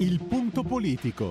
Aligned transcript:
Il 0.00 0.18
punto 0.24 0.62
politico. 0.62 1.30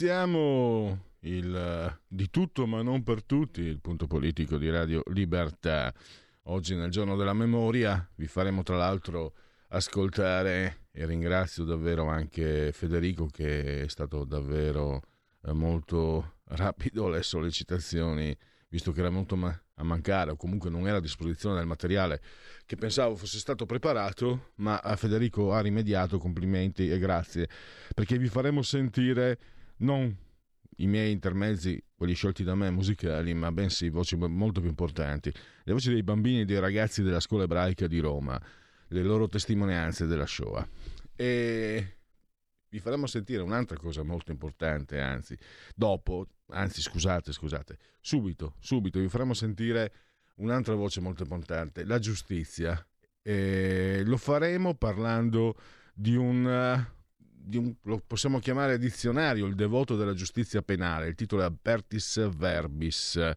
Iniziamo 0.00 0.98
il 1.20 2.00
di 2.08 2.30
tutto 2.30 2.66
ma 2.66 2.80
non 2.80 3.02
per 3.02 3.22
tutti, 3.22 3.60
il 3.60 3.80
punto 3.80 4.06
politico 4.06 4.56
di 4.56 4.70
Radio 4.70 5.02
Libertà. 5.12 5.92
Oggi 6.44 6.74
nel 6.74 6.90
giorno 6.90 7.16
della 7.16 7.34
memoria 7.34 8.08
vi 8.14 8.26
faremo 8.26 8.62
tra 8.62 8.78
l'altro 8.78 9.34
ascoltare 9.68 10.86
e 10.90 11.04
ringrazio 11.04 11.64
davvero 11.64 12.06
anche 12.06 12.72
Federico 12.72 13.26
che 13.26 13.82
è 13.82 13.88
stato 13.88 14.24
davvero 14.24 15.02
eh, 15.42 15.52
molto 15.52 16.36
rapido 16.44 17.04
alle 17.04 17.22
sollecitazioni, 17.22 18.34
visto 18.68 18.92
che 18.92 19.00
era 19.00 19.10
venuto 19.10 19.34
a 19.34 19.84
mancare 19.84 20.30
o 20.30 20.36
comunque 20.36 20.70
non 20.70 20.88
era 20.88 20.96
a 20.96 21.02
disposizione 21.02 21.56
del 21.56 21.66
materiale 21.66 22.22
che 22.64 22.76
pensavo 22.76 23.16
fosse 23.16 23.38
stato 23.38 23.66
preparato, 23.66 24.52
ma 24.56 24.80
Federico 24.96 25.52
ha 25.52 25.60
rimediato, 25.60 26.16
complimenti 26.16 26.90
e 26.90 26.98
grazie, 26.98 27.50
perché 27.94 28.16
vi 28.16 28.28
faremo 28.28 28.62
sentire 28.62 29.58
non 29.80 30.16
i 30.76 30.86
miei 30.86 31.12
intermezzi, 31.12 31.82
quelli 31.94 32.14
sciolti 32.14 32.42
da 32.42 32.54
me, 32.54 32.70
musicali, 32.70 33.34
ma 33.34 33.52
bensì 33.52 33.90
voci 33.90 34.16
molto 34.16 34.60
più 34.60 34.70
importanti, 34.70 35.32
le 35.64 35.72
voci 35.72 35.90
dei 35.90 36.02
bambini 36.02 36.40
e 36.40 36.44
dei 36.46 36.58
ragazzi 36.58 37.02
della 37.02 37.20
scuola 37.20 37.44
ebraica 37.44 37.86
di 37.86 37.98
Roma, 37.98 38.40
le 38.88 39.02
loro 39.02 39.28
testimonianze 39.28 40.06
della 40.06 40.26
Shoah. 40.26 40.66
E 41.14 41.96
vi 42.70 42.78
faremo 42.78 43.06
sentire 43.06 43.42
un'altra 43.42 43.76
cosa 43.76 44.02
molto 44.02 44.30
importante, 44.30 45.00
anzi, 45.00 45.36
dopo, 45.74 46.28
anzi 46.48 46.80
scusate, 46.80 47.32
scusate, 47.32 47.76
subito, 48.00 48.54
subito 48.58 49.00
vi 49.00 49.08
faremo 49.08 49.34
sentire 49.34 49.92
un'altra 50.36 50.74
voce 50.74 51.00
molto 51.00 51.24
importante, 51.24 51.84
la 51.84 51.98
giustizia. 51.98 52.82
E 53.22 54.02
lo 54.06 54.16
faremo 54.16 54.74
parlando 54.74 55.54
di 55.92 56.16
un 56.16 56.86
un, 57.54 57.74
lo 57.82 58.02
possiamo 58.06 58.38
chiamare 58.38 58.78
dizionario, 58.78 59.46
il 59.46 59.54
devoto 59.54 59.96
della 59.96 60.14
giustizia 60.14 60.62
penale, 60.62 61.08
il 61.08 61.14
titolo 61.14 61.42
è 61.42 61.46
Apertis 61.46 62.28
Verbis. 62.36 63.34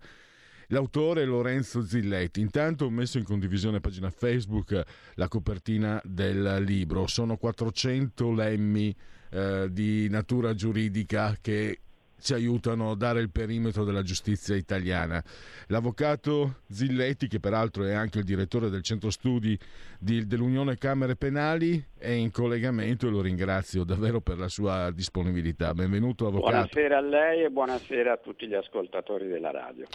L'autore 0.67 1.21
è 1.21 1.25
Lorenzo 1.25 1.85
Zilletti. 1.85 2.39
Intanto 2.39 2.85
ho 2.85 2.89
messo 2.89 3.17
in 3.17 3.23
condivisione 3.23 3.79
pagina 3.79 4.09
Facebook 4.09 4.81
la 5.15 5.27
copertina 5.27 6.01
del 6.03 6.63
libro. 6.63 7.05
Sono 7.05 7.37
400 7.37 8.31
lemmi 8.31 8.95
eh, 9.29 9.67
di 9.71 10.09
natura 10.09 10.55
giuridica 10.55 11.37
che 11.39 11.82
ci 12.23 12.33
aiutano 12.33 12.91
a 12.91 12.95
dare 12.95 13.19
il 13.19 13.29
perimetro 13.29 13.83
della 13.83 14.01
giustizia 14.01 14.55
italiana. 14.55 15.21
L'avvocato 15.67 16.61
Zilletti, 16.69 17.27
che 17.27 17.39
peraltro 17.39 17.83
è 17.83 17.93
anche 17.93 18.19
il 18.19 18.23
direttore 18.23 18.69
del 18.69 18.81
centro 18.81 19.09
studi 19.09 19.59
di, 19.99 20.25
dell'Unione 20.25 20.77
Camere 20.77 21.15
Penali, 21.15 21.83
è 21.97 22.09
in 22.09 22.31
collegamento 22.31 23.07
e 23.07 23.11
lo 23.11 23.21
ringrazio 23.21 23.83
davvero 23.83 24.21
per 24.21 24.37
la 24.37 24.47
sua 24.47 24.89
disponibilità. 24.91 25.73
Benvenuto 25.73 26.27
avvocato. 26.27 26.51
Buonasera 26.51 26.97
a 26.97 27.01
lei 27.01 27.43
e 27.43 27.49
buonasera 27.49 28.13
a 28.13 28.17
tutti 28.17 28.47
gli 28.47 28.55
ascoltatori 28.55 29.27
della 29.27 29.51
radio. 29.51 29.85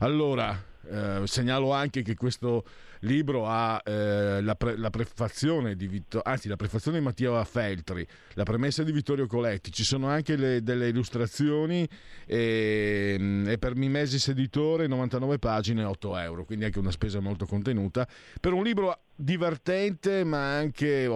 Allora, 0.00 0.69
eh, 0.88 1.22
segnalo 1.26 1.72
anche 1.72 2.02
che 2.02 2.14
questo 2.14 2.64
libro 3.00 3.46
ha 3.46 3.80
eh, 3.84 4.40
la, 4.42 4.54
pre- 4.54 4.76
la, 4.76 4.90
prefazione 4.90 5.74
di 5.76 5.86
Vittor- 5.86 6.26
anzi 6.26 6.48
la 6.48 6.56
prefazione 6.56 6.98
di 6.98 7.04
Mattia 7.04 7.44
Feltri, 7.44 8.06
la 8.34 8.44
premessa 8.44 8.82
di 8.82 8.92
Vittorio 8.92 9.26
Coletti, 9.26 9.72
ci 9.72 9.84
sono 9.84 10.08
anche 10.08 10.36
le, 10.36 10.62
delle 10.62 10.88
illustrazioni 10.88 11.88
e, 12.26 13.16
mm, 13.18 13.48
e, 13.48 13.58
per 13.58 13.76
Mimesis 13.76 14.28
Editore 14.28 14.86
99 14.86 15.38
pagine 15.38 15.84
8 15.84 16.16
euro, 16.18 16.44
quindi 16.44 16.64
anche 16.64 16.78
una 16.78 16.90
spesa 16.90 17.20
molto 17.20 17.46
contenuta. 17.46 18.06
Per 18.40 18.52
un 18.52 18.62
libro 18.62 18.98
divertente 19.20 20.24
ma 20.24 20.56
anche 20.56 21.08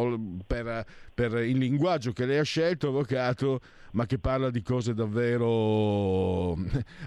per, 0.47 0.85
per 1.15 1.35
il 1.45 1.59
linguaggio 1.59 2.13
che 2.13 2.27
lei 2.27 2.39
ha 2.39 2.45
scelto, 2.45 2.89
avvocato, 2.89 3.61
ma 3.93 4.07
che 4.07 4.19
parla 4.19 4.51
di 4.51 4.63
cose 4.63 4.95
davvero 4.95 6.57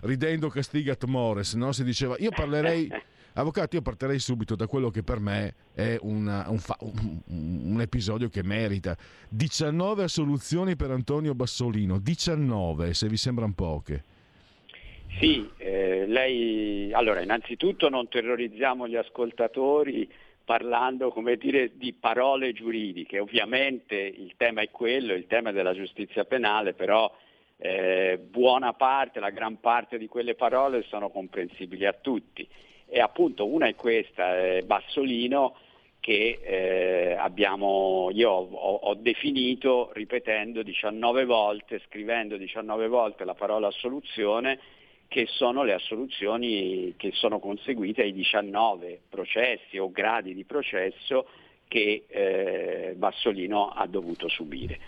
ridendo 0.03 0.49
castigat 0.49 1.05
mores, 1.05 1.53
no? 1.53 1.71
si 1.71 1.83
diceva 1.83 2.15
io 2.19 2.31
parlerei 2.31 2.89
Avvocato, 3.37 3.75
io 3.75 3.83
partirei 3.83 4.17
subito 4.17 4.55
da 4.55 4.65
quello 4.65 4.89
che 4.89 5.03
per 5.03 5.19
me 5.19 5.53
è 5.75 5.95
una, 6.01 6.45
un, 6.49 6.57
fa, 6.57 6.75
un, 6.79 7.21
un, 7.27 7.81
episodio 7.81 8.29
che 8.29 8.41
merita. 8.41 8.97
19 9.29 10.01
assoluzioni 10.03 10.75
per 10.75 10.89
Antonio 10.89 11.35
Bassolino, 11.35 11.99
19 11.99 12.95
se 12.95 13.07
vi 13.07 13.15
sembrano 13.15 13.53
poche. 13.55 14.03
Sì, 15.19 15.47
eh, 15.57 16.05
lei... 16.07 16.91
Allora, 16.93 17.21
innanzitutto 17.21 17.89
non 17.89 18.07
terrorizziamo 18.07 18.87
gli 18.87 18.95
ascoltatori 18.95 20.09
parlando, 20.47 21.13
dire, 21.37 21.75
di 21.75 21.91
parole 21.91 22.53
giuridiche. 22.53 23.19
Ovviamente 23.19 23.97
il 23.97 24.35
tema 24.37 24.61
è 24.61 24.69
quello, 24.71 25.11
il 25.11 25.27
tema 25.27 25.51
della 25.51 25.73
giustizia 25.73 26.23
penale, 26.23 26.71
però 26.73 27.13
eh, 27.57 28.17
buona 28.17 28.71
parte, 28.71 29.19
la 29.19 29.31
gran 29.31 29.59
parte 29.59 29.97
di 29.97 30.07
quelle 30.07 30.35
parole 30.35 30.83
sono 30.83 31.09
comprensibili 31.09 31.85
a 31.85 31.91
tutti 31.91 32.47
e 32.85 33.01
appunto 33.01 33.45
una 33.45 33.67
è 33.67 33.75
questa, 33.75 34.41
eh, 34.41 34.63
Bassolino, 34.63 35.57
che 35.99 36.39
eh, 36.41 37.17
abbiamo, 37.19 38.09
io 38.13 38.31
ho, 38.31 38.75
ho, 38.75 38.93
definito 38.93 39.89
ripetendo 39.91 40.63
19 40.63 41.25
volte, 41.25 41.81
scrivendo 41.87 42.37
19 42.37 42.87
volte 42.87 43.25
la 43.25 43.33
parola 43.33 43.67
assoluzione, 43.67 44.57
che 45.07 45.25
sono 45.27 45.63
le 45.63 45.73
assoluzioni 45.73 46.93
che 46.97 47.11
sono 47.13 47.39
conseguite 47.39 48.01
ai 48.01 48.13
19 48.13 49.01
processi 49.09 49.77
o 49.77 49.91
gradi 49.91 50.33
di 50.33 50.43
processo 50.43 51.27
che 51.67 52.05
eh, 52.07 52.93
Bassolino 52.95 53.69
ha 53.69 53.85
dovuto 53.87 54.27
subire. 54.27 54.79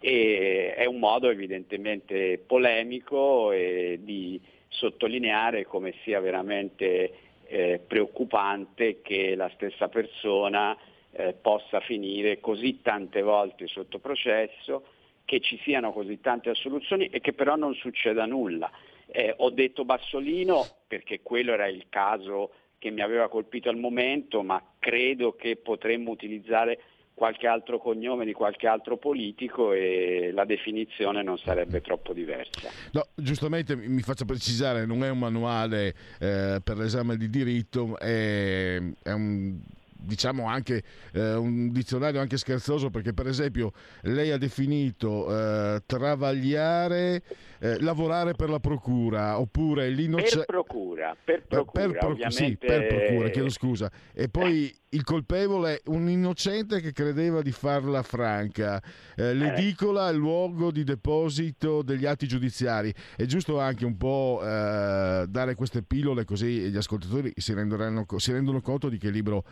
E 0.00 0.74
è 0.74 0.84
un 0.84 0.98
modo 0.98 1.30
evidentemente 1.30 2.38
polemico 2.44 3.50
di 3.52 4.40
sottolineare 4.68 5.64
come 5.64 5.94
sia 6.02 6.20
veramente 6.20 7.12
eh, 7.46 7.80
preoccupante 7.86 9.00
che 9.02 9.34
la 9.34 9.50
stessa 9.54 9.88
persona 9.88 10.76
eh, 11.12 11.32
possa 11.32 11.80
finire 11.80 12.40
così 12.40 12.80
tante 12.82 13.22
volte 13.22 13.66
sotto 13.66 13.98
processo, 13.98 14.84
che 15.24 15.40
ci 15.40 15.58
siano 15.62 15.92
così 15.92 16.20
tante 16.20 16.50
assoluzioni 16.50 17.06
e 17.06 17.20
che 17.20 17.32
però 17.32 17.56
non 17.56 17.74
succeda 17.74 18.26
nulla. 18.26 18.70
Eh, 19.16 19.32
ho 19.38 19.50
detto 19.50 19.84
Bassolino 19.84 20.66
perché 20.88 21.20
quello 21.22 21.52
era 21.52 21.68
il 21.68 21.86
caso 21.88 22.50
che 22.78 22.90
mi 22.90 23.00
aveva 23.00 23.28
colpito 23.28 23.68
al 23.68 23.76
momento, 23.76 24.42
ma 24.42 24.60
credo 24.80 25.36
che 25.36 25.54
potremmo 25.54 26.10
utilizzare 26.10 26.80
qualche 27.14 27.46
altro 27.46 27.78
cognome 27.78 28.24
di 28.24 28.32
qualche 28.32 28.66
altro 28.66 28.96
politico 28.96 29.72
e 29.72 30.32
la 30.34 30.44
definizione 30.44 31.22
non 31.22 31.38
sarebbe 31.38 31.80
troppo 31.80 32.12
diversa. 32.12 32.68
No, 32.90 33.06
giustamente 33.14 33.76
mi 33.76 34.02
faccio 34.02 34.24
precisare, 34.24 34.84
non 34.84 35.04
è 35.04 35.10
un 35.10 35.20
manuale 35.20 35.94
eh, 36.18 36.60
per 36.62 36.76
l'esame 36.76 37.16
di 37.16 37.30
diritto, 37.30 37.96
è, 37.96 38.82
è 39.00 39.12
un 39.12 39.60
diciamo 40.04 40.46
anche 40.46 40.82
eh, 41.12 41.34
un 41.34 41.70
dizionario 41.72 42.20
anche 42.20 42.36
scherzoso 42.36 42.90
perché 42.90 43.12
per 43.12 43.26
esempio 43.26 43.72
lei 44.02 44.30
ha 44.30 44.38
definito 44.38 45.28
eh, 45.28 45.82
travagliare 45.86 47.22
eh, 47.60 47.80
lavorare 47.80 48.34
per 48.34 48.50
la 48.50 48.60
procura 48.60 49.38
oppure 49.38 49.88
l'innocente 49.88 50.36
per 50.36 50.46
procura 50.46 51.16
per 51.24 51.42
procura, 51.46 51.88
per, 51.88 52.16
per, 52.16 52.32
sì, 52.32 52.56
per 52.56 52.86
procura 52.86 53.28
chiedo 53.28 53.48
scusa. 53.48 53.90
E 54.12 54.28
poi 54.28 54.68
Eh. 54.68 54.76
il 54.90 55.02
colpevole 55.02 55.80
un 55.86 56.08
innocente 56.08 56.80
che 56.80 56.92
credeva 56.92 57.42
di 57.42 57.50
farla 57.52 58.02
franca. 58.02 58.82
Eh, 59.16 59.34
l'edicola 59.34 60.08
è 60.08 60.12
il 60.12 60.18
luogo 60.18 60.70
di 60.70 60.84
deposito 60.84 61.82
degli 61.82 62.06
atti 62.06 62.26
giudiziari. 62.26 62.94
È 63.16 63.24
giusto 63.24 63.58
anche 63.58 63.84
un 63.84 63.96
po' 63.96 64.40
eh, 64.42 65.24
dare 65.28 65.54
queste 65.54 65.82
pillole 65.82 66.24
così 66.24 66.70
gli 66.70 66.76
ascoltatori 66.76 67.32
si, 67.36 67.54
renderanno, 67.54 68.06
si 68.16 68.32
rendono 68.32 68.60
conto 68.60 68.88
di 68.88 68.98
che 68.98 69.10
libro 69.10 69.44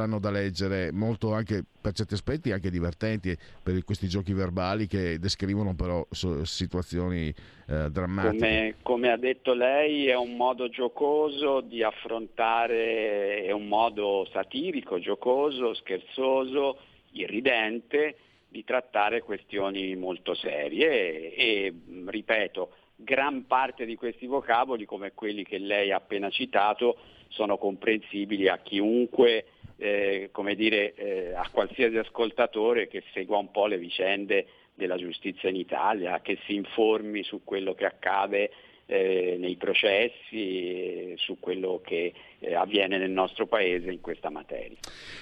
avranno 0.00 0.18
da 0.18 0.30
leggere 0.30 0.90
molto 0.92 1.32
anche 1.32 1.62
per 1.80 1.92
certi 1.92 2.14
aspetti 2.14 2.52
anche 2.52 2.70
divertenti 2.70 3.36
per 3.62 3.84
questi 3.84 4.08
giochi 4.08 4.32
verbali 4.32 4.86
che 4.86 5.18
descrivono 5.18 5.74
però 5.74 6.06
situazioni 6.10 7.28
eh, 7.28 7.90
drammatiche. 7.90 8.38
Come, 8.38 8.74
come, 8.82 9.10
ha 9.10 9.16
detto 9.16 9.54
lei 9.54 10.06
è 10.08 10.16
un 10.16 10.36
modo 10.36 10.68
giocoso 10.68 11.60
di 11.60 11.82
affrontare 11.82 13.44
è 13.44 13.52
un 13.52 13.68
modo 13.68 14.26
satirico 14.32 14.98
giocoso 14.98 15.74
scherzoso 15.74 16.78
irridente 17.12 18.16
di 18.48 18.64
trattare 18.64 19.22
questioni 19.22 19.94
molto 19.96 20.34
serie 20.34 21.34
e, 21.34 21.34
e 21.36 21.74
ripeto 22.06 22.72
gran 22.96 23.46
parte 23.46 23.84
di 23.84 23.94
questi 23.96 24.26
vocaboli 24.26 24.84
come 24.84 25.12
quelli 25.12 25.44
che 25.44 25.58
lei 25.58 25.90
ha 25.90 25.96
appena 25.96 26.28
citato 26.30 26.96
sono 27.28 27.56
comprensibili 27.56 28.48
a 28.48 28.58
chiunque 28.58 29.44
eh, 29.80 30.28
come 30.30 30.54
dire, 30.54 30.94
eh, 30.94 31.32
a 31.34 31.48
qualsiasi 31.50 31.96
ascoltatore 31.96 32.86
che 32.86 33.02
segua 33.14 33.38
un 33.38 33.50
po' 33.50 33.66
le 33.66 33.78
vicende 33.78 34.46
della 34.74 34.96
giustizia 34.96 35.48
in 35.48 35.56
Italia, 35.56 36.20
che 36.20 36.38
si 36.44 36.54
informi 36.54 37.22
su 37.22 37.40
quello 37.44 37.74
che 37.74 37.86
accade 37.86 38.50
eh, 38.84 39.36
nei 39.38 39.56
processi, 39.56 41.14
su 41.16 41.38
quello 41.40 41.80
che 41.82 42.12
eh, 42.40 42.54
avviene 42.54 42.98
nel 42.98 43.10
nostro 43.10 43.46
paese 43.46 43.90
in 43.90 44.00
questa 44.00 44.28
materia. 44.28 44.76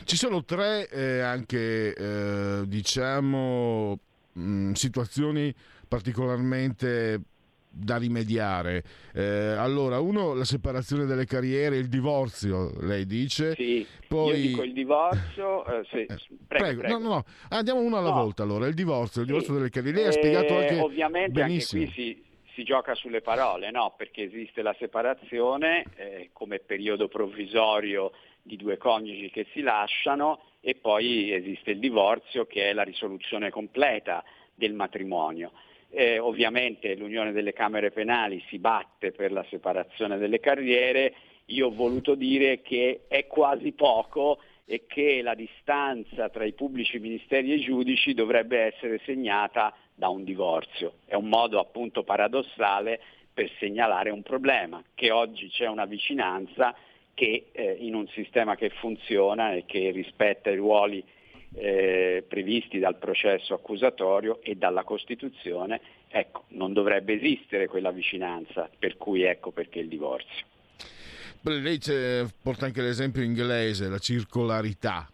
Ci 0.04 0.16
sono 0.16 0.44
tre 0.44 0.88
eh, 0.88 1.20
anche, 1.20 1.94
eh, 1.94 2.62
diciamo, 2.66 3.98
mh, 4.32 4.72
situazioni 4.72 5.54
particolarmente 5.86 7.20
da 7.78 7.96
rimediare. 7.96 8.82
Eh, 9.14 9.22
allora, 9.56 10.00
uno, 10.00 10.34
la 10.34 10.44
separazione 10.44 11.04
delle 11.06 11.24
carriere, 11.24 11.76
il 11.76 11.88
divorzio, 11.88 12.72
lei 12.80 13.06
dice. 13.06 13.54
Sì, 13.54 13.86
Poi... 14.06 14.38
io 14.40 14.46
dico 14.48 14.62
il 14.62 14.72
divorzio. 14.72 15.64
Eh, 15.66 15.84
se... 15.90 16.00
Eh, 16.00 16.06
prego, 16.06 16.46
prego. 16.46 16.80
prego. 16.80 16.98
No, 16.98 16.98
no, 16.98 17.08
no, 17.14 17.24
andiamo 17.50 17.80
uno 17.80 17.96
alla 17.96 18.08
No. 18.10 18.14
volta. 18.22 18.42
Allora, 18.42 18.66
il 18.66 18.74
divorzio, 18.74 19.20
il 19.20 19.26
Sì. 19.26 19.32
divorzio 19.32 19.54
delle 19.54 19.70
carriere. 19.70 19.98
Lei 19.98 20.06
ha 20.08 20.12
spiegato 20.12 20.52
Eh, 20.54 20.56
anche 20.56 20.80
Ovviamente 20.80 21.30
benissimo. 21.30 21.82
anche 21.82 21.94
qui 21.94 22.04
si, 22.04 22.22
si 22.54 22.62
gioca 22.64 22.94
sulle 22.94 23.20
parole, 23.20 23.70
no? 23.70 23.94
Perché 23.96 24.22
esiste 24.24 24.62
la 24.62 24.74
separazione 24.78 25.84
eh, 25.96 26.30
come 26.32 26.58
periodo 26.58 27.08
provvisorio 27.08 28.10
di 28.42 28.56
due 28.56 28.76
coniugi 28.76 29.30
che 29.30 29.46
si 29.52 29.60
lasciano 29.60 30.40
e 30.60 30.74
poi 30.74 31.32
esiste 31.32 31.70
il 31.72 31.78
divorzio 31.78 32.46
che 32.46 32.70
è 32.70 32.72
la 32.72 32.82
risoluzione 32.82 33.50
completa 33.50 34.24
del 34.54 34.72
matrimonio. 34.72 35.52
Eh, 35.90 36.18
ovviamente 36.18 36.94
l'Unione 36.94 37.32
delle 37.32 37.52
Camere 37.52 37.90
Penali 37.90 38.42
si 38.48 38.58
batte 38.58 39.12
per 39.12 39.32
la 39.32 39.44
separazione 39.48 40.18
delle 40.18 40.38
carriere, 40.38 41.14
io 41.46 41.68
ho 41.68 41.74
voluto 41.74 42.14
dire 42.14 42.60
che 42.60 43.04
è 43.08 43.26
quasi 43.26 43.72
poco 43.72 44.40
e 44.66 44.84
che 44.86 45.22
la 45.22 45.34
distanza 45.34 46.28
tra 46.28 46.44
i 46.44 46.52
pubblici 46.52 46.98
ministeri 46.98 47.52
e 47.52 47.54
i 47.54 47.60
giudici 47.60 48.12
dovrebbe 48.12 48.58
essere 48.58 49.00
segnata 49.04 49.74
da 49.94 50.08
un 50.10 50.24
divorzio. 50.24 50.98
È 51.06 51.14
un 51.14 51.28
modo 51.28 51.58
appunto 51.58 52.04
paradossale 52.04 53.00
per 53.32 53.50
segnalare 53.58 54.10
un 54.10 54.22
problema, 54.22 54.82
che 54.94 55.10
oggi 55.10 55.48
c'è 55.48 55.66
una 55.66 55.86
vicinanza 55.86 56.74
che 57.14 57.46
eh, 57.50 57.76
in 57.80 57.94
un 57.94 58.06
sistema 58.08 58.56
che 58.56 58.68
funziona 58.68 59.54
e 59.54 59.64
che 59.64 59.90
rispetta 59.90 60.50
i 60.50 60.56
ruoli 60.56 61.02
eh, 61.54 62.24
previsti 62.26 62.78
dal 62.78 62.96
processo 62.96 63.54
accusatorio 63.54 64.40
e 64.42 64.54
dalla 64.54 64.84
Costituzione, 64.84 65.80
ecco, 66.08 66.44
non 66.48 66.72
dovrebbe 66.72 67.14
esistere 67.14 67.66
quella 67.66 67.90
vicinanza, 67.90 68.68
per 68.78 68.96
cui 68.96 69.22
ecco 69.22 69.50
perché 69.50 69.78
il 69.80 69.88
divorzio. 69.88 70.46
Lei 71.42 71.80
porta 72.42 72.66
anche 72.66 72.82
l'esempio 72.82 73.22
inglese, 73.22 73.88
la 73.88 73.98
circolarità. 73.98 75.08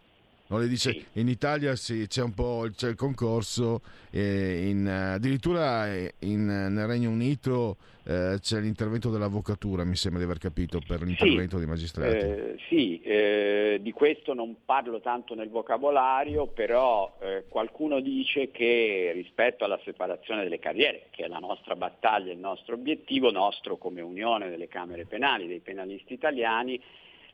No, 0.47 0.59
lei 0.59 0.67
dice 0.67 0.91
Sì. 0.91 1.05
in 1.13 1.27
Italia 1.27 1.75
sì, 1.75 2.05
c'è 2.07 2.21
un 2.21 2.33
po' 2.33 2.67
c'è 2.71 2.89
il 2.89 2.95
concorso, 2.95 3.81
eh, 4.11 4.67
in, 4.67 4.87
addirittura 4.87 5.91
eh, 5.91 6.13
in- 6.19 6.45
nel 6.45 6.85
Regno 6.85 7.09
Unito 7.09 7.77
eh, 8.07 8.37
c'è 8.39 8.59
l'intervento 8.59 9.09
dell'avvocatura, 9.09 9.83
mi 9.83 9.95
sembra 9.95 10.19
di 10.19 10.25
aver 10.27 10.37
capito, 10.37 10.79
per 10.85 11.01
l'intervento 11.01 11.57
dei 11.57 11.65
magistrati. 11.65 12.15
Eh, 12.15 12.55
sì, 12.69 13.01
eh, 13.01 13.79
di 13.81 13.91
questo 13.91 14.35
non 14.35 14.57
parlo 14.63 15.01
tanto 15.01 15.33
nel 15.33 15.49
vocabolario, 15.49 16.45
però 16.45 17.17
eh, 17.19 17.45
qualcuno 17.49 17.99
dice 17.99 18.51
che 18.51 19.09
rispetto 19.15 19.63
alla 19.65 19.79
separazione 19.83 20.43
delle 20.43 20.59
carriere, 20.59 21.07
che 21.09 21.23
è 21.23 21.27
la 21.27 21.39
nostra 21.39 21.75
battaglia, 21.75 22.31
il 22.31 22.37
nostro 22.37 22.75
obiettivo, 22.75 23.31
nostro 23.31 23.77
come 23.77 24.01
Unione 24.01 24.51
delle 24.51 24.67
Camere 24.67 25.05
Penali, 25.05 25.47
dei 25.47 25.61
penalisti 25.61 26.13
italiani, 26.13 26.79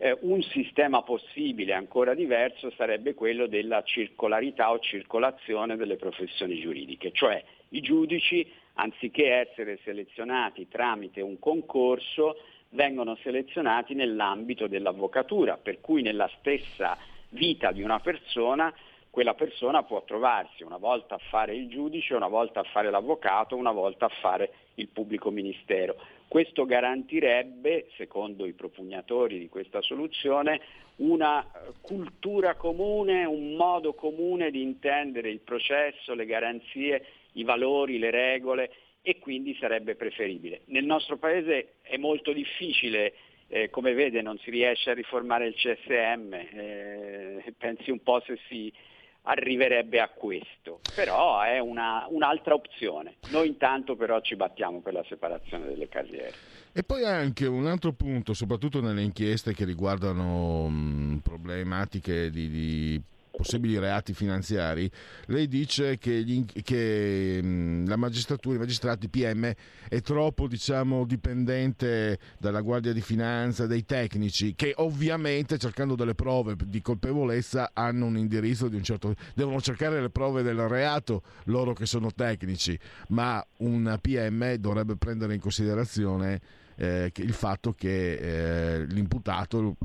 eh, 0.01 0.18
un 0.21 0.42
sistema 0.42 1.03
possibile 1.03 1.74
ancora 1.74 2.15
diverso 2.15 2.71
sarebbe 2.71 3.13
quello 3.13 3.45
della 3.45 3.83
circolarità 3.83 4.71
o 4.71 4.80
circolazione 4.80 5.75
delle 5.75 5.95
professioni 5.95 6.59
giuridiche, 6.59 7.12
cioè 7.12 7.42
i 7.69 7.81
giudici, 7.81 8.51
anziché 8.74 9.31
essere 9.31 9.77
selezionati 9.83 10.68
tramite 10.68 11.21
un 11.21 11.38
concorso, 11.38 12.36
vengono 12.69 13.15
selezionati 13.21 13.94
nell'ambito 13.94 14.65
dell'avvocatura, 14.65 15.57
per 15.57 15.81
cui 15.81 16.01
nella 16.01 16.30
stessa 16.39 16.98
vita 17.30 17.71
di 17.71 17.83
una 17.83 18.00
persona 18.00 18.74
quella 19.12 19.33
persona 19.33 19.83
può 19.83 20.03
trovarsi 20.06 20.63
una 20.63 20.77
volta 20.77 21.15
a 21.15 21.21
fare 21.30 21.53
il 21.53 21.68
giudice, 21.68 22.15
una 22.15 22.30
volta 22.30 22.62
a 22.62 22.63
fare 22.71 22.89
l'avvocato, 22.89 23.58
una 23.58 23.74
volta 23.74 24.05
a 24.05 24.12
fare 24.22 24.53
il 24.75 24.88
pubblico 24.88 25.29
ministero. 25.29 25.98
Questo 26.31 26.65
garantirebbe, 26.65 27.88
secondo 27.97 28.45
i 28.45 28.53
propugnatori 28.53 29.38
di 29.38 29.50
questa 29.50 29.81
soluzione, 29.81 30.61
una 31.00 31.43
eh, 31.43 31.73
cultura 31.81 32.55
comune, 32.55 33.25
un 33.25 33.55
modo 33.57 33.93
comune 33.93 34.50
di 34.50 34.61
intendere 34.61 35.29
il 35.29 35.41
processo, 35.41 36.13
le 36.13 36.25
garanzie, 36.25 37.05
i 37.33 37.43
valori, 37.43 38.00
le 38.00 38.11
regole 38.11 38.71
e 39.01 39.19
quindi 39.19 39.57
sarebbe 39.59 39.95
preferibile. 39.95 40.61
Nel 40.67 40.85
nostro 40.85 41.17
Paese 41.17 41.73
è 41.81 41.97
molto 41.97 42.31
difficile, 42.31 43.13
eh, 43.50 43.69
come 43.69 43.91
vede 43.91 44.21
non 44.21 44.38
si 44.38 44.51
riesce 44.51 44.91
a 44.91 44.93
riformare 44.93 45.47
il 45.47 45.55
CSM, 45.55 46.33
eh, 46.33 47.53
pensi 47.59 47.91
un 47.91 48.01
po' 48.03 48.21
se 48.21 48.39
si 48.47 48.71
arriverebbe 49.24 50.00
a 50.00 50.10
questo, 50.10 50.80
però 50.96 51.42
è 51.42 51.60
una, 51.60 52.06
un'altra 52.10 52.54
opzione. 52.54 53.16
Noi 53.30 53.48
intanto 53.48 53.96
però 53.96 54.20
ci 54.22 54.36
battiamo 54.36 54.80
per 54.80 54.94
la 54.94 55.04
separazione 55.08 55.68
delle 55.68 55.88
carriere. 55.88 56.34
E 56.74 56.84
poi 56.84 57.04
anche 57.06 57.46
un 57.46 57.68
altro 57.68 57.92
punto, 57.92 58.34
soprattutto 58.34 58.82
nelle 58.82 59.01
inchieste 59.01 59.54
che 59.54 59.66
riguardano 59.66 60.68
mh, 60.68 61.20
problematiche 61.24 62.30
di, 62.30 62.50
di 62.50 63.01
possibili 63.31 63.79
reati 63.79 64.13
finanziari, 64.13 64.89
lei 65.27 65.47
dice 65.47 65.97
che, 65.97 66.23
gli, 66.23 66.45
che 66.45 67.39
mh, 67.41 67.88
la 67.88 67.95
magistratura, 67.95 68.55
i 68.55 68.59
magistrati 68.59 69.09
PM 69.09 69.51
è 69.88 70.01
troppo 70.01 70.47
diciamo, 70.47 71.05
dipendente 71.05 72.19
dalla 72.38 72.61
Guardia 72.61 72.93
di 72.93 73.01
Finanza, 73.01 73.65
dai 73.65 73.85
tecnici, 73.85 74.53
che 74.55 74.73
ovviamente 74.77 75.57
cercando 75.57 75.95
delle 75.95 76.15
prove 76.15 76.55
di 76.65 76.81
colpevolezza 76.81 77.71
hanno 77.73 78.05
un 78.05 78.17
indirizzo 78.17 78.67
di 78.67 78.75
un 78.75 78.83
certo... 78.83 79.15
devono 79.33 79.61
cercare 79.61 80.01
le 80.01 80.09
prove 80.09 80.43
del 80.43 80.67
reato 80.67 81.23
loro 81.45 81.73
che 81.73 81.85
sono 81.85 82.11
tecnici, 82.11 82.77
ma 83.09 83.43
un 83.57 83.97
PM 84.01 84.55
dovrebbe 84.55 84.95
prendere 84.95 85.33
in 85.33 85.39
considerazione 85.39 86.41
eh, 86.81 87.11
il 87.17 87.33
fatto 87.33 87.73
che 87.73 88.13
eh, 88.13 88.85
l'imputato 88.85 89.75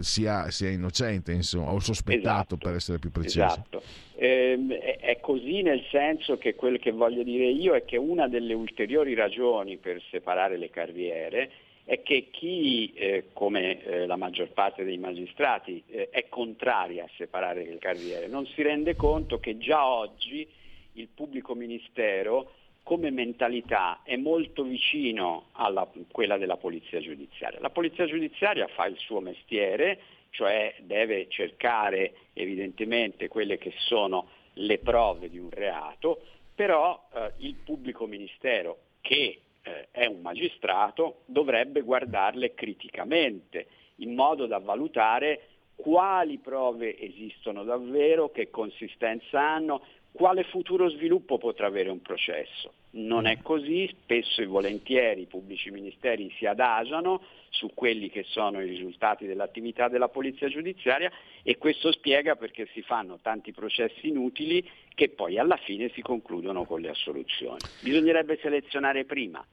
sia, 0.00 0.50
sia, 0.50 0.70
innocente 0.70 1.32
insomma, 1.32 1.72
o 1.72 1.80
sospettato 1.80 2.54
esatto, 2.54 2.56
per 2.56 2.74
essere 2.74 2.98
più 2.98 3.10
precisi. 3.10 3.40
Esatto. 3.40 3.82
Eh, 4.16 4.98
è 5.00 5.18
così 5.20 5.62
nel 5.62 5.84
senso 5.90 6.36
che 6.36 6.54
quello 6.56 6.78
che 6.78 6.90
voglio 6.90 7.22
dire 7.22 7.46
io 7.46 7.74
è 7.74 7.84
che 7.84 7.96
una 7.96 8.28
delle 8.28 8.54
ulteriori 8.54 9.14
ragioni 9.14 9.76
per 9.76 10.02
separare 10.10 10.56
le 10.56 10.70
carriere 10.70 11.50
è 11.84 12.02
che 12.02 12.28
chi, 12.30 12.92
eh, 12.94 13.26
come 13.32 13.82
eh, 13.82 14.06
la 14.06 14.16
maggior 14.16 14.48
parte 14.48 14.84
dei 14.84 14.98
magistrati, 14.98 15.82
eh, 15.86 16.08
è 16.10 16.28
contraria 16.28 17.04
a 17.04 17.10
separare 17.16 17.64
le 17.64 17.78
carriere, 17.78 18.26
non 18.26 18.44
si 18.46 18.62
rende 18.62 18.94
conto 18.94 19.38
che 19.38 19.56
già 19.56 19.86
oggi 19.86 20.46
il 20.92 21.08
pubblico 21.14 21.54
ministero 21.54 22.52
come 22.88 23.10
mentalità 23.10 24.00
è 24.02 24.16
molto 24.16 24.62
vicino 24.62 25.48
a 25.52 25.86
quella 26.10 26.38
della 26.38 26.56
polizia 26.56 27.00
giudiziaria. 27.00 27.60
La 27.60 27.68
polizia 27.68 28.06
giudiziaria 28.06 28.66
fa 28.68 28.86
il 28.86 28.96
suo 28.96 29.20
mestiere 29.20 30.00
cioè 30.30 30.74
deve 30.80 31.28
cercare 31.28 32.14
evidentemente 32.32 33.28
quelle 33.28 33.58
che 33.58 33.74
sono 33.76 34.28
le 34.54 34.78
prove 34.78 35.28
di 35.28 35.38
un 35.38 35.50
reato, 35.50 36.22
però 36.54 36.98
eh, 37.12 37.32
il 37.40 37.56
pubblico 37.56 38.06
ministero 38.06 38.78
che 39.02 39.38
eh, 39.60 39.88
è 39.90 40.06
un 40.06 40.22
magistrato 40.22 41.24
dovrebbe 41.26 41.82
guardarle 41.82 42.54
criticamente 42.54 43.66
in 43.96 44.14
modo 44.14 44.46
da 44.46 44.60
valutare 44.60 45.42
quali 45.74 46.38
prove 46.38 46.98
esistono 46.98 47.64
davvero, 47.64 48.30
che 48.30 48.48
consistenza 48.48 49.42
hanno, 49.42 49.82
quale 50.10 50.44
futuro 50.44 50.88
sviluppo 50.88 51.36
potrà 51.36 51.66
avere 51.66 51.90
un 51.90 52.00
processo. 52.00 52.72
Non 52.90 53.26
è 53.26 53.42
così, 53.42 53.88
spesso 54.02 54.40
e 54.40 54.46
volentieri 54.46 55.22
i 55.22 55.26
pubblici 55.26 55.70
ministeri 55.70 56.32
si 56.38 56.46
adagiano 56.46 57.22
su 57.50 57.70
quelli 57.74 58.08
che 58.08 58.24
sono 58.24 58.60
i 58.62 58.66
risultati 58.66 59.26
dell'attività 59.26 59.88
della 59.88 60.08
polizia 60.08 60.48
giudiziaria 60.48 61.10
e 61.42 61.58
questo 61.58 61.92
spiega 61.92 62.36
perché 62.36 62.66
si 62.72 62.82
fanno 62.82 63.18
tanti 63.20 63.52
processi 63.52 64.08
inutili 64.08 64.66
che 64.94 65.10
poi 65.10 65.38
alla 65.38 65.56
fine 65.56 65.90
si 65.90 66.00
concludono 66.00 66.64
con 66.64 66.80
le 66.80 66.88
assoluzioni. 66.88 67.64
Bisognerebbe 67.78 68.38
selezionare 68.40 69.04
prima 69.04 69.44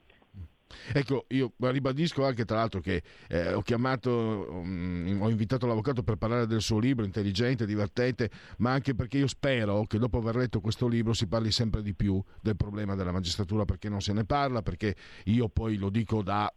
Ecco, 0.94 1.26
io 1.30 1.54
ribadisco 1.58 2.26
anche 2.26 2.44
tra 2.46 2.58
l'altro 2.58 2.80
che 2.80 3.04
eh, 3.30 3.54
ho 3.54 3.62
chiamato, 3.62 4.48
um, 4.50 5.18
ho 5.22 5.30
invitato 5.30 5.68
l'avvocato 5.68 6.04
per 6.04 6.16
parlare 6.16 6.48
del 6.48 6.62
suo 6.62 6.80
libro, 6.80 7.06
intelligente, 7.06 7.66
divertente, 7.66 8.30
ma 8.58 8.72
anche 8.72 8.96
perché 8.96 9.18
io 9.18 9.28
spero 9.28 9.86
che 9.86 10.00
dopo 10.00 10.18
aver 10.18 10.36
letto 10.36 10.62
questo 10.62 10.88
libro 10.88 11.14
si 11.14 11.28
parli 11.28 11.52
sempre 11.52 11.82
di 11.82 11.94
più 11.94 12.22
del 12.42 12.56
problema 12.56 12.96
della 12.96 13.12
magistratura 13.12 13.66
perché 13.66 13.90
non 13.90 14.02
se 14.02 14.14
ne 14.14 14.26
parla, 14.26 14.62
perché 14.62 14.96
io 15.26 15.50
poi 15.50 15.78
lo 15.78 15.90
dico 15.90 16.22
da 16.22 16.52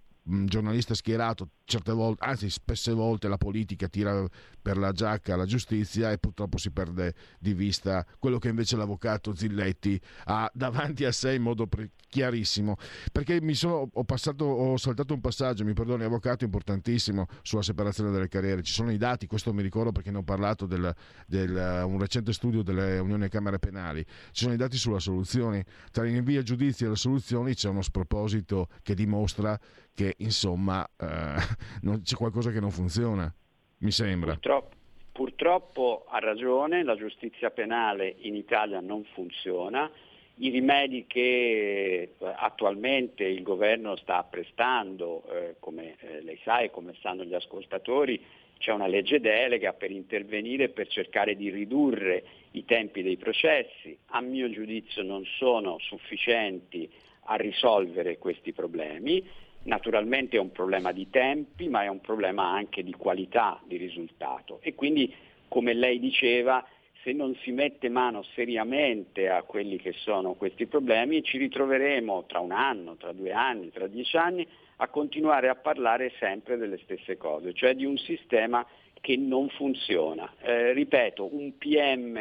giornalista 0.45 0.95
schierato, 0.95 1.49
certe 1.65 1.93
volte, 1.93 2.25
anzi 2.25 2.51
spesse 2.51 2.93
volte 2.93 3.29
la 3.29 3.37
politica 3.37 3.89
tira 3.89 4.27
per 4.61 4.77
la 4.77 4.93
giacca 4.93 5.37
la 5.37 5.47
giustizia 5.47 6.11
e 6.11 6.19
purtroppo 6.19 6.59
si 6.59 6.71
perde 6.71 7.15
di 7.39 7.55
vista 7.55 8.05
quello 8.19 8.39
che 8.39 8.49
invece 8.49 8.77
l'avvocato 8.77 9.35
Zilletti 9.35 10.01
ha 10.25 10.51
davanti 10.53 11.05
a 11.05 11.13
sé 11.13 11.35
in 11.35 11.43
modo 11.43 11.67
chiarissimo. 12.09 12.77
Perché 13.13 13.41
sono, 13.55 13.89
ho, 13.93 14.05
passato, 14.05 14.45
ho 14.45 14.77
saltato 14.77 15.15
un 15.15 15.21
passaggio, 15.21 15.65
mi 15.65 15.73
perdoni 15.73 16.05
avvocato, 16.05 16.45
importantissimo 16.45 17.27
sulla 17.43 17.63
separazione 17.63 18.11
delle 18.11 18.29
carriere. 18.29 18.63
Ci 18.63 18.73
sono 18.73 18.91
i 18.91 18.97
dati, 18.97 19.27
questo 19.27 19.53
mi 19.53 19.63
ricordo 19.63 19.93
perché 19.93 20.11
ne 20.11 20.19
ho 20.19 20.23
parlato 20.23 20.67
del 20.67 20.95
un 21.29 21.99
recente 21.99 22.33
studio 22.33 22.63
delle 22.63 22.99
Unioni 22.99 23.29
Camere 23.29 23.59
Penali. 23.59 24.05
Ci 24.31 24.43
sono 24.45 24.55
i 24.55 24.57
dati 24.57 24.77
sulla 24.77 24.99
soluzione. 24.99 25.65
Tra 25.91 26.07
i 26.07 26.13
rinvii 26.13 26.37
a 26.37 26.43
giudizio 26.43 26.87
e 26.87 26.91
le 26.91 26.97
soluzioni 26.97 27.55
c'è 27.55 27.69
uno 27.69 27.83
sproposito 27.83 28.69
che 28.83 28.95
dimostra 28.95 29.59
che 29.99 30.15
insomma 30.19 30.89
eh, 30.97 31.99
c'è 32.05 32.15
qualcosa 32.15 32.53
che 32.53 32.61
non 32.61 32.71
funziona 32.71 33.35
mi 33.79 33.91
sembra. 33.91 34.35
Purtroppo, 34.35 34.77
purtroppo 35.11 36.05
ha 36.09 36.21
ragione, 36.21 36.85
la 36.85 36.97
giustizia 36.97 37.51
penale 37.51 38.15
in 38.21 38.37
Italia 38.37 38.79
non 38.79 39.05
funziona, 39.13 39.91
i 40.37 40.51
rimedi 40.51 41.07
che 41.09 42.13
eh, 42.17 42.17
attualmente 42.21 43.25
il 43.25 43.43
governo 43.43 43.97
sta 43.97 44.23
prestando, 44.23 45.25
eh, 45.33 45.57
come 45.59 45.97
eh, 45.99 46.23
lei 46.23 46.39
sa 46.45 46.61
e 46.61 46.71
come 46.71 46.95
sanno 47.01 47.25
gli 47.25 47.35
ascoltatori, 47.35 48.25
c'è 48.59 48.71
una 48.71 48.87
legge 48.87 49.19
delega 49.19 49.73
per 49.73 49.91
intervenire 49.91 50.69
per 50.69 50.87
cercare 50.87 51.35
di 51.35 51.51
ridurre 51.51 52.23
i 52.53 52.65
tempi 52.65 53.03
dei 53.03 53.17
processi. 53.17 53.99
A 54.11 54.21
mio 54.21 54.49
giudizio 54.49 55.03
non 55.03 55.25
sono 55.25 55.79
sufficienti 55.81 56.89
a 57.31 57.35
risolvere 57.37 58.19
questi 58.19 58.53
problemi. 58.53 59.25
Naturalmente 59.65 60.37
è 60.37 60.41
un 60.41 60.53
problema 60.53 60.93
di 60.93 61.11
tempi, 61.11 61.69
ma 61.69 61.83
è 61.83 61.89
un 61.89 62.01
problema 62.01 62.51
anche 62.51 62.83
di 62.83 62.93
qualità 62.93 63.61
di 63.65 63.77
risultato 63.77 64.59
e 64.63 64.75
quindi, 64.75 65.13
come 65.49 65.75
lei 65.75 65.99
diceva, 65.99 66.67
se 67.03 67.13
non 67.13 67.35
si 67.43 67.53
mette 67.53 67.89
mano 67.89 68.23
seriamente 68.35 69.29
a 69.29 69.43
quelli 69.43 69.79
che 69.79 69.93
sono 69.93 70.35
questi 70.35 70.67
problemi, 70.67 71.23
ci 71.23 71.39
ritroveremo 71.39 72.25
tra 72.27 72.41
un 72.41 72.53
anno, 72.53 72.97
tra 72.97 73.13
due 73.13 73.33
anni, 73.33 73.71
tra 73.71 73.87
dieci 73.87 74.17
anni 74.17 74.47
a 74.77 74.89
continuare 74.89 75.49
a 75.49 75.55
parlare 75.55 76.13
sempre 76.19 76.57
delle 76.57 76.79
stesse 76.79 77.17
cose, 77.17 77.53
cioè 77.53 77.75
di 77.75 77.85
un 77.85 77.97
sistema 77.99 78.67
che 79.01 79.17
non 79.17 79.49
funziona. 79.51 80.33
Eh, 80.41 80.73
ripeto, 80.73 81.35
un 81.35 81.57
PM 81.57 82.17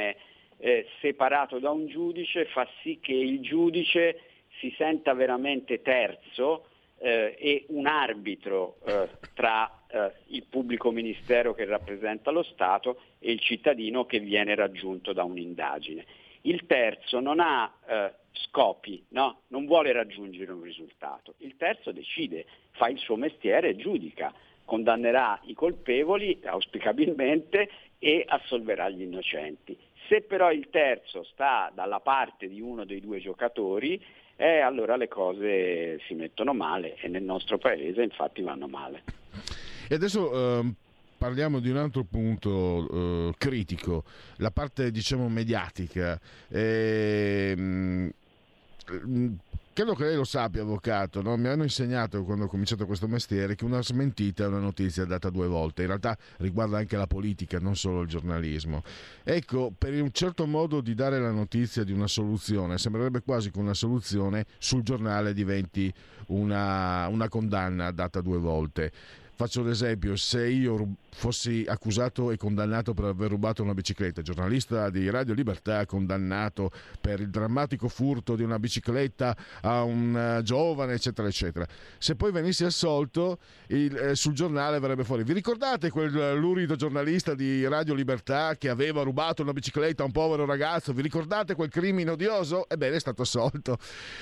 eh, 0.58 0.88
separato 1.02 1.60
da 1.60 1.72
un 1.72 1.88
giudice 1.88 2.46
fa 2.46 2.68
sì 2.82 3.00
che 3.02 3.14
il 3.14 3.42
giudice 3.42 4.22
si 4.60 4.74
senta 4.78 5.14
veramente 5.14 5.82
terzo 5.82 6.67
eh, 7.00 7.36
e 7.38 7.66
un 7.70 7.86
arbitro 7.86 8.78
eh, 8.86 9.10
tra 9.34 9.84
eh, 9.88 10.12
il 10.28 10.44
pubblico 10.50 10.92
ministero 10.92 11.54
che 11.54 11.66
rappresenta 11.66 12.32
lo 12.32 12.44
Stato 12.44 13.02
e 13.20 13.32
il 13.32 13.40
cittadino 13.40 14.06
che 14.06 14.20
viene 14.20 14.56
raggiunto 14.56 15.14
da 15.14 15.24
un'indagine. 15.24 16.06
Il 16.42 16.66
terzo 16.66 17.20
non 17.20 17.40
ha 17.40 17.72
eh, 17.88 18.14
scopi, 18.32 19.04
no? 19.10 19.42
non 19.48 19.66
vuole 19.66 19.92
raggiungere 19.92 20.52
un 20.52 20.62
risultato. 20.62 21.36
Il 21.40 21.56
terzo 21.58 21.92
decide, 21.92 22.46
fa 22.72 22.88
il 22.88 22.98
suo 22.98 23.16
mestiere 23.16 23.70
e 23.70 23.76
giudica, 23.76 24.34
condannerà 24.64 25.40
i 25.46 25.54
colpevoli 25.54 26.40
auspicabilmente 26.44 27.70
e 28.00 28.24
assolverà 28.28 28.90
gli 28.90 29.02
innocenti. 29.02 29.78
Se 30.08 30.22
però 30.22 30.52
il 30.52 30.70
terzo 30.70 31.24
sta 31.24 31.72
dalla 31.74 32.00
parte 32.00 32.48
di 32.48 32.62
uno 32.62 32.86
dei 32.86 33.02
due 33.02 33.20
giocatori, 33.20 34.02
eh, 34.38 34.60
allora 34.60 34.96
le 34.96 35.08
cose 35.08 36.00
si 36.08 36.14
mettono 36.14 36.54
male 36.54 36.96
e 37.02 37.08
nel 37.08 37.24
nostro 37.24 37.58
paese 37.58 38.04
infatti 38.04 38.42
vanno 38.42 38.68
male. 38.68 39.04
E 39.90 39.96
adesso 39.96 40.60
eh, 40.60 40.74
parliamo 41.18 41.60
di 41.60 41.70
un 41.70 41.78
altro 41.78 42.04
punto 42.04 43.30
eh, 43.30 43.34
critico, 43.38 44.04
la 44.38 44.52
parte 44.52 44.92
diciamo 44.92 45.28
mediatica. 45.28 46.20
Eh, 46.50 48.12
credo 49.78 49.94
che 49.94 50.06
lei 50.06 50.16
lo 50.16 50.24
sappia, 50.24 50.64
avvocato, 50.64 51.22
no? 51.22 51.38
mi 51.38 51.50
hanno 51.50 51.62
insegnato 51.62 52.24
quando 52.24 52.46
ho 52.46 52.48
cominciato 52.48 52.88
questo 52.88 53.08
mestiere 53.08 53.54
che 53.54 53.64
una 53.64 53.84
smentita 53.84 54.44
è 54.44 54.48
una 54.48 54.58
notizia 54.58 55.06
data 55.06 55.30
due 55.30 55.46
volte, 55.46 55.84
in 55.84 55.90
realtà 55.90 56.18
riguarda 56.38 56.80
anche 56.80 56.98
la 56.98 57.06
politica, 57.06 57.60
non 57.60 57.76
solo 57.76 58.02
il 58.02 58.08
giornalismo. 58.08 58.82
Ecco, 59.24 59.72
per 59.78 59.94
un 60.02 60.10
certo 60.12 60.48
modo 60.48 60.82
di 60.82 60.96
dare 60.96 61.20
la 61.20 61.30
notizia 61.30 61.84
di 61.84 61.92
una 61.92 62.08
soluzione, 62.08 62.80
sembrerebbe 62.80 63.22
quasi 63.22 63.52
che 63.52 63.60
una 63.60 63.76
soluzione 63.76 64.48
sul 64.58 64.82
giornale 64.82 65.32
diventi 65.36 65.94
una, 66.30 67.08
una 67.08 67.30
condanna 67.30 67.92
data 67.92 68.20
due 68.22 68.40
volte. 68.40 68.92
Faccio 69.38 69.62
l'esempio, 69.62 70.16
se 70.16 70.48
io 70.48 70.96
fossi 71.12 71.64
accusato 71.68 72.32
e 72.32 72.38
condannato 72.38 72.96
per 72.96 73.06
aver 73.06 73.30
rubato 73.30 73.62
una 73.62 73.76
bicicletta, 73.76 74.24
giornalista 74.24 74.90
di 74.90 75.08
Radio 75.12 75.36
Libertà 75.36 75.86
condannato 75.86 76.72
per 77.00 77.20
il 77.20 77.30
drammatico 77.30 77.88
furto 77.88 78.36
di 78.36 78.42
una 78.42 78.58
bicicletta 78.58 79.36
a 79.62 79.84
un 79.84 80.38
uh, 80.40 80.42
giovane, 80.42 80.94
eccetera, 80.94 81.28
eccetera. 81.28 81.68
Se 82.00 82.16
poi 82.16 82.32
venissi 82.32 82.64
assolto, 82.64 83.38
il, 83.68 83.96
eh, 83.96 84.16
sul 84.16 84.34
giornale 84.34 84.80
verrebbe 84.80 85.04
fuori. 85.04 85.24
Vi 85.24 85.34
ricordate 85.34 85.92
quel 85.92 86.36
lurido 86.36 86.76
giornalista 86.76 87.36
di 87.36 87.68
Radio 87.68 87.94
Libertà 87.94 88.56
che 88.56 88.70
aveva 88.70 89.04
rubato 89.04 89.44
una 89.44 89.54
bicicletta 89.54 90.02
a 90.02 90.08
un 90.08 90.12
povero 90.12 90.46
ragazzo? 90.46 90.94
Vi 90.94 91.04
ricordate 91.04 91.54
quel 91.54 91.70
crimine 91.70 92.10
odioso? 92.10 92.68
Ebbene, 92.68 92.96
è 92.96 93.00
stato 93.00 93.22
assolto. 93.22 93.78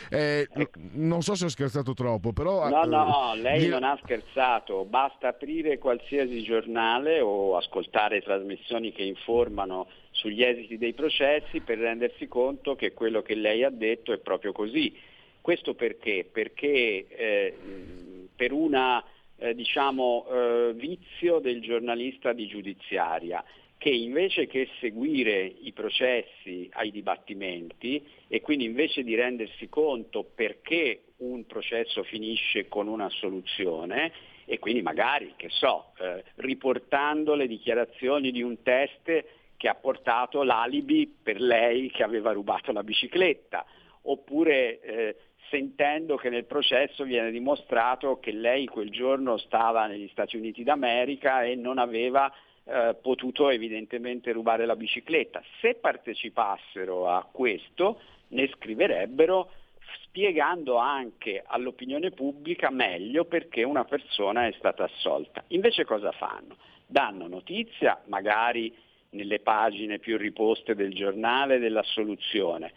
Eh, 0.09 0.45
non 0.91 1.21
so 1.21 1.35
se 1.35 1.45
ho 1.45 1.49
scherzato 1.49 1.93
troppo, 1.93 2.33
però... 2.33 2.67
No, 2.67 2.83
no, 2.83 3.33
eh, 3.33 3.41
lei 3.41 3.61
gli... 3.61 3.69
non 3.69 3.85
ha 3.85 3.97
scherzato. 4.03 4.83
Basta 4.83 5.03
aprire 5.27 5.77
qualsiasi 5.77 6.41
giornale 6.41 7.19
o 7.19 7.57
ascoltare 7.57 8.21
trasmissioni 8.21 8.91
che 8.91 9.03
informano 9.03 9.87
sugli 10.11 10.43
esiti 10.43 10.77
dei 10.77 10.93
processi 10.93 11.61
per 11.61 11.77
rendersi 11.77 12.27
conto 12.27 12.75
che 12.75 12.93
quello 12.93 13.21
che 13.21 13.35
lei 13.35 13.63
ha 13.63 13.69
detto 13.69 14.13
è 14.13 14.17
proprio 14.17 14.51
così. 14.51 14.95
Questo 15.41 15.75
perché? 15.75 16.27
Perché 16.31 17.05
eh, 17.07 17.53
per 18.35 18.51
un 18.51 19.03
eh, 19.37 19.53
diciamo, 19.53 20.25
eh, 20.29 20.73
vizio 20.75 21.39
del 21.39 21.61
giornalista 21.61 22.33
di 22.33 22.47
giudiziaria 22.47 23.43
che 23.77 23.89
invece 23.89 24.47
che 24.47 24.69
seguire 24.79 25.53
i 25.61 25.71
processi 25.71 26.67
ai 26.73 26.91
dibattimenti 26.91 28.03
e 28.27 28.41
quindi 28.41 28.65
invece 28.65 29.03
di 29.03 29.15
rendersi 29.15 29.67
conto 29.69 30.23
perché 30.23 31.01
un 31.17 31.45
processo 31.45 32.03
finisce 32.03 32.67
con 32.67 32.87
una 32.87 33.09
soluzione, 33.09 34.11
e 34.45 34.59
quindi 34.59 34.81
magari, 34.81 35.33
che 35.35 35.49
so, 35.49 35.91
eh, 35.99 36.23
riportando 36.35 37.33
le 37.33 37.47
dichiarazioni 37.47 38.31
di 38.31 38.41
un 38.41 38.61
test 38.61 39.25
che 39.57 39.67
ha 39.67 39.75
portato 39.75 40.43
l'alibi 40.43 41.07
per 41.07 41.39
lei 41.39 41.89
che 41.89 42.03
aveva 42.03 42.31
rubato 42.31 42.71
la 42.71 42.83
bicicletta, 42.83 43.65
oppure 44.03 44.79
eh, 44.81 45.15
sentendo 45.49 46.15
che 46.15 46.29
nel 46.29 46.45
processo 46.45 47.03
viene 47.03 47.31
dimostrato 47.31 48.19
che 48.19 48.31
lei 48.31 48.65
quel 48.65 48.89
giorno 48.89 49.37
stava 49.37 49.87
negli 49.87 50.07
Stati 50.09 50.35
Uniti 50.37 50.63
d'America 50.63 51.43
e 51.43 51.55
non 51.55 51.77
aveva 51.77 52.31
eh, 52.65 52.95
potuto 53.01 53.49
evidentemente 53.49 54.31
rubare 54.31 54.65
la 54.65 54.75
bicicletta. 54.75 55.41
Se 55.61 55.75
partecipassero 55.75 57.07
a 57.07 57.27
questo 57.31 57.99
ne 58.29 58.47
scriverebbero 58.49 59.51
spiegando 60.03 60.77
anche 60.77 61.43
all'opinione 61.45 62.11
pubblica 62.11 62.69
meglio 62.69 63.25
perché 63.25 63.63
una 63.63 63.85
persona 63.85 64.47
è 64.47 64.53
stata 64.57 64.83
assolta. 64.83 65.43
Invece 65.49 65.85
cosa 65.85 66.11
fanno? 66.11 66.55
danno 66.87 67.27
notizia 67.27 68.01
magari 68.05 68.73
nelle 69.11 69.39
pagine 69.39 69.99
più 69.99 70.17
riposte 70.17 70.75
del 70.75 70.93
giornale 70.93 71.59
della 71.59 71.83
soluzione 71.83 72.73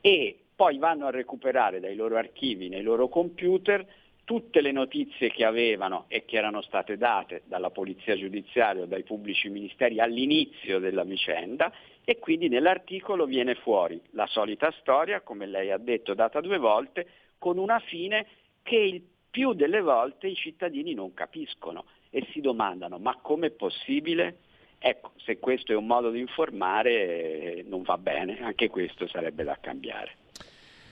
e 0.00 0.38
poi 0.54 0.78
vanno 0.78 1.06
a 1.06 1.10
recuperare 1.10 1.80
dai 1.80 1.94
loro 1.94 2.16
archivi, 2.16 2.68
nei 2.68 2.82
loro 2.82 3.08
computer, 3.08 3.84
tutte 4.24 4.60
le 4.60 4.72
notizie 4.72 5.30
che 5.30 5.44
avevano 5.44 6.04
e 6.08 6.24
che 6.24 6.36
erano 6.36 6.60
state 6.62 6.98
date 6.98 7.42
dalla 7.46 7.70
polizia 7.70 8.16
giudiziaria 8.16 8.82
o 8.82 8.86
dai 8.86 9.02
pubblici 9.02 9.48
ministeri 9.48 10.00
all'inizio 10.00 10.78
della 10.78 11.04
vicenda 11.04 11.72
e 12.08 12.18
quindi 12.18 12.48
nell'articolo 12.48 13.26
viene 13.26 13.54
fuori 13.54 14.00
la 14.12 14.26
solita 14.26 14.72
storia, 14.80 15.20
come 15.20 15.44
lei 15.44 15.70
ha 15.70 15.76
detto, 15.76 16.14
data 16.14 16.40
due 16.40 16.56
volte, 16.56 17.06
con 17.36 17.58
una 17.58 17.78
fine 17.80 18.26
che 18.62 18.76
il 18.76 19.02
più 19.28 19.52
delle 19.52 19.82
volte 19.82 20.26
i 20.26 20.34
cittadini 20.34 20.94
non 20.94 21.12
capiscono 21.12 21.84
e 22.08 22.26
si 22.32 22.40
domandano 22.40 22.96
ma 22.96 23.18
com'è 23.20 23.50
possibile? 23.50 24.38
Ecco, 24.78 25.12
se 25.16 25.38
questo 25.38 25.72
è 25.72 25.76
un 25.76 25.84
modo 25.84 26.08
di 26.08 26.18
informare 26.18 27.62
non 27.66 27.82
va 27.82 27.98
bene, 27.98 28.40
anche 28.40 28.70
questo 28.70 29.06
sarebbe 29.06 29.44
da 29.44 29.58
cambiare. 29.60 30.16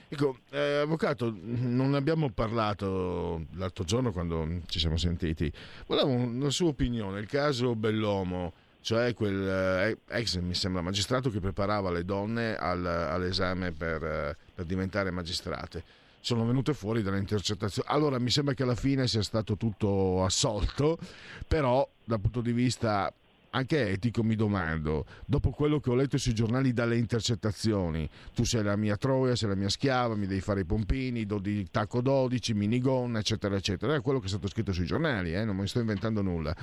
Ecco, 0.09 0.37
eh, 0.51 0.81
avvocato, 0.81 1.33
non 1.35 1.95
abbiamo 1.95 2.29
parlato 2.29 3.47
l'altro 3.55 3.83
giorno 3.85 4.11
quando 4.11 4.47
ci 4.67 4.77
siamo 4.77 4.97
sentiti. 4.97 5.51
Volevo 5.87 6.09
una 6.09 6.51
sua 6.51 6.67
opinione. 6.67 7.19
Il 7.21 7.27
caso 7.27 7.75
Bellomo, 7.75 8.53
cioè 8.87 9.13
quel 9.13 9.45
eh, 9.45 9.97
ex, 10.17 10.39
mi 10.39 10.53
sembra, 10.53 10.81
magistrato 10.81 11.29
che 11.29 11.41
preparava 11.41 11.91
le 11.91 12.05
donne 12.05 12.55
al, 12.55 12.85
all'esame 12.85 13.73
per, 13.73 14.01
eh, 14.01 14.37
per 14.55 14.63
diventare 14.63 15.11
magistrate 15.11 15.83
sono 16.21 16.45
venute 16.45 16.73
fuori 16.73 17.01
dalle 17.01 17.17
intercettazioni. 17.17 17.85
Allora 17.91 18.17
mi 18.17 18.29
sembra 18.29 18.53
che 18.53 18.63
alla 18.63 18.75
fine 18.75 19.05
sia 19.07 19.23
stato 19.23 19.57
tutto 19.57 20.23
assolto, 20.23 20.97
però 21.45 21.85
dal 22.05 22.21
punto 22.21 22.39
di 22.39 22.53
vista 22.53 23.13
anche 23.49 23.89
etico 23.89 24.23
mi 24.23 24.35
domando, 24.35 25.05
dopo 25.25 25.49
quello 25.49 25.81
che 25.81 25.89
ho 25.89 25.95
letto 25.95 26.17
sui 26.17 26.33
giornali 26.33 26.71
dalle 26.71 26.97
intercettazioni, 26.97 28.09
tu 28.33 28.45
sei 28.45 28.63
la 28.63 28.77
mia 28.77 28.95
troia, 28.95 29.35
sei 29.35 29.49
la 29.49 29.55
mia 29.55 29.69
schiava, 29.69 30.15
mi 30.15 30.27
devi 30.27 30.41
fare 30.41 30.61
i 30.61 30.65
pompini, 30.65 31.25
do 31.25 31.39
di 31.39 31.67
tacco 31.69 31.99
12, 31.99 32.53
minigonna, 32.53 33.19
eccetera, 33.19 33.55
eccetera. 33.57 33.95
È 33.95 34.01
quello 34.01 34.19
che 34.19 34.27
è 34.27 34.29
stato 34.29 34.47
scritto 34.47 34.71
sui 34.71 34.85
giornali, 34.85 35.33
eh? 35.33 35.43
non 35.43 35.57
mi 35.57 35.67
sto 35.67 35.79
inventando 35.79 36.21
nulla. 36.21 36.55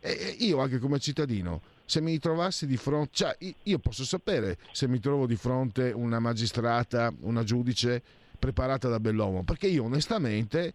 E 0.00 0.36
io 0.38 0.58
anche 0.60 0.78
come 0.78 0.98
cittadino, 0.98 1.60
se 1.84 2.00
mi 2.00 2.18
trovassi 2.18 2.66
di 2.66 2.76
fronte, 2.76 3.10
cioè 3.12 3.36
io 3.64 3.78
posso 3.78 4.04
sapere 4.04 4.56
se 4.72 4.88
mi 4.88 4.98
trovo 4.98 5.26
di 5.26 5.36
fronte 5.36 5.92
una 5.94 6.18
magistrata, 6.18 7.12
una 7.20 7.44
giudice 7.44 8.02
preparata 8.38 8.88
da 8.88 8.98
Bellomo, 8.98 9.44
perché 9.44 9.66
io 9.66 9.84
onestamente 9.84 10.72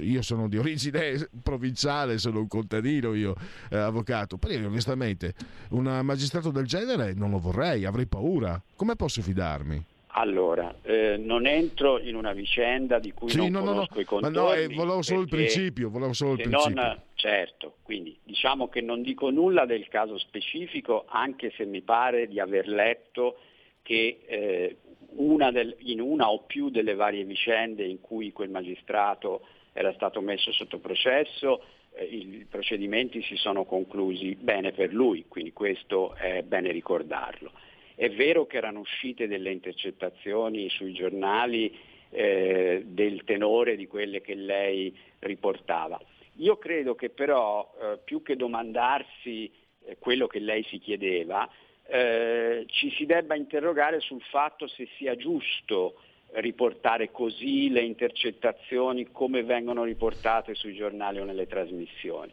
io 0.00 0.22
sono 0.22 0.48
di 0.48 0.56
origine 0.56 1.28
provinciale, 1.42 2.18
sono 2.18 2.40
un 2.40 2.48
contadino, 2.48 3.14
io 3.14 3.34
eh, 3.70 3.76
avvocato, 3.76 4.36
però 4.36 4.54
io 4.54 4.66
onestamente 4.66 5.34
un 5.70 6.00
magistrato 6.02 6.50
del 6.50 6.66
genere 6.66 7.14
non 7.14 7.30
lo 7.30 7.38
vorrei, 7.38 7.84
avrei 7.84 8.06
paura. 8.06 8.60
Come 8.76 8.96
posso 8.96 9.22
fidarmi? 9.22 9.84
Allora, 10.16 10.72
eh, 10.82 11.16
non 11.16 11.44
entro 11.44 11.98
in 11.98 12.14
una 12.14 12.32
vicenda 12.32 13.00
di 13.00 13.12
cui 13.12 13.30
sì, 13.30 13.36
non 13.36 13.50
no, 13.50 13.64
conosco 13.64 13.94
no, 13.94 14.00
i 14.00 14.04
contorni. 14.04 14.36
Ma 14.36 14.42
no, 14.42 14.52
eh, 14.52 14.68
volevo 14.68 15.02
solo 15.02 15.22
il 15.22 15.28
principio, 15.28 15.90
volevo 15.90 16.12
solo 16.12 16.32
il 16.34 16.42
principio. 16.42 16.80
Non, 16.80 17.00
certo, 17.24 17.76
quindi 17.82 18.14
diciamo 18.22 18.68
che 18.68 18.82
non 18.82 19.00
dico 19.00 19.30
nulla 19.30 19.64
del 19.64 19.88
caso 19.88 20.18
specifico, 20.18 21.06
anche 21.08 21.50
se 21.56 21.64
mi 21.64 21.80
pare 21.80 22.28
di 22.28 22.38
aver 22.38 22.68
letto 22.68 23.38
che 23.80 24.20
eh, 24.26 24.76
una 25.16 25.50
del, 25.50 25.74
in 25.78 26.02
una 26.02 26.30
o 26.30 26.40
più 26.40 26.68
delle 26.68 26.94
varie 26.94 27.24
vicende 27.24 27.82
in 27.86 28.02
cui 28.02 28.30
quel 28.30 28.50
magistrato 28.50 29.46
era 29.72 29.94
stato 29.94 30.20
messo 30.20 30.52
sotto 30.52 30.80
processo, 30.80 31.62
eh, 31.94 32.04
i 32.04 32.46
procedimenti 32.46 33.22
si 33.22 33.36
sono 33.36 33.64
conclusi 33.64 34.34
bene 34.34 34.72
per 34.72 34.92
lui, 34.92 35.24
quindi 35.26 35.54
questo 35.54 36.14
è 36.16 36.42
bene 36.42 36.72
ricordarlo. 36.72 37.52
È 37.94 38.10
vero 38.10 38.44
che 38.44 38.58
erano 38.58 38.80
uscite 38.80 39.26
delle 39.26 39.50
intercettazioni 39.50 40.68
sui 40.68 40.92
giornali 40.92 41.74
eh, 42.10 42.82
del 42.84 43.24
tenore 43.24 43.76
di 43.76 43.86
quelle 43.86 44.20
che 44.20 44.34
lei 44.34 44.94
riportava. 45.20 45.98
Io 46.38 46.56
credo 46.56 46.94
che 46.94 47.10
però 47.10 47.72
eh, 47.80 47.98
più 48.02 48.22
che 48.22 48.36
domandarsi 48.36 49.50
eh, 49.84 49.96
quello 49.98 50.26
che 50.26 50.40
lei 50.40 50.64
si 50.64 50.78
chiedeva, 50.78 51.48
eh, 51.86 52.64
ci 52.68 52.90
si 52.90 53.06
debba 53.06 53.34
interrogare 53.34 54.00
sul 54.00 54.22
fatto 54.22 54.66
se 54.66 54.88
sia 54.96 55.14
giusto 55.16 55.94
riportare 56.34 57.10
così 57.10 57.70
le 57.70 57.82
intercettazioni 57.82 59.10
come 59.12 59.44
vengono 59.44 59.84
riportate 59.84 60.54
sui 60.54 60.74
giornali 60.74 61.20
o 61.20 61.24
nelle 61.24 61.46
trasmissioni. 61.46 62.32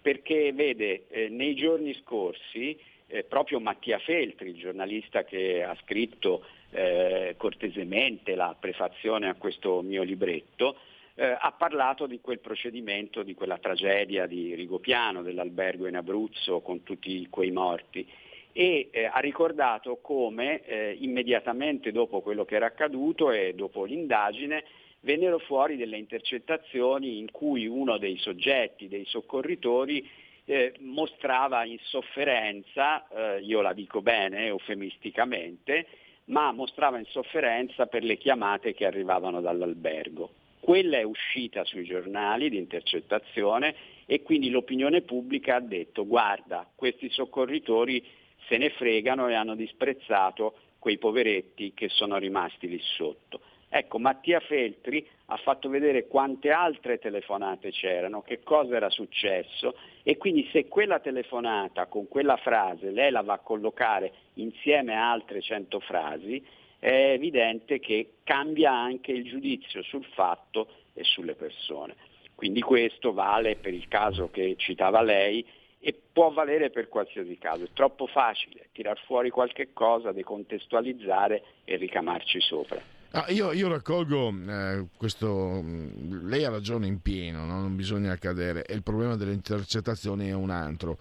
Perché 0.00 0.52
vede, 0.52 1.06
eh, 1.08 1.28
nei 1.28 1.54
giorni 1.54 1.94
scorsi 1.94 2.78
eh, 3.06 3.24
proprio 3.24 3.60
Mattia 3.60 3.98
Feltri, 3.98 4.50
il 4.50 4.58
giornalista 4.58 5.24
che 5.24 5.62
ha 5.62 5.76
scritto 5.82 6.44
eh, 6.70 7.34
cortesemente 7.38 8.34
la 8.34 8.54
prefazione 8.58 9.28
a 9.28 9.34
questo 9.34 9.80
mio 9.80 10.02
libretto, 10.02 10.76
eh, 11.18 11.36
ha 11.36 11.50
parlato 11.50 12.06
di 12.06 12.20
quel 12.20 12.38
procedimento, 12.38 13.24
di 13.24 13.34
quella 13.34 13.58
tragedia 13.58 14.26
di 14.26 14.54
Rigopiano, 14.54 15.22
dell'albergo 15.22 15.88
in 15.88 15.96
Abruzzo 15.96 16.60
con 16.60 16.84
tutti 16.84 17.26
quei 17.28 17.50
morti 17.50 18.06
e 18.52 18.88
eh, 18.92 19.04
ha 19.06 19.18
ricordato 19.18 19.98
come 20.00 20.64
eh, 20.64 20.96
immediatamente 21.00 21.90
dopo 21.90 22.20
quello 22.20 22.44
che 22.44 22.54
era 22.54 22.66
accaduto 22.66 23.32
e 23.32 23.52
dopo 23.54 23.84
l'indagine 23.84 24.64
vennero 25.00 25.38
fuori 25.38 25.76
delle 25.76 25.96
intercettazioni 25.96 27.18
in 27.18 27.32
cui 27.32 27.66
uno 27.66 27.98
dei 27.98 28.16
soggetti, 28.18 28.86
dei 28.86 29.04
soccorritori, 29.04 30.08
eh, 30.44 30.74
mostrava 30.80 31.64
insofferenza, 31.64 33.06
eh, 33.08 33.40
io 33.40 33.60
la 33.60 33.72
dico 33.72 34.02
bene 34.02 34.46
eufemisticamente, 34.46 35.86
ma 36.26 36.52
mostrava 36.52 36.98
insofferenza 36.98 37.86
per 37.86 38.04
le 38.04 38.16
chiamate 38.16 38.72
che 38.72 38.86
arrivavano 38.86 39.40
dall'albergo. 39.40 40.37
Quella 40.68 40.98
è 40.98 41.02
uscita 41.02 41.64
sui 41.64 41.84
giornali 41.84 42.50
di 42.50 42.58
intercettazione 42.58 43.74
e 44.04 44.20
quindi 44.20 44.50
l'opinione 44.50 45.00
pubblica 45.00 45.54
ha 45.54 45.60
detto 45.60 46.06
guarda, 46.06 46.68
questi 46.74 47.08
soccorritori 47.08 48.04
se 48.48 48.58
ne 48.58 48.68
fregano 48.68 49.28
e 49.28 49.34
hanno 49.34 49.54
disprezzato 49.54 50.56
quei 50.78 50.98
poveretti 50.98 51.72
che 51.72 51.88
sono 51.88 52.18
rimasti 52.18 52.68
lì 52.68 52.78
sotto. 52.82 53.40
Ecco, 53.70 53.98
Mattia 53.98 54.40
Feltri 54.40 55.08
ha 55.28 55.36
fatto 55.38 55.70
vedere 55.70 56.06
quante 56.06 56.50
altre 56.50 56.98
telefonate 56.98 57.70
c'erano, 57.70 58.20
che 58.20 58.40
cosa 58.42 58.76
era 58.76 58.90
successo 58.90 59.74
e 60.02 60.18
quindi 60.18 60.46
se 60.52 60.68
quella 60.68 61.00
telefonata 61.00 61.86
con 61.86 62.08
quella 62.08 62.36
frase 62.36 62.90
lei 62.90 63.10
la 63.10 63.22
va 63.22 63.32
a 63.32 63.38
collocare 63.38 64.12
insieme 64.34 64.94
a 64.94 65.10
altre 65.10 65.40
cento 65.40 65.80
frasi, 65.80 66.44
è 66.78 67.12
evidente 67.12 67.80
che 67.80 68.14
cambia 68.24 68.72
anche 68.72 69.12
il 69.12 69.24
giudizio 69.24 69.82
sul 69.82 70.04
fatto 70.14 70.68
e 70.92 71.04
sulle 71.04 71.34
persone. 71.34 71.94
Quindi 72.34 72.60
questo 72.60 73.12
vale 73.12 73.56
per 73.56 73.74
il 73.74 73.88
caso 73.88 74.30
che 74.30 74.54
citava 74.58 75.02
lei 75.02 75.44
e 75.80 75.94
può 76.12 76.30
valere 76.30 76.70
per 76.70 76.88
qualsiasi 76.88 77.36
caso. 77.38 77.64
È 77.64 77.68
troppo 77.72 78.06
facile 78.06 78.68
tirar 78.72 78.98
fuori 79.06 79.30
qualche 79.30 79.72
cosa, 79.72 80.12
decontestualizzare 80.12 81.42
e 81.64 81.76
ricamarci 81.76 82.40
sopra. 82.40 82.80
Ah, 83.12 83.24
io, 83.30 83.52
io, 83.52 83.68
raccolgo 83.68 84.28
eh, 84.28 84.86
questo, 84.96 85.64
lei 85.64 86.44
ha 86.44 86.50
ragione 86.50 86.86
in 86.86 87.00
pieno, 87.00 87.46
no? 87.46 87.58
non 87.60 87.74
bisogna 87.74 88.14
cadere, 88.16 88.66
e 88.66 88.74
il 88.74 88.82
problema 88.82 89.16
delle 89.16 89.32
intercettazioni 89.32 90.28
è 90.28 90.34
un 90.34 90.50
altro. 90.50 90.98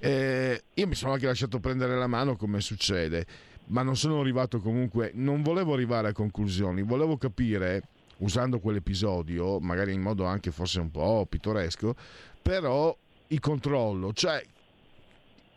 Eh, 0.00 0.60
io 0.74 0.86
mi 0.88 0.94
sono 0.96 1.12
anche 1.12 1.26
lasciato 1.26 1.60
prendere 1.60 1.94
la 1.94 2.08
mano 2.08 2.36
come 2.36 2.60
succede, 2.60 3.24
ma 3.66 3.82
non 3.82 3.96
sono 3.96 4.20
arrivato 4.20 4.60
comunque, 4.60 5.10
non 5.14 5.42
volevo 5.42 5.74
arrivare 5.74 6.08
a 6.08 6.12
conclusioni, 6.12 6.82
volevo 6.82 7.16
capire, 7.16 7.82
usando 8.18 8.58
quell'episodio, 8.60 9.58
magari 9.60 9.92
in 9.92 10.00
modo 10.00 10.24
anche 10.24 10.50
forse 10.50 10.80
un 10.80 10.90
po' 10.90 11.26
pittoresco, 11.28 11.94
però 12.42 12.96
il 13.28 13.40
controllo, 13.40 14.12
cioè 14.12 14.42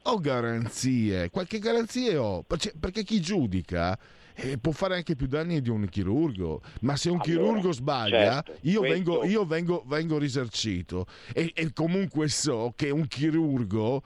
ho 0.03 0.17
garanzie, 0.17 1.29
qualche 1.29 1.59
garanzia 1.59 2.21
ho, 2.21 2.43
perché 2.79 3.03
chi 3.03 3.21
giudica 3.21 3.97
eh, 4.41 4.57
può 4.57 4.71
fare 4.71 4.95
anche 4.95 5.15
più 5.15 5.27
danni 5.27 5.61
di 5.61 5.69
un 5.69 5.87
chirurgo, 5.89 6.61
ma 6.81 6.95
se 6.95 7.09
un 7.09 7.19
allora, 7.21 7.29
chirurgo 7.29 7.71
sbaglia 7.71 8.41
certo, 8.43 8.57
io, 8.61 8.79
questo... 8.79 8.95
vengo, 8.95 9.25
io 9.25 9.45
vengo, 9.45 9.83
vengo, 9.85 10.17
risarcito. 10.17 11.05
E, 11.33 11.51
e 11.53 11.73
comunque 11.73 12.29
so 12.29 12.73
che 12.75 12.89
un 12.89 13.05
chirurgo 13.07 14.01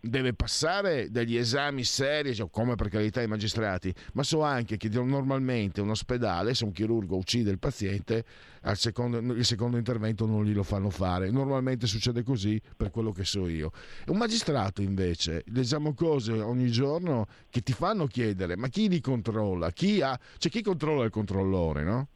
deve 0.00 0.34
passare 0.34 1.10
degli 1.10 1.36
esami 1.36 1.84
seri, 1.84 2.34
cioè, 2.34 2.48
come 2.50 2.74
per 2.74 2.88
carità 2.88 3.22
i 3.22 3.26
magistrati, 3.26 3.92
ma 4.14 4.22
so 4.22 4.42
anche 4.42 4.76
che 4.76 4.88
normalmente 4.88 5.80
un 5.80 5.90
ospedale, 5.90 6.54
se 6.54 6.64
un 6.64 6.72
chirurgo 6.72 7.16
uccide 7.16 7.50
il 7.50 7.58
paziente, 7.58 8.24
secondo, 8.72 9.18
il 9.18 9.44
secondo 9.44 9.76
intervento 9.76 10.26
non 10.26 10.44
glielo 10.44 10.62
fanno 10.62 10.90
fare. 10.90 11.30
Normalmente 11.30 11.86
succede 11.86 12.22
così 12.22 12.60
per 12.76 12.90
quello 12.90 13.12
che 13.12 13.24
so 13.24 13.48
io. 13.48 13.70
Un 14.06 14.16
magistrato 14.16 14.82
invece, 14.82 15.44
leggiamo 15.46 15.94
cose 15.94 16.32
ogni 16.32 16.70
giorno 16.70 17.26
che 17.50 17.60
ti 17.60 17.72
fanno 17.72 18.06
chiedere, 18.06 18.56
ma 18.56 18.68
chi 18.68 18.88
li 18.88 19.00
controlla? 19.00 19.70
Chi, 19.70 20.00
ha, 20.00 20.18
cioè, 20.38 20.50
chi 20.50 20.62
controlla 20.62 21.04
il 21.04 21.10
controllore, 21.10 21.82
no? 21.82 22.08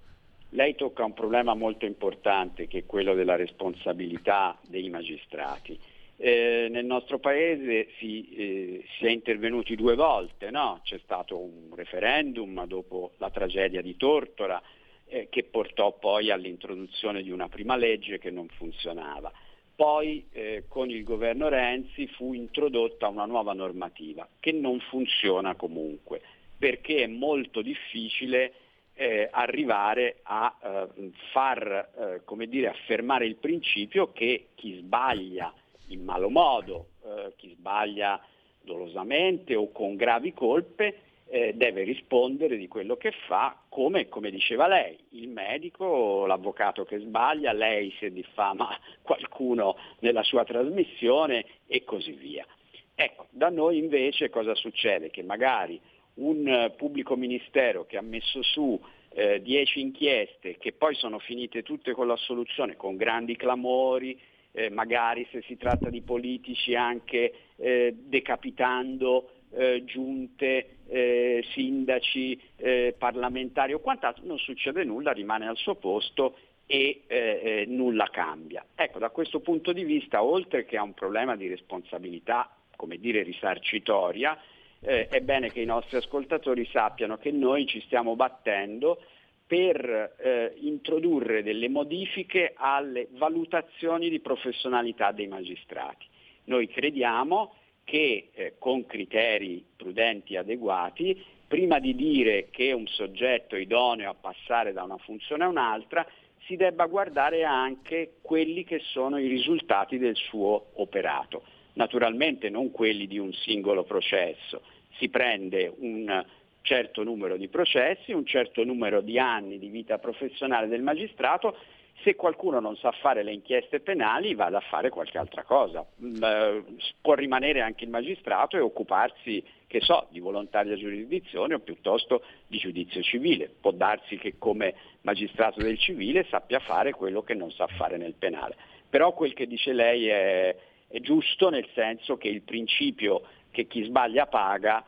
Lei 0.50 0.74
tocca 0.74 1.04
un 1.04 1.12
problema 1.12 1.54
molto 1.54 1.84
importante 1.84 2.66
che 2.66 2.78
è 2.78 2.86
quello 2.86 3.14
della 3.14 3.36
responsabilità 3.36 4.58
dei 4.68 4.88
magistrati 4.88 5.78
Eh, 6.18 6.68
nel 6.70 6.86
nostro 6.86 7.18
paese 7.18 7.88
si, 7.98 8.28
eh, 8.34 8.84
si, 8.96 9.04
è 9.04 9.10
intervenuti 9.10 9.76
due 9.76 9.94
volte, 9.94 10.50
no? 10.50 10.80
c'è 10.82 10.98
stato 11.04 11.38
un 11.38 11.74
referendum 11.74 12.64
dopo 12.66 13.12
la 13.18 13.30
tragedia 13.30 13.82
di 13.82 13.96
Tortora 13.96 14.62
eh, 15.08 15.28
che 15.28 15.44
portò 15.44 15.92
poi 15.92 16.30
all'introduzione 16.30 17.22
di 17.22 17.30
una 17.30 17.48
prima 17.48 17.76
legge 17.76 18.18
che 18.18 18.30
non 18.30 18.48
funzionava. 18.48 19.30
Poi 19.74 20.26
eh, 20.32 20.64
con 20.68 20.88
il 20.88 21.04
governo 21.04 21.48
Renzi 21.48 22.06
fu 22.06 22.32
introdotta 22.32 23.08
una 23.08 23.26
nuova 23.26 23.52
normativa 23.52 24.26
che 24.40 24.52
non 24.52 24.80
funziona 24.80 25.54
comunque 25.54 26.22
perché 26.58 27.02
è 27.02 27.06
molto 27.06 27.60
difficile 27.60 28.52
eh, 28.94 29.28
arrivare 29.30 30.20
a 30.22 30.56
eh, 30.62 31.10
far 31.30 32.22
dire, 32.48 32.68
affermare 32.68 33.26
il 33.26 33.36
principio 33.36 34.12
che 34.12 34.48
chi 34.54 34.78
sbaglia 34.78 35.52
in 35.88 36.04
malo 36.04 36.28
modo, 36.28 36.88
eh, 37.04 37.32
chi 37.36 37.50
sbaglia 37.50 38.20
dolosamente 38.62 39.54
o 39.54 39.70
con 39.70 39.94
gravi 39.96 40.32
colpe 40.32 41.00
eh, 41.28 41.54
deve 41.54 41.82
rispondere 41.82 42.56
di 42.56 42.68
quello 42.68 42.96
che 42.96 43.12
fa 43.26 43.56
come, 43.68 44.08
come, 44.08 44.30
diceva 44.30 44.66
lei, 44.66 44.96
il 45.10 45.28
medico, 45.28 46.24
l'avvocato 46.26 46.84
che 46.84 46.98
sbaglia, 46.98 47.52
lei 47.52 47.92
se 47.98 48.12
diffama 48.12 48.76
qualcuno 49.02 49.76
nella 50.00 50.22
sua 50.22 50.44
trasmissione 50.44 51.44
e 51.66 51.84
così 51.84 52.12
via. 52.12 52.46
Ecco, 52.94 53.26
da 53.30 53.50
noi 53.50 53.78
invece 53.78 54.30
cosa 54.30 54.54
succede? 54.54 55.10
Che 55.10 55.22
magari 55.22 55.78
un 56.14 56.72
pubblico 56.76 57.14
ministero 57.14 57.84
che 57.84 57.98
ha 57.98 58.02
messo 58.02 58.42
su 58.42 58.80
eh, 59.10 59.42
dieci 59.42 59.80
inchieste 59.80 60.56
che 60.56 60.72
poi 60.72 60.94
sono 60.94 61.18
finite 61.18 61.62
tutte 61.62 61.92
con 61.92 62.06
l'assoluzione, 62.06 62.76
con 62.76 62.96
grandi 62.96 63.36
clamori, 63.36 64.18
eh, 64.56 64.70
magari 64.70 65.28
se 65.30 65.42
si 65.42 65.58
tratta 65.58 65.90
di 65.90 66.00
politici 66.00 66.74
anche 66.74 67.32
eh, 67.56 67.94
decapitando 67.94 69.30
eh, 69.50 69.84
giunte, 69.84 70.78
eh, 70.88 71.44
sindaci, 71.52 72.40
eh, 72.56 72.94
parlamentari 72.96 73.74
o 73.74 73.80
quant'altro, 73.80 74.24
non 74.24 74.38
succede 74.38 74.82
nulla, 74.82 75.12
rimane 75.12 75.46
al 75.46 75.58
suo 75.58 75.74
posto 75.74 76.38
e 76.64 77.02
eh, 77.06 77.16
eh, 77.16 77.64
nulla 77.68 78.08
cambia. 78.10 78.64
Ecco, 78.74 78.98
da 78.98 79.10
questo 79.10 79.40
punto 79.40 79.74
di 79.74 79.84
vista, 79.84 80.22
oltre 80.22 80.64
che 80.64 80.78
a 80.78 80.82
un 80.82 80.94
problema 80.94 81.36
di 81.36 81.48
responsabilità, 81.48 82.50
come 82.76 82.96
dire, 82.96 83.22
risarcitoria, 83.22 84.40
eh, 84.80 85.08
è 85.08 85.20
bene 85.20 85.52
che 85.52 85.60
i 85.60 85.66
nostri 85.66 85.98
ascoltatori 85.98 86.66
sappiano 86.72 87.18
che 87.18 87.30
noi 87.30 87.66
ci 87.66 87.82
stiamo 87.82 88.16
battendo 88.16 89.02
per 89.46 90.16
eh, 90.18 90.54
introdurre 90.58 91.42
delle 91.42 91.68
modifiche 91.68 92.52
alle 92.56 93.06
valutazioni 93.12 94.08
di 94.08 94.20
professionalità 94.20 95.12
dei 95.12 95.28
magistrati. 95.28 96.06
Noi 96.44 96.68
crediamo 96.68 97.54
che 97.84 98.30
eh, 98.32 98.54
con 98.58 98.84
criteri 98.86 99.64
prudenti 99.76 100.34
e 100.34 100.38
adeguati, 100.38 101.22
prima 101.46 101.78
di 101.78 101.94
dire 101.94 102.48
che 102.50 102.72
un 102.72 102.86
soggetto 102.88 103.54
è 103.54 103.60
idoneo 103.60 104.10
a 104.10 104.14
passare 104.14 104.72
da 104.72 104.82
una 104.82 104.98
funzione 104.98 105.44
a 105.44 105.48
un'altra, 105.48 106.04
si 106.46 106.56
debba 106.56 106.86
guardare 106.86 107.44
anche 107.44 108.14
quelli 108.22 108.64
che 108.64 108.80
sono 108.80 109.18
i 109.18 109.28
risultati 109.28 109.98
del 109.98 110.16
suo 110.16 110.70
operato. 110.74 111.44
Naturalmente 111.74 112.48
non 112.48 112.70
quelli 112.70 113.06
di 113.06 113.18
un 113.18 113.32
singolo 113.32 113.84
processo. 113.84 114.62
Si 114.98 115.08
prende 115.08 115.72
un 115.78 116.24
certo 116.66 117.04
numero 117.04 117.36
di 117.36 117.48
processi, 117.48 118.12
un 118.12 118.26
certo 118.26 118.64
numero 118.64 119.00
di 119.00 119.18
anni 119.18 119.58
di 119.58 119.68
vita 119.68 119.98
professionale 119.98 120.66
del 120.66 120.82
magistrato 120.82 121.56
se 122.02 122.14
qualcuno 122.14 122.60
non 122.60 122.76
sa 122.76 122.92
fare 122.92 123.22
le 123.22 123.32
inchieste 123.32 123.80
penali 123.80 124.34
vada 124.34 124.58
a 124.58 124.62
fare 124.68 124.90
qualche 124.90 125.18
altra 125.18 125.44
cosa. 125.44 125.86
Mm, 126.02 126.22
eh, 126.22 126.64
può 127.00 127.14
rimanere 127.14 127.62
anche 127.62 127.84
il 127.84 127.90
magistrato 127.90 128.56
e 128.56 128.60
occuparsi, 128.60 129.42
che 129.66 129.80
so, 129.80 130.06
di 130.10 130.20
volontaria 130.20 130.76
giurisdizione 130.76 131.54
o 131.54 131.60
piuttosto 131.60 132.22
di 132.46 132.58
giudizio 132.58 133.02
civile. 133.02 133.50
Può 133.60 133.70
darsi 133.70 134.18
che 134.18 134.34
come 134.38 134.74
magistrato 135.02 135.62
del 135.62 135.78
civile 135.78 136.26
sappia 136.28 136.58
fare 136.58 136.92
quello 136.92 137.22
che 137.22 137.34
non 137.34 137.50
sa 137.50 137.66
fare 137.66 137.96
nel 137.96 138.14
penale. 138.14 138.56
Però 138.90 139.12
quel 139.14 139.32
che 139.32 139.46
dice 139.46 139.72
lei 139.72 140.06
è, 140.08 140.56
è 140.88 141.00
giusto 141.00 141.48
nel 141.48 141.66
senso 141.74 142.16
che 142.18 142.28
il 142.28 142.42
principio 142.42 143.22
che 143.50 143.66
chi 143.66 143.84
sbaglia 143.84 144.26
paga 144.26 144.84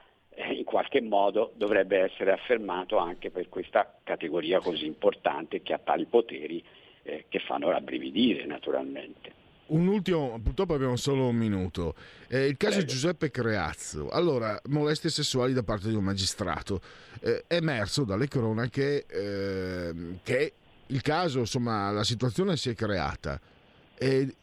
in 0.50 0.64
qualche 0.64 1.00
modo 1.00 1.52
dovrebbe 1.56 1.98
essere 1.98 2.32
affermato 2.32 2.96
anche 2.96 3.30
per 3.30 3.48
questa 3.48 3.98
categoria 4.04 4.60
così 4.60 4.86
importante 4.86 5.62
che 5.62 5.72
ha 5.72 5.78
tali 5.78 6.04
poteri 6.04 6.62
eh, 7.02 7.24
che 7.28 7.38
fanno 7.40 7.70
rabbrividire 7.70 8.44
naturalmente. 8.46 9.32
Un 9.68 9.86
ultimo, 9.86 10.40
purtroppo 10.42 10.74
abbiamo 10.74 10.96
solo 10.96 11.28
un 11.28 11.36
minuto. 11.36 11.94
Eh, 12.28 12.46
il 12.46 12.56
caso 12.56 12.76
Prego. 12.76 12.90
Giuseppe 12.90 13.30
Creazzo. 13.30 14.08
Allora, 14.08 14.58
molestie 14.68 15.10
sessuali 15.10 15.52
da 15.52 15.62
parte 15.62 15.88
di 15.88 15.94
un 15.94 16.04
magistrato. 16.04 16.80
Eh, 17.20 17.44
è 17.46 17.56
emerso 17.56 18.04
dalle 18.04 18.28
cronache 18.28 19.04
eh, 19.06 19.92
che 20.22 20.52
il 20.86 21.02
caso, 21.02 21.40
insomma, 21.40 21.90
la 21.90 22.04
situazione 22.04 22.56
si 22.56 22.70
è 22.70 22.74
creata. 22.74 23.38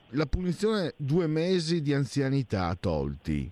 La 0.10 0.26
punizione 0.26 0.94
due 0.98 1.26
mesi 1.26 1.82
di 1.82 1.94
anzianità 1.94 2.76
tolti. 2.80 3.50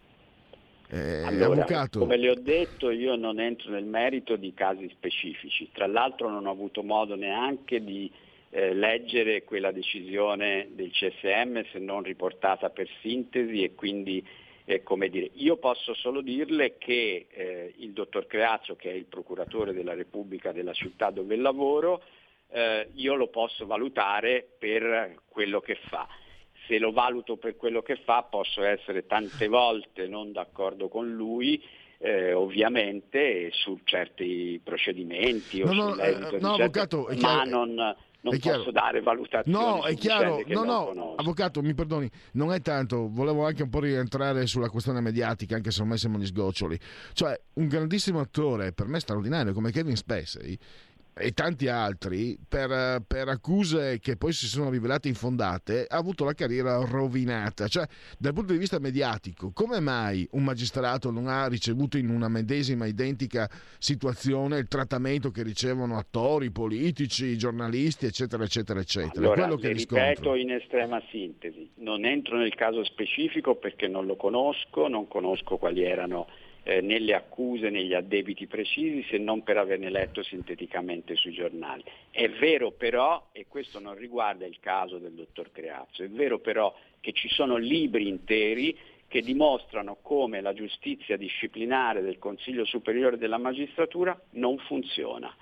Eh, 0.93 1.23
allora, 1.23 1.65
come 1.89 2.17
le 2.17 2.29
ho 2.29 2.36
detto, 2.36 2.91
io 2.91 3.15
non 3.15 3.39
entro 3.39 3.71
nel 3.71 3.84
merito 3.84 4.36
di 4.36 4.53
casi 4.53 4.88
specifici. 4.89 5.69
Tra 5.71 5.88
l'altro 5.88 6.29
non 6.29 6.45
ho 6.45 6.51
avuto 6.51 6.84
modo 6.84 7.15
neanche 7.15 7.84
di 7.84 8.12
eh, 8.51 8.75
leggere 8.75 9.43
quella 9.43 9.71
decisione 9.71 10.67
del 10.73 10.91
CSM 10.91 11.63
se 11.71 11.79
non 11.79 12.03
riportata 12.03 12.69
per 12.69 12.88
sintesi 13.01 13.63
e 13.63 13.73
quindi 13.73 14.23
eh, 14.65 14.84
come 14.84 15.10
dire, 15.10 15.32
io 15.34 15.58
posso 15.58 15.95
solo 15.95 16.21
dirle 16.21 16.77
che 16.77 17.25
eh, 17.27 17.73
il 17.77 17.91
dottor 17.91 18.27
Creaccio, 18.27 18.75
che 18.75 18.91
è 18.91 18.93
il 18.93 19.06
procuratore 19.06 19.73
della 19.73 19.95
Repubblica 19.95 20.51
della 20.51 20.73
città 20.73 21.10
dove 21.10 21.36
lavoro, 21.36 22.03
eh, 22.51 22.88
io 22.93 23.15
lo 23.15 23.29
posso 23.29 23.65
valutare 23.65 24.47
per 24.60 25.21
quello 25.27 25.60
che 25.60 25.75
fa. 25.89 26.08
Se 26.67 26.80
lo 26.80 26.91
valuto 26.91 27.38
per 27.38 27.56
quello 27.56 27.82
che 27.82 27.97
fa 27.97 28.23
posso 28.23 28.63
essere 28.63 29.06
tante 29.06 29.47
volte 29.47 30.08
non 30.08 30.32
d'accordo 30.32 30.88
con 30.88 31.12
lui, 31.12 31.62
eh, 31.97 32.34
ovviamente 32.34 33.49
su 33.52 33.80
certi 33.84 34.60
procedimenti 34.63 35.62
o 35.62 35.71
no, 35.71 35.95
no, 35.95 36.02
eh, 36.02 36.39
no, 36.39 36.54
avvocato, 36.56 37.08
ma 37.21 37.43
non, 37.43 37.95
non 38.23 38.39
posso 38.39 38.71
dare 38.71 39.02
valutazioni. 39.02 39.58
No, 39.58 39.84
è 39.84 39.95
chiaro. 39.95 40.41
No, 40.47 40.63
no, 40.63 40.86
conosco. 40.86 41.15
avvocato, 41.15 41.62
mi 41.62 41.73
perdoni, 41.73 42.10
non 42.34 42.52
è 42.52 42.62
tanto. 42.62 43.10
Volevo 43.10 43.45
anche 43.45 43.63
un 43.63 43.69
po' 43.69 43.80
rientrare 43.80 44.47
sulla 44.47 44.69
questione 44.69 45.02
mediatica, 45.02 45.56
anche 45.56 45.71
se 45.71 45.82
ormai 45.82 45.97
siamo 45.97 46.17
gli 46.17 46.26
sgoccioli. 46.26 46.80
Cioè, 47.13 47.39
un 47.54 47.67
grandissimo 47.67 48.19
attore, 48.19 48.71
per 48.71 48.88
me 48.88 48.99
straordinario, 48.99 49.54
come 49.54 49.71
Kevin 49.71 49.95
Spacey, 49.95 50.58
e 51.15 51.32
tanti 51.32 51.67
altri 51.67 52.38
per, 52.47 53.04
per, 53.06 53.28
accuse 53.28 53.99
che 53.99 54.17
poi 54.17 54.34
si 54.34 54.47
sono 54.47 54.71
rivelate 54.71 55.08
infondate 55.08 55.86
ha 55.88 55.97
avuto 55.97 56.26
la 56.26 56.34
carriera 56.34 56.84
rovinata. 56.84 57.67
Cioè 57.67 57.86
dal 58.17 58.34
punto 58.34 58.54
di 58.54 58.58
vista 58.58 58.80
mediatico 58.80 59.52
come 59.54 59.80
mai 59.80 60.28
un 60.32 60.43
magistrato 60.43 61.12
non 61.12 61.28
ha 61.28 61.47
ricevuto 61.47 61.97
in 61.97 62.10
una 62.10 62.30
medesima 62.30 62.86
identica 62.86 63.49
situazione 63.78 64.58
il 64.58 64.67
trattamento 64.67 65.30
che 65.30 65.43
ricevono 65.43 65.97
attori 65.97 66.52
politici 66.52 67.38
giornalisti 67.38 68.08
eccetera 68.08 68.43
eccetera 68.43 68.80
eccetera? 68.80 69.19
Allora, 69.19 69.41
quello 69.41 69.58
che 69.58 69.71
ripeto 69.71 70.36
in 70.36 70.52
estrema 70.52 71.02
sintesi 71.10 71.69
non 71.76 72.06
entro 72.06 72.38
nel 72.38 72.56
caso 72.56 72.84
specifico 72.84 73.56
perché 73.56 73.88
non 73.88 74.08
lo 74.08 74.15
conosco 74.15 74.88
non 74.88 75.08
conosco 75.08 75.58
quali 75.58 75.84
erano 75.84 76.28
eh, 76.63 76.82
nelle 76.82 77.13
accuse, 77.13 77.69
negli 77.69 77.93
addebiti 77.93 78.47
precisi, 78.47 79.06
se 79.10 79.17
non 79.17 79.43
per 79.43 79.58
averne 79.58 79.89
letto 79.89 80.23
sinteticamente 80.23 81.15
sui 81.15 81.34
giornali. 81.34 81.84
È 82.10 82.30
vero 82.30 82.71
però, 82.71 83.30
e 83.32 83.45
questo 83.47 83.80
non 83.80 83.95
riguarda 83.95 84.45
il 84.45 84.60
caso 84.60 84.97
del 84.97 85.12
dottor 85.12 85.52
Creazzo, 85.52 86.04
è 86.04 86.10
vero 86.10 86.39
però 86.39 86.73
che 86.99 87.12
ci 87.12 87.28
sono 87.30 87.58
libri 87.58 88.08
interi 88.08 88.78
che 89.08 89.21
dimostrano 89.21 89.97
come 90.02 90.41
la 90.41 90.54
giustizia 90.54 91.17
disciplinare 91.17 92.02
del 92.02 92.17
Consiglio 92.17 92.65
Superiore 92.65 93.17
della 93.17 93.38
Magistratura 93.38 94.19
non 94.32 94.58
funziona. 94.58 95.36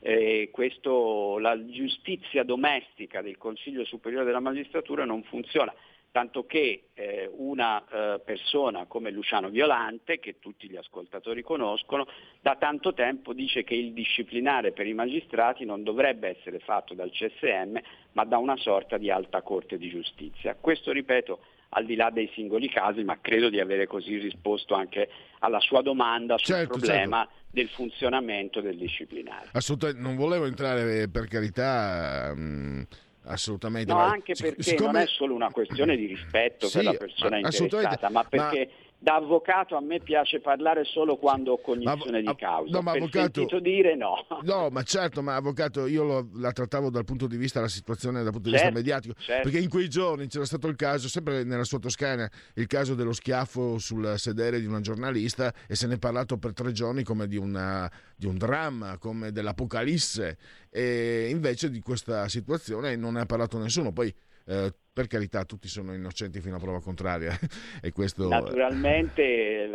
Eh, 0.00 0.50
questo, 0.52 1.38
la 1.38 1.58
giustizia 1.64 2.42
domestica 2.44 3.22
del 3.22 3.38
Consiglio 3.38 3.84
Superiore 3.84 4.26
della 4.26 4.40
Magistratura 4.40 5.04
non 5.04 5.22
funziona 5.22 5.72
tanto 6.16 6.46
che 6.46 6.84
eh, 6.94 7.30
una 7.36 7.84
eh, 7.84 8.20
persona 8.24 8.86
come 8.86 9.10
Luciano 9.10 9.50
Violante, 9.50 10.18
che 10.18 10.38
tutti 10.38 10.66
gli 10.66 10.76
ascoltatori 10.76 11.42
conoscono, 11.42 12.06
da 12.40 12.56
tanto 12.56 12.94
tempo 12.94 13.34
dice 13.34 13.64
che 13.64 13.74
il 13.74 13.92
disciplinare 13.92 14.72
per 14.72 14.86
i 14.86 14.94
magistrati 14.94 15.66
non 15.66 15.82
dovrebbe 15.82 16.34
essere 16.38 16.58
fatto 16.58 16.94
dal 16.94 17.10
CSM, 17.10 17.76
ma 18.12 18.24
da 18.24 18.38
una 18.38 18.56
sorta 18.56 18.96
di 18.96 19.10
alta 19.10 19.42
corte 19.42 19.76
di 19.76 19.90
giustizia. 19.90 20.56
Questo, 20.58 20.90
ripeto, 20.90 21.38
al 21.70 21.84
di 21.84 21.96
là 21.96 22.08
dei 22.08 22.30
singoli 22.32 22.70
casi, 22.70 23.04
ma 23.04 23.18
credo 23.20 23.50
di 23.50 23.60
avere 23.60 23.86
così 23.86 24.16
risposto 24.16 24.72
anche 24.72 25.10
alla 25.40 25.60
sua 25.60 25.82
domanda 25.82 26.38
sul 26.38 26.54
certo, 26.54 26.78
problema 26.78 27.26
certo. 27.26 27.42
del 27.50 27.68
funzionamento 27.68 28.62
del 28.62 28.78
disciplinare. 28.78 29.50
Assolutamente, 29.52 30.00
non 30.00 30.16
volevo 30.16 30.46
entrare 30.46 31.10
per 31.10 31.28
carità... 31.28 32.32
Mh 32.34 32.86
assolutamente. 33.26 33.92
No, 33.92 33.98
anche 33.98 34.34
perché 34.34 34.62
siccome... 34.62 34.92
non 34.92 35.02
è 35.02 35.06
solo 35.06 35.34
una 35.34 35.50
questione 35.50 35.96
di 35.96 36.06
rispetto 36.06 36.66
sì, 36.66 36.78
per 36.78 36.84
la 36.84 36.94
persona 36.94 37.38
interessata, 37.38 38.10
ma 38.10 38.24
perché 38.24 38.70
ma 38.70 38.85
da 38.98 39.16
avvocato 39.16 39.76
a 39.76 39.80
me 39.80 40.00
piace 40.00 40.40
parlare 40.40 40.84
solo 40.84 41.16
quando 41.16 41.52
ho 41.52 41.60
cognizione 41.60 42.22
ma, 42.22 42.30
di 42.32 42.36
causa. 42.36 42.70
No, 42.72 42.82
ma 42.82 42.92
per 42.92 43.02
avvocato, 43.02 43.40
sentito 43.40 43.60
dire 43.60 43.94
no. 43.94 44.26
No, 44.42 44.68
ma 44.70 44.82
certo, 44.82 45.22
ma 45.22 45.36
avvocato, 45.36 45.86
io 45.86 46.02
lo, 46.02 46.28
la 46.34 46.52
trattavo 46.52 46.90
dal 46.90 47.04
punto 47.04 47.26
di 47.26 47.36
vista 47.36 47.58
della 47.58 47.70
situazione, 47.70 48.22
dal 48.22 48.32
punto 48.32 48.48
di 48.48 48.56
certo, 48.56 48.72
vista 48.72 48.80
mediatico, 48.80 49.14
certo. 49.18 49.42
perché 49.42 49.62
in 49.62 49.68
quei 49.68 49.88
giorni 49.88 50.26
c'era 50.28 50.44
stato 50.44 50.66
il 50.68 50.76
caso, 50.76 51.08
sempre 51.08 51.44
nella 51.44 51.64
sua 51.64 51.78
Toscana, 51.78 52.28
il 52.54 52.66
caso 52.66 52.94
dello 52.94 53.12
schiaffo 53.12 53.78
sul 53.78 54.14
sedere 54.16 54.60
di 54.60 54.66
una 54.66 54.80
giornalista 54.80 55.52
e 55.68 55.74
se 55.74 55.86
ne 55.86 55.94
è 55.94 55.98
parlato 55.98 56.38
per 56.38 56.52
tre 56.52 56.72
giorni 56.72 57.02
come 57.02 57.26
di, 57.26 57.36
una, 57.36 57.90
di 58.16 58.26
un 58.26 58.36
dramma, 58.36 58.98
come 58.98 59.30
dell'apocalisse 59.30 60.38
e 60.70 61.28
invece 61.30 61.70
di 61.70 61.80
questa 61.80 62.28
situazione 62.28 62.96
non 62.96 63.14
ne 63.14 63.20
ha 63.20 63.26
parlato 63.26 63.58
nessuno. 63.58 63.92
Poi 63.92 64.12
eh, 64.46 64.74
per 64.96 65.08
carità 65.08 65.44
tutti 65.44 65.68
sono 65.68 65.92
innocenti 65.92 66.40
fino 66.40 66.56
a 66.56 66.58
prova 66.58 66.80
contraria 66.80 67.38
e 67.82 67.92
questo... 67.92 68.28
naturalmente 68.28 69.68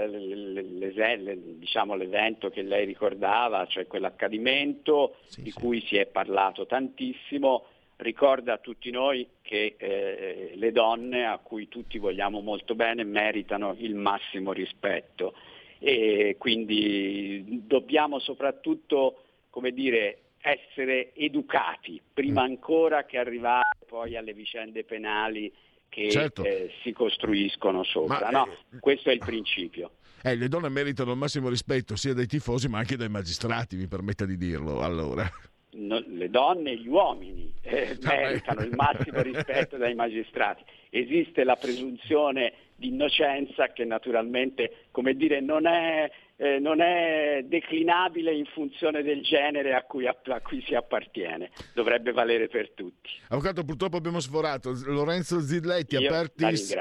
diciamo, 1.59 1.93
l'evento 1.93 2.49
che 2.49 2.63
lei 2.63 2.85
ricordava 2.87 3.67
cioè 3.67 3.85
quell'accadimento 3.85 5.17
sì, 5.25 5.43
di 5.43 5.51
sì. 5.51 5.59
cui 5.59 5.79
si 5.85 5.95
è 5.97 6.07
parlato 6.07 6.65
tantissimo 6.65 7.65
ricorda 7.97 8.53
a 8.53 8.57
tutti 8.57 8.89
noi 8.89 9.27
che 9.43 9.75
eh, 9.77 10.53
le 10.55 10.71
donne 10.71 11.27
a 11.27 11.37
cui 11.37 11.67
tutti 11.67 11.99
vogliamo 11.99 12.39
molto 12.39 12.73
bene 12.73 13.03
meritano 13.03 13.75
il 13.77 13.93
massimo 13.93 14.53
rispetto 14.53 15.35
e 15.77 16.35
quindi 16.39 17.61
dobbiamo 17.67 18.17
soprattutto 18.17 19.25
come 19.51 19.69
dire, 19.69 20.17
essere 20.41 21.13
educati 21.13 22.01
prima 22.11 22.41
mm. 22.41 22.45
ancora 22.45 23.05
che 23.05 23.19
arrivare 23.19 23.77
poi 23.91 24.15
alle 24.15 24.33
vicende 24.33 24.85
penali 24.85 25.51
che 25.89 26.09
certo. 26.09 26.45
eh, 26.45 26.71
si 26.81 26.93
costruiscono 26.93 27.83
sopra. 27.83 28.29
Ma, 28.31 28.45
no? 28.45 28.47
eh, 28.47 28.79
Questo 28.79 29.09
è 29.09 29.11
il 29.11 29.19
principio. 29.19 29.95
Eh, 30.23 30.37
le 30.37 30.47
donne 30.47 30.69
meritano 30.69 31.11
il 31.11 31.17
massimo 31.17 31.49
rispetto 31.49 31.97
sia 31.97 32.13
dai 32.13 32.25
tifosi 32.25 32.69
ma 32.69 32.77
anche 32.77 32.95
dai 32.95 33.09
magistrati, 33.09 33.75
mi 33.75 33.87
permetta 33.87 34.25
di 34.25 34.37
dirlo. 34.37 34.81
Allora. 34.81 35.29
No, 35.73 36.01
le 36.07 36.29
donne 36.29 36.71
e 36.71 36.77
gli 36.77 36.87
uomini 36.87 37.53
eh, 37.61 37.97
meritano 38.01 38.61
il 38.61 38.73
massimo 38.73 39.21
rispetto 39.21 39.75
dai 39.75 39.93
magistrati. 39.93 40.63
Esiste 40.89 41.43
la 41.43 41.57
presunzione 41.57 42.53
di 42.77 42.87
innocenza 42.87 43.73
che 43.73 43.83
naturalmente 43.83 44.85
come 44.91 45.15
dire, 45.15 45.41
non 45.41 45.65
è 45.65 46.09
eh, 46.41 46.57
non 46.57 46.81
è 46.81 47.43
declinabile 47.43 48.33
in 48.33 48.45
funzione 48.45 49.03
del 49.03 49.21
genere 49.21 49.75
a 49.75 49.83
cui, 49.83 50.07
a, 50.07 50.17
a 50.25 50.41
cui, 50.41 50.63
si 50.65 50.73
appartiene, 50.73 51.51
dovrebbe 51.75 52.11
valere 52.13 52.47
per 52.47 52.71
tutti. 52.71 53.11
Avvocato, 53.27 53.63
purtroppo 53.63 53.97
abbiamo 53.97 54.19
sforato. 54.19 54.73
Lorenzo 54.85 55.39
Zilletti, 55.39 55.97
Io 55.97 56.09
apertis, 56.09 56.75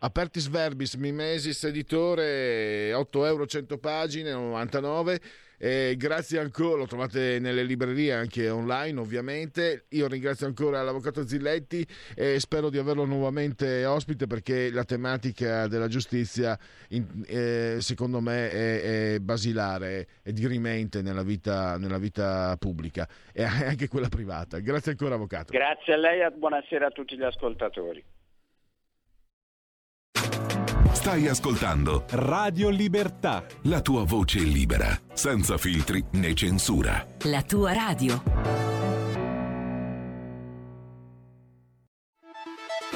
apertis 0.00 0.48
Verbis, 0.50 0.94
Mimesis, 0.96 1.64
editore, 1.64 2.92
8 2.92 3.24
euro 3.24 3.46
100 3.46 3.78
pagine, 3.78 4.30
99 4.30 5.20
eh, 5.58 5.94
grazie 5.96 6.38
ancora, 6.38 6.78
lo 6.78 6.86
trovate 6.86 7.38
nelle 7.40 7.64
librerie 7.64 8.12
anche 8.12 8.48
online 8.48 9.00
ovviamente. 9.00 9.86
Io 9.90 10.06
ringrazio 10.06 10.46
ancora 10.46 10.82
l'avvocato 10.82 11.26
Zilletti 11.26 11.86
e 12.14 12.38
spero 12.38 12.70
di 12.70 12.78
averlo 12.78 13.04
nuovamente 13.04 13.84
ospite 13.84 14.26
perché 14.26 14.70
la 14.70 14.84
tematica 14.84 15.66
della 15.66 15.88
giustizia 15.88 16.56
in, 16.90 17.24
eh, 17.26 17.76
secondo 17.80 18.20
me 18.20 18.50
è, 18.50 19.14
è, 19.14 19.18
basilare, 19.20 20.06
è 20.22 20.30
dirimente 20.32 21.02
nella 21.02 21.22
vita, 21.22 21.76
nella 21.76 21.98
vita 21.98 22.56
pubblica 22.58 23.08
e 23.32 23.42
anche 23.44 23.88
quella 23.88 24.08
privata. 24.08 24.60
Grazie 24.60 24.92
ancora 24.92 25.16
avvocato. 25.16 25.52
Grazie 25.52 25.94
a 25.94 25.96
lei 25.96 26.20
e 26.20 26.30
buonasera 26.30 26.86
a 26.86 26.90
tutti 26.90 27.16
gli 27.16 27.24
ascoltatori. 27.24 28.02
Stai 30.92 31.28
ascoltando 31.28 32.04
Radio 32.10 32.68
Libertà. 32.68 33.44
La 33.62 33.80
tua 33.80 34.04
voce 34.04 34.40
libera, 34.40 34.98
senza 35.12 35.56
filtri 35.56 36.04
né 36.12 36.34
censura. 36.34 37.06
La 37.24 37.42
tua 37.42 37.72
radio. 37.72 38.22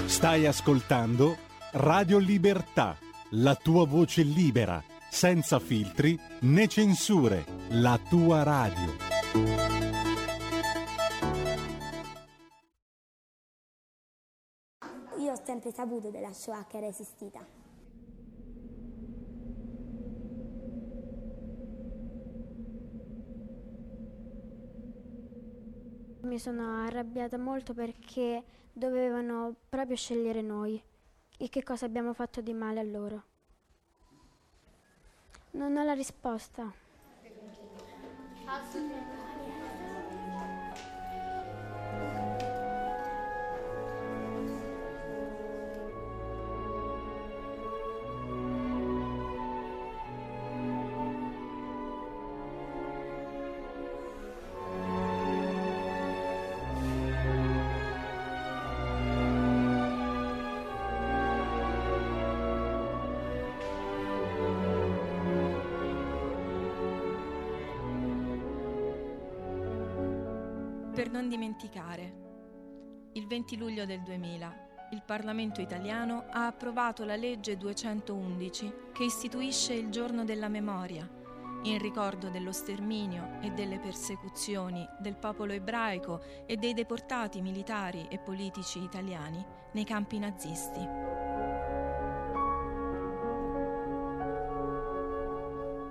Stai 0.07 0.47
ascoltando 0.47 1.37
Radio 1.73 2.19
Libertà. 2.19 2.97
La 3.31 3.55
tua 3.55 3.87
voce 3.87 4.23
libera, 4.23 4.83
senza 5.11 5.59
filtri 5.59 6.19
né 6.41 6.67
censure. 6.69 7.45
La 7.71 7.99
tua 8.09 8.43
radio. 8.43 9.11
Io 15.19 15.33
ho 15.33 15.41
sempre 15.45 15.71
saputo 15.73 16.11
della 16.11 16.33
Shoah 16.33 16.67
che 16.69 16.79
era 16.79 16.87
esistita. 16.89 17.62
Mi 26.23 26.39
sono 26.39 26.85
arrabbiata 26.85 27.37
molto 27.37 27.75
perché 27.75 28.43
dovevano 28.73 29.55
proprio 29.69 29.97
scegliere 29.97 30.41
noi 30.41 30.81
e 31.37 31.49
che 31.49 31.63
cosa 31.63 31.85
abbiamo 31.87 32.13
fatto 32.13 32.41
di 32.41 32.53
male 32.53 32.81
a 32.81 32.85
loro. 32.85 33.23
Non 35.53 35.77
ho 35.77 35.83
la 35.85 35.95
risposta. 35.95 36.73
non 38.45 39.12
dimenticare. 71.33 72.21
Il 73.15 73.27
20 73.27 73.57
luglio 73.57 73.87
del 73.87 74.03
2000 74.03 74.69
il 74.91 75.03
Parlamento 75.03 75.63
italiano 75.63 76.27
ha 76.29 76.45
approvato 76.45 77.05
la 77.05 77.17
legge 77.17 77.57
211 77.57 78.73
che 78.93 79.05
istituisce 79.05 79.73
il 79.73 79.89
giorno 79.89 80.25
della 80.25 80.49
memoria, 80.49 81.09
in 81.63 81.79
ricordo 81.79 82.29
dello 82.29 82.53
sterminio 82.53 83.39
e 83.41 83.51
delle 83.53 83.79
persecuzioni 83.79 84.87
del 85.01 85.17
popolo 85.17 85.53
ebraico 85.53 86.21
e 86.45 86.57
dei 86.57 86.75
deportati 86.75 87.41
militari 87.41 88.07
e 88.11 88.19
politici 88.19 88.83
italiani 88.83 89.43
nei 89.73 89.85
campi 89.85 90.19
nazisti. 90.19 90.87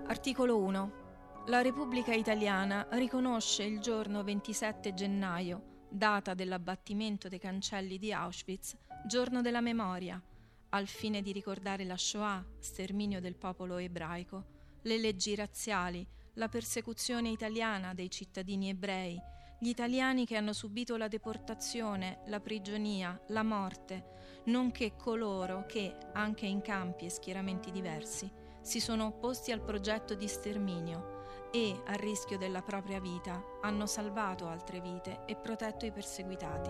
Articolo 0.06 0.60
1. 0.60 1.00
La 1.47 1.62
Repubblica 1.62 2.13
Italiana 2.13 2.88
riconosce 2.91 3.63
il 3.63 3.80
giorno 3.80 4.23
27 4.23 4.93
gennaio, 4.93 5.88
data 5.89 6.36
dell'abbattimento 6.36 7.27
dei 7.30 7.39
cancelli 7.39 7.97
di 7.97 8.13
Auschwitz, 8.13 8.77
giorno 9.08 9.41
della 9.41 9.60
memoria, 9.60 10.21
al 10.69 10.86
fine 10.86 11.23
di 11.23 11.32
ricordare 11.32 11.84
la 11.84 11.97
Shoah, 11.97 12.45
sterminio 12.60 13.19
del 13.19 13.36
popolo 13.36 13.77
ebraico, 13.77 14.45
le 14.84 14.99
leggi 14.99 15.34
razziali, 15.34 16.08
la 16.34 16.47
persecuzione 16.47 17.30
italiana 17.30 17.95
dei 17.95 18.12
cittadini 18.12 18.69
ebrei, 18.69 19.19
gli 19.60 19.69
italiani 19.69 20.27
che 20.27 20.38
hanno 20.38 20.54
subito 20.54 20.95
la 20.95 21.08
deportazione, 21.08 22.21
la 22.27 22.39
prigionia, 22.39 23.19
la 23.30 23.43
morte, 23.43 24.41
nonché 24.45 24.95
coloro 24.95 25.65
che, 25.65 25.97
anche 26.13 26.45
in 26.45 26.62
campi 26.62 27.06
e 27.06 27.10
schieramenti 27.10 27.71
diversi, 27.71 28.32
si 28.62 28.80
sono 28.80 29.08
opposti 29.08 29.51
al 29.51 29.63
progetto 29.63 30.13
di 30.13 30.27
sterminio 30.27 31.11
e, 31.51 31.81
a 31.85 31.93
rischio 31.93 32.37
della 32.37 32.61
propria 32.61 32.99
vita, 32.99 33.43
hanno 33.61 33.85
salvato 33.85 34.47
altre 34.47 34.79
vite 34.79 35.19
e 35.25 35.35
protetto 35.35 35.85
i 35.85 35.91
perseguitati. 35.91 36.69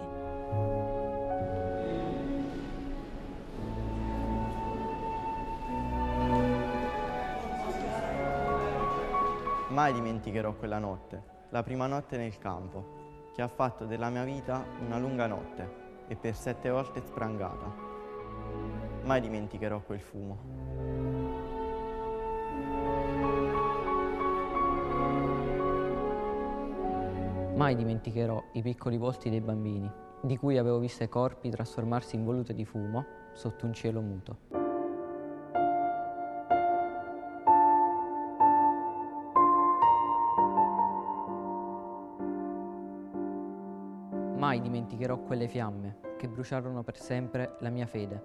Mai 9.70 9.94
dimenticherò 9.94 10.54
quella 10.56 10.80
notte, 10.80 11.24
la 11.50 11.64
prima 11.64 11.88
notte 11.88 12.18
nel 12.18 12.38
campo, 12.38 13.30
che 13.34 13.42
ha 13.42 13.48
fatto 13.48 13.86
della 13.86 14.10
mia 14.10 14.26
vita 14.26 14.66
una 14.86 14.98
lunga 14.98 15.28
notte 15.28 16.06
e 16.08 16.16
per 16.18 16.36
sette 16.36 16.70
volte 16.70 17.02
sprangata. 17.06 17.74
Mai 19.04 19.22
dimenticherò 19.22 19.80
quel 19.82 20.02
fumo. 20.02 21.11
Mai 27.54 27.76
dimenticherò 27.76 28.42
i 28.54 28.62
piccoli 28.62 28.98
volti 28.98 29.30
dei 29.30 29.42
bambini, 29.42 29.92
di 30.22 30.38
cui 30.38 30.58
avevo 30.58 30.80
visto 30.80 31.04
i 31.04 31.10
corpi 31.10 31.50
trasformarsi 31.50 32.16
in 32.16 32.24
volute 32.24 32.54
di 32.54 32.66
fumo 32.66 33.06
sotto 33.34 33.66
un 33.66 33.74
cielo 33.74 34.02
muto. 34.02 34.38
Mai 44.38 44.60
dimenticherò 44.62 45.20
quelle 45.20 45.48
fiamme 45.48 46.00
che 46.18 46.28
bruciarono 46.28 46.82
per 46.84 46.98
sempre 46.98 47.58
la 47.60 47.70
mia 47.70 47.86
fede. 47.86 48.24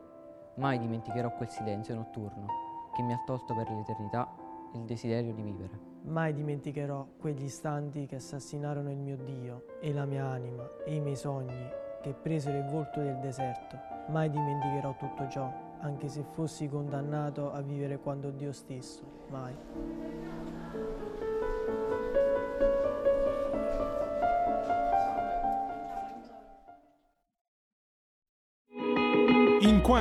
Mai 0.55 0.79
dimenticherò 0.79 1.35
quel 1.35 1.51
silenzio 1.51 1.95
notturno 1.95 2.47
che 2.95 3.03
mi 3.03 3.13
ha 3.13 3.23
tolto 3.27 3.55
per 3.55 3.69
l'eternità 3.69 4.46
il 4.75 4.83
desiderio 4.83 5.33
di 5.33 5.43
vivere. 5.43 5.79
Mai 6.03 6.33
dimenticherò 6.33 7.07
quegli 7.19 7.45
istanti 7.45 8.07
che 8.07 8.17
assassinarono 8.17 8.91
il 8.91 8.99
mio 8.99 9.17
Dio 9.17 9.65
e 9.81 9.93
la 9.93 10.05
mia 10.05 10.27
anima 10.27 10.69
e 10.85 10.95
i 10.95 11.01
miei 11.01 11.17
sogni 11.17 11.85
che 12.03 12.13
presero 12.13 12.59
il 12.59 12.67
volto 12.67 13.01
del 13.01 13.19
deserto. 13.19 13.77
Mai 14.09 14.31
dimenticherò 14.31 14.95
tutto 14.97 15.29
ciò, 15.29 15.53
anche 15.81 16.09
se 16.09 16.23
fossi 16.23 16.69
condannato 16.69 17.51
a 17.51 17.61
vivere 17.61 17.99
quando 17.99 18.31
Dio 18.31 18.53
stesso. 18.53 19.03
Mai. 19.29 19.55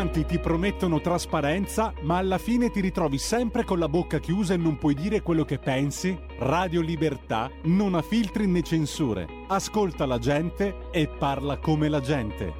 In 0.05 0.11
quanti 0.11 0.35
ti 0.35 0.39
promettono 0.39 1.01
trasparenza, 1.01 1.91
ma 2.01 2.17
alla 2.17 2.37
fine 2.37 2.69
ti 2.69 2.79
ritrovi 2.79 3.17
sempre 3.17 3.63
con 3.63 3.79
la 3.79 3.89
bocca 3.89 4.19
chiusa 4.19 4.53
e 4.53 4.57
non 4.57 4.77
puoi 4.77 4.93
dire 4.93 5.23
quello 5.23 5.43
che 5.45 5.57
pensi? 5.57 6.15
Radio 6.37 6.81
Libertà 6.81 7.49
non 7.63 7.95
ha 7.95 8.03
filtri 8.03 8.45
né 8.45 8.61
censure. 8.61 9.25
Ascolta 9.47 10.05
la 10.05 10.19
gente 10.19 10.91
e 10.91 11.07
parla 11.07 11.57
come 11.57 11.89
la 11.89 12.01
gente. 12.01 12.53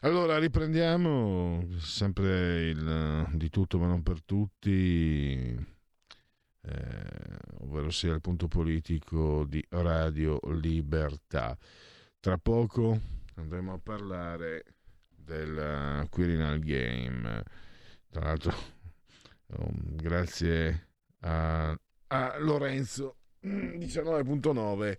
Allora 0.00 0.36
riprendiamo 0.38 1.64
sempre 1.78 2.68
il 2.68 3.28
di 3.34 3.50
tutto 3.50 3.78
ma 3.78 3.86
non 3.86 4.02
per 4.02 4.24
tutti, 4.24 5.56
eh, 6.60 7.36
ovvero 7.60 7.90
sia 7.90 8.12
il 8.14 8.20
punto 8.20 8.48
politico 8.48 9.44
di 9.44 9.64
Radio 9.68 10.40
Libertà. 10.60 11.56
Tra 12.18 12.36
poco 12.36 12.98
andremo 13.36 13.74
a 13.74 13.78
parlare 13.80 14.64
del 15.28 16.06
Quirinal 16.08 16.58
Game. 16.60 17.42
Tra 18.10 18.24
l'altro, 18.24 18.54
um, 19.58 19.96
grazie 19.96 20.88
a, 21.20 21.78
a 22.08 22.38
Lorenzo 22.38 23.16
19.9 23.42 24.98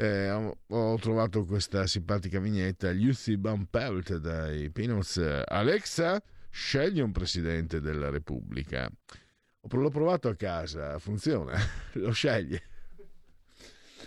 eh, 0.00 0.30
ho, 0.30 0.56
ho, 0.68 0.96
trovato 0.98 1.44
questa 1.44 1.86
simpatica 1.88 2.38
vignetta. 2.38 2.92
Lucy 2.92 3.36
Bumpelt 3.36 4.16
dai 4.18 4.70
Peanuts. 4.70 5.42
Alexa 5.44 6.22
scegli 6.50 7.00
un 7.00 7.10
presidente 7.10 7.80
della 7.80 8.08
Repubblica. 8.08 8.88
L'ho 9.70 9.90
provato 9.90 10.28
a 10.28 10.36
casa. 10.36 10.98
Funziona? 11.00 11.58
Lo 11.94 12.12
sceglie. 12.12 12.62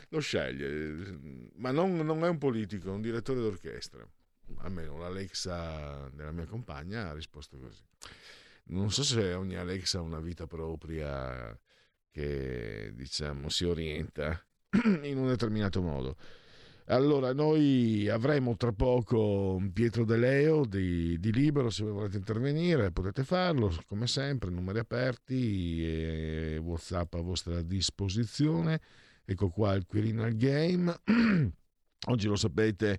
Lo 0.09 0.19
sceglie, 0.19 1.19
ma 1.55 1.71
non, 1.71 1.95
non, 1.95 2.23
è 2.25 2.27
un 2.27 2.37
politico, 2.37 2.89
è 2.89 2.91
un 2.91 3.01
direttore 3.01 3.39
d'orchestra. 3.39 4.05
Almeno 4.57 4.97
l'Alexa 4.97 6.09
della 6.13 6.31
mia 6.31 6.45
compagna 6.45 7.09
ha 7.09 7.13
risposto 7.13 7.57
così. 7.57 7.83
Non 8.65 8.91
so 8.91 9.03
se 9.03 9.33
ogni 9.33 9.55
Alexa 9.55 9.99
ha 9.99 10.01
una 10.01 10.19
vita 10.19 10.47
propria 10.47 11.57
che 12.11 12.91
diciamo 12.93 13.49
si 13.49 13.65
orienta 13.65 14.45
in 15.03 15.17
un 15.17 15.27
determinato 15.27 15.81
modo. 15.81 16.15
Allora, 16.85 17.31
noi 17.31 18.09
avremo 18.09 18.57
tra 18.57 18.73
poco 18.73 19.61
Pietro 19.71 20.03
De 20.03 20.17
Leo 20.17 20.65
di, 20.65 21.17
di, 21.19 21.31
Libero, 21.31 21.69
se 21.69 21.85
volete 21.85 22.17
intervenire 22.17 22.91
potete 22.91 23.23
farlo, 23.23 23.73
come 23.85 24.07
sempre, 24.07 24.49
numeri 24.49 24.79
aperti 24.79 26.57
Whatsapp 26.61 27.13
a 27.13 27.21
vostra 27.21 27.61
disposizione. 27.61 28.81
Ecco 29.23 29.49
qua 29.49 29.73
il 29.73 29.85
Quirinal 29.85 30.35
Game. 30.35 30.93
Oggi 32.07 32.27
lo 32.27 32.35
sapete, 32.35 32.97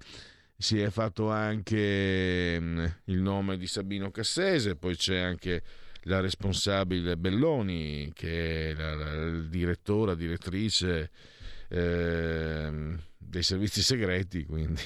si 0.63 0.81
è 0.81 0.91
fatto 0.91 1.29
anche 1.29 2.57
mm, 2.59 2.85
il 3.07 3.21
nome 3.21 3.59
di 3.59 3.67
Sabino 3.67 4.13
Cassese, 4.13 4.77
poi 4.77 4.97
c'è 4.97 5.19
anche 5.19 5.63
la 6.03 6.21
responsabile 6.21 7.17
Belloni, 7.17 8.13
che 8.15 8.71
è 8.71 8.75
la, 8.75 8.95
la, 8.95 9.13
la 9.13 9.41
direttora, 9.41 10.15
direttrice 10.15 11.11
eh, 11.69 12.97
dei 13.19 13.43
servizi 13.43 13.83
segreti, 13.83 14.45
quindi 14.45 14.81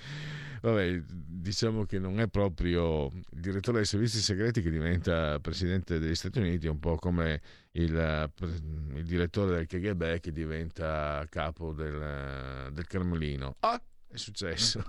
vabbè, 0.62 1.02
diciamo 1.06 1.84
che 1.84 1.98
non 1.98 2.18
è 2.18 2.28
proprio 2.28 3.08
il 3.08 3.40
direttore 3.40 3.78
dei 3.78 3.86
servizi 3.86 4.18
segreti 4.18 4.62
che 4.62 4.70
diventa 4.70 5.38
presidente 5.40 5.98
degli 5.98 6.14
Stati 6.14 6.38
Uniti, 6.38 6.68
è 6.68 6.70
un 6.70 6.80
po' 6.80 6.96
come 6.96 7.42
il, 7.72 8.32
il 8.94 9.04
direttore 9.04 9.56
del 9.56 9.66
KGB 9.66 10.20
che 10.20 10.32
diventa 10.32 11.22
capo 11.28 11.74
del, 11.74 12.70
del 12.72 12.86
Cremlino. 12.86 13.56
Ah, 13.60 13.78
è 14.12 14.16
successo. 14.18 14.84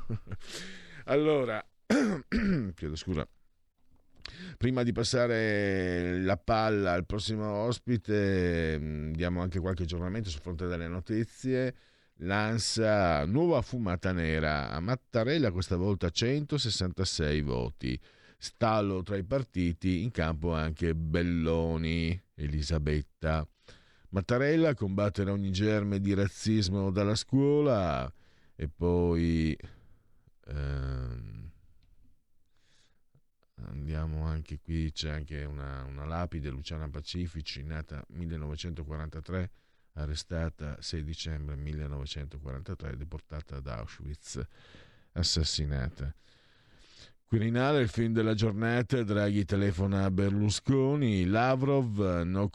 allora, 1.05 1.65
chiedo 2.75 2.95
scusa. 2.95 3.27
Prima 4.57 4.83
di 4.83 4.91
passare 4.91 6.19
la 6.21 6.37
palla 6.37 6.93
al 6.93 7.05
prossimo 7.05 7.45
ospite, 7.49 8.77
mm, 8.79 9.13
diamo 9.13 9.41
anche 9.41 9.59
qualche 9.59 9.83
aggiornamento 9.83 10.29
sul 10.29 10.41
fronte 10.41 10.67
delle 10.67 10.87
notizie. 10.87 11.75
L'ANSA, 12.17 13.25
nuova 13.25 13.61
fumata 13.61 14.11
nera. 14.11 14.69
A 14.69 14.79
Mattarella 14.79 15.51
questa 15.51 15.75
volta 15.75 16.09
166 16.09 17.41
voti. 17.41 17.99
Stallo 18.37 19.03
tra 19.03 19.15
i 19.15 19.23
partiti, 19.23 20.03
in 20.03 20.11
campo 20.11 20.53
anche 20.53 20.95
Belloni, 20.95 22.21
Elisabetta. 22.35 23.47
Mattarella 24.09 24.73
combattere 24.73 25.31
ogni 25.31 25.51
germe 25.51 25.99
di 25.99 26.13
razzismo 26.13 26.91
dalla 26.91 27.15
scuola 27.15 28.11
e 28.55 28.67
poi 28.69 29.57
ehm, 30.45 31.51
andiamo 33.55 34.25
anche 34.25 34.59
qui, 34.59 34.91
c'è 34.91 35.09
anche 35.09 35.43
una, 35.43 35.83
una 35.83 36.05
lapide, 36.05 36.49
Luciana 36.49 36.89
Pacifici, 36.89 37.63
nata 37.63 38.03
1943 38.09 39.51
arrestata 39.93 40.81
6 40.81 41.03
dicembre 41.03 41.55
1943, 41.55 42.97
deportata 42.97 43.57
ad 43.57 43.67
Auschwitz, 43.67 44.41
assassinata. 45.13 46.13
Quirinale, 47.33 47.81
il 47.81 47.87
film 47.87 48.13
della 48.13 48.35
giornata, 48.35 49.01
Draghi 49.01 49.43
telefona 49.43 50.03
a 50.03 50.11
Berlusconi, 50.11 51.25
Lavrov, 51.25 52.21
no 52.21 52.47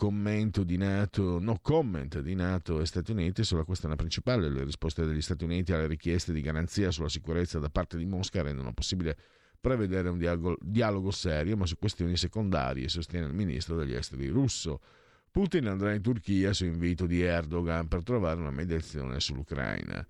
di 0.63 0.77
NATO, 0.77 1.41
no 1.41 1.59
comment 1.61 2.21
di 2.21 2.37
NATO 2.37 2.81
e 2.81 2.87
Stati 2.87 3.11
Uniti 3.11 3.43
sulla 3.43 3.65
questione 3.65 3.97
principale. 3.97 4.49
Le 4.49 4.63
risposte 4.63 5.05
degli 5.05 5.21
Stati 5.21 5.43
Uniti 5.43 5.73
alle 5.73 5.89
richieste 5.89 6.33
di 6.33 6.41
garanzia 6.41 6.93
sulla 6.93 7.09
sicurezza 7.09 7.59
da 7.59 7.69
parte 7.71 7.99
di 7.99 8.07
Mosca 8.07 8.41
rendono 8.41 8.73
possibile 8.73 9.19
prevedere 9.61 10.11
un 10.11 10.19
dialogo, 10.19 10.57
dialogo 10.61 11.11
serio, 11.11 11.57
ma 11.57 11.67
su 11.67 11.77
questioni 11.77 12.17
secondarie, 12.17 12.89
sostiene 12.89 13.27
il 13.27 13.35
ministro 13.35 13.75
degli 13.75 13.95
esteri 13.95 14.29
russo. 14.29 14.81
Putin 15.29 15.67
andrà 15.67 15.93
in 15.93 16.03
Turchia 16.03 16.53
su 16.53 16.65
invito 16.65 17.05
di 17.07 17.21
Erdogan 17.21 17.89
per 17.89 18.05
trovare 18.05 18.39
una 18.39 18.53
mediazione 18.53 19.19
sull'Ucraina. 19.19 20.07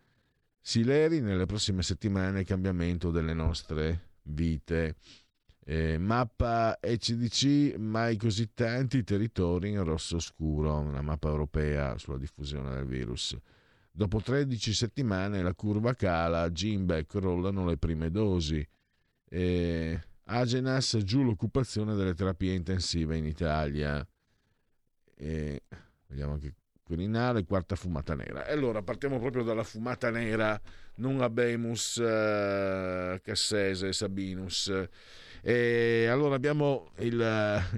Sileri 0.61 1.23
nelle 1.23 1.47
prossime 1.47 1.81
settimane 1.81 2.45
cambiamento 2.45 3.11
delle 3.11 3.33
nostre 3.33 4.08
vite. 4.29 4.97
Eh, 5.65 5.99
mappa 5.99 6.79
ECDC, 6.81 7.77
mai 7.77 8.17
così 8.17 8.55
tanti 8.55 9.05
territori 9.05 9.71
in 9.71 9.85
rosso 9.85 10.19
scuro, 10.19 10.79
una 10.79 11.03
mappa 11.03 11.29
europea 11.29 11.99
sulla 11.99 12.17
diffusione 12.17 12.71
del 12.75 12.87
virus. 12.87 13.37
Dopo 13.91 14.21
13 14.21 14.73
settimane 14.73 15.43
la 15.43 15.55
curva 15.55 15.95
cala, 15.95 16.51
Gimbeck 16.51 17.15
rollano 17.15 17.67
le 17.67 17.77
prime 17.77 18.11
dosi. 18.11 18.67
Eh, 19.29 20.01
Agenas 20.25 20.99
giù 21.05 21.23
l'occupazione 21.23 21.95
delle 21.95 22.15
terapie 22.15 22.55
intensive 22.55 23.17
in 23.17 23.25
Italia 23.27 24.07
e 25.15 25.63
vediamo 26.07 26.35
anche 26.35 26.55
Quirinale, 26.89 27.45
quarta 27.45 27.77
fumata 27.77 28.15
nera. 28.15 28.47
E 28.47 28.53
allora 28.53 28.81
partiamo 28.81 29.19
proprio 29.19 29.43
dalla 29.43 29.63
fumata 29.63 30.09
nera, 30.09 30.59
non 30.97 31.21
abemus 31.21 31.97
uh, 31.97 33.21
Cassese 33.21 33.93
Sabinus. 33.93 34.73
E 35.43 36.07
allora 36.11 36.35
abbiamo 36.35 36.89
il, 37.01 37.19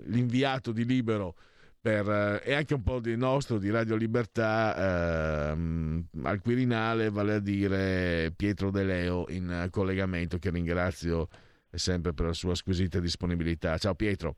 l'inviato 0.04 0.70
di 0.70 0.84
Libero 0.84 1.34
per, 1.80 2.06
uh, 2.06 2.48
e 2.48 2.54
anche 2.54 2.74
un 2.74 2.84
po' 2.84 3.00
di 3.00 3.16
nostro 3.16 3.58
di 3.58 3.68
Radio 3.68 3.96
Libertà 3.96 5.52
uh, 5.52 6.04
al 6.22 6.40
Quirinale, 6.40 7.10
vale 7.10 7.34
a 7.34 7.40
dire 7.40 8.32
Pietro 8.36 8.70
De 8.70 8.84
Leo 8.84 9.24
in 9.30 9.66
collegamento, 9.70 10.38
che 10.38 10.50
ringrazio 10.50 11.26
sempre 11.68 12.12
per 12.12 12.26
la 12.26 12.32
sua 12.32 12.54
squisita 12.54 13.00
disponibilità. 13.00 13.76
Ciao 13.76 13.94
Pietro. 13.94 14.36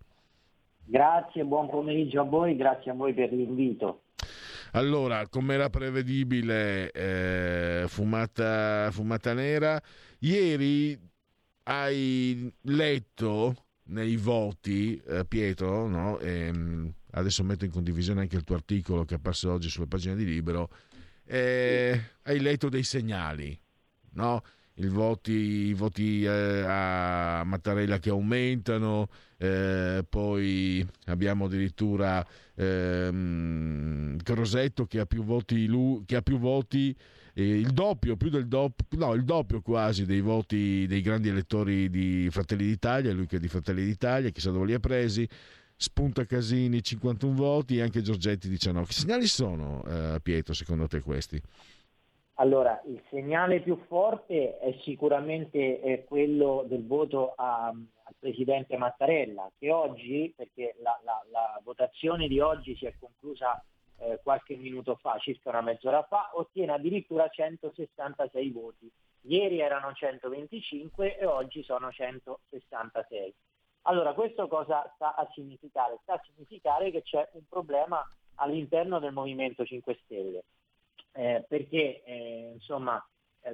Grazie, 0.84 1.44
buon 1.44 1.68
pomeriggio 1.68 2.22
a 2.22 2.24
voi, 2.24 2.56
grazie 2.56 2.90
a 2.90 2.94
voi 2.94 3.12
per 3.12 3.32
l'invito. 3.32 4.00
Allora, 4.72 5.28
come 5.28 5.54
era 5.54 5.68
prevedibile, 5.68 6.90
eh, 6.92 7.84
fumata, 7.88 8.90
fumata 8.90 9.34
nera. 9.34 9.80
Ieri 10.20 10.98
hai 11.64 12.52
letto 12.62 13.66
nei 13.84 14.16
voti, 14.16 15.00
eh, 15.06 15.24
Pietro, 15.26 15.86
no? 15.88 16.18
e, 16.18 16.46
ehm, 16.46 16.92
adesso 17.12 17.44
metto 17.44 17.64
in 17.64 17.70
condivisione 17.70 18.22
anche 18.22 18.36
il 18.36 18.44
tuo 18.44 18.54
articolo 18.54 19.04
che 19.04 19.14
è 19.14 19.16
apparso 19.18 19.52
oggi 19.52 19.68
sulle 19.68 19.86
pagine 19.86 20.16
di 20.16 20.24
Libero, 20.24 20.70
eh, 21.24 22.00
hai 22.22 22.40
letto 22.40 22.68
dei 22.68 22.82
segnali, 22.82 23.58
no? 24.12 24.42
Voti, 24.74 25.32
i 25.32 25.74
voti 25.74 26.24
eh, 26.24 26.64
a 26.66 27.42
Mattarella 27.44 27.98
che 27.98 28.08
aumentano, 28.10 29.08
eh, 29.36 30.04
poi 30.08 30.86
abbiamo 31.06 31.44
addirittura 31.44 32.26
ehm, 32.54 34.16
Crosetto 34.22 34.86
che 34.86 35.00
ha 35.00 35.06
più 35.06 35.24
voti, 35.24 35.66
lui, 35.66 36.04
ha 36.14 36.22
più 36.22 36.38
voti 36.38 36.96
eh, 37.34 37.58
il 37.58 37.70
doppio, 37.72 38.16
più 38.16 38.30
del 38.30 38.46
doppio, 38.46 38.98
no, 38.98 39.14
il 39.14 39.24
doppio 39.24 39.60
quasi 39.60 40.04
dei 40.04 40.20
voti 40.20 40.86
dei 40.86 41.00
grandi 41.00 41.28
elettori 41.28 41.88
di 41.90 42.28
Fratelli 42.30 42.66
d'Italia, 42.66 43.12
lui 43.12 43.26
che 43.26 43.36
è 43.36 43.40
di 43.40 43.48
Fratelli 43.48 43.84
d'Italia, 43.84 44.30
chissà 44.30 44.50
dove 44.50 44.66
li 44.66 44.74
ha 44.74 44.80
presi. 44.80 45.28
Spunta 45.74 46.24
Casini 46.26 46.80
51 46.80 47.34
voti 47.34 47.78
e 47.78 47.82
anche 47.82 48.02
Giorgetti 48.02 48.48
19. 48.48 48.86
Che 48.86 48.92
segnali 48.92 49.26
sono, 49.26 49.82
eh, 49.84 50.20
Pietro, 50.22 50.54
secondo 50.54 50.86
te 50.86 51.00
questi? 51.00 51.42
Allora, 52.36 52.80
il 52.86 53.00
segnale 53.10 53.60
più 53.60 53.76
forte 53.86 54.58
è 54.58 54.72
sicuramente 54.82 55.80
eh, 55.80 56.04
quello 56.04 56.64
del 56.66 56.86
voto 56.86 57.34
a, 57.36 57.66
al 57.66 58.14
Presidente 58.18 58.76
Mattarella, 58.78 59.50
che 59.58 59.70
oggi, 59.70 60.32
perché 60.34 60.74
la, 60.80 60.98
la, 61.04 61.22
la 61.30 61.60
votazione 61.62 62.28
di 62.28 62.40
oggi 62.40 62.74
si 62.76 62.86
è 62.86 62.94
conclusa 62.98 63.62
eh, 63.98 64.18
qualche 64.22 64.56
minuto 64.56 64.96
fa, 64.96 65.18
circa 65.18 65.50
una 65.50 65.60
mezz'ora 65.60 66.02
fa, 66.04 66.30
ottiene 66.34 66.72
addirittura 66.72 67.28
166 67.28 68.50
voti. 68.50 68.90
Ieri 69.22 69.60
erano 69.60 69.92
125 69.92 71.18
e 71.18 71.26
oggi 71.26 71.62
sono 71.62 71.92
166. 71.92 73.34
Allora, 73.82 74.14
questo 74.14 74.48
cosa 74.48 74.90
sta 74.94 75.14
a 75.14 75.28
significare? 75.32 75.98
Sta 76.02 76.14
a 76.14 76.22
significare 76.24 76.90
che 76.90 77.02
c'è 77.02 77.28
un 77.32 77.42
problema 77.48 78.02
all'interno 78.36 78.98
del 78.98 79.12
Movimento 79.12 79.64
5 79.64 79.98
Stelle, 80.02 80.44
eh, 81.12 81.44
perché 81.48 82.02
eh, 82.04 82.50
insomma, 82.54 83.04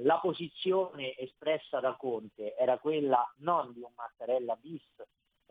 la 0.01 0.19
posizione 0.19 1.15
espressa 1.17 1.79
da 1.79 1.95
Conte 1.95 2.55
era 2.55 2.77
quella 2.77 3.27
non 3.37 3.73
di 3.73 3.81
un 3.81 3.91
Mattarella 3.95 4.55
bis, 4.55 4.83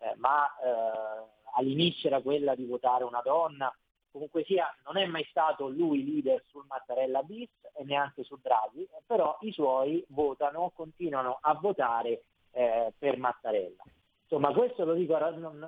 eh, 0.01 0.15
ma 0.17 0.47
eh, 0.47 1.27
all'inizio 1.57 2.09
era 2.09 2.21
quella 2.21 2.55
di 2.55 2.65
votare 2.65 3.05
una 3.05 3.21
donna, 3.21 3.75
comunque 4.11 4.45
sia 4.45 4.67
non 4.85 4.97
è 4.97 5.07
mai 5.07 5.25
stato 5.31 5.69
lui 5.69 6.05
leader 6.05 6.43
sul 6.49 6.65
Mattarella 6.69 7.23
bis 7.23 7.51
e 7.75 7.85
neanche 7.85 8.25
su 8.25 8.39
Draghi, 8.41 8.89
però 9.07 9.37
i 9.41 9.53
suoi 9.53 10.05
votano, 10.09 10.71
continuano 10.75 11.39
a 11.41 11.55
votare 11.55 12.23
eh, 12.53 12.93
per 12.97 13.19
Mattarella. 13.19 13.83
Insomma, 14.31 14.53
questo 14.53 14.85
lo 14.85 14.93
dico 14.93 15.17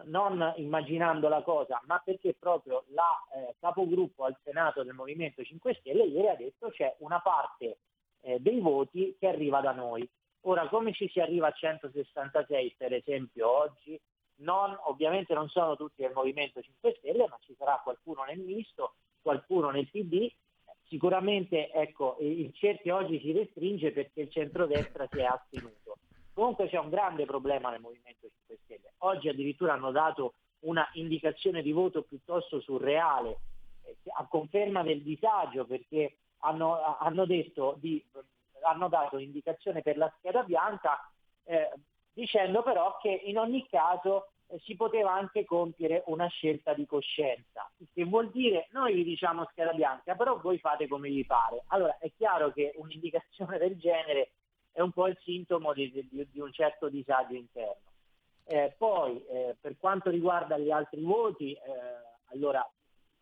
non 0.05 0.53
immaginando 0.57 1.29
la 1.29 1.41
cosa, 1.41 1.81
ma 1.87 1.99
perché 2.05 2.37
proprio 2.39 2.85
la 2.89 3.09
eh, 3.35 3.55
capogruppo 3.59 4.25
al 4.25 4.37
Senato 4.45 4.83
del 4.83 4.93
Movimento 4.93 5.43
5 5.43 5.77
Stelle 5.81 6.05
ieri 6.05 6.29
ha 6.29 6.37
detto 6.37 6.69
c'è 6.69 6.95
una 6.99 7.21
parte 7.21 7.79
eh, 8.21 8.39
dei 8.39 8.61
voti 8.61 9.17
che 9.19 9.29
arriva 9.29 9.63
da 9.63 9.73
noi. 9.73 10.07
Ora, 10.43 10.69
come 10.69 10.93
ci 10.93 11.09
si 11.09 11.21
arriva 11.21 11.47
a 11.47 11.53
166 11.53 12.75
per 12.77 12.93
esempio 12.93 13.49
oggi? 13.49 13.99
Non, 14.41 14.79
ovviamente 14.85 15.33
non 15.33 15.49
sono 15.49 15.75
tutti 15.75 16.03
del 16.03 16.13
Movimento 16.13 16.61
5 16.61 16.97
Stelle, 16.99 17.29
ma 17.29 17.39
ci 17.41 17.55
sarà 17.57 17.81
qualcuno 17.83 18.25
nel 18.25 18.41
misto, 18.41 18.97
qualcuno 19.23 19.71
nel 19.71 19.89
PD. 19.89 20.31
Sicuramente 20.87 21.73
ecco, 21.73 22.19
il 22.21 22.53
cerchio 22.53 22.97
oggi 22.97 23.21
si 23.21 23.33
restringe 23.33 23.91
perché 23.91 24.21
il 24.21 24.31
centrodestra 24.31 25.09
si 25.11 25.19
è 25.19 25.25
astenuto. 25.25 25.97
Comunque 26.41 26.71
c'è 26.71 26.79
un 26.79 26.89
grande 26.89 27.27
problema 27.27 27.69
nel 27.69 27.83
Movimento 27.83 28.27
5 28.35 28.59
Stelle. 28.65 28.95
Oggi 29.01 29.29
addirittura 29.29 29.75
hanno 29.75 29.91
dato 29.91 30.37
una 30.61 30.89
indicazione 30.95 31.61
di 31.61 31.71
voto 31.71 32.01
piuttosto 32.01 32.63
surreale, 32.63 33.41
eh, 33.83 33.97
a 34.17 34.27
conferma 34.27 34.83
del 34.83 35.03
disagio, 35.03 35.67
perché 35.67 36.17
hanno, 36.39 36.97
hanno, 36.97 37.27
di, 37.27 38.03
hanno 38.63 38.89
dato 38.89 39.19
indicazione 39.19 39.83
per 39.83 39.99
la 39.99 40.11
scheda 40.17 40.43
bianca, 40.43 41.13
eh, 41.45 41.73
dicendo 42.11 42.63
però 42.63 42.97
che 43.03 43.11
in 43.11 43.37
ogni 43.37 43.67
caso 43.69 44.31
eh, 44.47 44.59
si 44.61 44.77
poteva 44.77 45.13
anche 45.13 45.45
compiere 45.45 46.05
una 46.07 46.29
scelta 46.29 46.73
di 46.73 46.87
coscienza, 46.87 47.71
che 47.93 48.05
vuol 48.07 48.31
dire 48.31 48.69
noi 48.71 48.95
vi 48.95 49.05
diciamo 49.05 49.47
scheda 49.51 49.75
bianca, 49.75 50.15
però 50.15 50.39
voi 50.39 50.59
fate 50.59 50.89
come 50.89 51.11
vi 51.11 51.27
pare. 51.27 51.65
Allora 51.67 51.99
è 51.99 52.11
chiaro 52.17 52.51
che 52.51 52.73
un'indicazione 52.77 53.59
del 53.59 53.77
genere 53.77 54.31
è 54.73 54.81
un 54.81 54.93
po' 54.93 55.07
il 55.09 55.19
sintomo 55.23 55.73
di, 55.73 55.91
di, 55.91 56.29
di 56.31 56.41
un 56.41 56.53
certo 56.53 56.89
disagio 56.89 57.35
interno. 57.35 57.89
Eh, 58.45 58.75
poi 58.77 59.25
eh, 59.27 59.57
per 59.61 59.77
quanto 59.79 60.11
riguarda 60.11 60.59
gli 60.59 60.71
altri 60.71 61.01
voti, 61.03 61.53
eh, 61.53 61.61
allora 62.33 62.69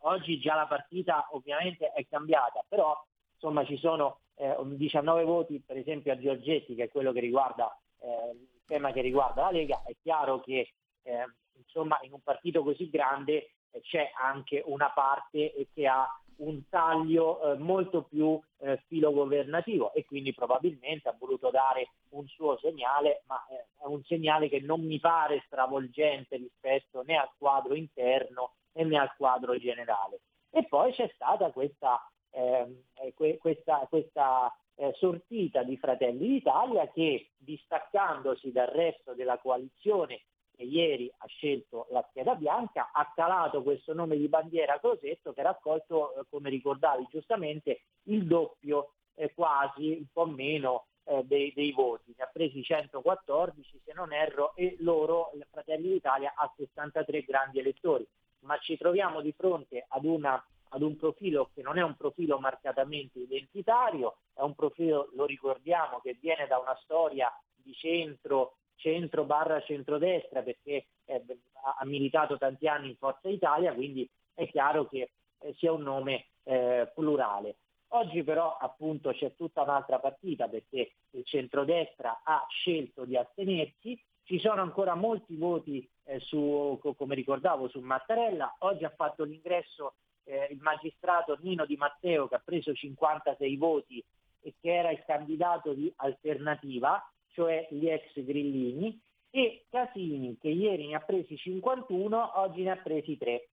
oggi 0.03 0.39
già 0.39 0.55
la 0.55 0.67
partita 0.67 1.29
ovviamente 1.33 1.93
è 1.93 2.07
cambiata, 2.09 2.65
però 2.67 2.97
insomma 3.35 3.65
ci 3.65 3.77
sono 3.77 4.21
19 4.35 5.21
eh, 5.21 5.25
voti 5.25 5.63
per 5.65 5.77
esempio 5.77 6.13
a 6.13 6.19
Giorgetti 6.19 6.75
che 6.75 6.85
è 6.85 6.89
quello 6.89 7.13
che 7.13 7.21
riguarda 7.21 7.77
eh, 8.01 8.31
il 8.31 8.63
tema 8.65 8.93
che 8.93 9.01
riguarda 9.01 9.43
la 9.43 9.51
Lega, 9.51 9.83
è 9.85 9.95
chiaro 10.01 10.41
che 10.41 10.73
eh, 11.03 11.25
insomma 11.57 11.99
in 12.03 12.13
un 12.13 12.21
partito 12.23 12.63
così 12.63 12.89
grande 12.89 13.55
c'è 13.83 14.11
anche 14.15 14.63
una 14.65 14.91
parte 14.91 15.67
che 15.75 15.87
ha 15.87 16.09
un 16.39 16.69
taglio 16.69 17.41
eh, 17.41 17.59
molto 17.59 18.03
più 18.03 18.41
eh, 18.59 18.83
filogovernativo 18.87 19.93
e 19.93 20.05
quindi 20.05 20.33
probabilmente 20.33 21.09
ha 21.09 21.17
voluto 21.19 21.51
dare 21.51 21.91
un 22.11 22.27
suo 22.27 22.59
segnale, 22.59 23.23
ma 23.27 23.45
eh, 23.49 23.67
è 23.83 23.87
un 23.87 24.03
segnale 24.05 24.49
che 24.49 24.61
non 24.61 24.85
mi 24.85 24.99
pare 24.99 25.43
stravolgente 25.47 26.37
rispetto 26.37 27.03
né 27.03 27.17
al 27.17 27.31
quadro 27.37 27.75
interno 27.75 28.53
né 28.73 28.99
al 28.99 29.15
quadro 29.17 29.59
generale. 29.59 30.21
E 30.51 30.65
poi 30.65 30.93
c'è 30.93 31.11
stata 31.15 31.51
questa, 31.51 32.01
ehm, 32.31 32.85
eh, 32.95 33.13
que- 33.15 33.39
questa, 33.39 33.87
questa 33.89 34.55
eh, 34.77 34.93
sortita 34.95 35.63
di 35.63 35.77
Fratelli 35.77 36.29
d'Italia 36.29 36.89
che 36.89 37.31
distaccandosi 37.37 38.53
dal 38.53 38.69
resto 38.69 39.15
della 39.15 39.39
coalizione 39.39 40.21
che 40.59 40.65
ieri 40.65 41.09
ha 41.19 41.27
scelto 41.29 41.87
la 41.91 42.05
scheda 42.11 42.35
bianca, 42.35 42.91
ha 42.93 43.13
calato 43.15 43.63
questo 43.63 43.95
nome 43.95 44.17
di 44.17 44.27
bandiera 44.27 44.81
Crosetto 44.81 45.33
che 45.33 45.41
ha 45.41 45.45
raccolto, 45.45 46.17
eh, 46.17 46.25
come 46.29 46.51
ricordavi 46.51 47.07
giustamente, 47.13 47.83
il 48.05 48.27
doppio 48.27 48.95
eh, 49.15 49.33
quasi, 49.33 49.93
un 49.93 50.07
po' 50.13 50.27
meno 50.27 50.87
eh, 51.05 51.23
dei, 51.23 51.53
dei, 51.55 51.71
voti. 51.71 52.13
Ne 52.17 52.25
ha 52.25 52.31
presi 52.33 52.65
114 52.65 53.83
se 53.85 53.93
non 53.95 54.13
erro 54.13 54.57
e 54.57 54.77
loro, 54.81 55.31
Fratelli 55.49 55.93
d'Italia, 55.93 56.33
ha 56.35 56.53
63 56.57 57.23
grandi 57.23 57.61
elettori. 57.61 58.05
Ma 58.41 58.59
ci 58.59 58.77
troviamo 58.77 59.21
di 59.21 59.33
fronte 59.37 59.87
ad, 59.89 60.05
una, 60.05 60.45
ad 60.71 60.83
un 60.83 60.97
profilo 60.97 61.51
che 61.55 61.63
non 61.63 61.79
è 61.79 61.83
un 61.83 61.95
profilo 61.95 62.41
marcatamente 62.41 63.21
identitario, 63.21 64.17
è 64.35 64.41
un 64.41 64.57
profilo, 64.57 65.11
lo 65.15 65.25
ricordiamo, 65.25 66.01
che 66.01 66.19
viene 66.21 66.49
da 66.49 66.59
una 66.59 66.77
storia 66.83 67.33
di 67.55 67.73
centro 67.75 68.57
centro 68.79 69.25
barra 69.25 69.61
centrodestra 69.63 70.43
perché 70.43 70.87
eh, 71.05 71.23
ha 71.79 71.85
militato 71.85 72.39
tanti 72.39 72.67
anni 72.67 72.89
in 72.91 72.97
Forza 72.97 73.29
Italia, 73.29 73.75
quindi 73.75 74.09
è 74.35 74.49
chiaro 74.49 74.89
che 74.89 75.11
eh, 75.41 75.55
sia 75.59 75.73
un 75.73 75.83
nome 75.83 76.27
eh, 76.45 76.91
plurale. 76.95 77.57
Oggi 77.93 78.23
però 78.23 78.57
appunto 78.57 79.13
c'è 79.13 79.35
tutta 79.35 79.63
un'altra 79.63 79.99
partita 79.99 80.47
perché 80.47 80.93
il 81.11 81.25
centrodestra 81.25 82.21
ha 82.23 82.47
scelto 82.49 83.05
di 83.05 83.17
astenersi, 83.17 83.99
ci 84.25 84.39
sono 84.39 84.61
ancora 84.61 84.95
molti 84.95 85.37
voti 85.37 85.89
eh, 86.05 86.21
su, 86.21 86.79
come 86.97 87.15
ricordavo, 87.15 87.69
su 87.69 87.81
Mattarella, 87.81 88.57
oggi 88.61 88.85
ha 88.85 88.93
fatto 88.95 89.25
l'ingresso 89.25 89.95
eh, 90.25 90.49
il 90.51 90.59
magistrato 90.61 91.39
Nino 91.41 91.65
Di 91.65 91.77
Matteo 91.77 92.29
che 92.29 92.35
ha 92.35 92.43
preso 92.45 92.75
56 92.75 93.57
voti 93.57 94.05
e 94.41 94.55
che 94.61 94.75
era 94.75 94.91
il 94.91 95.03
candidato 95.07 95.73
di 95.73 95.91
alternativa, 95.97 97.03
cioè 97.39 97.69
gli 97.71 97.89
ex 97.89 98.21
grillini, 98.25 99.01
e 99.31 99.67
Casini 99.71 100.37
che 100.41 100.49
ieri 100.49 100.89
ne 100.89 100.97
ha 100.97 101.01
presi 101.01 101.37
51, 101.37 102.41
oggi 102.41 102.63
ne 102.63 102.73
ha 102.73 102.77
presi 102.77 103.17
3. 103.17 103.49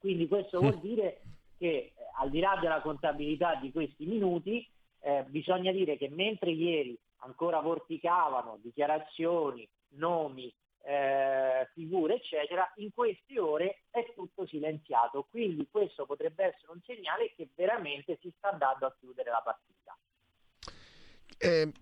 Quindi 0.00 0.26
questo 0.26 0.58
vuol 0.58 0.80
dire 0.80 1.20
che 1.56 1.66
eh, 1.66 1.92
al 2.18 2.30
di 2.30 2.40
là 2.40 2.58
della 2.60 2.80
contabilità 2.80 3.54
di 3.54 3.70
questi 3.70 4.04
minuti, 4.04 4.68
eh, 4.98 5.24
bisogna 5.28 5.70
dire 5.70 5.96
che 5.96 6.08
mentre 6.08 6.50
ieri 6.50 6.98
ancora 7.18 7.60
vorticavano 7.60 8.58
dichiarazioni, 8.60 9.68
nomi, 9.90 10.52
eh, 10.82 11.68
figure, 11.72 12.16
eccetera, 12.16 12.68
in 12.76 12.92
queste 12.92 13.38
ore 13.38 13.84
è 13.90 14.12
tutto 14.12 14.44
silenziato. 14.44 15.28
Quindi 15.30 15.68
questo 15.70 16.04
potrebbe 16.04 16.46
essere 16.46 16.72
un 16.72 16.80
segnale 16.84 17.32
che 17.36 17.48
veramente 17.54 18.18
si 18.20 18.32
sta 18.36 18.50
andando 18.50 18.86
a 18.86 18.96
chiudere 18.98 19.30
la 19.30 19.42
partita. 19.44 19.96
Eh, 21.38 21.72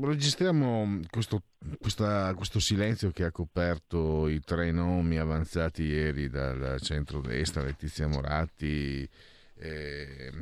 registriamo 0.00 1.00
questo, 1.10 1.42
questa, 1.80 2.34
questo, 2.34 2.60
silenzio 2.60 3.10
che 3.10 3.24
ha 3.24 3.30
coperto 3.30 4.28
i 4.28 4.40
tre 4.40 4.70
nomi 4.70 5.18
avanzati 5.18 5.82
ieri 5.82 6.28
dal 6.28 6.80
centro-destra, 6.80 7.62
Letizia 7.62 8.06
Moratti, 8.06 9.08
eh, 9.56 10.32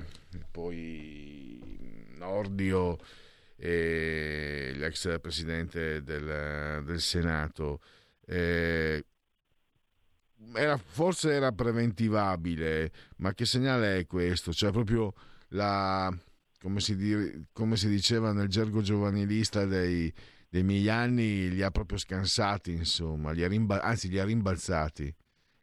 poi 0.51 2.07
Nordio 2.17 2.99
e 3.57 4.73
l'ex 4.75 5.21
presidente 5.21 6.03
del, 6.03 6.83
del 6.85 7.01
Senato. 7.01 7.81
Eh, 8.27 9.05
era, 10.55 10.77
forse 10.79 11.33
era 11.33 11.53
preventivabile, 11.53 12.91
ma 13.17 13.35
che 13.35 13.45
segnale 13.45 13.99
è 13.99 14.07
questo? 14.07 14.53
Cioè 14.53 14.73
proprio 14.73 15.13
la, 15.49 16.13
come 16.61 16.81
si, 16.81 16.95
di, 16.95 17.47
come 17.53 17.77
si 17.77 17.89
diceva 17.89 18.33
nel 18.33 18.49
gergo 18.49 18.83
giovanilista 18.83 19.65
dei, 19.65 20.13
dei, 20.49 20.63
miei 20.63 20.89
anni, 20.89 21.49
li 21.49 21.63
ha 21.63 21.71
proprio 21.71 21.99
scansati, 21.99 22.73
insomma, 22.73 23.31
li 23.31 23.47
rimba, 23.49 23.81
anzi 23.81 24.09
li 24.09 24.19
ha 24.19 24.25
rimbalzati 24.25 25.13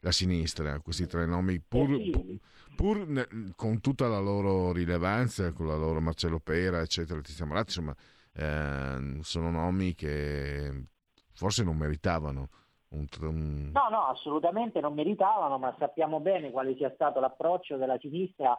la 0.00 0.12
sinistra, 0.12 0.80
questi 0.80 1.06
tre 1.06 1.24
nomi, 1.24 1.60
pur, 1.60 1.88
pur, 2.10 2.38
pur 2.74 3.06
ne, 3.06 3.26
con 3.54 3.80
tutta 3.80 4.08
la 4.08 4.18
loro 4.18 4.72
rilevanza, 4.72 5.52
con 5.52 5.68
la 5.68 5.76
loro 5.76 6.00
Marcello 6.00 6.40
Pera, 6.40 6.80
eccetera, 6.80 7.20
Tiziano 7.20 7.52
Maratti, 7.52 7.78
insomma, 7.78 7.94
eh, 8.32 9.18
sono 9.22 9.50
nomi 9.50 9.94
che 9.94 10.86
forse 11.32 11.62
non 11.62 11.76
meritavano 11.76 12.48
un, 12.90 13.06
un... 13.20 13.70
No, 13.72 13.88
no, 13.88 14.06
assolutamente 14.06 14.80
non 14.80 14.94
meritavano, 14.94 15.58
ma 15.58 15.74
sappiamo 15.78 16.18
bene 16.20 16.50
quale 16.50 16.74
sia 16.76 16.90
stato 16.94 17.20
l'approccio 17.20 17.76
della 17.76 17.98
sinistra 17.98 18.58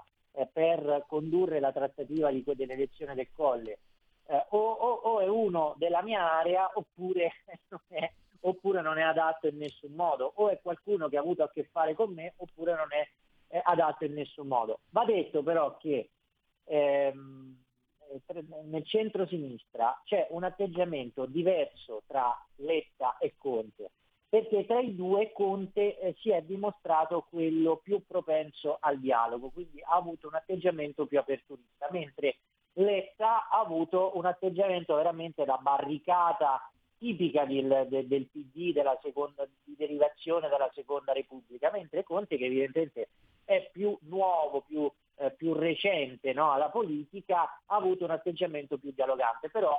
per 0.52 1.06
condurre 1.08 1.60
la 1.60 1.72
trattativa 1.72 2.32
di, 2.32 2.44
dell'elezione 2.46 3.16
del 3.16 3.30
Colle. 3.32 3.80
Eh, 4.26 4.46
o, 4.50 4.58
o, 4.58 4.94
o, 4.94 5.20
è 5.20 5.28
uno 5.28 5.74
della 5.78 6.02
mia 6.04 6.38
area 6.38 6.70
oppure 6.74 7.32
non, 7.70 7.82
è, 7.88 8.12
oppure 8.42 8.82
non, 8.82 8.98
è, 8.98 9.02
adatto 9.02 9.48
in 9.48 9.58
nessun 9.58 9.94
modo, 9.94 10.32
o 10.36 10.50
è 10.50 10.60
qualcuno 10.62 11.10
che 11.10 11.18
ha 11.18 11.22
avuto 11.22 11.44
a 11.44 11.52
che 11.52 11.64
fare 11.64 11.96
con 11.96 12.14
me 12.14 12.34
oppure 12.38 12.76
non 12.76 12.88
è, 12.92 13.08
è 13.48 13.62
adatto 13.64 14.06
in 14.06 14.14
nessun 14.14 14.48
modo. 14.48 14.82
Va 14.92 15.04
detto 15.04 15.42
però 15.42 15.78
che 15.78 16.12
ehm, 16.66 17.64
eh, 18.12 18.46
nel 18.66 18.86
centro-sinistra 18.86 20.00
c'è 20.04 20.28
un 20.30 20.44
atteggiamento 20.44 21.26
diverso 21.26 22.04
tra 22.06 22.36
Letta 22.58 23.18
e 23.18 23.36
Conte 23.38 23.92
perché 24.30 24.66
tra 24.66 24.80
i 24.80 24.96
due 24.96 25.32
Conte 25.32 26.00
eh, 26.00 26.16
si 26.20 26.30
è 26.30 26.42
dimostrato 26.44 27.26
quello 27.30 27.78
più 27.78 28.06
propenso 28.06 28.78
al 28.80 29.00
dialogo, 29.00 29.50
quindi 29.50 29.82
ha 29.82 29.96
avuto 29.96 30.28
un 30.28 30.36
atteggiamento 30.36 31.08
più 31.08 31.18
aperturista, 31.18 31.88
mentre 31.92 32.38
Letta 32.74 33.50
ha 33.50 33.60
avuto 33.60 34.12
un 34.16 34.26
atteggiamento 34.26 34.96
veramente 34.96 35.44
da 35.46 35.58
barricata 35.58 36.72
tipica 37.00 37.46
del, 37.46 37.88
del, 37.90 38.08
del 38.08 38.28
PD, 38.28 38.72
della 38.72 38.98
seconda, 39.02 39.48
di 39.64 39.76
derivazione 39.76 40.48
della 40.48 40.70
seconda 40.76 41.12
Repubblica, 41.12 41.72
mentre 41.72 42.04
Conte 42.04 42.38
che 42.38 42.46
evidentemente 42.46 43.10
è 43.46 43.68
più 43.72 43.98
nuovo, 44.02 44.62
più, 44.62 44.90
eh, 45.16 45.32
più 45.32 45.54
recente 45.54 46.34
no, 46.34 46.52
alla 46.52 46.70
politica, 46.70 47.62
ha 47.66 47.76
avuto 47.76 48.04
un 48.04 48.12
atteggiamento 48.12 48.78
più 48.78 48.92
dialogante, 48.94 49.50
però 49.50 49.76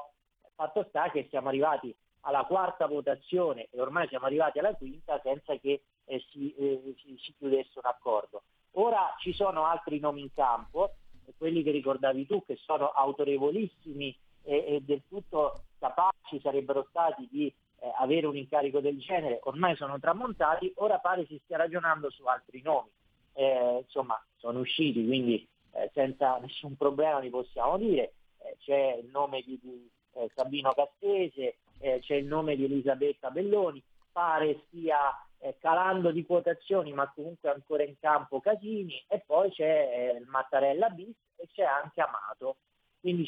fatto 0.60 0.84
sta 0.88 1.10
che 1.10 1.26
siamo 1.30 1.48
arrivati 1.48 1.94
alla 2.22 2.44
quarta 2.44 2.86
votazione 2.86 3.68
e 3.70 3.80
ormai 3.80 4.08
siamo 4.08 4.26
arrivati 4.26 4.58
alla 4.58 4.74
quinta 4.74 5.20
senza 5.22 5.56
che 5.56 5.82
eh, 6.04 6.24
si, 6.30 6.54
eh, 6.54 6.94
si, 7.02 7.16
si, 7.18 7.34
chiudesse 7.38 7.78
un 7.78 7.86
accordo. 7.86 8.42
Ora 8.72 9.14
ci 9.18 9.32
sono 9.32 9.64
altri 9.64 9.98
nomi 9.98 10.22
in 10.22 10.32
campo, 10.32 10.94
quelli 11.36 11.62
che 11.62 11.70
ricordavi 11.70 12.26
tu, 12.26 12.44
che 12.44 12.56
sono 12.56 12.88
autorevolissimi 12.88 14.16
e, 14.42 14.64
e 14.66 14.80
del 14.82 15.02
tutto 15.08 15.64
capaci 15.78 16.40
sarebbero 16.40 16.86
stati 16.90 17.28
di 17.30 17.46
eh, 17.46 17.92
avere 17.98 18.26
un 18.26 18.36
incarico 18.36 18.80
del 18.80 18.98
genere, 18.98 19.40
ormai 19.44 19.74
sono 19.76 19.98
tramontati, 19.98 20.72
ora 20.76 20.98
pare 20.98 21.26
si 21.26 21.40
stia 21.44 21.56
ragionando 21.56 22.10
su 22.10 22.24
altri 22.24 22.60
nomi. 22.62 22.90
Eh, 23.32 23.78
insomma, 23.82 24.22
sono 24.36 24.60
usciti, 24.60 25.06
quindi 25.06 25.46
eh, 25.72 25.90
senza 25.94 26.36
nessun 26.38 26.76
problema 26.76 27.18
li 27.18 27.30
possiamo 27.30 27.78
dire. 27.78 28.14
Eh, 28.38 28.56
c'è 28.58 28.98
il 29.02 29.08
nome 29.10 29.42
di, 29.42 29.58
di 29.62 29.90
Sabino 30.34 30.72
Cassese, 30.72 31.56
eh, 31.80 32.00
c'è 32.00 32.14
il 32.14 32.26
nome 32.26 32.56
di 32.56 32.64
Elisabetta 32.64 33.30
Belloni, 33.30 33.82
pare 34.12 34.62
stia 34.66 34.98
eh, 35.38 35.56
calando 35.58 36.10
di 36.10 36.24
quotazioni 36.24 36.92
ma 36.92 37.10
comunque 37.14 37.50
ancora 37.50 37.82
in 37.82 37.98
campo 37.98 38.40
Casini 38.40 39.02
e 39.08 39.22
poi 39.24 39.50
c'è 39.50 40.12
eh, 40.14 40.18
il 40.18 40.26
Mattarella 40.26 40.90
bis 40.90 41.16
e 41.36 41.48
c'è 41.52 41.64
anche 41.64 42.00
Amato. 42.00 42.56
Quindi 43.00 43.26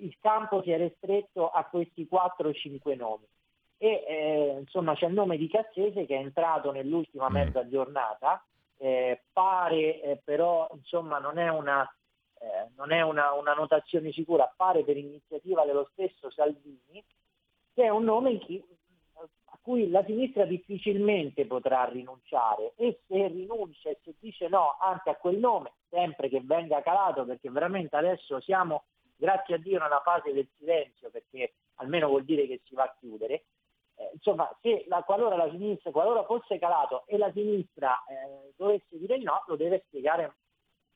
il 0.00 0.16
campo 0.20 0.62
si 0.62 0.70
è 0.70 0.78
restretto 0.78 1.50
a 1.50 1.64
questi 1.64 2.08
4-5 2.10 2.96
nomi. 2.96 3.26
E 3.76 4.04
eh, 4.08 4.56
insomma 4.58 4.94
c'è 4.94 5.06
il 5.06 5.12
nome 5.12 5.36
di 5.36 5.48
Cassese 5.48 6.04
che 6.06 6.16
è 6.16 6.20
entrato 6.20 6.72
nell'ultima 6.72 7.28
mm. 7.28 7.32
mezza 7.32 7.68
giornata, 7.68 8.44
eh, 8.78 9.22
pare 9.32 10.00
eh, 10.00 10.20
però 10.24 10.68
insomma 10.72 11.18
non 11.18 11.38
è 11.38 11.48
una 11.48 11.88
eh, 12.40 12.70
non 12.76 12.92
è 12.92 13.02
una, 13.02 13.32
una, 13.32 13.52
notazione 13.52 14.12
sicura, 14.12 14.44
appare 14.44 14.84
per 14.84 14.96
iniziativa 14.96 15.64
dello 15.64 15.88
stesso 15.92 16.30
Salvini, 16.30 17.04
che 17.78 17.84
è 17.84 17.90
un 17.90 18.02
nome 18.02 18.38
chi, 18.38 18.60
a 19.14 19.58
cui 19.62 19.88
la 19.88 20.04
sinistra 20.04 20.44
difficilmente 20.44 21.46
potrà 21.46 21.84
rinunciare. 21.84 22.72
E 22.74 23.02
se 23.06 23.28
rinuncia 23.28 23.90
e 23.90 24.00
se 24.02 24.16
dice 24.18 24.48
no 24.48 24.76
anche 24.80 25.10
a 25.10 25.14
quel 25.14 25.38
nome, 25.38 25.74
sempre 25.88 26.28
che 26.28 26.40
venga 26.42 26.82
calato, 26.82 27.24
perché 27.24 27.48
veramente 27.50 27.94
adesso 27.94 28.40
siamo, 28.40 28.86
grazie 29.14 29.54
a 29.54 29.58
Dio, 29.58 29.76
una 29.76 30.00
fase 30.00 30.32
del 30.32 30.48
silenzio, 30.56 31.08
perché 31.10 31.52
almeno 31.76 32.08
vuol 32.08 32.24
dire 32.24 32.48
che 32.48 32.62
si 32.64 32.74
va 32.74 32.82
a 32.82 32.96
chiudere, 32.98 33.44
eh, 33.94 34.10
insomma, 34.12 34.50
se 34.60 34.84
la, 34.88 35.04
qualora 35.04 35.36
la 35.36 35.48
sinistra, 35.48 35.92
qualora 35.92 36.24
fosse 36.24 36.58
calato 36.58 37.04
e 37.06 37.16
la 37.16 37.30
sinistra 37.30 37.96
eh, 38.08 38.54
dovesse 38.56 38.98
dire 38.98 39.18
no, 39.18 39.44
lo 39.46 39.54
deve 39.54 39.84
spiegare 39.86 40.34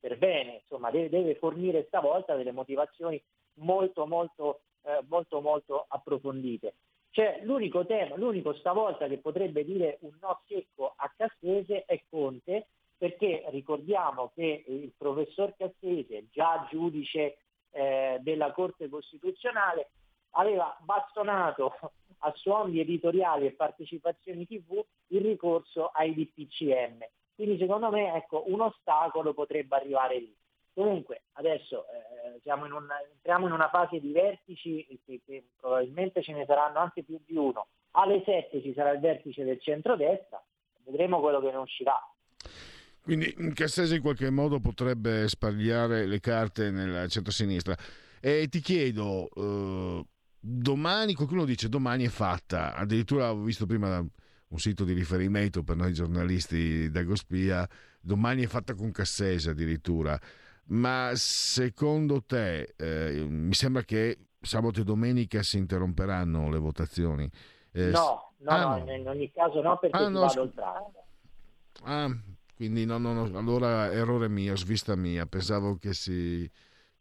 per 0.01 0.19
bene, 0.19 0.63
insomma, 0.63 0.91
deve, 0.91 1.09
deve 1.09 1.37
fornire 1.37 1.85
stavolta 1.87 2.35
delle 2.35 2.51
motivazioni 2.51 3.23
molto 3.59 4.05
molto 4.05 4.63
eh, 4.83 5.05
molto 5.09 5.41
molto 5.41 5.87
approfondite. 5.89 6.75
Cioè, 7.11 7.41
l'unico 7.43 7.85
tema, 7.85 8.17
l'unico 8.17 8.55
stavolta 8.55 9.07
che 9.07 9.19
potrebbe 9.19 9.65
dire 9.65 9.99
un 10.01 10.13
no 10.21 10.41
secco 10.47 10.95
a 10.97 11.13
Cassese 11.15 11.85
è 11.85 12.03
Conte, 12.09 12.69
perché 12.97 13.45
ricordiamo 13.49 14.31
che 14.35 14.65
il 14.67 14.93
professor 14.97 15.55
Cassese, 15.57 16.29
già 16.31 16.67
giudice 16.71 17.37
eh, 17.71 18.19
della 18.21 18.53
Corte 18.53 18.89
Costituzionale, 18.89 19.91
aveva 20.31 20.77
bastonato 20.81 21.75
a 22.25 22.33
suoni 22.37 22.81
editoriali 22.81 23.47
e 23.47 23.53
partecipazioni 23.53 24.47
TV 24.47 24.83
il 25.09 25.21
ricorso 25.21 25.89
ai 25.89 26.15
DPCM. 26.15 27.05
Quindi 27.35 27.59
secondo 27.59 27.91
me 27.91 28.15
ecco, 28.15 28.45
un 28.47 28.61
ostacolo 28.61 29.35
potrebbe 29.35 29.77
arrivare 29.77 30.19
lì. 30.19 30.37
Comunque 30.75 31.25
adesso 31.33 31.85
eh, 31.89 32.41
in 32.45 32.73
una, 32.73 33.01
entriamo 33.15 33.47
in 33.47 33.53
una 33.53 33.69
fase 33.69 34.01
di 34.01 34.13
vertici 34.13 34.87
che, 35.05 35.21
che, 35.25 35.45
probabilmente 35.61 36.23
ce 36.23 36.33
ne 36.33 36.45
saranno 36.47 36.79
anche 36.79 37.03
più 37.03 37.21
di 37.27 37.37
uno. 37.37 37.69
Alle 37.93 38.23
7 38.25 38.63
ci 38.63 38.73
sarà 38.75 38.93
il 38.93 39.01
vertice 39.01 39.45
del 39.45 39.61
centrodestra, 39.61 40.43
vedremo 40.85 41.21
quello 41.21 41.41
che 41.41 41.51
ne 41.51 41.59
uscirà. 41.59 41.99
Quindi 43.03 43.35
Cassese 43.53 43.97
in 43.97 44.01
qualche 44.01 44.31
modo 44.31 44.61
potrebbe 44.61 45.29
spagliare 45.29 46.07
le 46.07 46.21
carte 46.21 46.71
nel 46.71 47.09
centro-sinistra. 47.11 47.77
E 48.21 48.47
ti 48.49 48.61
chiedo, 48.61 49.29
eh, 49.35 50.05
domani, 50.39 51.15
qualcuno 51.15 51.45
dice 51.45 51.69
domani 51.69 52.05
è 52.05 52.09
fatta, 52.09 52.75
addirittura 52.75 53.33
ho 53.33 53.43
visto 53.43 53.67
prima 53.67 53.99
un 53.99 54.59
sito 54.59 54.85
di 54.85 54.93
riferimento 54.93 55.63
per 55.63 55.77
noi 55.77 55.93
giornalisti 55.93 56.91
da 56.91 57.03
Gospia, 57.03 57.69
domani 58.01 58.45
è 58.45 58.47
fatta 58.47 58.75
con 58.75 58.91
Cassese 58.93 59.51
addirittura. 59.51 60.19
Ma 60.65 61.11
secondo 61.15 62.23
te, 62.23 62.75
eh, 62.77 63.27
mi 63.29 63.53
sembra 63.53 63.83
che 63.83 64.29
sabato 64.41 64.81
e 64.81 64.85
domenica 64.85 65.43
si 65.43 65.59
interromperanno 65.59 66.51
le 66.51 66.59
votazioni? 66.59 67.31
Eh, 67.73 67.91
no, 67.91 68.33
no, 68.39 68.51
ah, 68.51 68.79
no, 68.79 68.93
in 68.93 69.09
ogni 69.09 69.31
caso 69.33 69.61
no 69.61 69.79
perché 69.79 69.97
ah, 69.97 70.09
no, 70.09 70.21
vado 70.21 70.29
sc- 70.29 70.39
oltre. 70.39 70.63
Ah, 71.85 72.09
quindi 72.55 72.85
no, 72.85 72.99
no, 72.99 73.13
no, 73.13 73.39
allora 73.39 73.91
errore 73.93 74.29
mio, 74.29 74.57
svista 74.57 74.95
mia, 74.95 75.27
pensavo 75.27 75.77
che 75.77 75.93
si 75.95 76.49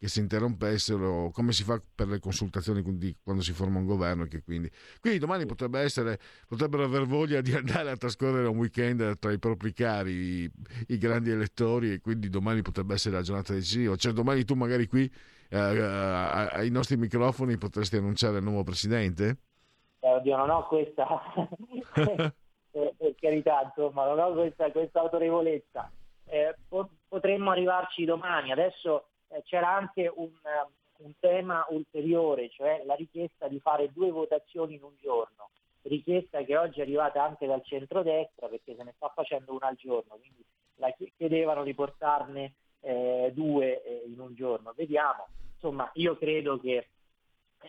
che 0.02 0.08
si 0.08 0.20
interrompessero, 0.20 1.30
come 1.32 1.52
si 1.52 1.64
fa 1.64 1.80
per 1.93 2.08
le 2.08 2.18
consultazioni 2.18 2.82
quando 3.24 3.43
si 3.43 3.54
forma 3.54 3.78
un 3.78 3.86
governo. 3.86 4.28
Quindi, 4.43 4.68
quindi, 4.99 5.20
domani 5.20 5.45
potrebbe 5.45 5.80
essere, 5.80 6.18
potrebbero 6.47 6.86
aver 6.86 7.06
voglia 7.06 7.39
di 7.39 7.54
andare 7.54 7.91
a 7.91 7.95
trascorrere 7.95 8.47
un 8.47 8.58
weekend 8.58 9.20
tra 9.20 9.32
i 9.32 9.38
propri 9.38 9.74
cari, 9.74 10.12
i, 10.12 10.52
i 10.88 10.97
grandi 10.97 11.30
elettori, 11.30 11.91
e 11.91 12.02
quindi 12.02 12.30
domani 12.30 12.64
potrebbe 12.64 12.95
essere 12.95 13.14
la 13.14 13.22
giornata 13.22 13.54
decisiva. 13.54 13.95
Cioè, 13.95 14.12
domani 14.12 14.43
tu 14.43 14.56
magari 14.56 14.88
qui 14.88 15.04
eh, 15.49 15.60
ai 15.60 16.72
nostri 16.72 16.97
microfoni 16.97 17.58
potresti 17.58 17.97
annunciare 17.97 18.38
il 18.39 18.43
nuovo 18.43 18.64
presidente? 18.64 19.38
Eh, 19.99 20.14
oddio, 20.14 20.36
non 20.36 20.49
ho 20.49 20.66
questa, 20.66 21.06
per, 21.93 22.34
per, 22.72 23.16
carità, 23.20 23.62
insomma, 23.66 24.08
non 24.08 24.18
ho 24.18 24.34
questa, 24.34 24.72
questa 24.72 24.99
autorevolezza. 25.02 25.91
Eh, 26.26 26.56
potremmo 27.08 27.52
arrivarci 27.52 28.04
domani. 28.04 28.52
Adesso 28.52 29.10
eh, 29.32 29.43
c'era 29.43 29.73
anche 29.73 30.11
un, 30.13 30.29
eh, 30.29 31.03
un, 31.03 31.11
tema 31.19 31.65
ulteriore, 31.69 32.49
cioè 32.49 32.84
la 32.86 32.95
richiesta 32.95 33.47
di 33.47 33.59
fare 33.59 33.91
due 33.91 34.11
votazioni 34.11 34.75
in 34.75 34.84
un 34.84 34.93
giorno, 34.99 35.49
richiesta 35.84 36.43
che 36.43 36.57
oggi 36.57 36.79
è 36.79 36.84
arrivata 36.84 37.23
anche 37.23 37.47
dal 37.47 37.63
centrodestra 37.63 38.47
perché 38.47 38.75
se 38.75 38.84
ne 38.84 38.93
sta 38.95 39.11
facendo 39.13 39.53
una 39.53 39.67
al 39.67 39.75
giorno, 39.75 40.17
quindi 40.19 40.43
la 40.75 40.93
chiedevano 41.15 41.63
di 41.63 41.73
portarne 41.73 42.53
eh, 42.82 43.32
due 43.34 43.84
eh, 43.84 44.03
in 44.07 44.19
un 44.19 44.34
giorno. 44.34 44.73
Vediamo. 44.75 45.27
Insomma, 45.53 45.89
io 45.93 46.17
credo 46.17 46.59
che 46.59 46.89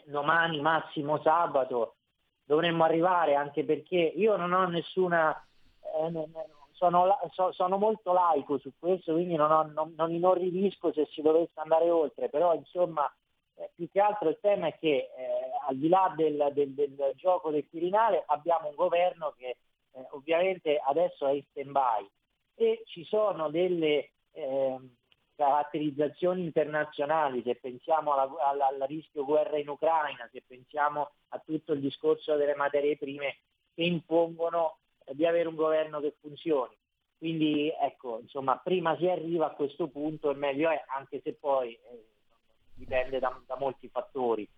domani, 0.05 0.61
massimo 0.61 1.21
sabato, 1.23 1.97
dovremmo 2.45 2.85
arrivare 2.85 3.35
anche 3.35 3.65
perché 3.65 3.97
io 3.97 4.37
non 4.37 4.53
ho 4.53 4.67
nessuna... 4.67 5.47
Eh, 5.81 6.11
sono, 6.83 7.17
so, 7.31 7.53
sono, 7.53 7.79
molto 7.79 8.13
laico 8.13 8.59
su 8.59 8.73
questo, 8.77 9.13
quindi 9.13 9.37
non, 9.37 9.53
ho, 9.53 9.63
non, 9.73 9.95
non 9.97 10.13
inorridisco 10.13 10.93
se 10.93 11.07
si 11.13 11.23
dovesse 11.23 11.61
andare 11.61 11.89
oltre, 11.89 12.29
però 12.29 12.55
insomma 12.55 13.09
eh, 13.55 13.71
più 13.77 13.89
che 13.89 14.01
altro 14.01 14.29
il 14.29 14.39
tema 14.41 14.67
è 14.67 14.77
che 14.79 14.89
eh, 14.89 15.11
al 15.69 15.77
di 15.77 15.89
là 15.89 16.13
del, 16.17 16.51
del, 16.53 16.73
del, 16.73 17.13
gioco 17.15 17.51
del 17.51 17.69
Quirinale 17.71 18.25
abbiamo 18.27 18.69
un 18.69 18.75
governo 18.75 19.33
che 19.37 19.59
eh, 19.93 20.07
ovviamente 20.11 20.77
adesso 20.85 21.29
è 21.29 21.33
in 21.33 21.45
stand-by. 21.51 22.11
E 22.57 22.83
ci 22.87 23.05
sono 23.05 23.49
delle 23.49 24.11
ehm, 24.33 24.97
caratterizzazioni 25.37 26.43
internazionali, 26.43 27.43
se 27.45 27.55
pensiamo 27.55 28.13
alla, 28.13 28.29
alla, 28.41 28.67
al 28.67 28.85
rischio 28.89 29.25
guerra 29.25 29.57
in 29.57 29.69
Ucraina, 29.69 30.29
se 30.33 30.43
pensiamo 30.45 31.13
a 31.29 31.39
tutto 31.39 31.75
il 31.75 31.81
discorso 31.81 32.35
delle 32.35 32.57
materie 32.57 32.97
prime 32.97 33.37
che 33.73 33.85
impongono 33.85 34.79
di 35.13 35.27
avere 35.27 35.49
un 35.49 35.55
governo 35.55 36.01
che 36.01 36.15
funzioni. 36.21 36.77
Quindi 37.19 37.71
ecco, 37.81 38.19
insomma, 38.21 38.57
prima 38.57 38.97
si 38.97 39.09
arriva 39.09 39.47
a 39.47 39.55
questo 39.55 39.89
punto 39.89 40.31
e 40.31 40.35
meglio 40.35 40.71
è, 40.71 40.83
anche 40.97 41.21
se 41.23 41.35
poi 41.35 41.73
eh, 41.73 42.07
dipende 42.75 43.19
da, 43.19 43.41
da 43.47 43.57
molti 43.59 43.89
fattori. 43.89 44.49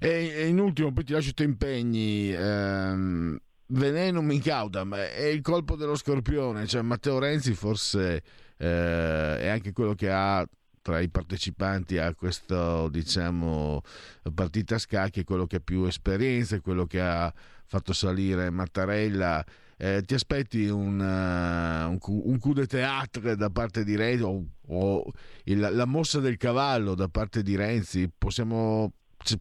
E 0.00 0.46
in 0.46 0.58
ultimo, 0.60 0.92
poi 0.92 1.04
ti 1.04 1.12
lascio 1.12 1.30
i 1.30 1.34
tuoi 1.34 1.48
impegni. 1.48 2.32
Ehm, 2.32 3.40
venenum 3.68 4.30
ma 4.84 5.10
è 5.10 5.24
il 5.24 5.40
colpo 5.40 5.76
dello 5.76 5.96
scorpione. 5.96 6.66
Cioè, 6.66 6.82
Matteo 6.82 7.18
Renzi 7.18 7.54
forse 7.54 8.22
eh, 8.56 9.38
è 9.38 9.48
anche 9.48 9.72
quello 9.72 9.94
che 9.94 10.10
ha 10.10 10.46
tra 10.80 11.00
i 11.00 11.08
partecipanti 11.08 11.98
a 11.98 12.14
questa 12.14 12.88
diciamo, 12.88 13.82
partita 14.34 14.76
a 14.76 14.78
scacchi, 14.78 15.24
quello 15.24 15.46
che 15.46 15.56
ha 15.56 15.60
più 15.60 15.84
esperienza, 15.84 16.60
quello 16.60 16.86
che 16.86 17.00
ha 17.00 17.32
fatto 17.68 17.92
salire 17.92 18.50
Mattarella. 18.50 19.44
Eh, 19.80 20.02
ti 20.02 20.14
aspetti 20.14 20.66
un, 20.66 20.98
uh, 20.98 21.88
un, 21.88 21.98
un, 22.00 22.38
coup 22.40 22.52
de 22.52 22.66
théâtre 22.66 23.36
da 23.36 23.48
parte 23.48 23.84
di 23.84 23.94
Renzi 23.94 24.24
o, 24.24 24.44
o 24.66 25.04
il, 25.44 25.60
la 25.60 25.86
mossa 25.86 26.18
del 26.18 26.36
cavallo 26.36 26.96
da 26.96 27.08
parte 27.08 27.44
di 27.44 27.54
Renzi? 27.54 28.10
Possiamo, 28.10 28.90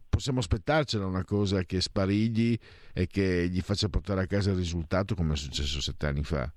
possiamo 0.07 0.37
aspettarcela 0.37 1.07
una 1.07 1.23
cosa 1.23 1.63
che 1.63 1.81
sparigli 1.81 2.55
e 2.93 3.07
che 3.07 3.47
gli 3.49 3.61
faccia 3.61 3.89
portare 3.89 4.21
a 4.21 4.27
casa 4.27 4.51
il 4.51 4.57
risultato 4.57 5.15
come 5.15 5.33
è 5.33 5.37
successo 5.37 5.81
sette 5.81 6.05
anni 6.05 6.23
fa? 6.23 6.51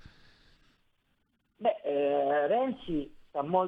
Beh, 1.56 1.80
eh, 1.82 2.46
Renzi 2.48 3.16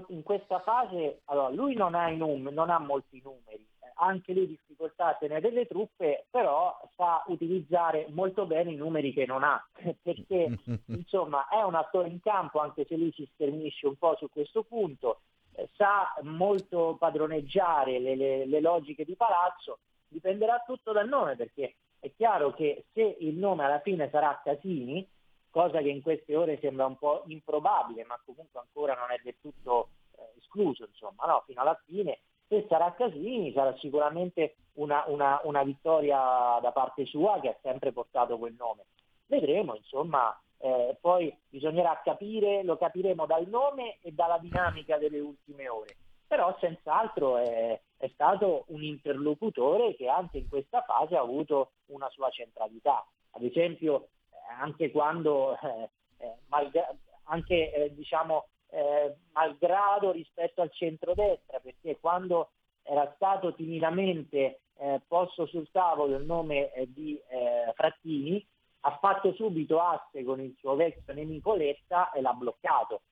in 0.09 0.23
questa 0.25 0.61
fase, 0.61 1.21
allora, 1.27 1.49
lui 1.51 1.75
non 1.75 1.95
ha, 1.95 2.09
num- 2.09 2.49
non 2.49 2.69
ha 2.69 2.79
molti 2.79 3.23
numeri, 3.25 3.65
anche 3.95 4.33
lui 4.33 4.47
difficoltà 4.47 5.09
a 5.09 5.15
tenere 5.15 5.41
delle 5.41 5.67
truppe, 5.67 6.27
però 6.31 6.79
sa 6.95 7.23
utilizzare 7.27 8.07
molto 8.11 8.47
bene 8.47 8.73
i 8.73 8.77
numeri 8.77 9.13
che 9.13 9.27
non 9.27 9.43
ha, 9.43 9.65
perché 10.03 10.59
insomma 10.87 11.49
è 11.49 11.63
un 11.63 11.75
attore 11.75 12.09
in 12.09 12.21
campo, 12.21 12.61
anche 12.61 12.85
se 12.87 12.97
lui 12.97 13.13
si 13.13 13.29
sternisce 13.35 13.87
un 13.87 13.97
po' 13.97 14.17
su 14.17 14.29
questo 14.31 14.63
punto, 14.63 15.21
eh, 15.55 15.69
sa 15.77 16.15
molto 16.23 16.97
padroneggiare 16.99 17.99
le, 17.99 18.17
le, 18.17 18.47
le 18.47 18.61
logiche 18.61 19.05
di 19.05 19.15
palazzo, 19.15 19.79
dipenderà 20.09 20.63
tutto 20.67 20.93
dal 20.93 21.09
nome, 21.09 21.37
perché 21.37 21.75
è 21.99 22.11
chiaro 22.17 22.53
che 22.53 22.87
se 22.93 23.17
il 23.21 23.35
nome 23.35 23.65
alla 23.65 23.81
fine 23.81 24.09
sarà 24.11 24.41
Casini, 24.43 25.09
cosa 25.51 25.81
che 25.81 25.89
in 25.89 26.03
queste 26.03 26.35
ore 26.35 26.59
sembra 26.61 26.87
un 26.87 26.97
po' 26.97 27.23
improbabile, 27.27 28.05
ma 28.05 28.21
comunque 28.25 28.59
ancora 28.59 28.95
non 28.95 29.11
è 29.11 29.21
del 29.23 29.37
tutto 29.41 29.91
eh, 30.17 30.39
escluso, 30.39 30.87
insomma, 30.87 31.27
no? 31.27 31.45
fino 31.47 31.61
alla 31.61 31.81
fine, 31.85 32.21
se 32.53 32.67
sarà 32.69 32.93
Casini 32.93 33.51
sarà 33.55 33.75
sicuramente 33.79 34.57
una, 34.75 35.05
una, 35.07 35.41
una, 35.45 35.63
vittoria 35.63 36.59
da 36.61 36.71
parte 36.71 37.07
sua 37.07 37.41
che 37.41 37.49
ha 37.49 37.57
sempre 37.63 37.93
portato 37.93 38.37
quel 38.37 38.55
nome. 38.59 38.85
Vedremo, 39.25 39.75
insomma, 39.75 40.39
eh, 40.59 40.99
poi 41.01 41.35
bisognerà 41.49 41.99
capire, 42.05 42.63
lo 42.63 42.77
capiremo 42.77 43.25
dal 43.25 43.47
nome 43.49 43.97
e 44.03 44.13
dalla 44.13 44.37
dinamica 44.37 44.99
delle 44.99 45.19
ultime 45.19 45.69
ore. 45.69 45.97
Però 46.27 46.55
senz'altro 46.61 47.39
è, 47.39 47.81
è 47.97 48.11
stato 48.13 48.65
un 48.69 48.83
interlocutore 48.83 49.97
che 49.97 50.09
anche 50.09 50.37
in 50.39 50.49
questa 50.49 50.83
fase 50.83 51.17
ha 51.17 51.21
avuto 51.21 51.73
una 51.87 52.11
sua 52.11 52.29
centralità. 52.29 53.03
Ad 53.31 53.45
esempio, 53.45 54.09
eh, 54.31 54.53
anche 54.61 54.91
quando, 54.91 55.57
eh, 55.59 55.89
eh, 56.19 56.35
malgra- 56.49 56.95
anche 57.25 57.73
eh, 57.73 57.95
diciamo, 57.95 58.49
eh, 58.73 59.15
malgrado 59.33 60.13
rispetto 60.13 60.63
al 60.63 60.73
centrodestra, 60.73 61.61
perché 61.61 61.99
quando 62.01 62.53
era 62.83 63.13
stato 63.15 63.55
timidamente 63.55 64.61
eh, 64.79 65.01
posto 65.07 65.47
sul 65.47 65.69
tavolo 65.71 66.17
il 66.17 66.25
nome 66.25 66.73
eh, 66.73 66.91
di 66.91 67.21
eh, 67.29 67.73
Frattini, 67.75 68.45
ha 68.85 68.99
fatto 68.99 69.33
subito 69.35 69.81
asse 69.81 70.25
con 70.25 70.41
il 70.41 70.57
suo 70.59 70.75
vecchio 70.75 71.13
nemico 71.13 71.55
Letta 71.55 72.11
e 72.13 72.21
l'ha 72.21 72.33
bloccato. 72.33 73.03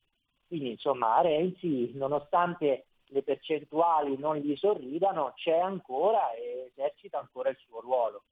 Quindi 0.48 0.70
insomma 0.70 1.20
Renzi, 1.20 1.92
nonostante 1.94 2.86
le 3.04 3.22
percentuali 3.22 4.16
non 4.16 4.36
gli 4.36 4.56
sorridano, 4.56 5.32
c'è 5.36 5.58
ancora 5.58 6.32
e 6.32 6.72
esercita 6.72 7.18
ancora 7.18 7.50
il 7.50 7.58
suo 7.58 7.80
ruolo. 7.80 8.24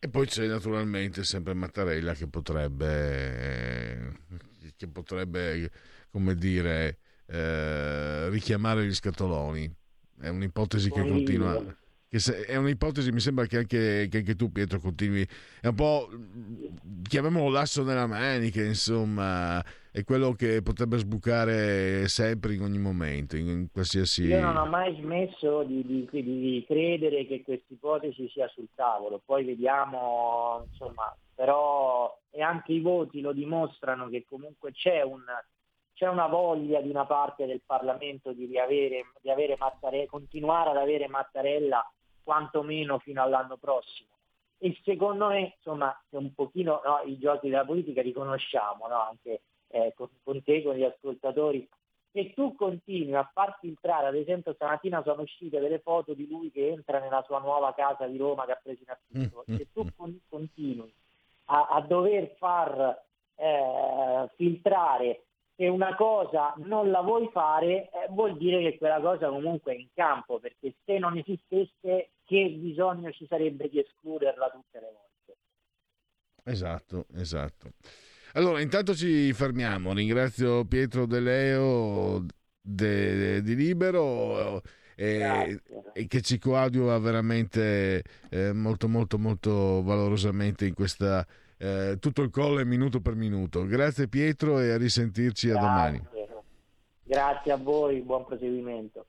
E 0.00 0.08
poi 0.08 0.26
c'è 0.26 0.46
naturalmente 0.46 1.22
sempre 1.22 1.54
Mattarella 1.54 2.14
che 2.14 2.26
potrebbe 2.26 4.50
che 4.76 4.86
potrebbe, 4.88 5.70
come 6.10 6.34
dire, 6.34 6.98
eh, 7.26 8.28
richiamare 8.30 8.84
gli 8.86 8.94
scatoloni. 8.94 9.70
È 10.20 10.28
un'ipotesi 10.28 10.90
che 10.90 11.00
continua. 11.00 11.80
Che 12.08 12.18
se, 12.18 12.44
è 12.44 12.56
un'ipotesi, 12.56 13.10
mi 13.10 13.20
sembra 13.20 13.46
che 13.46 13.56
anche, 13.56 14.06
che 14.10 14.18
anche, 14.18 14.36
tu, 14.36 14.52
Pietro, 14.52 14.78
continui. 14.80 15.26
È 15.60 15.68
un 15.68 15.74
po', 15.74 16.10
chiamiamolo 17.08 17.48
l'asso 17.48 17.82
nella 17.82 18.06
manica, 18.06 18.62
insomma, 18.62 19.64
è 19.90 20.04
quello 20.04 20.32
che 20.34 20.60
potrebbe 20.60 20.98
sbucare 20.98 22.06
sempre 22.08 22.52
in 22.52 22.60
ogni 22.60 22.78
momento, 22.78 23.36
in 23.36 23.68
qualsiasi. 23.72 24.24
Io 24.24 24.40
non 24.42 24.58
ho 24.58 24.66
mai 24.66 24.94
smesso 25.00 25.62
di, 25.62 25.82
di, 25.86 26.06
di 26.10 26.64
credere 26.66 27.26
che 27.26 27.42
questa 27.42 27.72
ipotesi 27.72 28.28
sia 28.28 28.46
sul 28.48 28.68
tavolo, 28.74 29.22
poi 29.24 29.44
vediamo, 29.44 30.66
insomma, 30.70 31.16
però 31.42 32.20
e 32.30 32.40
anche 32.40 32.72
i 32.72 32.78
voti 32.78 33.20
lo 33.20 33.32
dimostrano 33.32 34.08
che 34.08 34.24
comunque 34.24 34.70
c'è, 34.70 35.02
un, 35.02 35.24
c'è 35.92 36.06
una 36.06 36.28
voglia 36.28 36.80
di 36.80 36.88
una 36.88 37.04
parte 37.04 37.46
del 37.46 37.62
Parlamento 37.66 38.32
di, 38.32 38.46
riavere, 38.46 39.06
di 39.20 39.28
avere 39.28 39.56
Mattarella, 39.58 40.06
continuare 40.06 40.70
ad 40.70 40.76
avere 40.76 41.08
Mattarella 41.08 41.84
quantomeno 42.22 43.00
fino 43.00 43.22
all'anno 43.22 43.56
prossimo. 43.56 44.10
E 44.56 44.78
secondo 44.84 45.26
me, 45.30 45.54
insomma, 45.56 46.00
che 46.08 46.16
un 46.16 46.32
pochino 46.32 46.80
no, 46.84 47.00
i 47.06 47.18
giochi 47.18 47.48
della 47.48 47.64
politica 47.64 48.02
li 48.02 48.12
conosciamo, 48.12 48.86
no? 48.86 49.00
anche 49.00 49.42
eh, 49.66 49.94
con, 49.96 50.10
con 50.22 50.44
te, 50.44 50.62
con 50.62 50.76
gli 50.76 50.84
ascoltatori, 50.84 51.68
se 52.12 52.34
tu 52.34 52.54
continui 52.54 53.16
a 53.16 53.28
far 53.34 53.58
filtrare, 53.58 54.06
ad 54.06 54.14
esempio 54.14 54.52
stamattina 54.52 55.02
sono 55.02 55.22
uscite 55.22 55.58
delle 55.58 55.80
foto 55.80 56.14
di 56.14 56.28
lui 56.28 56.52
che 56.52 56.68
entra 56.68 57.00
nella 57.00 57.24
sua 57.26 57.40
nuova 57.40 57.74
casa 57.74 58.06
di 58.06 58.16
Roma 58.16 58.44
che 58.44 58.52
ha 58.52 58.60
preso 58.62 58.84
in 58.84 58.90
affitto, 58.90 59.42
se 59.44 59.66
tu 59.72 59.84
con, 59.96 60.20
continui 60.28 60.94
a, 61.46 61.68
a 61.70 61.80
dover 61.82 62.34
far 62.38 63.02
eh, 63.36 64.28
filtrare 64.36 65.24
se 65.56 65.66
una 65.68 65.94
cosa 65.94 66.54
non 66.64 66.90
la 66.90 67.02
vuoi 67.02 67.28
fare 67.30 67.90
eh, 67.90 68.08
vuol 68.10 68.36
dire 68.36 68.60
che 68.62 68.78
quella 68.78 69.00
cosa 69.00 69.28
comunque 69.28 69.74
è 69.74 69.78
in 69.78 69.88
campo, 69.94 70.40
perché 70.40 70.74
se 70.84 70.98
non 70.98 71.16
esistesse 71.16 72.10
che 72.24 72.48
bisogno 72.58 73.12
ci 73.12 73.26
sarebbe 73.26 73.68
di 73.68 73.78
escluderla 73.78 74.50
tutte 74.50 74.80
le 74.80 74.92
volte. 74.92 75.40
Esatto, 76.44 77.06
esatto. 77.14 77.70
Allora, 78.32 78.60
intanto 78.60 78.94
ci 78.94 79.32
fermiamo. 79.32 79.92
Ringrazio 79.92 80.64
Pietro 80.64 81.06
De 81.06 81.20
Leo 81.20 82.24
de, 82.60 83.16
de, 83.16 83.42
di 83.42 83.54
Libero 83.54 84.62
e, 85.02 85.60
e, 85.92 86.06
che 86.06 86.20
ci 86.20 86.38
coadiuva 86.38 86.96
veramente 86.98 88.04
eh, 88.30 88.52
molto 88.52 88.88
molto 88.88 89.18
molto 89.18 89.82
valorosamente 89.82 90.64
in 90.64 90.74
questa 90.74 91.26
eh, 91.56 91.96
tutto 91.98 92.22
il 92.22 92.30
colle 92.30 92.64
minuto 92.64 93.00
per 93.00 93.16
minuto. 93.16 93.66
Grazie 93.66 94.06
Pietro 94.06 94.60
e 94.60 94.70
a 94.70 94.76
risentirci 94.76 95.48
Grazie. 95.48 95.66
a 95.66 95.68
domani. 95.68 96.06
Grazie 97.02 97.52
a 97.52 97.56
voi, 97.56 98.00
buon 98.02 98.24
proseguimento. 98.24 99.06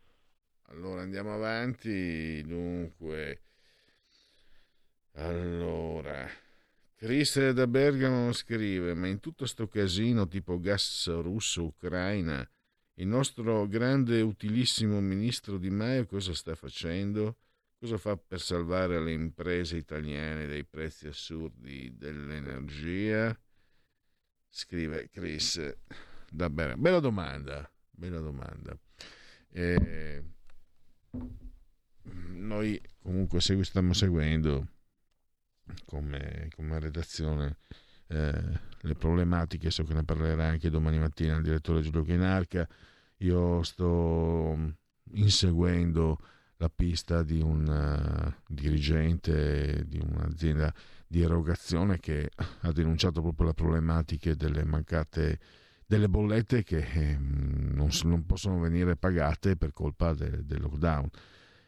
Allora 0.69 1.01
andiamo 1.01 1.31
avanti. 1.31 2.41
Dunque, 2.43 3.41
allora, 5.13 6.27
Chris 6.95 7.51
da 7.51 7.67
Bergamo 7.67 8.31
scrive: 8.31 8.95
Ma 8.95 9.05
in 9.05 9.19
tutto 9.19 9.45
sto 9.45 9.67
casino 9.67 10.27
tipo 10.27 10.59
gas 10.59 11.07
russo, 11.21 11.65
Ucraina, 11.65 12.47
il 12.95 13.07
nostro 13.07 13.67
grande 13.67 14.21
utilissimo 14.21 14.99
ministro 14.99 15.57
Di 15.57 15.69
Maio 15.69 16.05
cosa 16.05 16.33
sta 16.33 16.55
facendo? 16.55 17.37
Cosa 17.79 17.97
fa 17.97 18.15
per 18.15 18.39
salvare 18.39 19.01
le 19.03 19.11
imprese 19.11 19.77
italiane 19.77 20.47
dai 20.47 20.63
prezzi 20.63 21.07
assurdi 21.07 21.97
dell'energia? 21.97 23.37
Scrive 24.47 25.09
Chris 25.09 25.75
da 26.29 26.49
bene. 26.49 26.77
Bella 26.77 26.99
domanda, 26.99 27.69
bella 27.89 28.19
domanda. 28.19 28.77
Eh, 29.49 30.23
noi 32.03 32.81
comunque 32.99 33.41
stiamo 33.41 33.93
seguendo 33.93 34.67
come, 35.85 36.49
come 36.55 36.79
redazione 36.79 37.57
eh, 38.07 38.59
le 38.81 38.95
problematiche, 38.95 39.71
so 39.71 39.83
che 39.83 39.93
ne 39.93 40.03
parlerà 40.03 40.47
anche 40.47 40.69
domani 40.69 40.99
mattina 40.99 41.37
il 41.37 41.43
direttore 41.43 41.81
Giulio 41.81 42.03
Chinarca. 42.03 42.67
Io 43.17 43.63
sto 43.63 44.75
inseguendo 45.13 46.19
la 46.57 46.69
pista 46.69 47.23
di 47.23 47.41
un 47.41 47.67
uh, 47.67 48.33
dirigente 48.47 49.85
di 49.87 49.99
un'azienda 49.99 50.73
di 51.05 51.21
erogazione 51.21 51.99
che 51.99 52.29
ha 52.61 52.71
denunciato 52.71 53.21
proprio 53.21 53.47
le 53.47 53.53
problematiche 53.53 54.35
delle 54.35 54.63
mancate 54.63 55.39
delle 55.85 56.07
bollette 56.07 56.63
che 56.63 56.77
eh, 56.77 57.17
non, 57.19 57.89
non, 58.03 58.25
possono 58.25 58.59
venire 58.59 58.95
pagate 58.95 59.57
per 59.57 59.73
colpa 59.73 60.13
de, 60.13 60.45
del 60.45 60.61
lockdown 60.61 61.07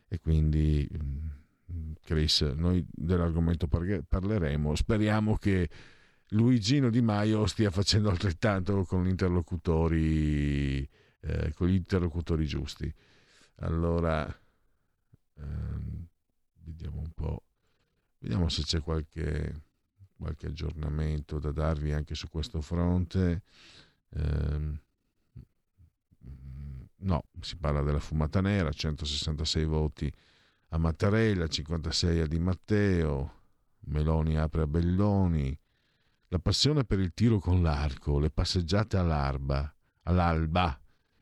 e 0.08 0.20
quindi 0.20 0.90
mm, 0.90 1.92
Chris 2.02 2.42
noi 2.42 2.84
dell'argomento 2.90 3.68
parleremo 3.68 4.74
speriamo 4.74 5.36
che 5.36 5.70
Luigino 6.30 6.90
Di 6.90 7.02
Maio 7.02 7.46
stia 7.46 7.70
facendo 7.70 8.10
altrettanto 8.10 8.84
con 8.84 9.06
gli 9.06 9.10
interlocutori 9.10 10.90
eh, 11.26 11.54
con 11.54 11.68
gli 11.68 11.76
interlocutori 11.76 12.46
giusti. 12.46 12.94
Allora 13.60 14.26
ehm, 15.36 16.08
vediamo 16.64 17.00
un 17.00 17.12
po' 17.14 17.44
vediamo 18.20 18.50
se 18.50 18.64
c'è 18.64 18.82
qualche, 18.82 19.64
qualche 20.16 20.48
aggiornamento 20.48 21.40
da 21.40 21.52
darvi 21.52 21.92
anche 21.94 22.16
su 22.16 22.28
questo 22.30 22.62
fronte. 22.62 23.44
Ehm, 24.10 24.80
no, 26.98 27.24
si 27.40 27.58
parla 27.58 27.82
della 27.82 28.00
fumata 28.00 28.42
nera 28.42 28.72
166 28.72 29.66
voti 29.66 30.12
a 30.70 30.78
Mattarella 30.78 31.48
56 31.48 32.20
a 32.22 32.28
Di 32.28 32.40
Matteo 32.40 33.44
Meloni 33.88 34.38
apre 34.38 34.64
a 34.64 34.68
Belloni 34.68 35.58
la 36.36 36.42
passione 36.42 36.84
per 36.84 37.00
il 37.00 37.14
tiro 37.14 37.40
con 37.40 37.62
l'arco 37.62 38.20
le 38.20 38.30
passeggiate 38.30 38.98
all'alba 38.98 39.74
all'alba 40.04 40.78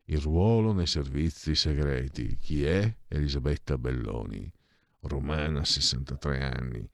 il 0.05 0.19
ruolo 0.19 0.73
nei 0.73 0.87
servizi 0.87 1.53
segreti. 1.53 2.35
Chi 2.37 2.65
è? 2.65 2.93
Elisabetta 3.07 3.77
Belloni, 3.77 4.51
romana, 5.01 5.63
63 5.63 6.43
anni, 6.43 6.89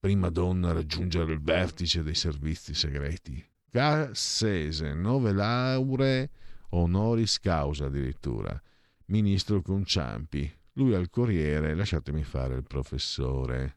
prima 0.00 0.30
donna 0.30 0.70
a 0.70 0.72
raggiungere 0.72 1.34
il 1.34 1.42
vertice 1.42 2.02
dei 2.02 2.14
servizi 2.14 2.74
segreti. 2.74 3.46
Cassese, 3.70 4.94
nove 4.94 5.32
lauree, 5.32 6.30
honoris 6.70 7.38
causa 7.38 7.84
addirittura. 7.84 8.60
Ministro 9.06 9.60
Conciampi, 9.60 10.50
lui 10.72 10.94
al 10.94 11.10
Corriere, 11.10 11.74
lasciatemi 11.74 12.24
fare 12.24 12.54
il 12.56 12.64
professore. 12.64 13.76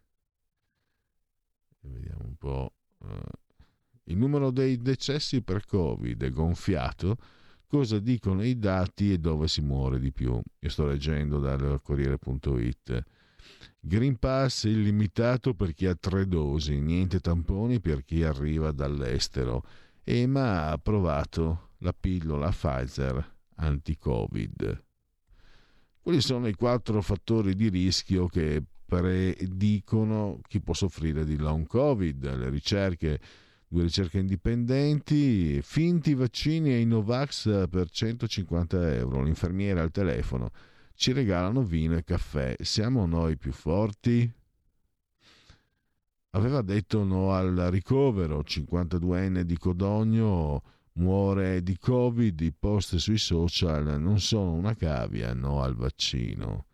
Vediamo 1.81 2.23
un 2.23 2.35
po'. 2.35 2.73
Il 4.05 4.17
numero 4.17 4.51
dei 4.51 4.77
decessi 4.77 5.41
per 5.41 5.65
Covid 5.65 6.21
è 6.23 6.29
gonfiato 6.29 7.17
cosa 7.67 7.99
dicono 7.99 8.43
i 8.43 8.57
dati 8.57 9.11
e 9.11 9.17
dove 9.17 9.47
si 9.47 9.61
muore 9.61 9.99
di 9.99 10.11
più. 10.11 10.39
Io 10.59 10.69
sto 10.69 10.85
leggendo 10.85 11.39
dal 11.39 11.81
Corriere.it. 11.81 13.03
Green 13.79 14.17
Pass 14.17 14.63
illimitato 14.63 15.53
per 15.53 15.73
chi 15.73 15.85
ha 15.85 15.95
tre 15.95 16.27
dosi, 16.27 16.79
niente 16.79 17.19
tamponi 17.19 17.79
per 17.79 18.03
chi 18.03 18.23
arriva 18.23 18.71
dall'estero. 18.71 19.63
EMA 20.03 20.67
ha 20.67 20.71
approvato 20.71 21.71
la 21.79 21.93
pillola 21.93 22.49
Pfizer 22.49 23.33
anti-Covid. 23.55 24.83
Quali 26.01 26.21
sono 26.21 26.47
i 26.47 26.53
quattro 26.53 27.01
fattori 27.01 27.55
di 27.55 27.69
rischio 27.69 28.27
che 28.27 28.63
predicono 28.85 30.39
chi 30.47 30.61
può 30.61 30.73
soffrire 30.73 31.25
di 31.25 31.37
long 31.37 31.65
Covid? 31.65 32.37
Le 32.37 32.49
ricerche 32.49 33.19
due 33.75 33.83
ricerche 33.83 34.19
indipendenti, 34.19 35.61
finti 35.61 36.13
vaccini 36.13 36.71
ai 36.71 36.85
Novax 36.85 37.67
per 37.67 37.89
150 37.89 38.95
euro, 38.95 39.21
l'infermiera 39.21 39.81
al 39.81 39.91
telefono, 39.91 40.51
ci 40.93 41.11
regalano 41.11 41.61
vino 41.61 41.97
e 41.97 42.05
caffè, 42.05 42.55
siamo 42.61 43.05
noi 43.05 43.35
più 43.35 43.51
forti? 43.51 44.31
Aveva 46.29 46.61
detto 46.61 47.03
no 47.03 47.33
al 47.33 47.67
ricovero, 47.69 48.45
52enne 48.47 49.41
di 49.41 49.57
Codogno 49.57 50.63
muore 50.93 51.61
di 51.61 51.77
Covid, 51.77 52.39
i 52.39 52.53
post 52.53 52.95
sui 52.95 53.17
social 53.17 53.99
non 53.99 54.21
sono 54.21 54.53
una 54.53 54.73
cavia, 54.73 55.33
no 55.33 55.61
al 55.61 55.75
vaccino. 55.75 56.67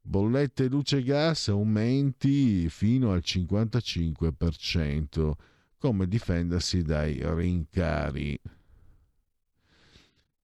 Bollette 0.00 0.66
luce 0.66 0.96
e 0.96 1.04
gas 1.04 1.46
aumenti 1.46 2.68
fino 2.68 3.12
al 3.12 3.22
55% 3.24 5.54
come 5.86 6.08
difendersi 6.08 6.82
dai 6.82 7.20
rincari. 7.22 8.36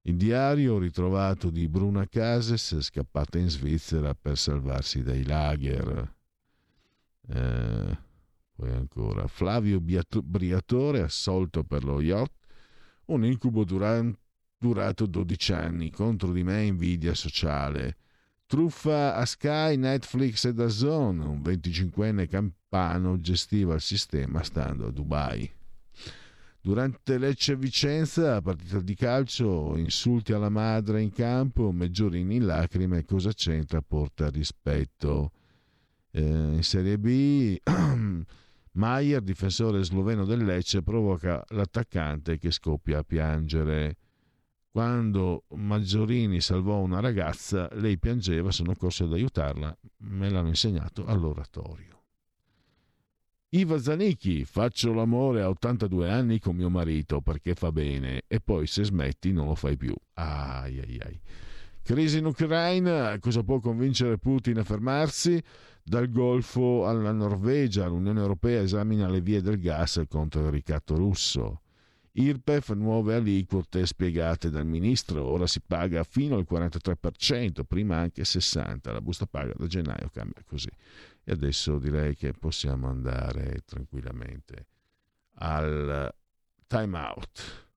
Il 0.03 0.17
diario 0.17 0.79
ritrovato 0.79 1.51
di 1.51 1.69
Bruna 1.69 2.07
Cases 2.07 2.79
scappata 2.79 3.39
in 3.39 3.49
Svizzera 3.51 4.15
per 4.15 4.39
salvarsi 4.39 5.03
dai 5.03 5.25
lager. 5.25 6.15
Eh, 7.27 7.99
poi 8.55 8.71
ancora 8.71 9.27
Flavio 9.27 9.81
Briatore 9.81 11.01
assolto 11.01 11.65
per 11.65 11.83
lo 11.83 12.01
yacht, 12.01 12.35
un 13.07 13.25
incubo 13.25 13.65
duran- 13.65 14.17
durato 14.57 15.07
12 15.07 15.53
anni, 15.53 15.91
contro 15.91 16.31
di 16.31 16.45
me 16.45 16.63
invidia 16.63 17.15
sociale. 17.15 17.97
Truffa 18.53 19.15
a 19.15 19.25
Sky, 19.25 19.77
Netflix 19.77 20.45
e 20.45 20.53
DAZN, 20.53 21.21
un 21.21 21.41
25enne 21.41 22.29
campano 22.29 23.19
gestiva 23.19 23.73
il 23.73 23.81
sistema 23.81 24.43
stando 24.43 24.89
a 24.89 24.91
Dubai. 24.91 25.51
Durante 26.61 27.17
Lecce 27.17 27.57
Vicenza, 27.57 28.43
partita 28.43 28.81
di 28.81 28.95
calcio, 28.95 29.75
insulti 29.79 30.35
alla 30.35 30.51
madre 30.51 31.01
in 31.01 31.11
campo, 31.13 31.73
Meggiorini 31.73 32.37
in 32.37 32.45
lacrime, 32.45 33.07
cosa 33.07 33.33
c'entra? 33.33 33.81
Porta 33.81 34.29
rispetto. 34.29 35.33
Eh, 36.11 36.21
in 36.21 36.63
Serie 36.63 36.99
B, 36.99 37.57
Maier, 38.73 39.23
difensore 39.23 39.83
sloveno 39.83 40.27
del 40.27 40.45
Lecce, 40.45 40.83
provoca 40.83 41.43
l'attaccante 41.49 42.37
che 42.37 42.51
scoppia 42.51 42.99
a 42.99 43.03
piangere. 43.03 43.97
Quando 44.73 45.45
Maggiorini 45.51 46.41
salvò 46.41 46.79
una 46.79 46.99
ragazza, 46.99 47.69
lei 47.75 47.99
piangeva, 47.99 48.51
sono 48.51 48.75
corso 48.75 49.05
ad 49.05 49.13
aiutarla, 49.13 49.77
me 49.99 50.31
l'hanno 50.31 50.49
insegnato 50.49 51.05
all'oratorio. 51.05 52.05
Iva 53.51 53.79
Zanicchi, 53.79 54.47
faccio 54.47 54.95
l'amore 54.95 55.43
a 55.43 55.51
82 55.51 56.11
anni 56.11 56.39
con 56.39 56.57
mio 56.57 56.71
marito 56.71 57.21
perché 57.21 57.55
fa 57.55 57.71
bene 57.71 58.23
e 58.27 58.41
poi 58.41 58.67
se 58.67 58.85
smetti 58.85 59.31
non 59.31 59.49
lo 59.49 59.55
fai 59.55 59.77
più. 59.77 59.95
Ai 60.15 60.79
ai 60.79 61.01
ai. 61.05 61.21
Crisi 61.83 62.17
in 62.17 62.25
Ucraina, 62.25 63.19
cosa 63.19 63.43
può 63.43 63.61
convincere 63.61 64.17
Putin 64.17 64.61
a 64.61 64.65
fermarsi? 64.65 65.43
Dal 65.83 66.11
Golfo 66.11 66.87
alla 66.87 67.13
Norvegia, 67.13 67.89
l'Unione 67.89 68.21
Europea 68.21 68.63
esamina 68.63 69.07
le 69.07 69.21
vie 69.21 69.43
del 69.43 69.61
gas 69.61 70.03
contro 70.09 70.47
il 70.47 70.51
ricatto 70.51 70.95
russo. 70.95 71.62
IRPEF 72.15 72.73
nuove 72.73 73.15
aliquote 73.15 73.87
spiegate 73.87 74.51
dal 74.51 74.67
ministro, 74.67 75.25
ora 75.25 75.47
si 75.47 75.63
paga 75.63 76.05
fino 76.05 76.37
al 76.37 76.47
43%, 76.49 77.63
prima 77.67 77.97
anche 77.97 78.23
60%, 78.23 78.93
la 78.93 79.01
busta 79.01 79.27
paga 79.27 79.55
da 79.57 79.67
gennaio 79.67 80.11
cambia 80.13 80.43
così. 80.47 80.69
E 81.25 81.33
adesso 81.33 81.79
direi 81.79 82.15
che 82.15 82.33
possiamo 82.33 82.89
andare 82.89 83.63
tranquillamente 83.65 84.67
al 85.37 86.13
time 86.67 86.99
out. 86.99 87.71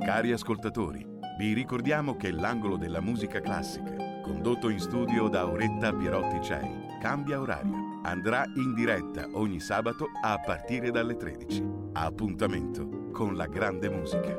Cari 0.00 0.32
ascoltatori, 0.32 1.06
vi 1.38 1.52
ricordiamo 1.52 2.16
che 2.16 2.32
l'angolo 2.32 2.76
della 2.76 3.00
musica 3.00 3.40
classica, 3.40 4.22
condotto 4.22 4.70
in 4.70 4.80
studio 4.80 5.28
da 5.28 5.40
Auretta 5.40 5.94
Pierotti 5.94 6.42
Cei, 6.42 6.87
cambia 6.98 7.40
orario. 7.40 8.00
Andrà 8.02 8.44
in 8.56 8.74
diretta 8.74 9.26
ogni 9.32 9.60
sabato 9.60 10.08
a 10.22 10.38
partire 10.38 10.90
dalle 10.90 11.16
13. 11.16 11.64
Appuntamento 11.92 13.10
con 13.12 13.36
la 13.36 13.46
grande 13.46 13.88
musica. 13.88 14.36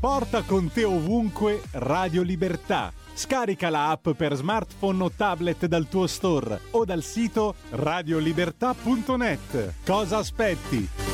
Porta 0.00 0.42
con 0.42 0.70
te 0.70 0.84
ovunque 0.84 1.62
Radio 1.72 2.22
Libertà. 2.22 2.92
Scarica 3.14 3.70
la 3.70 3.90
app 3.90 4.10
per 4.10 4.34
smartphone 4.34 5.04
o 5.04 5.10
tablet 5.10 5.66
dal 5.66 5.88
tuo 5.88 6.06
store 6.06 6.60
o 6.72 6.84
dal 6.84 7.02
sito 7.02 7.54
radiolibertà.net. 7.70 9.74
Cosa 9.84 10.18
aspetti? 10.18 11.13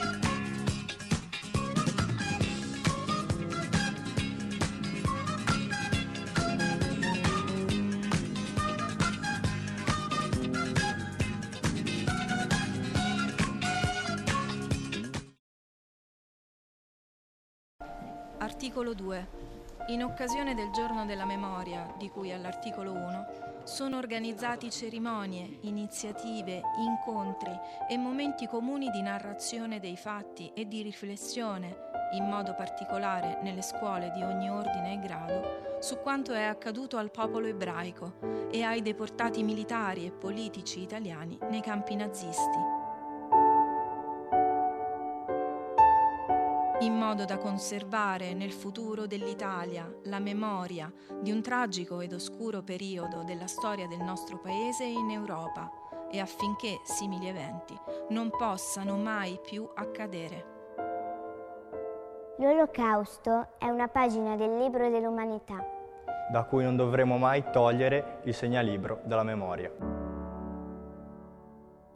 Articolo 18.41 18.95
2. 18.95 19.27
In 19.89 20.03
occasione 20.03 20.55
del 20.55 20.71
giorno 20.71 21.05
della 21.05 21.25
memoria, 21.25 21.93
di 21.99 22.09
cui 22.09 22.33
all'articolo 22.33 22.91
1, 22.91 23.61
sono 23.65 23.99
organizzati 23.99 24.71
cerimonie, 24.71 25.59
iniziative, 25.61 26.59
incontri 26.79 27.51
e 27.87 27.97
momenti 27.99 28.47
comuni 28.47 28.89
di 28.89 29.03
narrazione 29.03 29.79
dei 29.79 29.95
fatti 29.95 30.51
e 30.55 30.67
di 30.67 30.81
riflessione, 30.81 31.89
in 32.13 32.25
modo 32.25 32.55
particolare 32.55 33.37
nelle 33.43 33.61
scuole 33.61 34.09
di 34.09 34.23
ogni 34.23 34.49
ordine 34.49 34.93
e 34.93 34.99
grado, 34.99 35.77
su 35.79 35.99
quanto 35.99 36.33
è 36.33 36.41
accaduto 36.41 36.97
al 36.97 37.11
popolo 37.11 37.45
ebraico 37.45 38.47
e 38.49 38.63
ai 38.63 38.81
deportati 38.81 39.43
militari 39.43 40.07
e 40.07 40.11
politici 40.11 40.81
italiani 40.81 41.37
nei 41.47 41.61
campi 41.61 41.95
nazisti 41.95 42.80
in 46.81 46.97
modo 46.97 47.25
da 47.25 47.37
conservare 47.37 48.33
nel 48.33 48.51
futuro 48.51 49.05
dell'Italia 49.05 49.91
la 50.05 50.19
memoria 50.19 50.91
di 51.19 51.31
un 51.31 51.41
tragico 51.41 52.01
ed 52.01 52.11
oscuro 52.11 52.63
periodo 52.63 53.23
della 53.23 53.45
storia 53.47 53.87
del 53.87 54.01
nostro 54.01 54.39
Paese 54.39 54.83
in 54.83 55.11
Europa 55.11 55.69
e 56.09 56.19
affinché 56.19 56.79
simili 56.83 57.27
eventi 57.27 57.77
non 58.09 58.31
possano 58.31 58.97
mai 58.97 59.39
più 59.41 59.69
accadere. 59.73 60.59
L'Olocausto 62.39 63.49
è 63.59 63.69
una 63.69 63.87
pagina 63.87 64.35
del 64.35 64.57
libro 64.57 64.89
dell'umanità, 64.89 65.63
da 66.31 66.43
cui 66.45 66.63
non 66.63 66.75
dovremo 66.75 67.17
mai 67.17 67.43
togliere 67.51 68.21
il 68.23 68.33
segnalibro 68.33 69.01
della 69.03 69.23
memoria. 69.23 69.90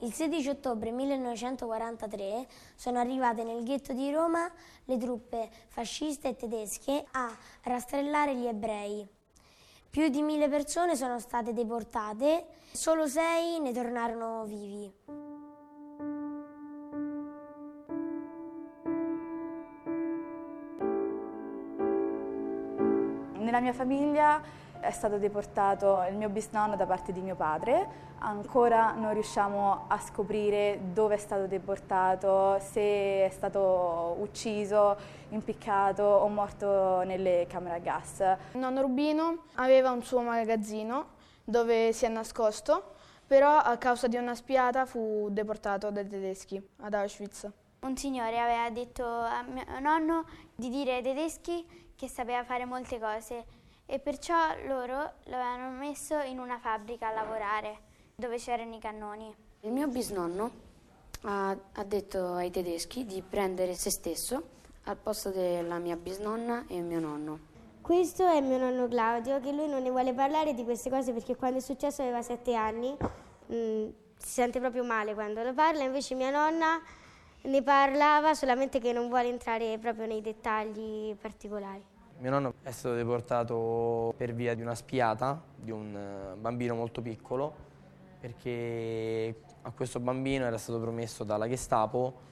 Il 0.06 0.14
16 0.14 0.50
ottobre 0.50 0.92
1943 0.92 2.46
sono 2.76 3.00
arrivate 3.00 3.44
nel 3.44 3.64
ghetto 3.64 3.92
di 3.92 4.12
Roma 4.12 4.48
le 4.84 4.98
truppe 5.00 5.50
fasciste 5.70 6.28
e 6.28 6.36
tedesche 6.36 7.08
a 7.14 7.36
rastrellare 7.64 8.36
gli 8.36 8.46
ebrei. 8.46 9.04
Più 9.90 10.08
di 10.10 10.22
mille 10.22 10.48
persone 10.48 10.96
sono 10.96 11.18
state 11.18 11.54
deportate, 11.54 12.46
solo 12.72 13.08
sei 13.08 13.60
ne 13.60 13.74
tornarono 13.74 14.44
vivi. 14.46 14.94
Nella 23.40 23.60
mia 23.60 23.74
famiglia 23.74 24.40
è 24.86 24.92
stato 24.92 25.18
deportato 25.18 26.06
il 26.10 26.16
mio 26.16 26.30
bisnonno 26.30 26.76
da 26.76 26.86
parte 26.86 27.12
di 27.12 27.22
mio 27.22 27.36
padre, 27.36 28.14
ancora 28.20 28.94
non 28.94 29.14
riusciamo 29.14 29.86
a 29.88 30.00
scoprire 30.00 30.80
dove 30.94 31.16
è 31.16 31.18
stato 31.18 31.48
deportato, 31.48 32.58
se 32.60 33.26
è 33.26 33.30
stato 33.32 34.16
ucciso, 34.20 34.96
impiccato 35.30 36.04
o 36.04 36.28
morto 36.28 37.02
nelle 37.04 37.46
camere 37.50 37.76
a 37.76 37.80
gas. 37.80 38.20
Il 38.54 38.60
nonno 38.60 38.82
Rubino 38.82 39.46
aveva 39.56 39.92
un 39.92 40.04
suo 40.04 40.22
magazzino 40.22 41.14
dove 41.44 41.92
si 41.94 42.06
è 42.06 42.10
nascosto, 42.10 42.94
però 43.28 43.58
a 43.58 43.78
causa 43.78 44.08
di 44.08 44.18
una 44.18 44.36
spiata 44.36 44.86
fu 44.86 45.30
deportato 45.32 45.90
dai 45.92 46.08
tedeschi 46.08 46.62
ad 46.82 46.94
Auschwitz. 46.94 47.50
Un 47.82 47.98
signore 47.98 48.40
aveva 48.40 48.70
detto 48.70 49.06
a 49.06 49.44
mio 49.44 49.64
nonno 49.80 50.26
di 50.56 50.70
dire 50.70 50.96
ai 50.96 51.04
tedeschi 51.04 51.92
che 51.96 52.08
sapeva 52.08 52.44
fare 52.44 52.66
molte 52.66 53.00
cose 53.00 53.46
e 53.86 54.00
perciò 54.00 54.36
loro 54.66 55.14
lo 55.26 55.36
avevano 55.36 55.70
messo 55.78 56.18
in 56.20 56.40
una 56.40 56.58
fabbrica 56.60 57.10
a 57.10 57.14
lavorare 57.14 57.80
dove 58.16 58.38
c'erano 58.38 58.76
i 58.76 58.80
cannoni. 58.80 59.34
Il 59.62 59.72
mio 59.72 59.88
bisnonno 59.88 60.52
ha, 61.22 61.56
ha, 61.74 61.84
detto 61.84 62.34
ai 62.34 62.52
tedeschi 62.52 63.06
di 63.06 63.22
prendere 63.22 63.74
se 63.74 63.90
stesso 63.90 64.54
al 64.84 64.98
posto 64.98 65.30
della 65.30 65.80
mia 65.80 65.96
bisnonna 65.96 66.66
e 66.68 66.80
mio 66.82 67.00
nonno. 67.00 67.54
Questo 67.82 68.28
è 68.28 68.42
mio 68.42 68.58
nonno 68.58 68.88
Claudio, 68.88 69.40
che 69.40 69.52
lui 69.52 69.68
non 69.68 69.84
ne 69.84 69.92
vuole 69.92 70.14
parlare 70.14 70.54
di 70.54 70.64
queste 70.64 70.90
cose 70.90 71.14
perché 71.14 71.36
quando 71.36 71.60
è 71.60 71.62
successo 71.62 72.02
aveva 72.02 72.22
sette 72.22 72.56
anni, 72.56 72.96
mh, 73.48 73.56
mm, 73.56 73.88
si 74.18 74.30
sente 74.30 74.60
proprio 74.60 74.84
male 74.84 75.14
quando 75.14 75.44
lo 75.44 75.54
parla, 75.54 75.84
invece 75.84 76.16
mia 76.16 76.32
nonna 76.32 76.82
ne 77.42 77.62
parlava 77.62 78.34
solamente 78.34 78.80
che 78.80 78.92
non 78.92 79.08
vuole 79.08 79.28
entrare 79.28 79.78
proprio 79.78 80.08
nei 80.08 80.22
dettagli 80.22 81.16
particolari. 81.16 81.94
Mio 82.18 82.32
nonno 82.32 82.54
è 82.64 82.72
stato 82.72 82.96
deportato 82.96 84.14
per 84.16 84.34
via 84.34 84.56
di 84.56 84.62
una 84.62 84.74
spiata 84.74 85.42
di 85.54 85.70
un 85.70 85.96
eh, 85.96 86.36
bambino 86.38 86.74
molto 86.74 87.02
piccolo 87.02 87.54
perché 88.20 89.42
a 89.62 89.72
questo 89.72 90.00
bambino 90.00 90.46
era 90.46 90.58
stato 90.58 90.80
promesso 90.80 91.26
dalla 91.26 91.48
Gestapo 91.48 92.24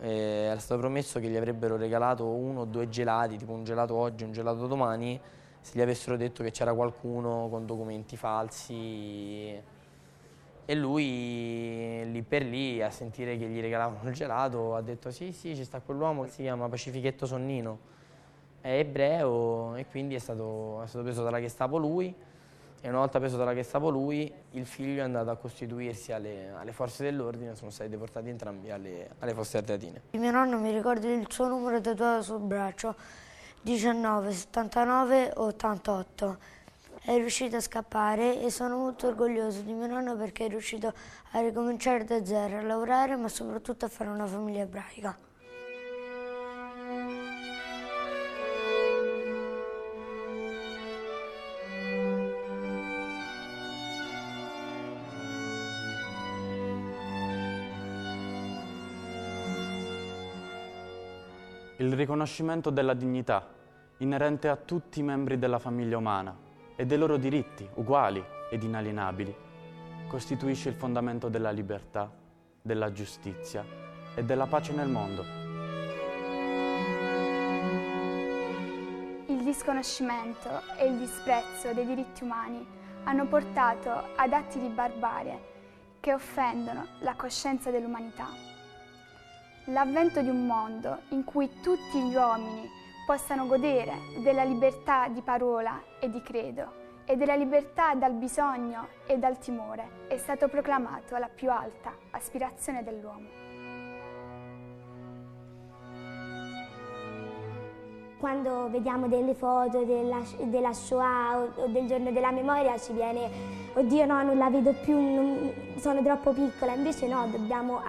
eh, 0.00 0.08
era 0.46 0.58
stato 0.60 0.80
promesso 0.80 1.18
che 1.18 1.28
gli 1.28 1.36
avrebbero 1.36 1.76
regalato 1.76 2.24
uno 2.26 2.60
o 2.60 2.64
due 2.64 2.88
gelati, 2.88 3.36
tipo 3.36 3.52
un 3.52 3.64
gelato 3.64 3.96
oggi, 3.96 4.22
un 4.22 4.30
gelato 4.30 4.68
domani, 4.68 5.20
se 5.60 5.76
gli 5.76 5.82
avessero 5.82 6.16
detto 6.16 6.44
che 6.44 6.52
c'era 6.52 6.72
qualcuno 6.72 7.48
con 7.50 7.66
documenti 7.66 8.16
falsi. 8.16 9.60
E 10.70 10.74
lui 10.74 12.08
lì 12.12 12.22
per 12.22 12.44
lì, 12.44 12.80
a 12.82 12.90
sentire 12.90 13.36
che 13.36 13.48
gli 13.48 13.60
regalavano 13.60 14.08
il 14.08 14.14
gelato, 14.14 14.76
ha 14.76 14.82
detto 14.82 15.10
sì, 15.10 15.32
sì, 15.32 15.56
ci 15.56 15.64
sta 15.64 15.80
quell'uomo 15.80 16.26
si 16.26 16.42
chiama 16.42 16.68
Pacifichetto 16.68 17.26
Sonnino 17.26 17.96
è 18.60 18.78
ebreo 18.78 19.74
e 19.76 19.86
quindi 19.86 20.14
è 20.14 20.18
stato, 20.18 20.82
è 20.82 20.86
stato 20.86 21.04
preso 21.04 21.22
dalla 21.22 21.40
Gestapo 21.40 21.78
lui 21.78 22.14
e 22.80 22.88
una 22.88 22.98
volta 22.98 23.18
preso 23.18 23.36
dalla 23.36 23.54
Gestapo 23.54 23.88
lui 23.88 24.32
il 24.52 24.66
figlio 24.66 25.00
è 25.00 25.04
andato 25.04 25.30
a 25.30 25.36
costituirsi 25.36 26.12
alle, 26.12 26.50
alle 26.50 26.72
forze 26.72 27.02
dell'ordine 27.02 27.54
sono 27.56 27.70
stati 27.70 27.90
deportati 27.90 28.28
entrambi 28.28 28.70
alle, 28.70 29.10
alle 29.18 29.34
fosse 29.34 29.58
ardeatine. 29.58 30.02
Mio 30.12 30.30
nonno 30.30 30.58
mi 30.58 30.72
ricorda 30.72 31.08
il 31.08 31.26
suo 31.28 31.48
numero 31.48 31.80
tatuato 31.80 32.22
sul 32.22 32.40
braccio 32.40 32.94
19 33.62 34.32
79 34.32 35.32
88 35.34 36.38
è 37.02 37.16
riuscito 37.16 37.56
a 37.56 37.60
scappare 37.60 38.42
e 38.42 38.50
sono 38.50 38.76
molto 38.76 39.06
orgoglioso 39.06 39.62
di 39.62 39.72
mio 39.72 39.86
nonno 39.86 40.16
perché 40.16 40.44
è 40.44 40.48
riuscito 40.48 40.92
a 41.32 41.40
ricominciare 41.40 42.04
da 42.04 42.24
zero, 42.24 42.58
a 42.58 42.62
lavorare 42.62 43.16
ma 43.16 43.28
soprattutto 43.28 43.86
a 43.86 43.88
fare 43.88 44.10
una 44.10 44.26
famiglia 44.26 44.60
ebraica. 44.60 45.27
Riconoscimento 61.98 62.70
della 62.70 62.94
dignità 62.94 63.44
inerente 63.98 64.48
a 64.48 64.54
tutti 64.54 65.00
i 65.00 65.02
membri 65.02 65.36
della 65.36 65.58
famiglia 65.58 65.98
umana 65.98 66.34
e 66.76 66.86
dei 66.86 66.96
loro 66.96 67.16
diritti 67.16 67.68
uguali 67.74 68.24
ed 68.50 68.62
inalienabili 68.62 69.34
costituisce 70.06 70.68
il 70.68 70.76
fondamento 70.76 71.28
della 71.28 71.50
libertà, 71.50 72.10
della 72.62 72.92
giustizia 72.92 73.64
e 74.14 74.24
della 74.24 74.46
pace 74.46 74.72
nel 74.72 74.88
mondo. 74.88 75.24
Il 79.26 79.42
disconoscimento 79.42 80.48
e 80.78 80.86
il 80.86 80.98
disprezzo 80.98 81.72
dei 81.74 81.84
diritti 81.84 82.22
umani 82.22 82.64
hanno 83.04 83.26
portato 83.26 83.90
ad 84.14 84.32
atti 84.32 84.60
di 84.60 84.68
barbarie 84.68 85.56
che 85.98 86.14
offendono 86.14 86.86
la 87.00 87.16
coscienza 87.16 87.70
dell'umanità 87.70 88.47
l'avvento 89.68 90.22
di 90.22 90.28
un 90.30 90.46
mondo 90.46 91.02
in 91.10 91.24
cui 91.24 91.60
tutti 91.60 92.00
gli 92.00 92.14
uomini 92.14 92.68
possano 93.06 93.46
godere 93.46 93.92
della 94.22 94.44
libertà 94.44 95.08
di 95.08 95.20
parola 95.20 95.82
e 96.00 96.10
di 96.10 96.22
credo 96.22 96.86
e 97.04 97.16
della 97.16 97.34
libertà 97.34 97.94
dal 97.94 98.12
bisogno 98.12 98.88
e 99.06 99.18
dal 99.18 99.38
timore 99.38 100.06
è 100.08 100.16
stato 100.16 100.48
proclamato 100.48 101.16
la 101.16 101.28
più 101.28 101.50
alta 101.50 101.94
aspirazione 102.10 102.82
dell'uomo. 102.82 103.47
Quando 108.18 108.68
vediamo 108.70 109.08
delle 109.08 109.34
foto 109.34 109.84
della, 109.84 110.20
della 110.42 110.72
Shoah 110.72 111.38
o, 111.38 111.62
o, 111.62 111.66
del 111.68 111.86
giorno 111.86 112.10
della 112.10 112.30
memoria 112.30 112.78
ci 112.78 112.92
viene, 112.92 113.30
oddio 113.74 114.06
no, 114.06 114.22
non 114.22 114.36
la 114.36 114.50
vedo 114.50 114.72
più, 114.72 114.98
non, 114.98 115.52
sono 115.76 116.02
troppo 116.02 116.32
piccola, 116.32 116.74
invece 116.74 117.06
no, 117.06 117.26
dobbiamo, 117.28 117.80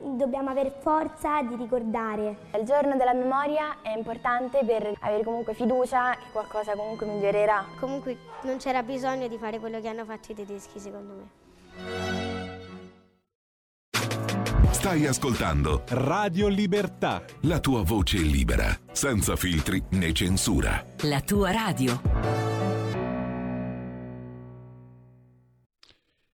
dobbiamo 0.00 0.50
avere 0.50 0.74
forza 0.80 1.42
di 1.42 1.54
ricordare. 1.56 2.36
Il 2.54 2.64
giorno 2.64 2.96
della 2.96 3.14
memoria 3.14 3.76
è 3.82 3.96
importante 3.96 4.64
per 4.64 4.92
avere 5.00 5.22
comunque 5.22 5.54
fiducia 5.54 6.12
che 6.12 6.30
qualcosa 6.32 6.74
comunque 6.74 7.06
migliorerà. 7.06 7.64
Comunque 7.78 8.16
non 8.42 8.56
c'era 8.58 8.82
bisogno 8.82 9.28
di 9.28 9.38
fare 9.38 9.58
quello 9.58 9.80
che 9.80 9.88
hanno 9.88 10.04
fatto 10.04 10.32
i 10.32 10.34
tedeschi 10.34 10.78
secondo 10.78 11.12
me. 11.14 12.05
Stai 14.76 15.06
ascoltando 15.06 15.84
Radio 15.88 16.48
Libertà. 16.48 17.24
La 17.44 17.60
tua 17.60 17.82
voce 17.82 18.18
libera, 18.18 18.78
senza 18.92 19.34
filtri 19.34 19.82
né 19.92 20.12
censura. 20.12 20.84
La 21.04 21.22
tua 21.22 21.50
radio. 21.50 21.98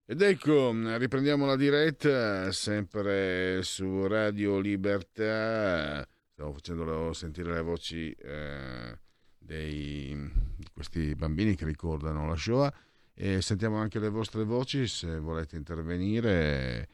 Ed 0.04 0.20
ecco, 0.20 0.72
riprendiamo 0.98 1.46
la 1.46 1.54
diretta 1.54 2.50
sempre 2.50 3.62
su 3.62 4.08
Radio 4.08 4.58
Libertà. 4.58 6.04
Stiamo 6.32 6.52
facendo 6.52 7.12
sentire 7.12 7.52
le 7.54 7.62
voci 7.62 8.10
eh, 8.10 8.98
dei, 9.38 10.30
di 10.56 10.66
questi 10.74 11.14
bambini 11.14 11.54
che 11.54 11.64
ricordano 11.64 12.26
la 12.26 12.36
Shoah 12.36 12.74
e 13.14 13.40
sentiamo 13.40 13.76
anche 13.76 14.00
le 14.00 14.08
vostre 14.08 14.42
voci 14.42 14.88
se 14.88 15.20
volete 15.20 15.54
intervenire. 15.54 16.88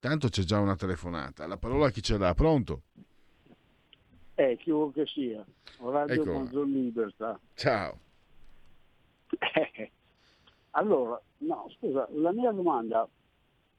Tanto 0.00 0.28
c'è 0.28 0.42
già 0.42 0.60
una 0.60 0.76
telefonata. 0.76 1.46
La 1.48 1.56
parola 1.56 1.86
a 1.86 1.90
chi 1.90 2.00
ce 2.02 2.16
l'ha? 2.18 2.32
Pronto? 2.32 2.82
Eh, 4.36 4.56
chi 4.56 4.70
vuol 4.70 4.92
che 4.92 5.04
sia. 5.06 5.44
Radio 5.80 6.22
ecco. 6.22 6.32
Manzoni 6.32 6.72
Libertà. 6.72 7.38
Ciao. 7.54 7.98
allora, 10.70 11.20
no, 11.38 11.68
scusa, 11.76 12.06
la 12.12 12.30
mia 12.30 12.52
domanda, 12.52 13.08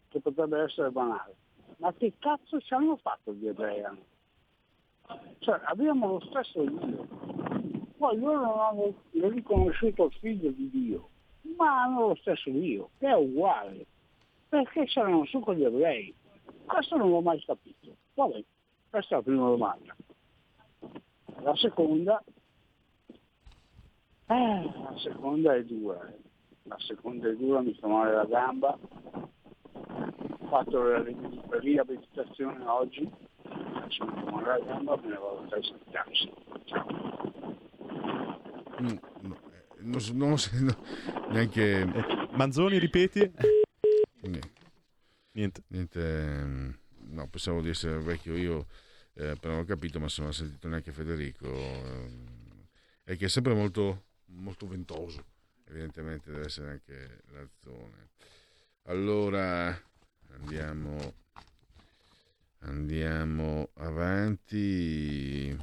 che 0.10 0.20
potrebbe 0.20 0.62
essere 0.62 0.92
banale, 0.92 1.36
ma 1.78 1.94
che 1.94 2.12
cazzo 2.20 2.60
ci 2.60 2.74
hanno 2.74 2.98
fatto 2.98 3.34
gli 3.34 3.48
ebrei? 3.48 3.84
Cioè, 5.38 5.62
abbiamo 5.64 6.08
lo 6.08 6.20
stesso 6.20 6.62
Dio. 6.66 7.08
Poi 7.98 8.20
loro 8.20 8.42
non 8.42 8.60
hanno 8.60 9.30
riconosciuto 9.30 10.06
il 10.06 10.14
figlio 10.20 10.52
di 10.52 10.70
Dio, 10.70 11.10
ma 11.58 11.84
hanno 11.84 12.08
lo 12.10 12.16
stesso 12.16 12.50
Dio, 12.50 12.90
che 12.98 13.08
è 13.08 13.16
uguale 13.16 13.86
perché 14.50 14.86
c'erano 14.86 15.26
su 15.26 15.40
con 15.40 15.56
gli 15.56 15.64
ebrei? 15.64 16.14
Questo 16.66 16.98
non 16.98 17.10
l'ho 17.10 17.22
mai 17.22 17.42
capito. 17.46 17.96
Vabbè, 18.16 18.44
questa 18.90 19.16
è 19.16 19.18
la 19.18 19.24
prima 19.24 19.48
domanda. 19.48 19.96
La 21.42 21.56
seconda, 21.56 22.22
eh, 24.28 24.64
la 24.64 24.96
seconda 24.98 25.56
è 25.56 25.64
dura. 25.64 26.12
La 26.64 26.78
seconda 26.80 27.30
è 27.30 27.36
dura, 27.36 27.62
mi 27.62 27.74
fa 27.76 27.88
male 27.88 28.14
la 28.14 28.26
gamba. 28.26 28.78
Ho 29.72 30.48
fatto 30.50 30.84
la 30.84 31.04
riabilitazione 31.60 32.66
oggi, 32.66 33.10
adesso 33.44 34.06
mi 34.06 34.24
fa 34.24 34.32
male 34.32 34.48
la 34.48 34.60
gamba, 34.66 34.96
me 34.98 35.08
ne 35.08 35.16
vado 35.16 35.40
a 35.40 35.48
testa 35.48 35.76
di 35.76 35.92
taxi. 35.92 36.34
Mm, 38.82 38.98
no, 39.22 39.38
non, 39.80 40.02
non, 40.14 40.36
non, 40.62 40.76
neanche... 41.32 42.28
Manzoni, 42.32 42.78
ripeti? 42.78 43.32
Niente. 44.22 45.64
Niente. 45.68 46.00
Ehm, 46.02 46.78
no, 47.10 47.28
pensavo 47.28 47.62
di 47.62 47.70
essere 47.70 48.00
vecchio 48.00 48.36
io, 48.36 48.68
eh, 49.14 49.36
però 49.40 49.54
non 49.54 49.64
ho 49.64 49.66
capito, 49.66 50.00
ma 50.00 50.10
se 50.10 50.22
non 50.22 50.32
ha 50.32 50.34
sentito 50.34 50.68
neanche 50.68 50.92
Federico. 50.92 51.48
Eh, 51.48 52.38
è 53.04 53.18
che 53.18 53.26
è 53.26 53.30
sempre 53.30 53.54
molto, 53.54 54.06
molto 54.26 54.68
ventoso, 54.68 55.26
evidentemente 55.66 56.32
deve 56.32 56.46
essere 56.46 56.70
anche 56.70 57.22
la 57.32 57.48
zona. 57.60 58.08
Allora, 58.84 59.82
andiamo, 60.32 61.14
andiamo 62.60 63.70
avanti. 63.76 65.58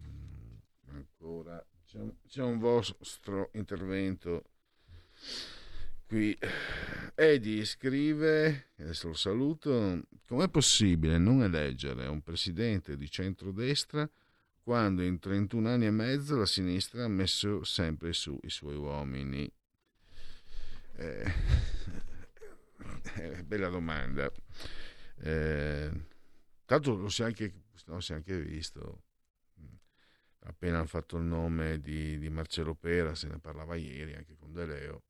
Mm, 0.00 0.56
ancora, 0.92 1.64
c'è 1.84 1.98
un, 1.98 2.12
c'è 2.26 2.42
un 2.42 2.58
vostro 2.58 3.50
intervento 3.54 4.44
Qui 6.08 6.34
Edi 7.16 7.66
scrive, 7.66 8.68
adesso 8.78 9.08
lo 9.08 9.14
saluto, 9.14 10.04
com'è 10.26 10.48
possibile 10.48 11.18
non 11.18 11.42
eleggere 11.42 12.06
un 12.06 12.22
presidente 12.22 12.96
di 12.96 13.10
centrodestra 13.10 14.08
quando 14.62 15.02
in 15.02 15.18
31 15.18 15.68
anni 15.68 15.84
e 15.84 15.90
mezzo 15.90 16.38
la 16.38 16.46
sinistra 16.46 17.04
ha 17.04 17.08
messo 17.08 17.62
sempre 17.62 18.14
su 18.14 18.38
i 18.44 18.48
suoi 18.48 18.76
uomini? 18.76 19.52
Eh, 20.96 21.32
eh, 23.16 23.44
bella 23.44 23.68
domanda. 23.68 24.32
Eh, 25.18 25.90
tanto 26.64 26.94
lo 26.94 27.10
si 27.10 27.20
è 27.20 27.26
anche, 27.26 27.52
no, 27.84 28.00
si 28.00 28.12
è 28.12 28.14
anche 28.14 28.40
visto, 28.40 29.02
appena 30.44 30.78
hanno 30.78 30.86
fatto 30.86 31.18
il 31.18 31.24
nome 31.24 31.78
di, 31.80 32.18
di 32.18 32.30
Marcello 32.30 32.74
Pera, 32.74 33.14
se 33.14 33.28
ne 33.28 33.38
parlava 33.38 33.76
ieri 33.76 34.14
anche 34.14 34.36
con 34.36 34.54
De 34.54 34.64
Leo 34.64 35.02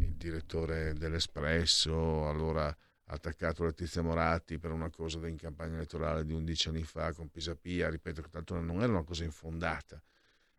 il 0.00 0.14
direttore 0.16 0.94
dell'Espresso, 0.94 2.28
allora 2.28 2.66
ha 2.66 3.14
attaccato 3.14 3.64
Letizia 3.64 4.02
Moratti 4.02 4.58
per 4.58 4.70
una 4.70 4.90
cosa 4.90 5.26
in 5.26 5.36
campagna 5.36 5.74
elettorale 5.74 6.24
di 6.24 6.32
11 6.32 6.68
anni 6.68 6.84
fa 6.84 7.12
con 7.12 7.28
Pisapia, 7.28 7.90
ripeto, 7.90 8.22
tanto 8.30 8.58
non 8.60 8.82
era 8.82 8.92
una 8.92 9.04
cosa 9.04 9.24
infondata, 9.24 10.00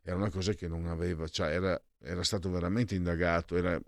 era 0.01 0.15
una 0.15 0.29
cosa 0.29 0.53
che 0.53 0.67
non 0.67 0.87
aveva, 0.87 1.27
cioè 1.27 1.53
era, 1.53 1.81
era 1.99 2.23
stato 2.23 2.49
veramente 2.49 2.95
indagato, 2.95 3.55
era 3.55 3.79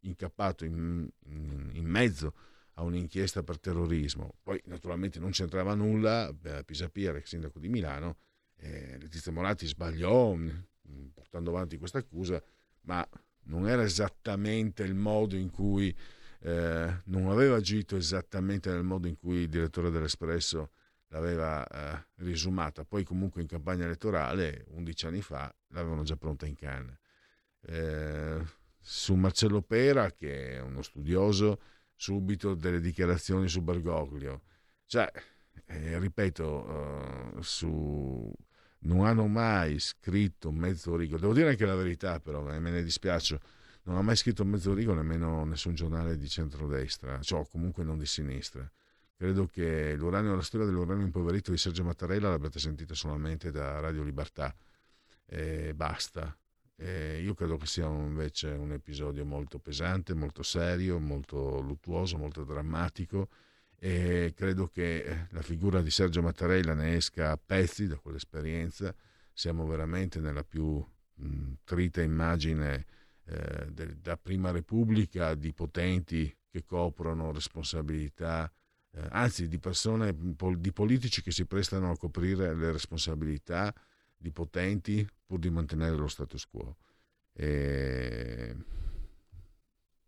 incappato 0.00 0.64
in, 0.64 1.08
in, 1.26 1.70
in, 1.72 1.84
mezzo 1.84 2.34
a 2.74 2.82
un'inchiesta 2.82 3.42
per 3.42 3.58
terrorismo. 3.58 4.34
Poi 4.42 4.60
naturalmente 4.66 5.18
non 5.18 5.30
c'entrava 5.30 5.74
nulla, 5.74 6.34
Pisapia, 6.64 7.12
l'ex 7.12 7.26
sindaco 7.26 7.58
di 7.58 7.68
Milano, 7.68 8.18
eh, 8.56 8.96
Letizia 8.98 9.32
Moratti 9.32 9.66
sbagliò 9.66 10.32
mh, 10.32 11.10
portando 11.12 11.50
avanti 11.50 11.76
questa 11.76 11.98
accusa, 11.98 12.42
ma 12.82 13.06
non 13.46 13.68
era 13.68 13.82
esattamente 13.82 14.82
il 14.82 14.94
modo 14.94 15.36
in 15.36 15.50
cui 15.50 15.94
eh, 16.40 17.00
non 17.04 17.30
aveva 17.30 17.56
agito 17.56 17.96
esattamente 17.96 18.70
nel 18.70 18.82
modo 18.84 19.08
in 19.08 19.16
cui 19.18 19.38
il 19.38 19.48
direttore 19.48 19.90
dell'Espresso 19.90 20.70
l'aveva 21.08 21.66
eh, 21.66 22.06
risumata. 22.16 22.84
Poi 22.84 23.04
comunque 23.04 23.40
in 23.42 23.48
campagna 23.48 23.84
elettorale, 23.84 24.64
11 24.70 25.06
anni 25.06 25.22
fa, 25.22 25.52
l'avevano 25.68 26.02
già 26.02 26.16
pronta 26.16 26.46
in 26.46 26.54
canna. 26.54 26.98
Eh, 27.62 28.44
su 28.80 29.14
Marcello 29.14 29.62
Pera, 29.62 30.12
che 30.12 30.52
è 30.52 30.60
uno 30.60 30.82
studioso, 30.82 31.60
subito 31.94 32.54
delle 32.54 32.80
dichiarazioni 32.80 33.48
su 33.48 33.62
Bergoglio. 33.62 34.42
Cioè, 34.84 35.10
eh, 35.66 35.98
ripeto, 35.98 37.34
uh, 37.34 37.40
su 37.42 38.32
non 38.80 39.04
hanno 39.06 39.26
mai 39.26 39.78
scritto 39.78 40.50
mezzo 40.50 40.96
rigo. 40.96 41.18
Devo 41.18 41.32
dire 41.32 41.50
anche 41.50 41.66
la 41.66 41.74
verità, 41.74 42.20
però, 42.20 42.50
eh, 42.52 42.58
me 42.58 42.70
ne 42.70 42.82
dispiace. 42.82 43.40
Non 43.84 43.96
ha 43.96 44.02
mai 44.02 44.16
scritto 44.16 44.44
mezzo 44.44 44.74
rigo 44.74 44.94
nemmeno 44.94 45.44
nessun 45.44 45.74
giornale 45.74 46.16
di 46.16 46.28
centrodestra, 46.28 47.20
cioè 47.20 47.46
comunque 47.48 47.84
non 47.84 47.98
di 47.98 48.06
sinistra. 48.06 48.68
Credo 49.16 49.46
che 49.46 49.96
la 49.96 50.42
storia 50.42 50.66
dell'uranio 50.66 51.04
impoverito 51.04 51.50
di 51.50 51.56
Sergio 51.56 51.84
Mattarella 51.84 52.28
l'abbiate 52.28 52.58
sentita 52.58 52.94
solamente 52.94 53.50
da 53.50 53.80
Radio 53.80 54.02
Libertà 54.02 54.54
e 55.24 55.72
basta. 55.74 56.36
E 56.74 57.22
io 57.22 57.32
credo 57.34 57.56
che 57.56 57.66
sia 57.66 57.86
invece 57.86 58.48
un 58.48 58.72
episodio 58.72 59.24
molto 59.24 59.58
pesante, 59.58 60.14
molto 60.14 60.42
serio, 60.42 60.98
molto 60.98 61.60
luttuoso, 61.60 62.18
molto 62.18 62.44
drammatico 62.44 63.28
e 63.78 64.32
credo 64.34 64.68
che 64.68 64.98
eh, 64.98 65.26
la 65.30 65.42
figura 65.42 65.82
di 65.82 65.90
Sergio 65.90 66.22
Mattarella 66.22 66.74
ne 66.74 66.96
esca 66.96 67.30
a 67.30 67.36
pezzi 67.36 67.86
da 67.86 67.96
quell'esperienza. 67.96 68.94
Siamo 69.32 69.66
veramente 69.66 70.18
nella 70.20 70.44
più 70.44 70.84
mh, 71.14 71.52
trita 71.64 72.00
immagine 72.00 72.86
eh, 73.24 73.66
della 73.70 74.16
Prima 74.16 74.50
Repubblica 74.50 75.34
di 75.34 75.52
potenti 75.52 76.34
che 76.48 76.64
coprono 76.64 77.32
responsabilità, 77.32 78.50
eh, 78.92 79.06
anzi 79.10 79.46
di 79.46 79.58
persone, 79.58 80.16
di 80.16 80.72
politici 80.72 81.20
che 81.20 81.30
si 81.30 81.44
prestano 81.44 81.90
a 81.90 81.98
coprire 81.98 82.54
le 82.54 82.72
responsabilità 82.72 83.74
di 84.16 84.30
potenti 84.30 85.06
pur 85.26 85.38
di 85.38 85.50
mantenere 85.50 85.96
lo 85.96 86.08
status 86.08 86.46
quo. 86.46 86.76
E 87.32 88.56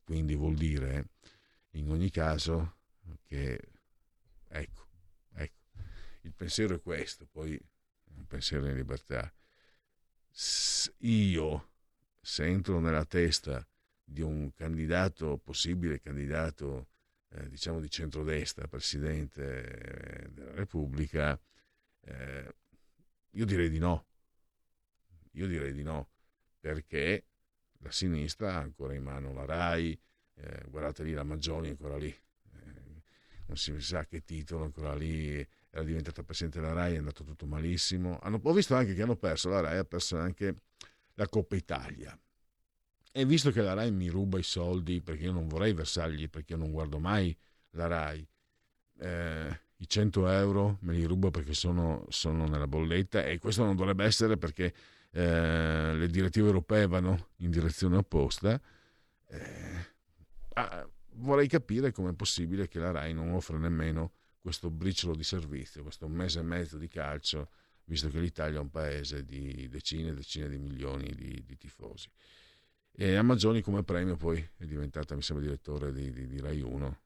quindi 0.04 0.34
vuol 0.34 0.54
dire, 0.54 1.10
in 1.72 1.90
ogni 1.90 2.10
caso, 2.10 2.77
che 3.24 3.60
ecco, 4.48 4.86
ecco, 5.34 5.66
il 6.22 6.32
pensiero 6.34 6.74
è 6.74 6.80
questo, 6.80 7.26
poi 7.26 7.58
un 8.14 8.26
pensiero 8.26 8.66
in 8.66 8.74
libertà. 8.74 9.32
Io, 10.98 11.70
se 12.20 12.44
entro 12.44 12.80
nella 12.80 13.04
testa 13.04 13.66
di 14.04 14.20
un 14.22 14.52
candidato, 14.54 15.38
possibile 15.38 16.00
candidato, 16.00 16.88
eh, 17.30 17.48
diciamo 17.48 17.80
di 17.80 17.90
centrodestra, 17.90 18.68
presidente 18.68 20.24
eh, 20.24 20.28
della 20.30 20.54
Repubblica, 20.54 21.38
eh, 22.00 22.54
io 23.30 23.44
direi 23.44 23.68
di 23.68 23.78
no. 23.78 24.06
Io 25.32 25.46
direi 25.46 25.72
di 25.72 25.82
no, 25.82 26.10
perché 26.58 27.26
la 27.80 27.90
sinistra 27.90 28.54
ha 28.54 28.58
ancora 28.58 28.94
in 28.94 29.02
mano 29.02 29.32
la 29.32 29.44
RAI, 29.44 30.00
eh, 30.34 30.64
guardate 30.68 31.04
lì 31.04 31.12
la 31.12 31.22
Maggioni 31.22 31.68
ancora 31.68 31.96
lì, 31.96 32.14
non 33.48 33.56
si 33.56 33.78
sa 33.80 34.04
che 34.06 34.24
titolo 34.24 34.64
ancora 34.64 34.94
lì, 34.94 35.46
era 35.70 35.82
diventata 35.82 36.22
presidente 36.22 36.60
della 36.60 36.74
RAI, 36.74 36.94
è 36.94 36.98
andato 36.98 37.24
tutto 37.24 37.46
malissimo. 37.46 38.18
Hanno, 38.22 38.40
ho 38.42 38.52
visto 38.52 38.74
anche 38.74 38.94
che 38.94 39.02
hanno 39.02 39.16
perso, 39.16 39.48
la 39.48 39.60
RAI 39.60 39.78
ha 39.78 39.84
perso 39.84 40.18
anche 40.18 40.54
la 41.14 41.26
Coppa 41.28 41.56
Italia. 41.56 42.18
E 43.10 43.24
visto 43.24 43.50
che 43.50 43.62
la 43.62 43.72
RAI 43.72 43.90
mi 43.90 44.08
ruba 44.08 44.38
i 44.38 44.42
soldi, 44.42 45.00
perché 45.00 45.24
io 45.24 45.32
non 45.32 45.48
vorrei 45.48 45.72
versargli, 45.72 46.28
perché 46.28 46.52
io 46.52 46.58
non 46.58 46.70
guardo 46.70 46.98
mai 46.98 47.36
la 47.70 47.86
RAI, 47.86 48.28
eh, 49.00 49.60
i 49.76 49.88
100 49.88 50.28
euro 50.28 50.78
me 50.80 50.92
li 50.92 51.04
rubo 51.04 51.30
perché 51.30 51.54
sono, 51.54 52.04
sono, 52.08 52.46
nella 52.46 52.66
bolletta 52.66 53.24
e 53.24 53.38
questo 53.38 53.64
non 53.64 53.76
dovrebbe 53.76 54.04
essere 54.04 54.36
perché 54.36 54.74
eh, 55.10 55.94
le 55.94 56.08
direttive 56.08 56.46
europee 56.46 56.86
vanno 56.86 57.28
in 57.36 57.50
direzione 57.50 57.96
opposta. 57.96 58.60
Eh, 59.28 59.86
ah, 60.54 60.88
vorrei 61.18 61.48
capire 61.48 61.92
com'è 61.92 62.12
possibile 62.12 62.68
che 62.68 62.78
la 62.78 62.90
RAI 62.90 63.12
non 63.14 63.32
offra 63.32 63.58
nemmeno 63.58 64.12
questo 64.40 64.70
briciolo 64.70 65.14
di 65.14 65.24
servizio, 65.24 65.82
questo 65.82 66.08
mese 66.08 66.40
e 66.40 66.42
mezzo 66.42 66.78
di 66.78 66.88
calcio, 66.88 67.50
visto 67.84 68.08
che 68.08 68.20
l'Italia 68.20 68.58
è 68.58 68.60
un 68.60 68.70
paese 68.70 69.24
di 69.24 69.68
decine 69.68 70.10
e 70.10 70.14
decine 70.14 70.48
di 70.48 70.58
milioni 70.58 71.12
di, 71.14 71.42
di 71.44 71.56
tifosi. 71.56 72.08
E 72.92 73.14
Amazzoni 73.14 73.62
come 73.62 73.82
premio 73.84 74.16
poi 74.16 74.46
è 74.56 74.64
diventata, 74.64 75.14
mi 75.14 75.22
sembra, 75.22 75.44
direttore 75.44 75.92
di, 75.92 76.10
di, 76.10 76.26
di 76.26 76.40
Rai 76.40 76.60
1. 76.60 77.00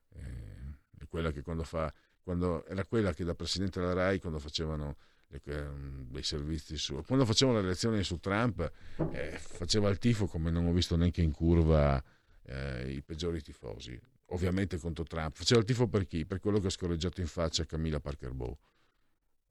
è 0.99 1.07
quella 1.07 1.31
fa 1.63 1.93
quando, 2.23 2.65
era 2.65 2.85
quella 2.85 3.13
che 3.13 3.23
da 3.23 3.35
presidente 3.35 3.79
della 3.79 3.93
RAI 3.93 4.19
quando 4.19 4.39
facevano 4.39 4.95
dei 5.27 6.21
servizi 6.21 6.77
su 6.77 7.01
quando 7.07 7.25
facevano 7.25 7.59
le 7.59 7.65
elezioni 7.65 8.03
su 8.03 8.19
Trump 8.19 8.71
eh, 9.11 9.31
faceva 9.39 9.89
il 9.89 9.97
tifo 9.97 10.27
come 10.27 10.51
non 10.51 10.67
ho 10.67 10.71
visto 10.71 10.95
neanche 10.95 11.23
in 11.23 11.31
curva 11.31 12.01
eh, 12.45 12.91
i 12.91 13.01
peggiori 13.01 13.41
tifosi. 13.41 13.99
Ovviamente 14.27 14.77
contro 14.77 15.03
Trump. 15.03 15.35
Faceva 15.35 15.59
il 15.59 15.65
tifo 15.65 15.87
per 15.87 16.05
chi? 16.05 16.25
per 16.25 16.39
quello 16.39 16.59
che 16.59 16.67
ha 16.67 16.71
scorreggiato 16.71 17.21
in 17.21 17.27
faccia 17.27 17.65
Camilla 17.65 17.99
Parker 17.99 18.33
Bow. 18.33 18.57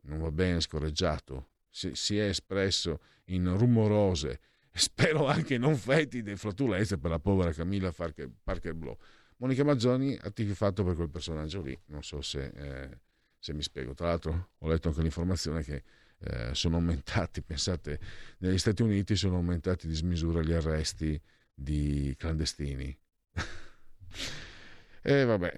Non 0.02 0.18
va 0.18 0.30
bene 0.30 0.60
scorreggiato. 0.60 1.50
Si, 1.68 1.94
si 1.94 2.18
è 2.18 2.24
espresso 2.24 3.00
in 3.26 3.56
rumorose 3.56 4.40
spero 4.74 5.26
anche 5.26 5.58
non 5.58 5.76
fetide 5.76 6.36
flatulenze 6.36 6.98
per 6.98 7.10
la 7.10 7.18
povera 7.18 7.52
Camilla 7.52 7.92
Parker, 7.92 8.30
Parker 8.42 8.74
Bow. 8.74 8.96
Monica 9.36 9.64
Mazzoni 9.64 10.16
ha 10.20 10.30
tifato 10.30 10.84
per 10.84 10.94
quel 10.94 11.10
personaggio 11.10 11.60
lì, 11.62 11.78
non 11.86 12.02
so 12.02 12.22
se, 12.22 12.44
eh, 12.44 13.00
se, 13.38 13.52
mi 13.52 13.62
spiego. 13.62 13.92
Tra 13.92 14.06
l'altro 14.06 14.50
ho 14.56 14.68
letto 14.68 14.88
anche 14.88 15.02
l'informazione 15.02 15.62
che 15.62 15.82
eh, 16.18 16.54
sono 16.54 16.76
aumentati, 16.76 17.42
pensate, 17.44 17.98
negli 18.38 18.58
Stati 18.58 18.82
Uniti 18.82 19.16
sono 19.16 19.36
aumentati 19.36 19.88
di 19.88 19.94
smisura 19.94 20.42
gli 20.42 20.52
arresti 20.52 21.20
di 21.62 22.14
clandestini. 22.18 22.96
e 25.02 25.24
vabbè, 25.24 25.54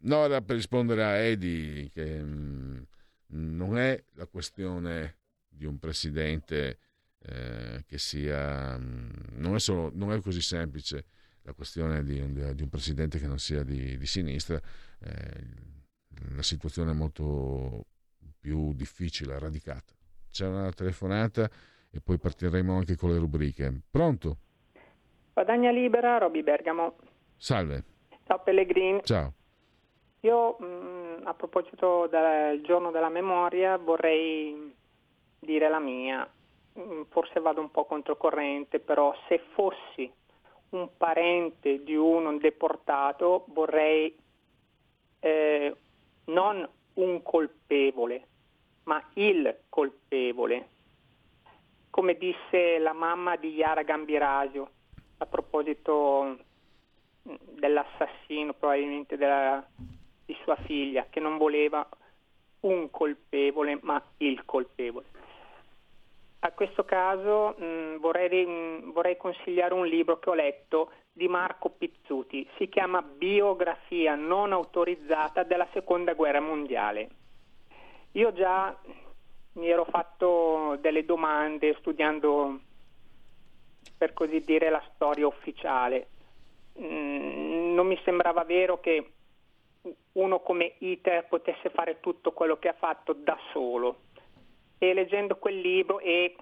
no, 0.00 0.24
era 0.24 0.42
per 0.42 0.56
rispondere 0.56 1.04
a 1.04 1.16
Edi 1.16 1.90
che 1.92 2.22
mh, 2.22 2.86
mm, 3.34 3.56
non 3.56 3.78
è 3.78 4.02
la 4.14 4.26
questione 4.26 5.18
di 5.48 5.64
un 5.64 5.78
presidente 5.78 6.78
eh, 7.18 7.84
che 7.86 7.98
sia... 7.98 8.76
Mh, 8.76 8.82
mm, 8.84 9.10
non, 9.40 9.54
è 9.54 9.60
solo, 9.60 9.90
non 9.94 10.12
è 10.12 10.20
così 10.20 10.42
semplice 10.42 11.06
la 11.42 11.52
questione 11.54 12.04
di 12.04 12.14
di 12.54 12.62
un 12.62 12.68
presidente 12.68 13.18
che 13.18 13.26
non 13.26 13.38
sia 13.40 13.64
di, 13.64 13.98
di 13.98 14.06
sinistra, 14.06 14.60
eh, 15.00 15.44
la 16.34 16.42
situazione 16.42 16.92
è 16.92 16.94
molto 16.94 17.86
più 18.38 18.72
difficile, 18.74 19.38
radicata. 19.38 19.92
C'è 20.30 20.46
una 20.46 20.72
telefonata 20.72 21.50
e 21.90 22.00
poi 22.00 22.18
partiremo 22.18 22.76
anche 22.76 22.96
con 22.96 23.10
le 23.10 23.18
rubriche. 23.18 23.82
Pronto? 23.90 24.38
Guadagna 25.34 25.70
Libera, 25.70 26.18
Roby 26.18 26.42
Bergamo. 26.42 26.96
Salve. 27.38 27.84
Ciao 28.26 28.40
Pellegrini. 28.40 29.00
Ciao. 29.02 29.32
Io 30.20 30.56
mh, 30.58 30.64
mm, 30.64 31.26
a 31.26 31.32
proposito 31.32 32.06
del 32.06 32.60
giorno 32.60 32.90
della 32.90 33.08
memoria 33.08 33.78
vorrei 33.78 34.74
dire 35.38 35.68
la 35.70 35.78
mia. 35.78 36.30
Mm, 36.78 37.02
forse 37.08 37.40
vado 37.40 37.62
un 37.62 37.70
po' 37.70 37.86
controcorrente, 37.86 38.78
però 38.78 39.14
se 39.26 39.40
fossi 39.54 40.10
un 40.70 40.88
parente 40.98 41.82
di 41.82 41.96
uno 41.96 42.36
deportato 42.36 43.46
vorrei 43.48 44.14
eh, 45.20 45.76
non 46.26 46.68
un 46.94 47.22
colpevole, 47.22 48.26
ma 48.84 49.02
il 49.14 49.60
colpevole. 49.70 50.68
Come 51.88 52.18
disse 52.18 52.78
la 52.78 52.92
mamma 52.92 53.36
di 53.36 53.54
Yara 53.54 53.82
Gambirasio 53.82 54.70
a 55.22 55.26
proposito 55.26 56.38
dell'assassino 57.22 58.52
probabilmente 58.54 59.16
della, 59.16 59.64
di 60.24 60.36
sua 60.42 60.56
figlia, 60.56 61.06
che 61.08 61.20
non 61.20 61.38
voleva 61.38 61.86
un 62.60 62.90
colpevole, 62.90 63.78
ma 63.82 64.02
il 64.18 64.44
colpevole. 64.44 65.06
A 66.40 66.50
questo 66.52 66.84
caso 66.84 67.54
mh, 67.56 67.98
vorrei, 67.98 68.44
mh, 68.44 68.92
vorrei, 68.92 69.16
consigliare 69.16 69.74
un 69.74 69.86
libro 69.86 70.18
che 70.18 70.30
ho 70.30 70.34
letto 70.34 70.90
di 71.12 71.28
Marco 71.28 71.70
Pizzuti, 71.70 72.48
si 72.56 72.68
chiama 72.68 73.00
Biografia 73.02 74.16
non 74.16 74.52
autorizzata 74.52 75.44
della 75.44 75.68
Seconda 75.72 76.14
Guerra 76.14 76.40
Mondiale. 76.40 77.10
Io 78.12 78.32
già 78.32 78.76
mi 79.52 79.68
ero 79.68 79.84
fatto 79.84 80.76
delle 80.80 81.04
domande 81.04 81.76
studiando, 81.78 82.58
per 84.02 84.14
così 84.14 84.40
dire, 84.40 84.68
la 84.68 84.82
storia 84.94 85.28
ufficiale. 85.28 86.08
Mm, 86.80 87.72
non 87.72 87.86
mi 87.86 87.96
sembrava 88.02 88.42
vero 88.42 88.80
che 88.80 89.12
uno 90.14 90.40
come 90.40 90.74
Hitler 90.78 91.28
potesse 91.28 91.70
fare 91.70 92.00
tutto 92.00 92.32
quello 92.32 92.58
che 92.58 92.66
ha 92.66 92.72
fatto 92.72 93.12
da 93.12 93.38
solo 93.52 94.00
e 94.78 94.92
leggendo 94.92 95.36
quel 95.36 95.60
libro 95.60 96.00
e 96.00 96.34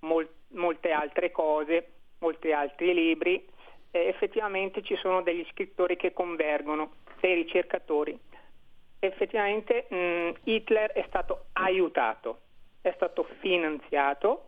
mol- 0.00 0.32
molte 0.50 0.92
altre 0.92 1.32
cose, 1.32 1.94
molti 2.20 2.52
altri 2.52 2.94
libri, 2.94 3.44
eh, 3.90 4.06
effettivamente 4.06 4.80
ci 4.82 4.94
sono 4.94 5.22
degli 5.22 5.44
scrittori 5.50 5.96
che 5.96 6.12
convergono, 6.12 6.92
dei 7.18 7.34
ricercatori. 7.34 8.16
Effettivamente 9.00 9.86
mh, 9.88 9.96
mm, 9.96 10.30
Hitler 10.44 10.92
è 10.92 11.04
stato 11.08 11.46
aiutato, 11.54 12.42
è 12.80 12.92
stato 12.94 13.26
finanziato 13.40 14.47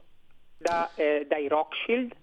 da, 0.61 0.91
eh, 0.95 1.25
dai 1.27 1.49
Rothschild, 1.49 2.15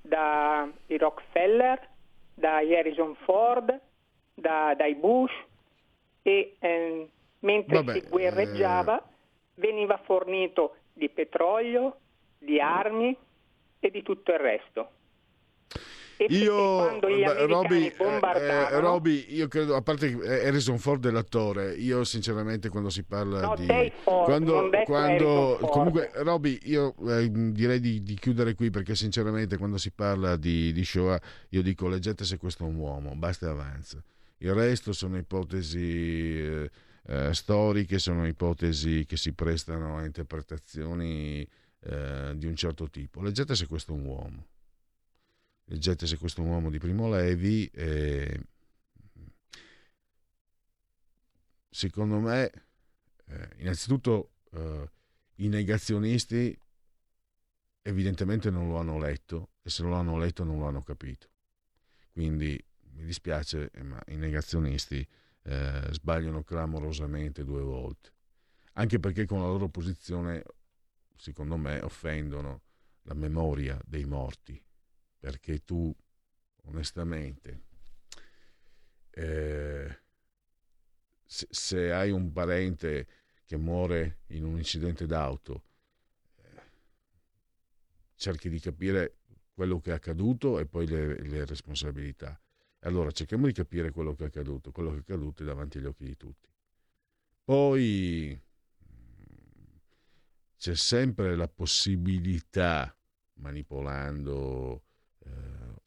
dai 0.00 0.96
Rockefeller, 0.98 1.88
da 2.34 2.56
Harrison 2.56 3.14
Ford, 3.24 3.80
da, 4.34 4.74
dai 4.74 4.94
Bush 4.94 5.34
e 6.22 6.56
eh, 6.58 7.10
mentre 7.40 7.76
Vabbè, 7.76 7.92
si 7.92 8.08
guerreggiava 8.08 8.98
eh 8.98 9.14
veniva 9.56 9.98
fornito 9.98 10.76
di 10.92 11.08
petrolio, 11.08 11.98
di 12.38 12.60
armi 12.60 13.16
e 13.78 13.90
di 13.90 14.02
tutto 14.02 14.32
il 14.32 14.38
resto. 14.38 14.90
Io, 16.28 16.98
Roby, 17.46 17.92
eh, 17.98 18.80
Roby, 18.80 19.26
io 19.28 19.48
credo, 19.48 19.76
a 19.76 19.82
parte 19.82 20.06
Harrison 20.46 20.78
Ford 20.78 21.06
è 21.06 21.10
l'attore, 21.10 21.74
io 21.74 22.04
sinceramente 22.04 22.68
quando 22.68 22.88
si 22.88 23.02
parla 23.02 23.40
no, 23.40 23.54
di... 23.54 23.92
Ford, 24.02 24.24
quando, 24.24 24.70
quando 24.84 25.58
comunque, 25.70 26.10
Roby, 26.14 26.58
io 26.64 26.94
eh, 27.08 27.30
direi 27.30 27.80
di, 27.80 28.02
di, 28.02 28.14
chiudere 28.14 28.54
qui 28.54 28.70
perché 28.70 28.94
sinceramente 28.94 29.56
quando 29.56 29.78
si 29.78 29.90
parla 29.90 30.36
di, 30.36 30.72
di 30.72 30.84
Shoah 30.84 31.20
io 31.50 31.62
dico 31.62 31.88
leggete 31.88 32.24
se 32.24 32.38
questo 32.38 32.64
è 32.64 32.66
un 32.66 32.76
uomo, 32.76 33.14
basta 33.14 33.46
e 33.46 33.50
avanza. 33.50 34.02
Il 34.38 34.52
resto 34.52 34.92
sono 34.92 35.16
ipotesi... 35.16 36.40
Eh, 36.40 36.70
eh, 37.08 37.32
storiche, 37.34 38.00
sono 38.00 38.26
ipotesi 38.26 39.04
che 39.06 39.16
si 39.16 39.32
prestano 39.32 39.98
a 39.98 40.04
interpretazioni 40.04 41.46
eh, 41.80 42.32
di 42.34 42.46
un 42.46 42.56
certo 42.56 42.88
tipo. 42.90 43.22
Leggete 43.22 43.54
se 43.54 43.66
questo 43.66 43.92
è 43.92 43.94
un 43.94 44.04
uomo. 44.04 44.46
Leggete 45.68 46.06
se 46.06 46.16
questo 46.16 46.40
è 46.40 46.44
un 46.44 46.50
uomo 46.50 46.70
di 46.70 46.78
Primo 46.78 47.08
Levi. 47.08 47.66
E... 47.66 48.40
Secondo 51.68 52.18
me, 52.20 52.50
eh, 53.26 53.48
innanzitutto, 53.58 54.30
eh, 54.52 54.90
i 55.36 55.48
negazionisti 55.48 56.56
evidentemente 57.82 58.50
non 58.50 58.68
lo 58.68 58.78
hanno 58.78 58.98
letto 58.98 59.50
e 59.62 59.70
se 59.70 59.82
lo 59.82 59.94
hanno 59.94 60.16
letto 60.18 60.44
non 60.44 60.58
lo 60.58 60.66
hanno 60.66 60.82
capito. 60.82 61.28
Quindi 62.12 62.62
mi 62.92 63.04
dispiace, 63.04 63.70
ma 63.82 64.00
i 64.06 64.16
negazionisti 64.16 65.06
eh, 65.42 65.88
sbagliano 65.90 66.42
clamorosamente 66.42 67.44
due 67.44 67.62
volte. 67.62 68.12
Anche 68.74 68.98
perché 68.98 69.26
con 69.26 69.40
la 69.40 69.46
loro 69.46 69.68
posizione, 69.68 70.42
secondo 71.16 71.56
me, 71.56 71.80
offendono 71.80 72.62
la 73.02 73.14
memoria 73.14 73.80
dei 73.84 74.04
morti. 74.04 74.62
Perché 75.18 75.64
tu, 75.64 75.94
onestamente, 76.64 77.62
eh, 79.10 79.98
se, 81.24 81.46
se, 81.50 81.92
hai 81.92 82.10
un 82.10 82.32
parente 82.32 83.06
che 83.44 83.56
muore 83.56 84.18
in 84.28 84.44
un 84.44 84.56
incidente 84.56 85.06
d'auto, 85.06 85.62
eh, 86.36 86.62
cerchi 88.14 88.48
di 88.48 88.60
capire 88.60 89.16
quello 89.52 89.80
che 89.80 89.90
è 89.90 89.94
accaduto 89.94 90.58
e 90.58 90.66
poi 90.66 90.86
le, 90.86 91.20
le 91.22 91.44
responsabilità. 91.46 92.38
Allora 92.80 93.10
cerchiamo 93.10 93.46
di 93.46 93.52
capire 93.52 93.90
quello 93.90 94.14
che 94.14 94.24
è 94.24 94.26
accaduto, 94.26 94.70
quello 94.70 94.90
che 94.90 94.96
è 94.96 95.00
accaduto 95.00 95.42
è 95.42 95.46
davanti 95.46 95.78
agli 95.78 95.86
occhi 95.86 96.04
di 96.04 96.16
tutti. 96.16 96.48
Poi 97.42 98.38
c'è 100.56 100.74
sempre 100.74 101.36
la 101.36 101.48
possibilità, 101.48 102.94
manipolando, 103.34 104.82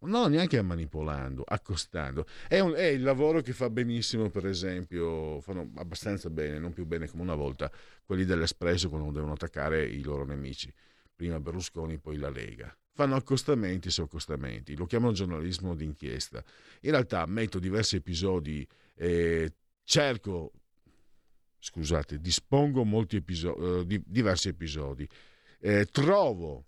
no, 0.01 0.27
neanche 0.27 0.61
manipolando, 0.61 1.43
accostando. 1.45 2.25
È, 2.47 2.59
un, 2.59 2.73
è, 2.73 2.85
il 2.85 3.01
lavoro 3.01 3.41
che 3.41 3.53
fa 3.53 3.69
benissimo, 3.69 4.29
per 4.29 4.45
esempio, 4.45 5.41
fanno 5.41 5.71
abbastanza 5.75 6.29
bene, 6.29 6.59
non 6.59 6.73
più 6.73 6.85
bene 6.85 7.07
come 7.07 7.23
una 7.23 7.35
volta, 7.35 7.71
quelli 8.05 8.25
dell'Espresso 8.25 8.89
quando 8.89 9.11
devono 9.11 9.33
attaccare 9.33 9.85
i 9.85 10.01
loro 10.01 10.25
nemici. 10.25 10.73
Prima 11.15 11.39
Berlusconi, 11.39 11.97
poi 11.97 12.17
la 12.17 12.29
Lega. 12.29 12.73
Fanno 12.93 13.15
accostamenti 13.15 13.89
su 13.89 14.01
accostamenti, 14.01 14.75
lo 14.75 14.85
chiamano 14.85 15.13
giornalismo 15.13 15.75
d'inchiesta. 15.75 16.43
In 16.81 16.91
realtà 16.91 17.25
metto 17.25 17.59
diversi 17.59 17.97
episodi, 17.97 18.67
eh, 18.95 19.53
cerco 19.83 20.51
scusate, 21.59 22.19
dispongo 22.19 22.85
episodi, 23.09 23.85
di, 23.85 24.01
diversi 24.05 24.47
episodi, 24.47 25.07
eh, 25.59 25.85
trovo 25.85 26.65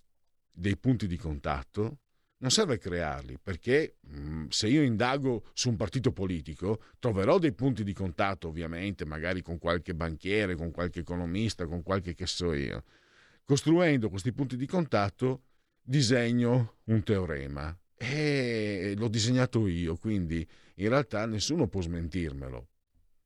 dei 0.51 0.77
punti 0.77 1.07
di 1.07 1.17
contatto, 1.17 1.99
non 2.41 2.49
serve 2.49 2.77
crearli, 2.77 3.37
perché 3.41 3.97
mh, 4.01 4.19
mm, 4.19 4.47
se 4.49 4.67
io 4.67 4.81
indago 4.81 5.45
su 5.53 5.69
un 5.69 5.75
partito 5.75 6.11
politico, 6.11 6.81
troverò 6.99 7.37
dei 7.37 7.53
punti 7.53 7.83
di 7.83 7.93
contatto, 7.93 8.47
ovviamente, 8.47 9.05
magari 9.05 9.41
con 9.41 9.57
qualche 9.57 9.93
banchiere, 9.93 10.55
con 10.55 10.71
qualche 10.71 10.99
economista, 10.99 11.65
con 11.65 11.83
qualche 11.83 12.13
che 12.13 12.25
so 12.25 12.53
io. 12.53 12.83
Costruendo 13.45 14.09
questi 14.09 14.33
punti 14.33 14.57
di 14.57 14.65
contatto, 14.65 15.43
disegno 15.81 16.77
un 16.85 17.03
teorema 17.03 17.75
e 17.95 18.93
l'ho 18.97 19.07
disegnato 19.07 19.67
io, 19.67 19.95
quindi 19.97 20.47
in 20.75 20.89
realtà 20.89 21.25
nessuno 21.25 21.67
può 21.67 21.81
smentirmelo, 21.81 22.67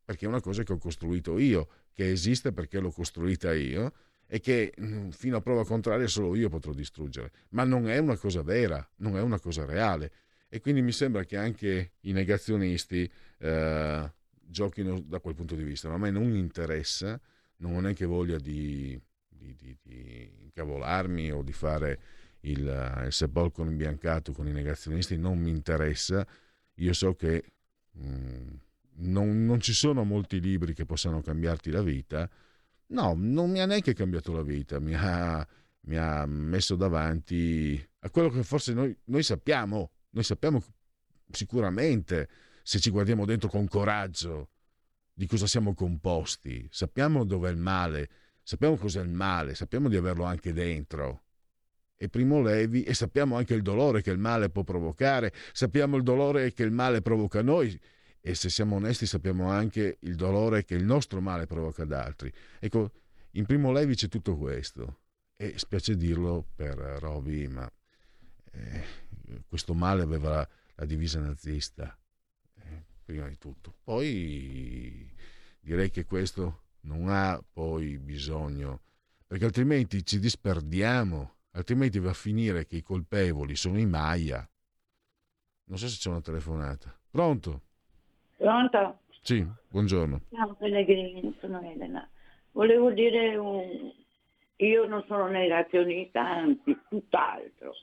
perché 0.04 0.26
è 0.26 0.28
una 0.28 0.42
cosa 0.42 0.64
che 0.64 0.74
ho 0.74 0.78
costruito 0.78 1.38
io, 1.38 1.70
che 1.94 2.12
esiste 2.12 2.52
perché 2.52 2.80
l'ho 2.80 2.92
costruita 2.92 3.54
io 3.54 3.94
e 4.28 4.40
che 4.40 4.74
mm, 4.80 5.10
fino 5.10 5.38
a 5.38 5.42
prova 5.42 5.66
contraria 5.66 6.08
solo 6.08 6.36
io 6.36 6.50
potrò 6.50 6.74
distruggere. 6.74 7.32
Ma 7.50 7.64
non 7.64 7.88
è 7.88 7.98
una 7.98 8.18
cosa 8.18 8.42
vera, 8.42 8.88
non 8.98 9.18
è 9.18 9.22
una 9.22 9.40
cosa 9.40 9.66
reale. 9.66 10.12
E 10.50 10.60
quindi 10.60 10.82
mi 10.82 10.92
sembra 10.92 11.24
che 11.24 11.38
anche 11.38 11.94
i 12.02 12.12
negazionisti 12.12 13.10
eh, 13.40 14.12
giochino 14.42 15.00
da 15.02 15.20
quel 15.20 15.36
punto 15.36 15.56
di 15.56 15.64
vista. 15.64 15.90
Ma 15.90 15.96
a 15.96 15.98
me 15.98 16.12
non 16.12 16.36
interessa, 16.36 17.20
non 17.58 17.76
ho 17.76 17.80
neanche 17.80 18.06
voglia 18.06 18.38
di, 18.38 19.00
di, 19.28 19.56
di, 19.56 19.78
di 19.82 20.32
incavolarmi 20.44 21.32
o 21.32 21.42
di 21.42 21.54
fare 21.54 22.00
il, 22.42 23.04
il 23.06 23.12
sepolcro 23.12 23.66
imbiancato 23.66 24.32
con 24.32 24.48
i 24.48 24.52
negazionisti, 24.52 25.18
non 25.18 25.38
mi 25.40 25.50
interessa. 25.50 26.26
Io 26.76 26.94
so 26.94 27.16
che... 27.16 27.44
Mh, 27.92 28.08
mm, 28.08 28.48
non, 28.98 29.46
non, 29.46 29.60
ci 29.60 29.74
sono 29.74 30.04
molti 30.04 30.40
libri 30.40 30.74
che 30.74 30.86
possano 30.86 31.22
cambiarti 31.22 31.70
la 31.72 31.82
vita. 31.82 32.30
No, 32.88 33.14
non 33.18 33.50
mi 33.50 33.60
ha 33.60 33.66
neanche 33.66 33.94
cambiato 33.94 34.32
la 34.32 34.44
vita, 34.44 34.80
mi 34.80 34.94
ha, 34.96 35.46
mi 35.82 35.98
ha 35.98 36.26
messo 36.26 36.76
davanti 36.76 37.84
a 38.00 38.10
quello 38.10 38.30
che 38.30 38.44
forse 38.44 38.74
noi, 38.74 38.96
noi 39.06 39.24
sappiamo, 39.24 39.92
noi 40.12 40.24
sappiamo 40.24 40.64
sicuramente 41.32 42.30
se 42.62 42.80
ci 42.80 42.92
guardiamo 42.92 43.26
dentro 43.26 43.50
con 43.50 43.68
coraggio 43.68 44.50
di 45.14 45.26
cosa 45.28 45.48
siamo 45.48 45.74
composti, 45.74 46.68
sappiamo 46.70 47.24
dov'è 47.24 47.50
il 47.50 47.58
male, 47.58 48.10
sappiamo 48.44 48.76
cos'è 48.76 49.02
il 49.02 49.10
male, 49.10 49.56
sappiamo 49.56 49.90
di 49.90 49.96
averlo 49.96 50.24
anche 50.24 50.54
dentro. 50.54 51.22
E 51.96 52.10
Primo 52.10 52.42
Levi, 52.42 52.84
e 52.84 52.94
sappiamo 52.94 53.38
anche 53.38 53.54
il 53.54 53.62
dolore 53.62 54.02
che 54.02 54.12
il 54.12 54.18
male 54.18 54.50
può 54.50 54.64
provocare, 54.64 55.34
sappiamo 55.54 55.96
il 55.96 56.04
dolore 56.04 56.52
che 56.52 56.64
il 56.64 56.72
male 56.72 57.02
provoca 57.02 57.40
a 57.40 57.44
noi, 57.44 57.80
e 58.28 58.34
se 58.34 58.50
siamo 58.50 58.78
onesti 58.78 59.06
sappiamo 59.06 59.52
anche 59.52 59.98
il 60.00 60.16
dolore 60.16 60.66
che 60.66 60.74
il 60.74 60.84
nostro 60.84 61.22
male 61.22 61.46
provoca 61.46 61.84
ad 61.84 61.92
altri. 61.92 62.34
Ecco, 62.58 62.92
in 63.34 63.46
Primo 63.46 63.72
Levi 63.72 63.94
c'è 63.94 64.08
tutto 64.08 64.36
questo 64.36 65.02
e 65.36 65.60
spiace 65.60 65.96
dirlo 65.96 66.44
per 66.56 66.76
Roby, 66.76 67.46
ma 67.46 67.72
eh, 68.52 68.84
questo 69.48 69.76
male 69.76 70.02
aveva 70.02 70.30
la, 70.30 70.50
la 70.74 70.86
divisa 70.86 71.20
nazista, 71.20 71.96
eh, 72.56 72.86
prima 73.04 73.28
di 73.28 73.38
tutto. 73.38 73.76
Poi 73.84 75.08
direi 75.60 75.92
che 75.92 76.06
questo 76.06 76.64
non 76.82 77.10
ha 77.10 77.40
poi 77.54 78.00
bisogno, 78.00 78.82
perché 79.28 79.46
altrimenti 79.46 80.04
ci 80.04 80.18
disperdiamo, 80.18 81.36
altrimenti 81.52 82.00
va 82.00 82.10
a 82.10 82.16
finire 82.16 82.66
che 82.66 82.78
i 82.78 82.82
colpevoli 82.82 83.56
sono 83.56 83.78
i 83.78 83.86
Maya. 83.86 84.50
Non 85.66 85.78
so 85.78 85.88
se 85.88 85.98
c'è 85.98 86.10
una 86.10 86.22
telefonata. 86.22 87.00
Pronto? 87.08 87.62
Pronto? 88.38 89.00
Sì, 89.22 89.46
buongiorno. 89.70 90.22
Ciao 90.32 90.56
Pellegrini, 90.56 91.36
sono 91.40 91.62
Elena. 91.62 92.08
Volevo 92.52 92.92
dire, 92.92 93.36
un... 93.38 93.92
io 94.58 94.86
non 94.88 95.04
sono 95.08 95.28
negazionista, 95.28 96.22
anzi, 96.22 96.78
tutt'altro, 96.90 97.74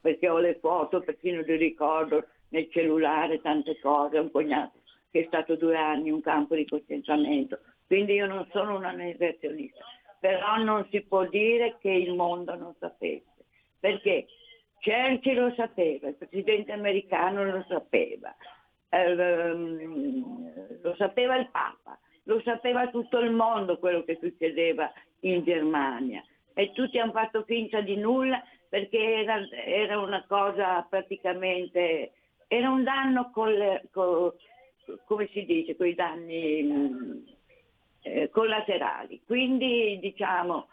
perché 0.00 0.28
ho 0.28 0.38
le 0.38 0.58
foto, 0.60 1.00
persino 1.00 1.42
di 1.42 1.56
ricordo 1.56 2.26
nel 2.48 2.68
cellulare, 2.70 3.40
tante 3.40 3.78
cose, 3.78 4.18
un 4.18 4.30
cognato 4.30 4.78
che 5.10 5.22
è 5.22 5.26
stato 5.26 5.56
due 5.56 5.76
anni 5.76 6.08
in 6.08 6.14
un 6.14 6.20
campo 6.20 6.54
di 6.54 6.66
concentramento, 6.66 7.58
quindi 7.86 8.14
io 8.14 8.26
non 8.26 8.46
sono 8.52 8.76
una 8.76 8.92
negazionista, 8.92 9.84
però 10.20 10.56
non 10.58 10.86
si 10.90 11.00
può 11.02 11.26
dire 11.26 11.76
che 11.80 11.90
il 11.90 12.14
mondo 12.14 12.54
non 12.54 12.74
sapesse, 12.78 13.44
perché 13.80 14.26
Churchill 14.80 15.40
lo 15.40 15.52
sapeva, 15.54 16.08
il 16.08 16.14
presidente 16.14 16.72
americano 16.72 17.44
lo 17.44 17.64
sapeva, 17.68 18.34
Ehm, 18.90 20.80
lo 20.82 20.94
sapeva 20.96 21.36
il 21.36 21.48
Papa, 21.50 21.98
lo 22.24 22.40
sapeva 22.42 22.88
tutto 22.88 23.18
il 23.20 23.30
mondo 23.30 23.78
quello 23.78 24.02
che 24.02 24.18
succedeva 24.20 24.92
in 25.20 25.44
Germania 25.44 26.22
e 26.54 26.72
tutti 26.72 26.98
hanno 26.98 27.12
fatto 27.12 27.44
finta 27.44 27.80
di 27.80 27.96
nulla 27.96 28.42
perché 28.68 28.98
era, 28.98 29.46
era 29.48 30.00
una 30.00 30.24
cosa 30.26 30.84
praticamente, 30.88 32.12
era 32.48 32.68
un 32.68 32.82
danno 32.82 33.30
col, 33.30 33.80
col, 33.92 34.34
come 35.04 35.28
si 35.32 35.44
dice, 35.44 35.76
con 35.76 35.92
danni 35.94 37.24
eh, 38.02 38.28
collaterali. 38.30 39.22
Quindi 39.24 39.98
diciamo 40.00 40.68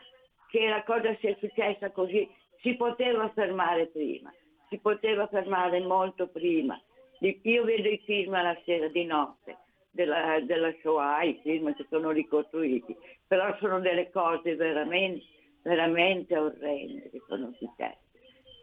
che 0.50 0.68
la 0.68 0.84
cosa 0.84 1.16
sia 1.20 1.36
successa 1.40 1.92
così 1.92 2.28
si 2.62 2.76
poteva 2.76 3.30
fermare 3.30 3.88
prima, 3.88 4.34
si 4.70 4.80
poteva 4.80 5.28
fermare 5.28 5.80
molto 5.82 6.28
prima 6.28 6.80
io 7.20 7.64
vedo 7.64 7.88
i 7.88 8.02
film 8.06 8.32
la 8.32 8.58
sera 8.66 8.88
di 8.90 9.06
notte 9.06 9.58
della, 9.92 10.40
della 10.46 10.74
Shoah, 10.82 11.24
i 11.24 11.40
film 11.42 11.74
che 11.76 11.86
sono 11.90 12.12
ricostruiti, 12.12 12.96
però 13.26 13.56
sono 13.60 13.80
delle 13.80 14.12
cose 14.12 14.56
veramente, 14.56 15.26
veramente 15.64 16.38
orrende 16.38 17.10
che 17.10 17.22
sono 17.28 17.54
successe. 17.58 18.06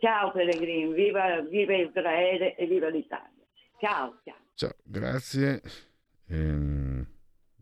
Ciao 0.01 0.31
Pellegrini, 0.33 0.93
viva, 0.93 1.41
viva 1.41 1.75
Israele 1.75 2.55
e 2.57 2.67
viva 2.67 2.89
l'Italia. 2.89 3.31
Ciao, 3.81 4.21
ciao. 4.25 4.37
Ciao, 4.55 4.75
grazie. 4.85 5.61
Ehm, 6.29 7.07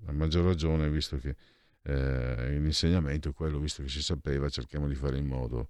a 0.06 0.12
maggior 0.12 0.44
ragione, 0.44 0.90
visto 0.90 1.16
che 1.16 1.36
eh, 1.84 2.58
l'insegnamento 2.58 3.30
è 3.30 3.32
quello, 3.32 3.58
visto 3.58 3.82
che 3.82 3.88
si 3.88 4.02
sapeva, 4.02 4.48
cerchiamo 4.48 4.88
di 4.88 4.94
fare 4.94 5.16
in 5.16 5.26
modo 5.26 5.68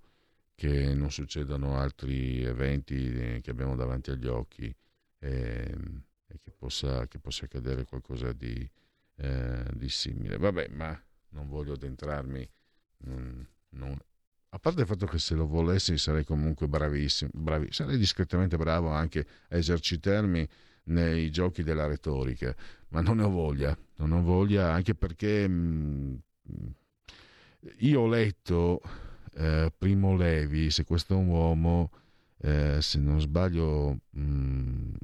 che 0.54 0.94
non 0.94 1.10
succedano 1.10 1.76
altri 1.76 2.42
eventi 2.44 3.40
che 3.40 3.50
abbiamo 3.50 3.74
davanti 3.74 4.10
agli 4.10 4.26
occhi 4.26 4.74
e, 5.22 5.70
ehm, 5.70 6.02
e 6.26 6.40
che, 6.42 6.50
possa, 6.50 7.06
che, 7.06 7.18
possa, 7.18 7.44
accadere 7.44 7.84
qualcosa 7.84 8.32
di, 8.32 8.68
eh, 9.16 9.64
di, 9.72 9.88
simile. 9.88 10.36
Vabbè, 10.36 10.68
ma 10.68 11.00
non 11.30 11.48
voglio 11.48 11.74
addentrarmi. 11.74 12.48
Non, 13.04 13.46
non, 13.70 13.98
a 14.50 14.58
parte 14.58 14.82
il 14.82 14.86
fatto 14.86 15.06
che 15.06 15.18
se 15.18 15.34
lo 15.34 15.46
volessi 15.46 15.96
sarei 15.96 16.24
comunque 16.24 16.66
bravissimo, 16.68 17.30
bravi, 17.32 17.68
sarei 17.70 17.96
discretamente 17.96 18.56
bravo 18.56 18.90
anche 18.90 19.26
a 19.48 19.56
esercitarmi 19.56 20.48
nei 20.84 21.30
giochi 21.30 21.62
della 21.62 21.86
retorica, 21.86 22.54
ma 22.88 23.00
non 23.00 23.18
ne 23.18 23.22
ho 23.22 23.30
voglia, 23.30 23.76
non 23.96 24.12
ho 24.12 24.22
voglia 24.22 24.72
anche 24.72 24.94
perché 24.94 25.46
mh, 25.48 26.20
mm, 26.50 26.66
io 27.78 28.00
ho 28.00 28.08
letto 28.08 28.80
eh, 29.34 29.72
Primo 29.76 30.16
Levi, 30.16 30.70
se 30.70 30.84
questo 30.84 31.14
è 31.14 31.16
un 31.16 31.28
uomo, 31.28 31.90
eh, 32.38 32.78
se 32.80 32.98
non 32.98 33.20
sbaglio, 33.20 34.00
mh, 34.10 34.20
mm, 34.20 34.94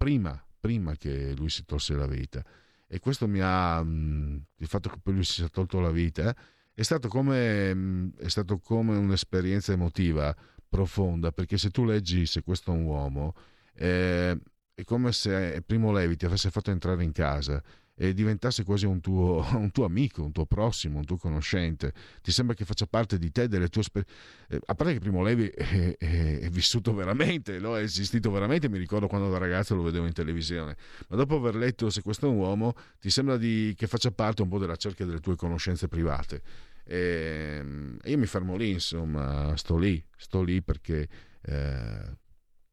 prima, 0.00 0.42
prima 0.58 0.96
che 0.96 1.34
lui 1.36 1.50
si 1.50 1.66
tolse 1.66 1.94
la 1.94 2.06
vita. 2.06 2.42
E 2.88 2.98
questo 3.00 3.28
mi 3.28 3.40
ha, 3.42 3.82
mh, 3.82 4.44
il 4.56 4.66
fatto 4.66 4.88
che 4.88 4.98
poi 5.02 5.12
lui 5.12 5.24
si 5.24 5.34
sia 5.34 5.48
tolto 5.48 5.78
la 5.78 5.90
vita, 5.90 6.34
è 6.72 6.80
stato 6.80 7.08
come, 7.08 7.74
mh, 7.74 8.16
è 8.16 8.28
stato 8.28 8.58
come 8.60 8.96
un'esperienza 8.96 9.72
emotiva 9.72 10.34
profonda, 10.66 11.32
perché 11.32 11.58
se 11.58 11.68
tu 11.68 11.84
leggi 11.84 12.24
Se 12.24 12.42
questo 12.42 12.72
è 12.72 12.76
un 12.76 12.84
uomo, 12.84 13.34
eh, 13.74 14.38
è 14.72 14.84
come 14.84 15.12
se 15.12 15.62
Primo 15.66 15.92
Levi 15.92 16.16
ti 16.16 16.24
avesse 16.24 16.50
fatto 16.50 16.70
entrare 16.70 17.04
in 17.04 17.12
casa 17.12 17.62
e 18.02 18.14
diventasse 18.14 18.64
quasi 18.64 18.86
un 18.86 19.02
tuo, 19.02 19.46
un 19.52 19.70
tuo, 19.72 19.84
amico, 19.84 20.22
un 20.24 20.32
tuo 20.32 20.46
prossimo, 20.46 20.96
un 20.96 21.04
tuo 21.04 21.18
conoscente. 21.18 21.92
Ti 22.22 22.32
sembra 22.32 22.54
che 22.54 22.64
faccia 22.64 22.86
parte 22.86 23.18
di 23.18 23.30
te, 23.30 23.46
delle 23.46 23.68
tue 23.68 23.82
esperienze. 23.82 24.14
Eh, 24.48 24.58
a 24.64 24.74
parte 24.74 24.94
che 24.94 25.00
Primo 25.00 25.22
Levi 25.22 25.48
è, 25.48 25.98
è, 25.98 26.38
è 26.38 26.48
vissuto 26.48 26.94
veramente, 26.94 27.58
no? 27.58 27.76
è 27.76 27.82
esistito 27.82 28.30
veramente, 28.30 28.70
mi 28.70 28.78
ricordo 28.78 29.06
quando 29.06 29.28
da 29.28 29.36
ragazzo 29.36 29.74
lo 29.74 29.82
vedevo 29.82 30.06
in 30.06 30.14
televisione, 30.14 30.76
ma 31.08 31.16
dopo 31.16 31.36
aver 31.36 31.56
letto 31.56 31.90
Se 31.90 32.00
questo 32.00 32.24
è 32.24 32.30
un 32.30 32.36
uomo, 32.36 32.74
ti 32.98 33.10
sembra 33.10 33.36
di, 33.36 33.74
che 33.76 33.86
faccia 33.86 34.10
parte 34.10 34.40
un 34.40 34.48
po' 34.48 34.58
della 34.58 34.76
cerchia 34.76 35.04
delle 35.04 35.20
tue 35.20 35.36
conoscenze 35.36 35.86
private. 35.86 36.40
E 36.84 37.62
io 38.02 38.18
mi 38.18 38.26
fermo 38.26 38.56
lì, 38.56 38.70
insomma, 38.70 39.54
sto 39.58 39.76
lì, 39.76 40.02
sto 40.16 40.42
lì 40.42 40.62
perché 40.62 41.06
eh, 41.42 42.16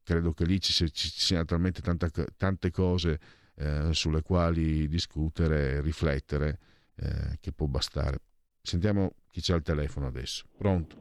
credo 0.02 0.32
che 0.32 0.46
lì 0.46 0.58
ci, 0.58 0.72
siano 0.94 1.44
talmente 1.44 1.82
tante 1.82 2.70
cose 2.70 3.20
eh, 3.58 3.92
sulle 3.92 4.22
quali 4.22 4.88
discutere 4.88 5.72
e 5.72 5.80
riflettere 5.80 6.58
eh, 6.96 7.38
che 7.40 7.52
può 7.52 7.66
bastare. 7.66 8.20
Sentiamo 8.62 9.12
chi 9.30 9.40
c'è 9.40 9.54
al 9.54 9.62
telefono 9.62 10.06
adesso. 10.06 10.44
Pronto? 10.56 10.96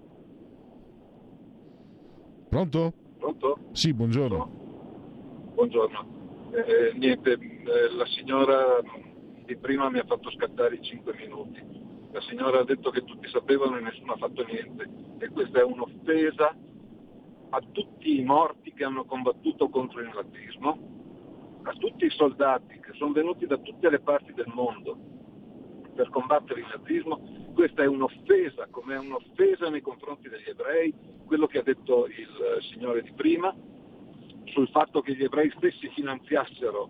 Pronto? 2.50 2.94
Pronto? 3.18 3.70
Sì, 3.74 3.94
buongiorno. 3.94 5.52
Buongiorno. 5.54 6.16
Eh, 6.54 6.94
niente, 6.98 7.34
eh, 7.34 7.94
la 7.96 8.06
signora 8.06 8.80
di 9.46 9.56
prima 9.58 9.90
mi 9.90 10.00
ha 10.00 10.06
fatto 10.06 10.32
scattare 10.32 10.76
i 10.76 10.82
5 10.82 11.14
minuti. 11.16 11.62
La 12.12 12.22
signora 12.22 12.60
ha 12.60 12.64
detto 12.64 12.90
che 12.90 13.04
tutti 13.04 13.28
sapevano 13.30 13.78
e 13.78 13.82
nessuno 13.82 14.14
ha 14.14 14.18
fatto 14.18 14.44
niente. 14.46 14.90
E 15.20 15.30
questa 15.30 15.60
è 15.60 15.64
un'offesa 15.64 16.56
a 17.50 17.62
tutti 17.72 18.20
i 18.20 18.24
morti 18.24 18.74
che 18.74 18.84
hanno 18.84 19.06
combattuto 19.06 19.70
contro 19.70 20.02
il 20.02 20.12
nazismo, 20.14 20.97
a 21.68 21.73
tutti 21.77 22.06
i 22.06 22.10
soldati 22.10 22.80
che 22.80 22.94
sono 22.94 23.11
venuti 23.11 23.45
da 23.45 23.57
tutte 23.57 23.89
le 23.89 23.99
parti 23.99 24.34
del 24.34 24.52
mondo 24.53 24.98
per 25.94 26.10
combattere 26.10 26.61
il 26.61 26.68
nazismo, 26.72 27.52
questa 27.53 27.84
è 27.84 27.88
un'offesa, 27.88 28.68
come 28.69 28.95
è 28.95 28.99
un'offesa 28.99 29.68
nei 29.69 29.81
confronti 29.81 30.30
degli 30.30 30.48
ebrei, 30.48 30.94
quello 31.26 31.48
che 31.48 31.57
ha 31.57 31.64
detto 31.64 32.06
il 32.06 32.60
signore 32.72 33.02
di 33.02 33.11
prima, 33.14 33.53
sul 34.45 34.69
fatto 34.69 35.02
che 35.02 35.15
gli 35.15 35.23
ebrei 35.23 35.52
stessi 35.57 35.89
finanziassero, 35.89 36.89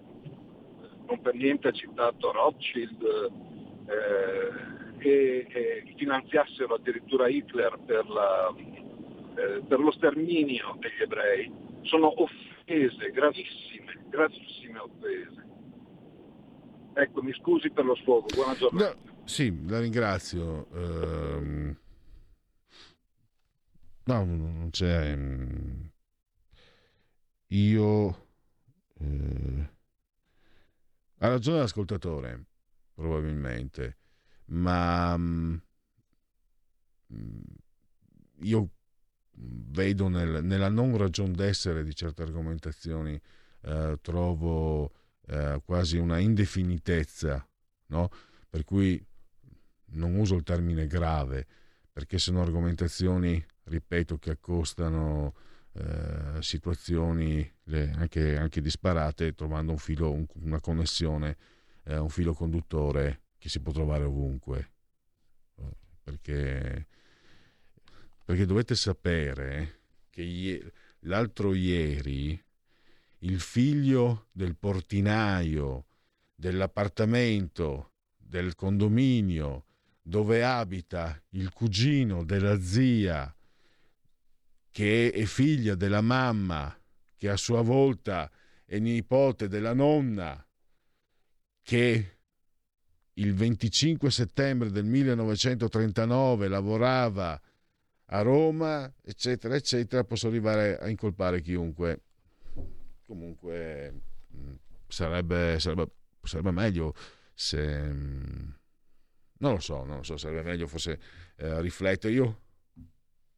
non 1.07 1.21
per 1.21 1.33
niente 1.35 1.69
ha 1.69 1.71
citato 1.71 2.31
Rothschild, 2.31 3.01
eh, 3.87 4.77
e, 4.99 5.47
e 5.49 5.93
finanziassero 5.95 6.75
addirittura 6.75 7.29
Hitler 7.29 7.79
per 7.85 8.07
la, 8.09 8.53
eh, 8.57 9.61
per 9.65 9.79
lo 9.79 9.91
sterminio 9.91 10.75
degli 10.79 11.01
ebrei. 11.01 11.51
Sono 11.83 12.21
offese 12.21 12.56
gravissime, 13.11 14.06
gravissime 14.10 14.80
offese. 14.80 15.45
Ecco, 16.94 17.22
mi 17.22 17.31
scusi 17.34 17.69
per 17.69 17.85
lo 17.85 17.95
sfogo, 17.95 18.26
buona 18.34 18.56
giornata. 18.56 18.94
No, 18.94 19.23
sì, 19.26 19.68
la 19.68 19.80
ringrazio. 19.80 20.68
Uh, 20.72 21.76
no, 24.03 24.26
non 24.26 24.68
c'è... 24.72 25.15
Mm, 25.15 25.85
io... 27.48 28.26
Uh, 28.99 29.68
ha 31.19 31.27
ragione 31.27 31.60
l'ascoltatore, 31.60 32.45
probabilmente, 32.94 33.98
ma 34.45 35.14
um, 35.14 35.61
io 38.41 38.69
vedo 39.39 40.07
nel, 40.07 40.43
nella 40.43 40.69
non 40.69 40.97
ragion 40.97 41.31
d'essere 41.31 41.84
di 41.84 41.93
certe 41.95 42.23
argomentazioni, 42.23 43.19
eh, 43.61 43.97
trovo 44.01 44.91
eh, 45.27 45.61
quasi 45.64 45.97
una 45.97 46.18
indefinitezza, 46.19 47.47
no? 47.88 48.09
per 48.49 48.64
cui 48.64 49.03
non 49.89 50.15
uso 50.15 50.35
il 50.35 50.43
termine 50.43 50.88
grave, 50.88 51.45
perché 51.91 52.18
sono 52.18 52.41
argomentazioni, 52.41 53.43
ripeto, 53.64 54.18
che 54.18 54.31
accostano 54.31 55.34
eh, 55.73 56.41
situazioni 56.41 57.49
anche, 57.95 58.38
anche, 58.38 58.61
disparate, 58.61 59.34
trovando 59.34 59.72
un 59.72 59.77
filo, 59.77 60.11
un, 60.11 60.26
una 60.41 60.59
connessione, 60.59 61.38
eh, 61.84 61.97
un 61.97 62.09
filo 62.09 62.34
conduttore 62.34 63.22
che 63.38 63.49
si 63.49 63.59
può 63.59 63.72
trovare 63.72 64.03
ovunque. 64.03 64.72
Perché 66.03 66.88
perché 68.27 68.45
dovete 68.45 68.75
sapere 68.75 69.83
che 70.09 70.73
l'altro 71.03 71.53
ieri 71.53 72.37
il 73.19 73.39
figlio 73.39 74.27
del 74.33 74.57
portinaio 74.57 75.85
dell'appartamento 76.35 77.93
del 78.17 78.53
condominio 78.53 79.63
dove 80.01 80.43
abita 80.43 81.17
il 81.29 81.53
cugino 81.53 82.25
della 82.25 82.59
zia 82.59 83.33
che 84.71 85.09
è 85.09 85.23
figlia 85.23 85.75
della 85.75 86.01
mamma 86.01 86.77
che 87.15 87.29
a 87.29 87.37
sua 87.37 87.61
volta 87.61 88.29
è 88.65 88.77
nipote 88.77 89.47
della 89.47 89.73
nonna 89.73 90.45
che 91.61 92.17
il 93.13 93.33
25 93.33 94.11
settembre 94.11 94.69
del 94.69 94.83
1939 94.83 96.49
lavorava 96.49 97.41
a 98.09 98.21
Roma, 98.21 98.91
eccetera, 99.01 99.55
eccetera, 99.55 100.03
posso 100.03 100.27
arrivare 100.27 100.77
a 100.77 100.88
incolpare 100.88 101.41
chiunque. 101.41 102.01
Comunque 103.05 104.01
mm, 104.35 104.53
sarebbe, 104.88 105.59
sarebbe, 105.59 105.91
sarebbe 106.21 106.51
meglio 106.51 106.93
se... 107.34 107.91
Mm, 107.91 108.49
non 109.39 109.53
lo 109.53 109.59
so, 109.59 109.84
non 109.84 109.97
lo 109.97 110.03
so, 110.03 110.17
sarebbe 110.17 110.43
meglio 110.43 110.67
forse 110.67 110.99
eh, 111.35 111.61
riflettere. 111.61 112.13
Io 112.13 112.41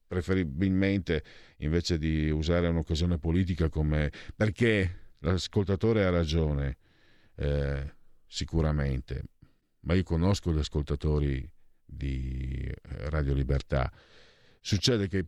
preferibilmente 0.07 1.23
invece 1.57 1.97
di 1.97 2.29
usare 2.29 2.67
un'occasione 2.67 3.17
politica 3.17 3.69
come... 3.69 4.11
perché 4.35 5.13
l'ascoltatore 5.19 6.05
ha 6.05 6.09
ragione, 6.09 6.77
eh, 7.35 7.95
sicuramente, 8.25 9.23
ma 9.81 9.93
io 9.93 10.03
conosco 10.03 10.53
gli 10.53 10.59
ascoltatori 10.59 11.49
di 11.83 12.65
eh, 12.65 13.09
Radio 13.09 13.33
Libertà 13.33 13.91
succede 14.59 15.07
che 15.07 15.25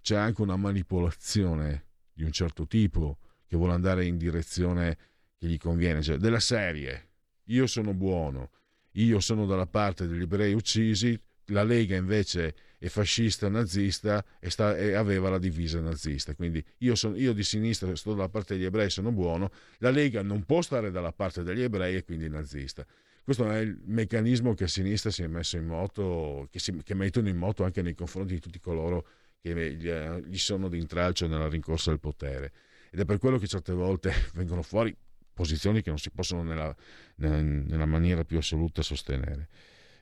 c'è 0.00 0.16
anche 0.16 0.42
una 0.42 0.56
manipolazione 0.56 1.86
di 2.12 2.24
un 2.24 2.32
certo 2.32 2.66
tipo 2.66 3.18
che 3.46 3.56
vuole 3.56 3.72
andare 3.72 4.04
in 4.04 4.16
direzione 4.16 4.96
che 5.36 5.46
gli 5.46 5.58
conviene, 5.58 6.02
cioè 6.02 6.16
della 6.16 6.40
serie. 6.40 7.08
Io 7.44 7.66
sono 7.66 7.94
buono, 7.94 8.50
io 8.92 9.20
sono 9.20 9.46
dalla 9.46 9.66
parte 9.66 10.06
degli 10.06 10.22
ebrei 10.22 10.52
uccisi, 10.52 11.18
la 11.46 11.64
Lega 11.64 11.96
invece 11.96 12.54
è 12.78 12.88
fascista 12.88 13.48
nazista 13.48 14.24
e, 14.38 14.50
sta, 14.50 14.76
e 14.76 14.94
aveva 14.94 15.28
la 15.28 15.38
divisa 15.38 15.80
nazista. 15.80 16.34
Quindi 16.34 16.64
io, 16.78 16.94
sono, 16.94 17.16
io, 17.16 17.32
di 17.32 17.42
sinistra 17.42 17.94
sto 17.96 18.14
dalla 18.14 18.28
parte 18.28 18.54
degli 18.54 18.64
ebrei, 18.64 18.88
sono 18.88 19.12
buono, 19.12 19.50
la 19.78 19.90
Lega 19.90 20.22
non 20.22 20.44
può 20.44 20.62
stare 20.62 20.90
dalla 20.90 21.12
parte 21.12 21.42
degli 21.42 21.62
ebrei 21.62 21.96
e 21.96 22.04
quindi 22.04 22.28
nazista. 22.28 22.86
Questo 23.30 23.48
è 23.48 23.60
il 23.60 23.78
meccanismo 23.84 24.54
che 24.54 24.64
a 24.64 24.66
sinistra 24.66 25.12
si 25.12 25.22
è 25.22 25.28
messo 25.28 25.56
in 25.56 25.64
moto, 25.64 26.48
che, 26.50 26.58
si, 26.58 26.76
che 26.82 26.94
mettono 26.94 27.28
in 27.28 27.36
moto 27.36 27.62
anche 27.62 27.80
nei 27.80 27.94
confronti 27.94 28.34
di 28.34 28.40
tutti 28.40 28.58
coloro 28.58 29.06
che 29.40 29.76
gli, 29.76 29.88
gli 29.88 30.36
sono 30.36 30.68
d'intralcio 30.68 31.28
nella 31.28 31.48
rincorsa 31.48 31.92
al 31.92 32.00
potere. 32.00 32.52
Ed 32.90 32.98
è 32.98 33.04
per 33.04 33.18
quello 33.18 33.38
che 33.38 33.46
certe 33.46 33.72
volte 33.72 34.12
vengono 34.34 34.62
fuori 34.62 34.92
posizioni 35.32 35.80
che 35.80 35.90
non 35.90 36.00
si 36.00 36.10
possono 36.10 36.42
nella, 36.42 36.74
nella 37.18 37.86
maniera 37.86 38.24
più 38.24 38.36
assoluta 38.36 38.82
sostenere. 38.82 39.48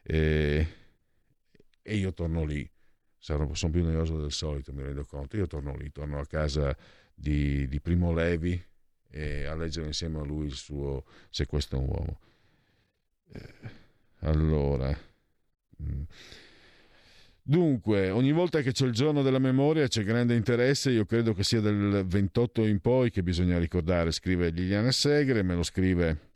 E, 0.03 0.67
e 1.83 1.97
io 1.97 2.15
torno 2.15 2.47
lì, 2.47 2.67
sono, 3.19 3.53
sono 3.53 3.71
più 3.71 3.85
noioso 3.85 4.19
del 4.19 4.33
solito, 4.33 4.73
mi 4.73 4.83
rendo 4.83 5.05
conto. 5.05 5.37
Io 5.37 5.47
torno 5.47 5.77
lì, 5.77 5.93
torno 5.93 6.19
a 6.19 6.25
casa 6.25 6.75
di, 7.15 7.69
di 7.69 7.79
Primo 7.79 8.11
Levi 8.11 8.59
a 9.11 9.55
leggere 9.55 9.87
insieme 9.89 10.19
a 10.19 10.25
lui 10.25 10.47
il 10.47 10.55
suo 10.55 11.05
Se 11.29 11.45
questo 11.45 11.77
è 11.77 11.79
un 11.79 11.89
uomo. 11.89 12.21
Allora. 14.21 14.97
Mm. 15.83 16.03
Dunque, 17.43 18.11
ogni 18.11 18.33
volta 18.33 18.61
che 18.61 18.73
c'è 18.73 18.85
il 18.85 18.93
giorno 18.93 19.23
della 19.23 19.39
memoria 19.39 19.89
c'è 19.89 20.05
grande 20.05 20.35
interesse, 20.35 20.91
io 20.91 21.07
credo 21.07 21.33
che 21.33 21.43
sia 21.43 21.61
del 21.61 22.05
28 22.07 22.67
in 22.67 22.81
poi 22.81 23.11
che 23.11 23.23
bisogna 23.23 23.59
ricordare, 23.59 24.13
scrive 24.13 24.51
Liliana 24.51 24.91
Segre, 24.91 25.43
me 25.43 25.55
lo 25.55 25.63
scrive 25.63 26.29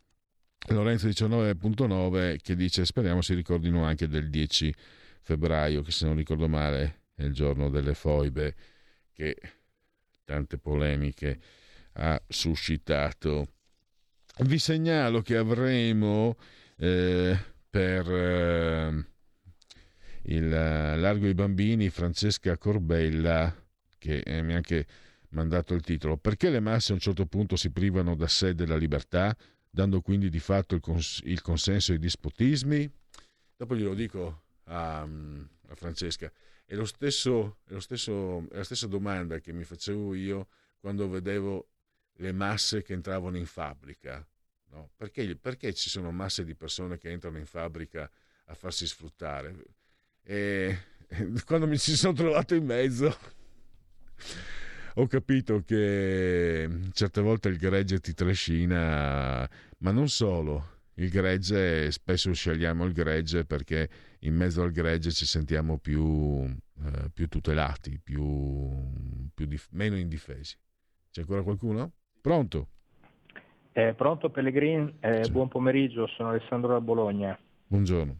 Lorenzo 0.69 1.07
19.9 1.07 2.37
che 2.41 2.55
dice 2.55 2.83
speriamo 2.85 3.21
si 3.21 3.35
ricordino 3.35 3.83
anche 3.83 4.07
del 4.07 4.31
10 4.31 4.73
febbraio, 5.21 5.83
che 5.83 5.91
se 5.91 6.05
non 6.05 6.15
ricordo 6.15 6.47
male 6.47 7.01
è 7.13 7.23
il 7.23 7.33
giorno 7.33 7.69
delle 7.69 7.93
foibe, 7.93 8.55
che 9.13 9.37
tante 10.23 10.57
polemiche 10.57 11.39
ha 11.93 12.19
suscitato. 12.27 13.47
Vi 14.39 14.57
segnalo 14.57 15.21
che 15.21 15.37
avremo 15.37 16.37
eh, 16.83 17.37
per 17.69 18.11
eh, 18.11 19.05
il 20.23 20.49
Largo 20.49 21.27
i 21.27 21.33
Bambini 21.33 21.89
Francesca 21.89 22.57
Corbella 22.57 23.55
che 23.97 24.19
eh, 24.19 24.41
mi 24.41 24.53
ha 24.53 24.57
anche 24.57 24.85
mandato 25.29 25.73
il 25.73 25.81
titolo 25.81 26.17
Perché 26.17 26.49
le 26.49 26.59
masse 26.59 26.91
a 26.91 26.95
un 26.95 27.01
certo 27.01 27.25
punto 27.25 27.55
si 27.55 27.71
privano 27.71 28.15
da 28.15 28.27
sé 28.27 28.53
della 28.53 28.75
libertà? 28.75 29.35
dando 29.69 30.01
quindi 30.01 30.29
di 30.29 30.39
fatto 30.39 30.75
il, 30.75 30.81
cons- 30.81 31.21
il 31.23 31.41
consenso 31.41 31.93
ai 31.93 31.97
dispotismi? 31.97 32.87
Dopo 33.55 33.75
glielo 33.75 33.95
dico 33.95 34.43
a, 34.65 35.01
a 35.01 35.75
Francesca. 35.75 36.31
È, 36.63 36.85
stesso, 36.85 37.57
è, 37.65 37.79
stesso, 37.79 38.47
è 38.51 38.57
la 38.57 38.63
stessa 38.63 38.85
domanda 38.85 39.39
che 39.39 39.51
mi 39.51 39.63
facevo 39.63 40.13
io 40.13 40.47
quando 40.79 41.09
vedevo 41.09 41.69
le 42.17 42.31
masse 42.33 42.83
che 42.83 42.93
entravano 42.93 43.35
in 43.37 43.47
fabbrica. 43.47 44.23
No? 44.73 44.89
Perché, 44.97 45.35
perché, 45.35 45.73
ci 45.73 45.89
sono 45.89 46.11
masse 46.11 46.43
di 46.43 46.55
persone 46.55 46.97
che 46.97 47.09
entrano 47.09 47.37
in 47.37 47.45
fabbrica 47.45 48.09
a 48.45 48.53
farsi 48.53 48.85
sfruttare? 48.87 49.55
E, 50.23 50.77
quando 51.45 51.67
mi 51.67 51.77
ci 51.77 51.95
sono 51.95 52.13
trovato 52.13 52.55
in 52.55 52.65
mezzo 52.65 53.15
ho 54.95 55.07
capito 55.07 55.63
che 55.65 56.69
certe 56.91 57.21
volte 57.21 57.49
il 57.49 57.57
gregge 57.57 57.99
ti 57.99 58.13
trascina, 58.13 59.49
ma 59.79 59.91
non 59.91 60.07
solo. 60.09 60.81
Il 60.95 61.09
gregge, 61.09 61.91
spesso 61.91 62.31
scegliamo 62.31 62.85
il 62.85 62.93
gregge 62.93 63.45
perché 63.45 63.89
in 64.19 64.35
mezzo 64.35 64.61
al 64.61 64.71
gregge 64.71 65.11
ci 65.11 65.25
sentiamo 65.25 65.79
più, 65.79 66.43
eh, 66.43 67.09
più 67.11 67.27
tutelati, 67.27 67.99
più, 67.99 68.69
più 69.33 69.47
dif- 69.47 69.69
meno 69.71 69.97
indifesi. 69.97 70.55
C'è 71.09 71.21
ancora 71.21 71.41
qualcuno? 71.41 71.93
Pronto? 72.21 72.69
Eh, 73.75 73.95
pronto 73.95 74.29
Pellegrin, 74.29 74.97
eh, 74.99 75.27
buon 75.31 75.47
pomeriggio, 75.47 76.05
sono 76.05 76.29
Alessandro 76.29 76.73
da 76.73 76.79
Bologna. 76.79 77.35
Buongiorno. 77.65 78.15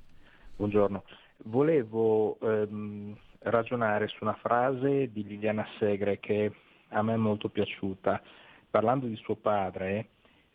Buongiorno. 0.56 1.04
Volevo 1.44 2.40
ehm, 2.40 3.16
ragionare 3.38 4.08
su 4.08 4.18
una 4.22 4.34
frase 4.34 5.12
di 5.12 5.24
Liliana 5.24 5.64
Segre 5.78 6.20
che 6.20 6.52
a 6.88 7.04
me 7.04 7.14
è 7.14 7.18
molto 7.18 7.50
piaciuta. 7.50 8.20
Parlando 8.68 9.06
di 9.06 9.16
suo 9.18 9.36
padre, 9.36 10.08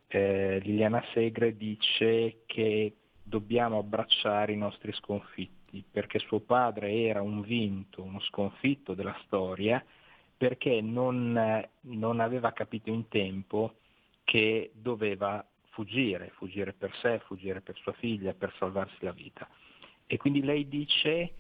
eh, 0.09 0.59
Liliana 0.65 1.01
Segre 1.13 1.57
dice 1.57 2.41
che 2.47 2.97
dobbiamo 3.23 3.79
abbracciare 3.79 4.53
i 4.53 4.57
nostri 4.57 4.93
sconfitti, 4.95 5.85
perché 5.89 6.19
suo 6.19 6.41
padre 6.41 6.93
era 7.05 7.23
un 7.23 7.41
vinto, 7.43 8.03
uno 8.03 8.19
sconfitto 8.19 8.95
della 8.95 9.17
storia, 9.27 9.81
perché 10.37 10.81
non, 10.81 11.65
non 11.83 12.19
aveva 12.19 12.51
capito 12.51 12.91
in 12.91 13.07
tempo 13.07 13.75
che 14.29 14.73
doveva 14.75 15.43
fuggire, 15.71 16.33
fuggire 16.35 16.75
per 16.75 16.95
sé, 16.97 17.19
fuggire 17.21 17.63
per 17.63 17.79
sua 17.79 17.93
figlia, 17.93 18.35
per 18.35 18.55
salvarsi 18.59 19.03
la 19.03 19.13
vita. 19.13 19.49
E 20.07 20.19
quindi 20.19 20.43
lei 20.43 20.69
dice 20.69 21.33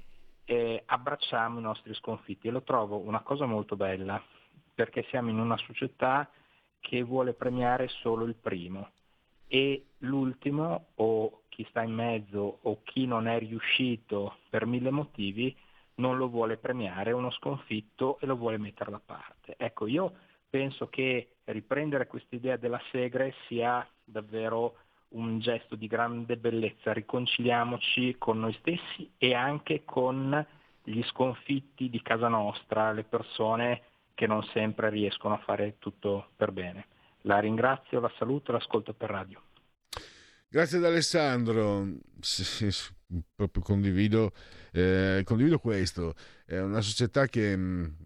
eh, 0.46 0.82
abbracciamo 0.86 1.58
i 1.58 1.62
nostri 1.62 1.92
sconfitti 1.92 2.48
e 2.48 2.50
lo 2.50 2.62
trovo 2.62 2.96
una 2.96 3.20
cosa 3.20 3.44
molto 3.44 3.76
bella 3.76 4.22
perché 4.74 5.04
siamo 5.10 5.28
in 5.28 5.38
una 5.38 5.58
società 5.58 6.30
che 6.80 7.02
vuole 7.02 7.34
premiare 7.34 7.88
solo 7.88 8.24
il 8.24 8.36
primo 8.36 8.92
e 9.46 9.88
l'ultimo 9.98 10.86
o 10.94 11.42
chi 11.50 11.66
sta 11.68 11.82
in 11.82 11.92
mezzo 11.92 12.60
o 12.62 12.80
chi 12.84 13.04
non 13.04 13.28
è 13.28 13.38
riuscito 13.38 14.38
per 14.48 14.64
mille 14.64 14.90
motivi 14.90 15.54
non 15.96 16.16
lo 16.16 16.30
vuole 16.30 16.56
premiare, 16.56 17.10
è 17.10 17.14
uno 17.14 17.30
sconfitto 17.32 18.18
e 18.20 18.24
lo 18.24 18.36
vuole 18.36 18.56
mettere 18.56 18.90
da 18.90 19.00
parte. 19.04 19.56
Ecco, 19.58 19.86
io 19.86 20.12
penso 20.48 20.88
che 20.88 21.36
riprendere 21.44 22.06
questa 22.06 22.36
idea 22.36 22.56
della 22.56 22.80
segre 22.90 23.34
sia 23.46 23.86
davvero 24.04 24.76
un 25.10 25.38
gesto 25.40 25.74
di 25.74 25.86
grande 25.86 26.36
bellezza, 26.36 26.92
riconciliamoci 26.92 28.16
con 28.18 28.40
noi 28.40 28.52
stessi 28.60 29.10
e 29.16 29.34
anche 29.34 29.84
con 29.84 30.46
gli 30.82 31.02
sconfitti 31.04 31.88
di 31.88 32.02
casa 32.02 32.28
nostra, 32.28 32.92
le 32.92 33.04
persone 33.04 33.82
che 34.14 34.26
non 34.26 34.42
sempre 34.52 34.90
riescono 34.90 35.34
a 35.34 35.38
fare 35.38 35.76
tutto 35.78 36.30
per 36.36 36.50
bene. 36.52 36.86
La 37.22 37.38
ringrazio, 37.38 38.00
la 38.00 38.12
saluto 38.18 38.50
e 38.50 38.54
l'ascolto 38.54 38.92
per 38.92 39.10
radio. 39.10 39.42
Grazie 40.50 40.78
ad 40.78 40.84
Alessandro, 40.84 41.86
sì, 42.20 42.68
proprio 43.34 43.62
condivido, 43.62 44.32
eh, 44.72 45.22
condivido 45.24 45.58
questo. 45.58 46.14
È 46.46 46.58
una 46.58 46.80
società 46.80 47.26
che 47.26 47.54
mh, 47.54 47.96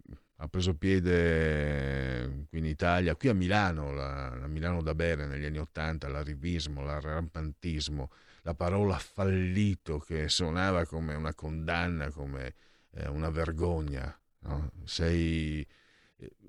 ha 0.42 0.48
preso 0.48 0.74
piede 0.74 2.46
qui 2.48 2.58
in 2.58 2.66
Italia, 2.66 3.14
qui 3.14 3.28
a 3.28 3.32
Milano, 3.32 3.92
la, 3.92 4.34
la 4.34 4.48
Milano 4.48 4.82
da 4.82 4.92
bere 4.92 5.24
negli 5.24 5.44
anni 5.44 5.58
Ottanta, 5.58 6.08
l'arrivismo, 6.08 6.82
l'arrampantismo, 6.82 8.10
la 8.42 8.52
parola 8.52 8.98
fallito 8.98 10.00
che 10.00 10.28
suonava 10.28 10.84
come 10.84 11.14
una 11.14 11.32
condanna, 11.32 12.10
come 12.10 12.54
eh, 12.90 13.08
una 13.08 13.30
vergogna. 13.30 14.18
No? 14.40 14.72
Sei, 14.82 15.64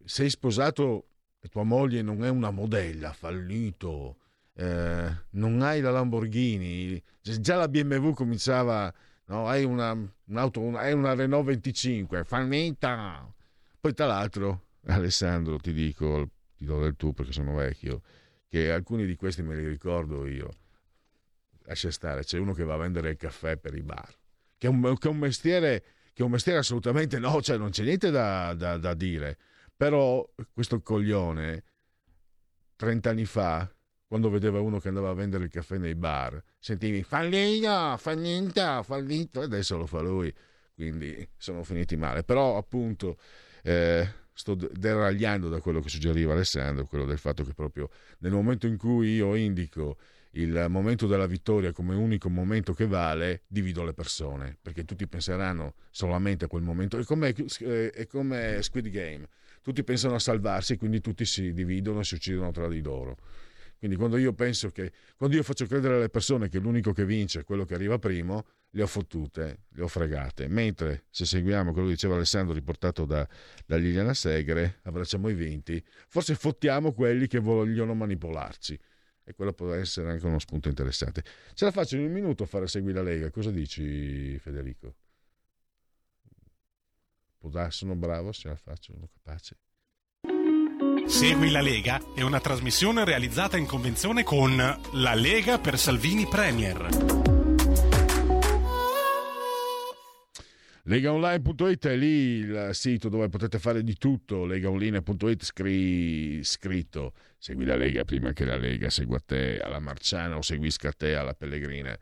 sei, 0.05 0.29
sposato 0.31 1.09
e 1.39 1.47
tua 1.49 1.63
moglie 1.63 2.01
non 2.01 2.23
è 2.23 2.29
una 2.29 2.49
modella, 2.49 3.13
fallito, 3.13 4.17
eh, 4.55 5.17
non 5.29 5.61
hai 5.61 5.81
la 5.81 5.91
Lamborghini, 5.91 6.99
già 7.21 7.57
la 7.57 7.67
BMW 7.67 8.13
cominciava, 8.13 8.91
no? 9.25 9.47
hai, 9.47 9.63
una, 9.63 9.91
un'auto, 9.91 10.75
hai 10.77 10.93
una 10.93 11.13
Renault 11.13 11.45
25, 11.45 12.23
fallita 12.23 13.31
poi 13.83 13.93
tra 13.93 14.05
l'altro, 14.05 14.67
Alessandro, 14.85 15.57
ti 15.57 15.73
dico, 15.73 16.29
ti 16.55 16.63
do 16.63 16.79
del 16.79 16.95
tu 16.95 17.11
perché 17.11 17.33
sono 17.33 17.55
vecchio, 17.55 18.01
che 18.47 18.71
alcuni 18.71 19.05
di 19.05 19.17
questi 19.17 19.41
me 19.41 19.57
li 19.57 19.67
ricordo 19.67 20.25
io. 20.25 20.49
Lascia 21.63 21.91
stare, 21.91 22.23
c'è 22.23 22.37
uno 22.39 22.53
che 22.53 22.63
va 22.63 22.75
a 22.75 22.77
vendere 22.77 23.09
il 23.09 23.17
caffè 23.17 23.57
per 23.57 23.75
i 23.75 23.81
bar, 23.81 24.07
che 24.57 24.67
è 24.67 24.69
un, 24.69 24.97
che 24.97 25.09
è 25.09 25.11
un 25.11 25.17
mestiere 25.17 25.83
che 26.13 26.21
è 26.21 26.23
un 26.23 26.31
mestiere 26.31 26.59
assolutamente 26.59 27.19
no, 27.19 27.41
cioè 27.41 27.57
non 27.57 27.71
c'è 27.71 27.83
niente 27.83 28.09
da, 28.09 28.53
da, 28.53 28.77
da 28.77 28.93
dire. 28.93 29.37
Però 29.75 30.25
questo 30.53 30.81
coglione, 30.81 31.63
30 32.77 33.09
anni 33.09 33.25
fa, 33.25 33.69
quando 34.07 34.29
vedeva 34.29 34.61
uno 34.61 34.79
che 34.79 34.87
andava 34.87 35.09
a 35.09 35.13
vendere 35.13 35.43
il 35.43 35.49
caffè 35.49 35.77
nei 35.77 35.95
bar, 35.95 36.41
sentivi 36.57 37.03
fallito, 37.03 37.97
fallito, 37.97 38.83
fallito, 38.83 39.41
e 39.41 39.43
adesso 39.43 39.75
lo 39.75 39.87
fa 39.87 39.99
lui. 39.99 40.33
Quindi 40.73 41.27
sono 41.35 41.63
finiti 41.63 41.97
male. 41.97 42.23
Però 42.23 42.55
appunto 42.55 43.17
eh, 43.63 44.07
sto 44.33 44.55
deragliando 44.55 45.49
da 45.49 45.59
quello 45.59 45.79
che 45.79 45.89
suggeriva 45.89 46.33
Alessandro, 46.33 46.85
quello 46.85 47.05
del 47.05 47.17
fatto 47.17 47.43
che 47.43 47.53
proprio 47.53 47.89
nel 48.19 48.31
momento 48.31 48.67
in 48.67 48.77
cui 48.77 49.15
io 49.15 49.35
indico 49.35 49.97
il 50.35 50.65
momento 50.69 51.05
della 51.05 51.27
vittoria 51.27 51.71
come 51.71 51.93
unico 51.93 52.29
momento 52.29 52.73
che 52.73 52.87
vale, 52.87 53.43
divido 53.47 53.83
le 53.83 53.93
persone, 53.93 54.57
perché 54.59 54.83
tutti 54.83 55.07
penseranno 55.07 55.75
solamente 55.91 56.45
a 56.45 56.47
quel 56.47 56.63
momento. 56.63 56.97
È 56.97 57.03
come, 57.03 57.35
eh, 57.59 57.91
è 57.91 58.07
come 58.07 58.61
Squid 58.61 58.87
Game, 58.89 59.27
tutti 59.61 59.83
pensano 59.83 60.15
a 60.15 60.19
salvarsi, 60.19 60.77
quindi 60.77 61.01
tutti 61.01 61.25
si 61.25 61.53
dividono 61.53 61.99
e 61.99 62.03
si 62.03 62.15
uccidono 62.15 62.51
tra 62.51 62.67
di 62.67 62.81
loro. 62.81 63.17
Quindi 63.83 63.99
quando 63.99 64.15
io 64.15 64.31
penso 64.31 64.69
che, 64.69 64.93
quando 65.17 65.35
io 65.35 65.43
faccio 65.43 65.65
credere 65.65 65.95
alle 65.95 66.07
persone 66.07 66.47
che 66.47 66.57
l'unico 66.57 66.93
che 66.93 67.03
vince 67.03 67.41
è 67.41 67.43
quello 67.43 67.65
che 67.65 67.73
arriva 67.73 67.99
primo, 67.99 68.45
le 68.69 68.81
ho 68.81 68.87
fottute, 68.87 69.63
le 69.71 69.81
ho 69.81 69.89
fregate. 69.89 70.47
Mentre 70.47 71.07
se 71.09 71.25
seguiamo 71.25 71.73
quello 71.73 71.87
che 71.87 71.95
diceva 71.95 72.15
Alessandro 72.15 72.53
riportato 72.53 73.03
da, 73.03 73.27
da 73.65 73.75
Liliana 73.75 74.13
Segre, 74.13 74.79
abbracciamo 74.83 75.27
i 75.27 75.33
vinti, 75.33 75.83
forse 76.07 76.35
fottiamo 76.35 76.93
quelli 76.93 77.27
che 77.27 77.39
vogliono 77.39 77.93
manipolarci. 77.93 78.79
E 79.21 79.33
quello 79.33 79.51
può 79.51 79.73
essere 79.73 80.11
anche 80.11 80.25
uno 80.27 80.39
spunto 80.39 80.69
interessante. 80.69 81.21
Ce 81.53 81.65
la 81.65 81.71
faccio 81.71 81.97
in 81.97 82.03
un 82.05 82.11
minuto 82.13 82.43
a 82.43 82.45
fare 82.45 82.67
Segui 82.67 82.93
la 82.93 83.01
Lega. 83.01 83.31
Cosa 83.31 83.51
dici 83.51 84.39
Federico? 84.39 84.95
Sono 87.67 87.95
bravo, 87.95 88.31
se 88.31 88.47
la 88.47 88.55
faccio, 88.55 88.93
sono 88.93 89.09
capace. 89.11 89.57
Segui 91.05 91.51
la 91.51 91.61
Lega 91.61 92.01
è 92.15 92.21
una 92.21 92.39
trasmissione 92.39 93.05
realizzata 93.05 93.57
in 93.57 93.65
convenzione 93.65 94.23
con 94.23 94.55
La 94.55 95.13
Lega 95.13 95.59
per 95.59 95.77
Salvini 95.77 96.25
Premier. 96.25 96.87
Legaonline.it 100.83 101.87
è 101.87 101.95
lì 101.95 102.37
il 102.37 102.69
sito 102.71 103.09
dove 103.09 103.29
potete 103.29 103.59
fare 103.59 103.83
di 103.83 103.95
tutto. 103.95 104.45
Legaonline.it 104.45 105.43
scri... 105.43 106.43
scritto. 106.43 107.13
Segui 107.37 107.65
la 107.65 107.75
Lega 107.75 108.03
prima 108.05 108.33
che 108.33 108.45
la 108.45 108.57
Lega 108.57 108.89
segua 108.89 109.19
te 109.19 109.59
alla 109.59 109.79
Marciana 109.79 110.37
o 110.37 110.41
seguisca 110.41 110.91
te 110.91 111.15
alla 111.15 111.33
Pellegrina. 111.33 111.97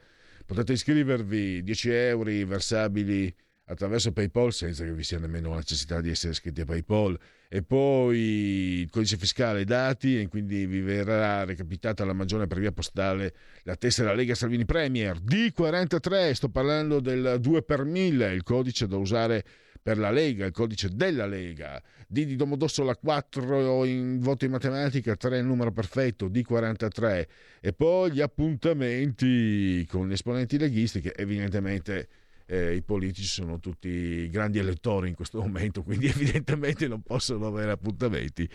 Potete 0.46 0.74
iscrivervi 0.74 1.64
10 1.64 1.90
euro 1.90 2.32
versabili 2.46 3.34
attraverso 3.66 4.12
PayPal 4.12 4.54
senza 4.54 4.84
che 4.84 4.94
vi 4.94 5.04
sia 5.04 5.20
nemmeno 5.20 5.50
la 5.50 5.58
necessità 5.58 6.02
di 6.02 6.10
essere 6.10 6.34
iscritti 6.34 6.62
a 6.62 6.66
PayPal 6.66 7.20
e 7.54 7.64
poi 7.64 8.80
il 8.80 8.90
codice 8.90 9.18
fiscale 9.18 9.66
dati 9.66 10.18
e 10.18 10.30
quindi 10.30 10.66
vi 10.66 10.80
verrà 10.80 11.44
recapitata 11.44 12.06
la 12.06 12.14
maggiore 12.14 12.48
per 12.48 12.60
via 12.60 12.72
postale 12.72 13.34
la 13.64 13.76
tessera 13.76 14.14
Lega 14.14 14.36
Salvini 14.36 14.64
Premier. 14.64 15.18
D43, 15.18 16.32
sto 16.32 16.48
parlando 16.48 17.02
del 17.02 17.40
2 17.42 17.62
per 17.64 17.84
1000, 17.84 18.32
il 18.32 18.44
codice 18.44 18.88
da 18.88 18.96
usare 18.96 19.44
per 19.82 19.98
la 19.98 20.12
Lega, 20.12 20.46
il 20.46 20.54
codice 20.54 20.92
della 20.94 21.26
Lega, 21.26 21.82
D 22.08 22.24
di 22.24 22.38
Domodossola 22.38 22.96
4 22.96 23.84
in 23.84 24.20
voto 24.22 24.46
in 24.46 24.52
matematica, 24.52 25.18
3 25.18 25.40
il 25.40 25.46
numero 25.46 25.74
perfetto, 25.74 26.30
D43 26.30 27.26
e 27.60 27.74
poi 27.74 28.14
gli 28.14 28.22
appuntamenti 28.22 29.86
con 29.90 30.08
gli 30.08 30.14
esponenti 30.14 30.58
leghisti 30.58 31.02
che 31.02 31.14
evidentemente 31.18 32.08
eh, 32.52 32.76
i 32.76 32.82
politici 32.82 33.28
sono 33.28 33.60
tutti 33.60 34.28
grandi 34.30 34.60
elettori 34.60 35.08
in 35.08 35.16
questo 35.16 35.40
momento, 35.40 35.84
quindi 35.84 36.08
evidentemente 36.08 36.88
non 36.90 37.02
possono 37.02 37.48
avere 37.48 37.72
appuntamenti. 37.72 38.48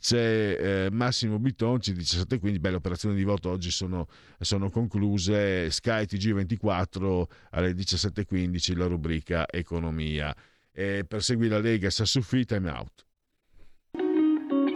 C'è 0.00 0.86
eh, 0.86 0.90
Massimo 0.90 1.38
Bitonci, 1.38 1.92
17 1.92 2.38
quindi 2.38 2.58
beh, 2.58 2.70
le 2.70 2.76
operazioni 2.76 3.14
di 3.14 3.24
voto 3.24 3.50
oggi 3.50 3.70
sono, 3.70 4.08
sono 4.40 4.70
concluse, 4.70 5.70
Sky 5.70 6.04
TG24 6.04 7.24
alle 7.50 7.72
17.15 7.72 8.76
la 8.76 8.86
rubrica 8.86 9.46
Economia. 9.46 10.34
E 10.72 11.04
per 11.06 11.22
seguire 11.22 11.56
la 11.56 11.60
Lega 11.60 11.90
Sassufi, 11.90 12.46
time 12.46 12.70
out. 12.70 13.04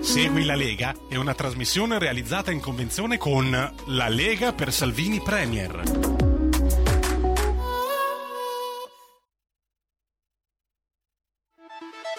Segui 0.00 0.44
la 0.44 0.54
Lega 0.54 0.94
è 1.08 1.16
una 1.16 1.34
trasmissione 1.34 1.98
realizzata 1.98 2.50
in 2.50 2.60
convenzione 2.60 3.16
con 3.16 3.50
La 3.50 4.08
Lega 4.08 4.52
per 4.52 4.70
Salvini 4.70 5.22
Premier. 5.22 6.25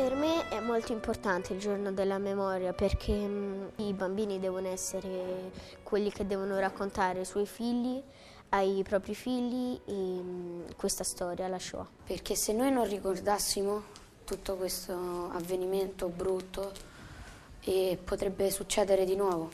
Per 0.00 0.14
me 0.14 0.48
è 0.48 0.60
molto 0.60 0.92
importante 0.92 1.52
il 1.52 1.58
giorno 1.58 1.92
della 1.92 2.16
memoria 2.16 2.72
perché 2.72 3.12
mh, 3.12 3.72
i 3.76 3.92
bambini 3.92 4.40
devono 4.40 4.68
essere 4.68 5.50
quelli 5.82 6.10
che 6.10 6.26
devono 6.26 6.58
raccontare 6.58 7.18
ai 7.18 7.24
suoi 7.26 7.44
figli, 7.44 8.02
ai 8.48 8.82
propri 8.82 9.14
figli 9.14 9.78
e, 9.84 9.92
mh, 9.92 10.76
questa 10.76 11.04
storia, 11.04 11.48
la 11.48 11.58
Shoah. 11.58 11.86
Perché 12.06 12.34
se 12.34 12.54
noi 12.54 12.72
non 12.72 12.88
ricordassimo 12.88 13.82
tutto 14.24 14.56
questo 14.56 14.94
avvenimento 15.32 16.08
brutto, 16.08 16.72
e 17.60 17.98
potrebbe 18.02 18.50
succedere 18.50 19.04
di 19.04 19.16
nuovo. 19.16 19.50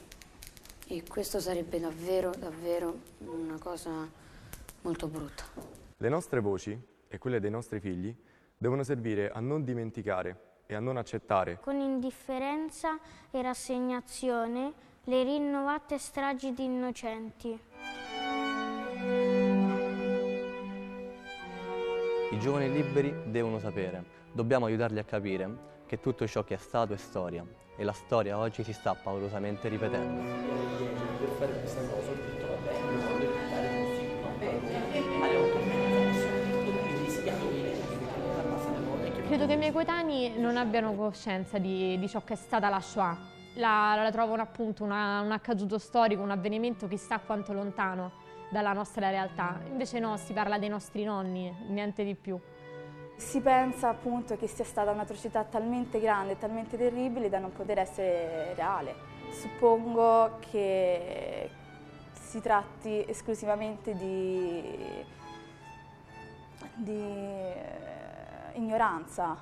E 0.87 1.03
questo 1.09 1.41
sarebbe 1.41 1.81
davvero, 1.81 2.31
davvero 2.39 2.97
una 3.19 3.59
cosa 3.59 3.91
molto 4.83 5.09
brutta. 5.09 5.43
Le 5.97 6.09
nostre 6.09 6.39
voci 6.39 6.81
e 7.09 7.19
quelle 7.19 7.41
dei 7.41 7.51
nostri 7.51 7.81
figli 7.81 8.15
devono 8.57 8.83
servire 8.83 9.31
a 9.31 9.41
non 9.41 9.65
dimenticare 9.65 10.41
e 10.67 10.75
a 10.75 10.81
non 10.81 10.97
accettare 10.97 11.59
Con 11.61 11.79
indifferenza 11.79 12.99
e 13.31 13.43
rassegnazione 13.43 14.73
le 15.05 15.23
rinnovate 15.23 15.99
stragi 15.99 16.53
di 16.53 16.65
innocenti. 16.65 17.61
I 22.33 22.39
giovani 22.41 22.73
liberi 22.73 23.15
devono 23.27 23.61
sapere, 23.61 24.05
dobbiamo 24.33 24.67
aiutarli 24.67 24.99
a 24.99 25.05
capire 25.05 25.75
che 25.87 26.01
tutto 26.01 26.27
ciò 26.27 26.43
che 26.43 26.55
è 26.55 26.59
stato 26.59 26.93
è 26.93 26.97
storia 26.97 27.45
e 27.77 27.85
la 27.85 27.93
storia 27.93 28.37
oggi 28.37 28.65
si 28.65 28.73
sta 28.73 28.95
paurosamente 28.95 29.69
ripetendo. 29.69 30.25
Credo 39.27 39.47
che 39.47 39.55
i 39.55 39.57
miei 39.57 39.73
coetanei 39.73 40.39
non 40.39 40.57
abbiano 40.57 40.95
coscienza 40.95 41.59
di, 41.59 41.99
di 41.99 42.09
ciò 42.09 42.23
che 42.23 42.35
è 42.35 42.37
stata 42.37 42.69
la 42.69 42.81
Shoah. 42.81 43.19
La, 43.55 43.99
la 44.01 44.11
trovano 44.13 44.41
appunto 44.41 44.85
una- 44.85 45.21
un 45.21 45.33
accaduto 45.33 45.79
storico, 45.79 46.23
un 46.23 46.31
avvenimento 46.31 46.87
chissà 46.87 47.19
quanto 47.19 47.53
lontano 47.53 48.13
dalla 48.51 48.73
nostra 48.73 49.11
realtà. 49.11 49.59
Invece 49.69 49.99
no, 49.99 50.17
si 50.17 50.33
parla 50.33 50.59
dei 50.59 50.69
nostri 50.69 51.03
nonni, 51.03 51.53
niente 51.69 52.05
di 52.05 52.15
più. 52.15 52.39
Si 53.17 53.41
pensa 53.41 53.89
appunto 53.89 54.37
che 54.37 54.47
sia 54.47 54.65
stata 54.65 54.93
un'atrocità 54.93 55.43
talmente 55.43 55.99
grande 55.99 56.39
talmente 56.39 56.77
terribile 56.77 57.29
da 57.29 57.41
non 57.41 57.51
poter 57.53 57.79
essere 57.81 58.55
reale. 58.55 58.95
Suppongo 59.33 60.37
che 60.51 61.51
si 62.13 62.41
tratti 62.41 63.05
esclusivamente 63.09 63.93
di, 63.97 65.05
di 66.75 67.53
ignoranza. 68.57 69.37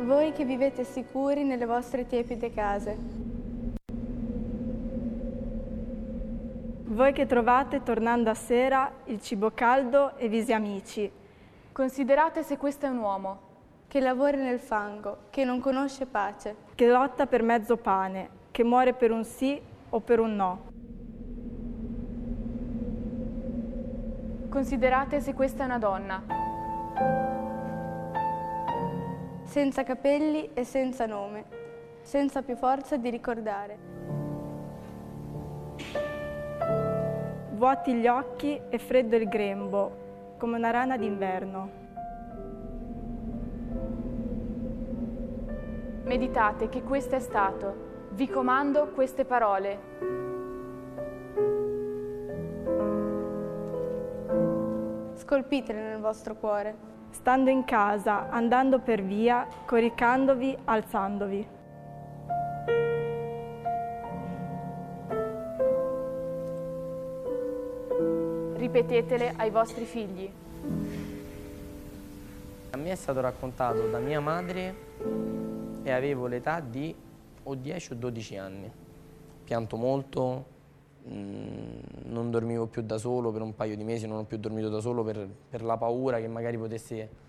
Voi 0.00 0.32
che 0.32 0.44
vivete 0.44 0.84
sicuri 0.84 1.44
nelle 1.44 1.64
vostre 1.64 2.06
tiepide 2.06 2.50
case. 2.52 3.22
Voi 6.86 7.12
che 7.12 7.26
trovate 7.26 7.82
tornando 7.82 8.30
a 8.30 8.34
sera 8.34 8.92
il 9.04 9.20
cibo 9.20 9.52
caldo 9.52 10.16
e 10.16 10.28
visi 10.28 10.52
amici. 10.52 11.10
Considerate 11.72 12.42
se 12.42 12.56
questo 12.56 12.86
è 12.86 12.88
un 12.88 12.98
uomo. 12.98 13.52
Che 13.88 14.00
lavora 14.00 14.36
nel 14.36 14.58
fango, 14.58 15.18
che 15.30 15.44
non 15.44 15.60
conosce 15.60 16.06
pace. 16.06 16.54
Che 16.74 16.86
lotta 16.86 17.26
per 17.26 17.42
mezzo 17.42 17.76
pane, 17.76 18.28
che 18.50 18.62
muore 18.62 18.92
per 18.92 19.10
un 19.10 19.24
sì 19.24 19.60
o 19.88 20.00
per 20.00 20.20
un 20.20 20.36
no. 20.36 20.73
Considerate 24.54 25.20
se 25.20 25.34
questa 25.34 25.64
è 25.64 25.66
una 25.66 25.78
donna. 25.78 26.22
Senza 29.42 29.82
capelli 29.82 30.50
e 30.54 30.62
senza 30.62 31.06
nome, 31.06 31.44
senza 32.02 32.40
più 32.42 32.54
forza 32.54 32.96
di 32.96 33.10
ricordare. 33.10 33.78
Vuoti 37.54 37.94
gli 37.94 38.06
occhi 38.06 38.60
e 38.68 38.78
freddo 38.78 39.16
il 39.16 39.26
grembo, 39.26 40.36
come 40.38 40.56
una 40.56 40.70
rana 40.70 40.96
d'inverno. 40.96 41.70
Meditate 46.04 46.68
che 46.68 46.84
questo 46.84 47.16
è 47.16 47.20
stato. 47.20 48.10
Vi 48.10 48.28
comando 48.28 48.86
queste 48.94 49.24
parole. 49.24 50.23
Scolpitele 55.24 55.80
nel 55.80 56.00
vostro 56.00 56.34
cuore. 56.34 56.76
Stando 57.08 57.48
in 57.48 57.64
casa, 57.64 58.28
andando 58.28 58.78
per 58.80 59.02
via, 59.02 59.48
coricandovi, 59.64 60.54
alzandovi. 60.64 61.48
Ripetetele 68.56 69.32
ai 69.38 69.48
vostri 69.48 69.86
figli. 69.86 70.30
A 72.70 72.76
me 72.76 72.90
è 72.90 72.94
stato 72.94 73.22
raccontato 73.22 73.88
da 73.88 73.98
mia 74.00 74.20
madre 74.20 74.74
e 75.82 75.90
avevo 75.90 76.26
l'età 76.26 76.60
di 76.60 76.94
o 77.44 77.54
10 77.54 77.92
o 77.92 77.94
12 77.94 78.36
anni. 78.36 78.70
Pianto 79.42 79.76
molto, 79.78 80.44
mm, 81.08 81.78
non 82.04 82.30
dormivo 82.30 82.66
più 82.66 82.82
da 82.82 82.98
solo 82.98 83.30
per 83.32 83.42
un 83.42 83.54
paio 83.54 83.76
di 83.76 83.84
mesi, 83.84 84.06
non 84.06 84.18
ho 84.18 84.24
più 84.24 84.38
dormito 84.38 84.68
da 84.68 84.80
solo 84.80 85.02
per, 85.02 85.28
per 85.48 85.62
la 85.62 85.76
paura 85.76 86.18
che 86.18 86.28
magari 86.28 86.58
potesse 86.58 87.22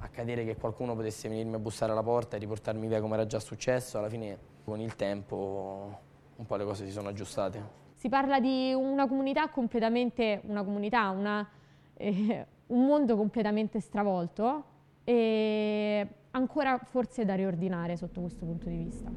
accadere 0.00 0.44
che 0.44 0.56
qualcuno 0.56 0.94
potesse 0.94 1.28
venirmi 1.28 1.54
a 1.54 1.58
bussare 1.58 1.92
alla 1.92 2.02
porta 2.02 2.36
e 2.36 2.38
riportarmi 2.38 2.86
via 2.86 3.00
come 3.00 3.14
era 3.14 3.26
già 3.26 3.40
successo. 3.40 3.98
Alla 3.98 4.08
fine 4.08 4.38
con 4.64 4.80
il 4.80 4.94
tempo 4.96 6.06
un 6.36 6.46
po' 6.46 6.56
le 6.56 6.64
cose 6.64 6.84
si 6.84 6.92
sono 6.92 7.08
aggiustate. 7.08 7.86
Si 7.94 8.08
parla 8.08 8.38
di 8.38 8.72
una 8.74 9.08
comunità 9.08 9.48
completamente, 9.48 10.40
una 10.44 10.62
comunità, 10.62 11.10
una, 11.10 11.48
eh, 11.94 12.46
un 12.66 12.86
mondo 12.86 13.16
completamente 13.16 13.80
stravolto 13.80 14.64
e 15.02 16.06
ancora 16.30 16.78
forse 16.78 17.24
da 17.24 17.34
riordinare 17.34 17.96
sotto 17.96 18.20
questo 18.20 18.44
punto 18.44 18.68
di 18.68 18.76
vista. 18.76 19.10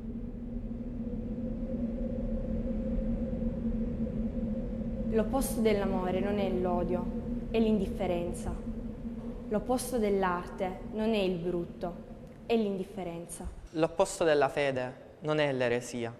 L'opposto 5.11 5.59
dell'amore 5.59 6.21
non 6.21 6.39
è 6.39 6.49
l'odio, 6.49 7.05
è 7.51 7.59
l'indifferenza. 7.59 8.53
L'opposto 9.49 9.97
dell'arte 9.97 10.79
non 10.93 11.13
è 11.13 11.17
il 11.17 11.37
brutto, 11.37 11.95
è 12.45 12.55
l'indifferenza. 12.55 13.45
L'opposto 13.71 14.23
della 14.23 14.47
fede 14.47 15.09
non 15.21 15.39
è 15.39 15.51
l'eresia, 15.51 16.15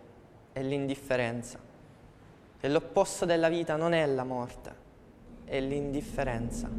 è 0.51 0.61
l'indifferenza. 0.61 1.57
E 2.59 2.69
l'opposto 2.69 3.25
della 3.25 3.47
vita 3.47 3.77
non 3.77 3.93
è 3.93 4.05
la 4.05 4.25
morte, 4.25 4.75
è 5.45 5.61
l'indifferenza. 5.61 6.69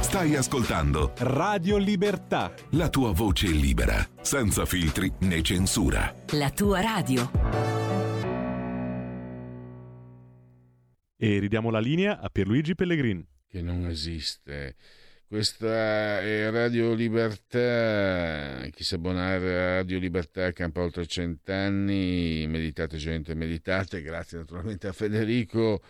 Stai 0.00 0.34
ascoltando 0.34 1.12
Radio 1.18 1.76
Libertà. 1.76 2.52
la 2.70 2.88
tua 2.88 3.12
voce 3.12 3.46
libera, 3.46 4.04
senza 4.20 4.64
filtri 4.64 5.12
né 5.20 5.42
censura. 5.42 6.12
La 6.32 6.50
tua 6.50 6.80
radio. 6.80 7.73
E 11.16 11.38
ridiamo 11.38 11.70
la 11.70 11.78
linea 11.78 12.20
a 12.20 12.28
Pierluigi 12.28 12.74
Pellegrin. 12.74 13.24
Che 13.48 13.62
non 13.62 13.86
esiste. 13.86 14.76
Questa 15.26 16.20
è 16.20 16.50
Radio 16.50 16.92
Libertà. 16.92 18.66
Chi 18.70 18.84
si 18.84 18.94
abbonare 18.94 19.54
a 19.54 19.74
Radio 19.76 19.98
Libertà 19.98 20.52
campa 20.52 20.82
oltre 20.82 21.06
cent'anni. 21.06 22.46
Meditate, 22.48 22.96
gente, 22.96 23.34
meditate. 23.34 24.02
Grazie 24.02 24.38
naturalmente 24.38 24.86
a 24.86 24.92
Federico. 24.92 25.80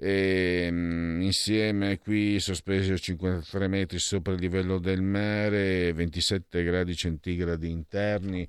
E, 0.00 0.68
mm, 0.70 1.22
insieme 1.22 1.98
qui 1.98 2.38
sospesi 2.38 2.92
a 2.92 2.96
53 2.96 3.68
metri 3.68 3.98
sopra 3.98 4.32
il 4.32 4.40
livello 4.40 4.78
del 4.78 5.02
mare, 5.02 5.92
27 5.92 6.62
gradi 6.62 6.94
centigradi 6.94 7.68
interni, 7.68 8.48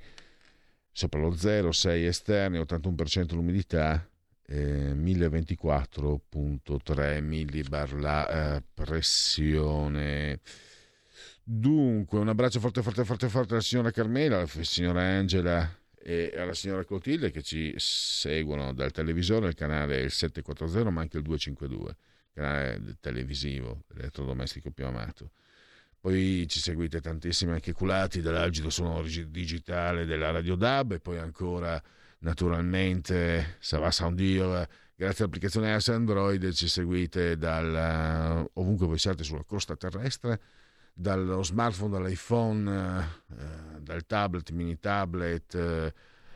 sopra 0.91 1.19
lo 1.19 1.35
0, 1.35 1.71
6 1.71 2.05
esterni, 2.05 2.59
81% 2.59 3.33
l'umidità, 3.33 4.08
eh, 4.49 4.93
1024.3 4.95 7.21
millibar 7.21 7.93
la 7.93 8.55
eh, 8.55 8.63
pressione. 8.73 10.39
Dunque, 11.43 12.17
un 12.19 12.29
abbraccio 12.29 12.59
forte, 12.59 12.81
forte, 12.81 13.05
forte, 13.05 13.29
forte 13.29 13.53
alla 13.53 13.61
signora 13.61 13.91
Carmela, 13.91 14.37
alla 14.37 14.47
signora 14.47 15.03
Angela 15.03 15.71
e 16.01 16.33
alla 16.35 16.53
signora 16.53 16.83
Clotilde 16.83 17.29
che 17.31 17.43
ci 17.43 17.73
seguono 17.77 18.73
dal 18.73 18.91
televisore, 18.91 19.49
il 19.49 19.55
canale 19.55 20.01
il 20.01 20.11
740 20.11 20.89
ma 20.89 21.01
anche 21.01 21.17
il 21.17 21.23
252, 21.23 21.95
canale 22.33 22.97
televisivo, 22.99 23.83
elettrodomestico 23.95 24.71
più 24.71 24.85
amato. 24.85 25.31
Poi 25.99 26.45
ci 26.47 26.59
seguite 26.59 27.01
tantissimi 27.01 27.51
anche 27.51 27.73
culati 27.73 28.21
dall'algido 28.21 28.69
sonoro 28.69 29.05
digitale 29.27 30.05
della 30.05 30.31
Radio 30.31 30.55
DAB 30.55 30.93
e 30.93 30.99
poi 30.99 31.17
ancora 31.17 31.81
naturalmente 32.19 33.57
Sava 33.59 33.91
Sound 33.91 34.17
Deal, 34.17 34.67
grazie 34.95 35.23
all'applicazione 35.23 35.71
iOS 35.71 35.89
Android 35.89 36.51
ci 36.51 36.67
seguite 36.67 37.37
dal, 37.37 38.49
ovunque 38.53 38.87
voi 38.87 38.97
siate 38.97 39.23
sulla 39.23 39.43
costa 39.43 39.75
terrestre 39.75 40.39
dallo 40.99 41.41
smartphone, 41.43 41.97
dall'iPhone, 41.97 42.99
eh, 43.31 43.81
dal 43.81 44.05
tablet, 44.05 44.51
mini 44.51 44.77
tablet, 44.79 45.55
eh, 45.55 45.93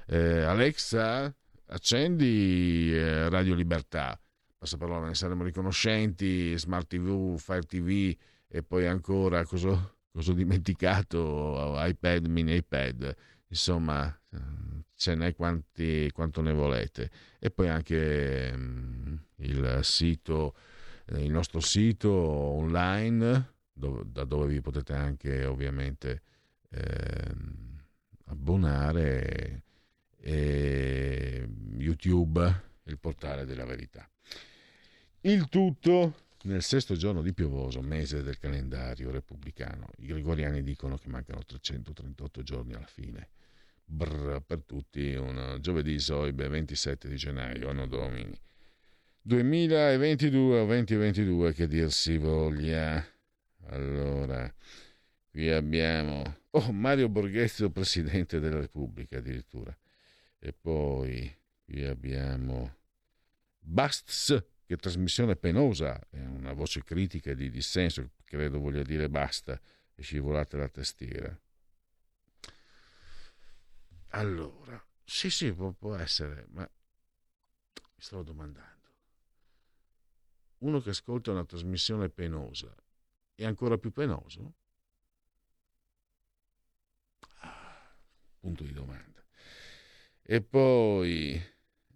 eh, 0.08 0.44
Alexa, 0.44 1.34
accendi 1.68 2.90
eh, 2.94 3.28
Radio 3.28 3.56
Libertà, 3.56 4.18
passa 4.58 4.78
parola, 4.78 5.08
ne 5.08 5.16
saremo 5.16 5.44
riconoscenti, 5.44 6.58
Smart 6.58 6.88
TV, 6.88 7.38
Fire 7.38 7.64
TV 7.64 8.16
e 8.48 8.64
poi 8.64 8.88
ancora, 8.88 9.44
cosa, 9.46 9.94
cosa 10.10 10.32
ho 10.32 10.34
dimenticato, 10.34 11.76
iPad, 11.80 12.28
mini 12.28 12.56
iPad, 12.56 13.14
insomma 13.48 14.18
ce 15.04 15.16
n'è 15.16 15.36
quanti, 15.36 16.10
quanto 16.14 16.40
ne 16.42 16.54
volete. 16.54 17.12
E 17.38 17.52
poi 17.52 17.68
anche 17.68 18.54
mm, 18.56 19.16
il 19.40 19.80
sito, 19.82 20.56
eh, 21.08 21.26
il 21.26 21.30
nostro 21.30 21.60
sito 21.60 22.10
online 22.10 23.56
dove, 23.74 24.04
da 24.06 24.24
dove 24.24 24.48
vi 24.48 24.62
potete 24.62 24.94
anche 24.94 25.44
ovviamente 25.44 26.22
eh, 26.70 27.32
abbonare 28.28 29.64
e 30.22 31.50
YouTube, 31.80 32.62
il 32.84 32.98
portale 32.98 33.44
della 33.44 33.66
verità. 33.66 34.10
Il 35.20 35.50
tutto 35.50 36.16
nel 36.44 36.64
sesto 36.64 36.96
giorno 36.96 37.22
di 37.22 37.34
piovoso 37.34 37.82
mese 37.82 38.24
del 38.24 38.40
calendario 38.40 39.12
repubblicano. 39.12 39.90
I 39.98 40.06
gregoriani 40.06 40.64
dicono 40.64 40.98
che 40.98 41.10
mancano 41.10 41.44
338 41.44 42.42
giorni 42.42 42.74
alla 42.74 42.86
fine. 42.86 43.28
Brr, 43.94 44.42
per 44.42 44.64
tutti 44.64 45.14
un 45.14 45.58
giovedì 45.62 46.00
soibe 46.00 46.48
27 46.48 47.08
di 47.08 47.16
gennaio, 47.16 47.70
anno 47.70 47.86
domini 47.86 48.36
2022 49.22 50.60
o 50.60 50.66
2022 50.66 51.54
che 51.54 51.68
dir 51.68 51.92
si 51.92 52.18
voglia. 52.18 53.06
Allora, 53.68 54.52
qui 55.30 55.50
abbiamo 55.50 56.40
oh, 56.50 56.72
Mario 56.72 57.08
Borghezio, 57.08 57.70
Presidente 57.70 58.40
della 58.40 58.60
Repubblica 58.60 59.20
addirittura. 59.20 59.76
E 60.40 60.54
poi 60.54 61.34
qui 61.64 61.86
abbiamo 61.86 62.76
Basts, 63.60 64.44
che 64.66 64.76
trasmissione 64.76 65.36
penosa, 65.36 65.98
è 66.10 66.20
una 66.20 66.52
voce 66.52 66.84
critica 66.84 67.34
di 67.34 67.50
dissenso, 67.50 68.10
credo 68.26 68.60
voglia 68.60 68.82
dire 68.82 69.08
basta, 69.08 69.60
e 69.96 70.02
scivolate 70.02 70.58
la 70.58 70.68
tastiera. 70.68 71.40
Allora, 74.16 74.82
sì 75.04 75.30
sì, 75.30 75.52
può, 75.54 75.72
può 75.72 75.96
essere, 75.96 76.46
ma 76.52 76.62
mi 76.62 78.02
stavo 78.02 78.24
domandando. 78.24 78.90
Uno 80.60 80.80
che 80.80 80.90
ascolta 80.90 81.30
una 81.30 81.46
trasmissione 81.46 82.10
penosa 82.10 82.74
è 83.36 83.46
ancora 83.46 83.78
più 83.78 83.92
penoso? 83.92 84.54
Ah, 87.42 87.96
punto 88.40 88.64
di 88.64 88.72
domanda. 88.74 89.24
E 90.24 90.42
poi 90.42 91.42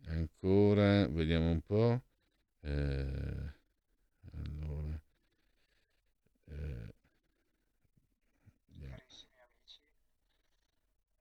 ancora, 0.08 1.08
vediamo 1.08 1.50
un 1.52 1.62
po'. 1.62 2.04
Eh, 2.62 3.54
allora, 4.34 5.02
eh, 6.46 6.94
Carissimi 8.80 9.40
amici, 9.42 9.80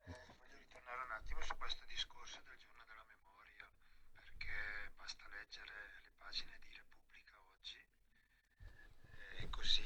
eh, 0.04 0.26
voglio 0.38 0.56
ritornare 0.58 1.02
un 1.04 1.10
attimo 1.12 1.40
su 1.42 1.56
questo 1.56 1.84
discorso 1.86 2.40
del 2.44 2.56
giorno 2.58 2.82
della 2.86 3.04
memoria, 3.08 3.68
perché 4.14 4.92
basta 4.96 5.26
leggere 5.28 6.00
le 6.02 6.10
pagine 6.18 6.58
di 6.60 6.68
Repubblica 6.72 7.34
oggi 7.56 7.78
eh, 7.78 9.42
e 9.42 9.48
così 9.50 9.84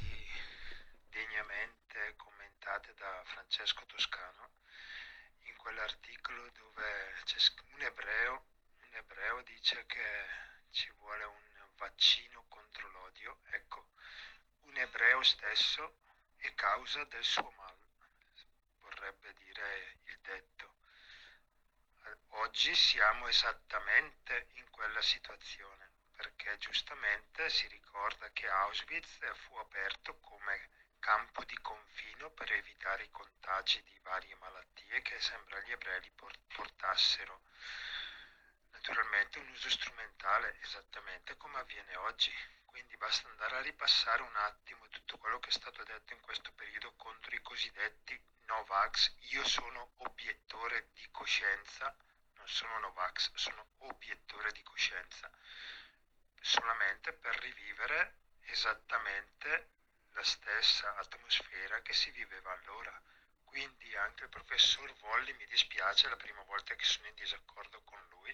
degnamente 1.11 2.15
commentate 2.16 2.95
da 2.95 3.23
Francesco 3.51 3.85
Toscano 3.87 4.51
in 5.41 5.57
quell'articolo 5.57 6.51
dove 6.51 7.17
un 7.73 7.83
ebreo, 7.83 8.47
un 8.77 8.95
ebreo 8.95 9.43
dice 9.43 9.85
che 9.87 10.29
ci 10.71 10.89
vuole 10.93 11.25
un 11.25 11.69
vaccino 11.75 12.45
contro 12.47 12.89
l'odio, 12.91 13.41
ecco, 13.47 13.89
un 14.61 14.77
ebreo 14.77 15.25
stesso 15.25 15.97
è 16.37 16.55
causa 16.55 17.03
del 17.07 17.25
suo 17.25 17.51
mal, 17.57 17.77
vorrebbe 18.83 19.35
dire 19.35 19.99
il 20.05 20.19
detto. 20.21 20.77
Oggi 22.29 22.73
siamo 22.77 23.27
esattamente 23.27 24.47
in 24.53 24.71
quella 24.71 25.03
situazione, 25.03 25.91
perché 26.15 26.57
giustamente 26.59 27.51
si 27.51 27.67
ricorda 27.67 28.31
che 28.31 28.49
Auschwitz 28.49 29.19
fu 29.39 29.57
aperto 29.57 30.21
come 30.21 30.71
campo 31.01 31.43
di 31.45 31.59
confino 31.61 32.31
per 32.31 32.53
evitare 32.53 33.05
i 33.05 33.11
contagi 33.11 33.83
di 33.83 33.99
varie 34.03 34.37
malattie 34.37 35.03
che 35.03 35.19
sembra 35.19 35.59
gli 35.61 35.73
ebrei 35.73 36.13
portassero. 36.47 37.41
Naturalmente 38.71 39.39
un 39.39 39.49
uso 39.49 39.69
strumentale 39.71 40.61
esattamente 40.61 41.37
come 41.37 41.59
avviene 41.59 41.97
oggi, 41.97 42.33
quindi 42.67 42.97
basta 42.97 43.29
andare 43.29 43.57
a 43.57 43.63
ripassare 43.63 44.23
un 44.23 44.37
attimo 44.37 44.87
tutto 44.89 45.19
quello 45.19 45.39
che 45.41 45.49
è 45.49 45.53
stato 45.53 45.83
detto 45.85 46.13
in 46.13 46.21
questo 46.21 46.53
periodo 46.53 46.95
contro 46.97 47.35
i 47.35 47.43
cosiddetti 47.43 48.23
Novax. 48.45 49.15
Io 49.31 49.45
sono 49.45 49.93
obiettore 49.97 50.91
di 50.93 51.09
coscienza, 51.11 51.97
non 52.35 52.47
sono 52.47 52.79
Novax, 52.79 53.33
sono 53.35 53.67
obiettore 53.79 54.53
di 54.53 54.63
coscienza, 54.63 55.31
solamente 56.41 57.13
per 57.13 57.39
rivivere 57.41 58.19
esattamente 58.43 59.80
la 60.12 60.23
stessa 60.24 60.97
atmosfera 60.97 61.81
che 61.82 61.93
si 61.93 62.11
viveva 62.11 62.53
allora, 62.53 63.01
Quindi 63.45 63.97
anche 63.97 64.23
il 64.24 64.28
professor 64.31 64.93
Volli, 64.99 65.32
mi 65.35 65.45
dispiace, 65.47 66.09
la 66.09 66.16
prima 66.16 66.41
volta 66.45 66.74
che 66.77 66.85
sono 66.85 67.09
in 67.09 67.15
disaccordo 67.15 67.81
con 67.82 68.01
lui, 68.11 68.32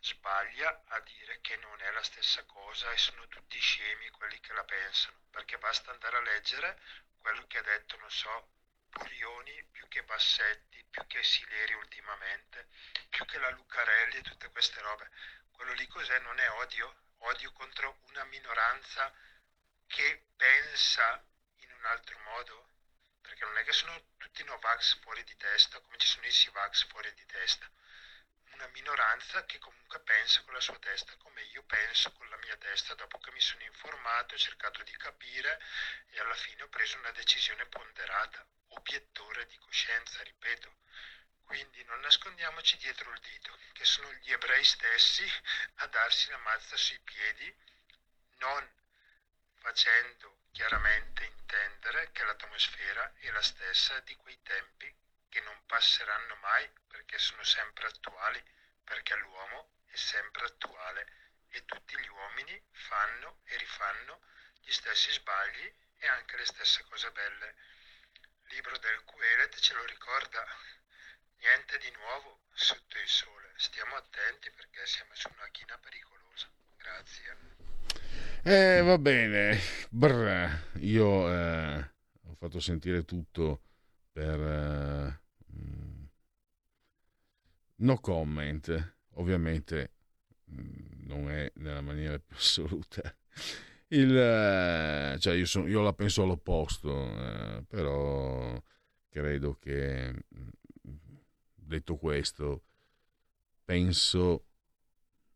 sbaglia 0.00 0.84
a 0.88 1.00
dire 1.00 1.38
che 1.42 1.56
non 1.58 1.78
è 1.82 1.90
la 1.90 2.02
stessa 2.02 2.42
cosa 2.44 2.90
e 2.90 2.96
sono 2.96 3.28
tutti 3.28 3.58
scemi 3.58 4.08
quelli 4.10 4.40
che 4.40 4.54
la 4.54 4.64
pensano, 4.64 5.18
perché 5.30 5.58
basta 5.58 5.90
andare 5.90 6.16
a 6.16 6.22
leggere 6.22 6.80
quello 7.18 7.46
che 7.46 7.58
ha 7.58 7.62
detto, 7.62 7.98
non 7.98 8.10
so, 8.10 8.48
Burioni 8.88 9.64
più 9.72 9.86
che 9.88 10.02
Bassetti, 10.04 10.84
più 10.88 11.06
che 11.06 11.22
Sileri 11.22 11.74
ultimamente, 11.74 12.68
più 13.10 13.24
che 13.26 13.38
la 13.38 13.50
Lucarelli 13.50 14.16
e 14.16 14.22
tutte 14.22 14.50
queste 14.50 14.80
robe. 14.80 15.10
Quello 15.50 15.72
lì 15.72 15.86
cos'è? 15.88 16.18
Non 16.20 16.38
è 16.38 16.48
odio? 16.50 16.94
Odio 17.18 17.52
contro 17.52 17.98
una 18.08 18.24
minoranza 18.24 19.12
che 19.86 20.26
pensa 20.36 21.24
in 21.56 21.72
un 21.72 21.84
altro 21.86 22.18
modo? 22.20 22.68
Perché 23.20 23.44
non 23.44 23.56
è 23.58 23.64
che 23.64 23.72
sono 23.72 24.12
tutti 24.16 24.44
Novax 24.44 25.00
fuori 25.00 25.22
di 25.24 25.36
testa, 25.36 25.80
come 25.80 25.96
ci 25.98 26.06
sono 26.06 26.26
i 26.26 26.32
Sivax 26.32 26.86
fuori 26.86 27.12
di 27.14 27.24
testa 27.26 27.70
una 28.54 28.68
minoranza 28.68 29.44
che 29.44 29.58
comunque 29.58 30.00
pensa 30.00 30.42
con 30.42 30.54
la 30.54 30.60
sua 30.60 30.78
testa 30.78 31.14
come 31.16 31.42
io 31.42 31.62
penso 31.64 32.12
con 32.12 32.28
la 32.28 32.36
mia 32.38 32.56
testa 32.56 32.94
dopo 32.94 33.18
che 33.18 33.30
mi 33.32 33.40
sono 33.40 33.62
informato, 33.62 34.34
ho 34.34 34.38
cercato 34.38 34.82
di 34.82 34.96
capire 34.96 35.60
e 36.10 36.20
alla 36.20 36.34
fine 36.34 36.62
ho 36.62 36.68
preso 36.68 36.96
una 36.98 37.10
decisione 37.12 37.66
ponderata, 37.66 38.46
obiettore 38.68 39.46
di 39.46 39.58
coscienza, 39.58 40.22
ripeto. 40.22 40.76
Quindi 41.44 41.84
non 41.84 42.00
nascondiamoci 42.00 42.76
dietro 42.78 43.12
il 43.12 43.20
dito, 43.20 43.56
che 43.72 43.84
sono 43.84 44.10
gli 44.14 44.32
ebrei 44.32 44.64
stessi 44.64 45.30
a 45.76 45.86
darsi 45.88 46.30
la 46.30 46.38
mazza 46.38 46.76
sui 46.76 46.98
piedi, 47.00 47.54
non 48.38 48.72
facendo 49.64 50.40
chiaramente 50.52 51.24
intendere 51.24 52.10
che 52.12 52.22
l'atmosfera 52.22 53.14
è 53.16 53.30
la 53.30 53.40
stessa 53.40 53.98
di 54.00 54.14
quei 54.16 54.38
tempi 54.42 54.94
che 55.30 55.40
non 55.40 55.58
passeranno 55.64 56.34
mai 56.36 56.70
perché 56.86 57.18
sono 57.18 57.42
sempre 57.44 57.86
attuali, 57.86 58.44
perché 58.84 59.16
l'uomo 59.16 59.72
è 59.86 59.96
sempre 59.96 60.44
attuale 60.44 61.06
e 61.48 61.64
tutti 61.64 61.98
gli 61.98 62.08
uomini 62.08 62.62
fanno 62.72 63.40
e 63.44 63.56
rifanno 63.56 64.20
gli 64.60 64.70
stessi 64.70 65.10
sbagli 65.12 65.74
e 65.96 66.08
anche 66.08 66.36
le 66.36 66.44
stesse 66.44 66.84
cose 66.84 67.10
belle. 67.12 67.56
Il 68.42 68.54
libro 68.56 68.76
del 68.76 69.02
Quelet 69.04 69.58
ce 69.60 69.72
lo 69.72 69.84
ricorda, 69.86 70.46
niente 71.38 71.78
di 71.78 71.90
nuovo 71.92 72.42
sotto 72.52 72.98
il 72.98 73.08
sole, 73.08 73.54
stiamo 73.56 73.96
attenti 73.96 74.50
perché 74.50 74.84
siamo 74.86 75.14
su 75.14 75.30
una 75.34 75.48
china 75.48 75.78
pericolosa. 75.78 76.50
Grazie. 76.76 77.53
Eh, 78.46 78.82
va 78.82 78.98
bene, 78.98 79.58
Brr, 79.90 80.76
io 80.80 81.32
eh, 81.32 81.78
ho 82.24 82.34
fatto 82.34 82.60
sentire 82.60 83.02
tutto 83.04 83.62
per 84.12 84.38
eh, 84.38 85.22
No 87.76 87.98
comment, 88.00 88.96
ovviamente 89.14 89.92
mm, 90.50 91.06
non 91.06 91.30
è 91.30 91.50
nella 91.56 91.80
maniera 91.80 92.18
più 92.18 92.36
assoluta. 92.36 93.02
Il, 93.88 94.14
eh, 94.16 95.16
cioè 95.18 95.34
io, 95.34 95.46
sono, 95.46 95.66
io, 95.66 95.80
la 95.82 95.94
penso 95.94 96.22
all'opposto, 96.22 96.90
eh, 97.18 97.64
però 97.66 98.62
credo 99.08 99.56
che 99.58 100.12
mm, 100.12 100.48
detto 101.54 101.96
questo, 101.96 102.64
penso... 103.64 104.46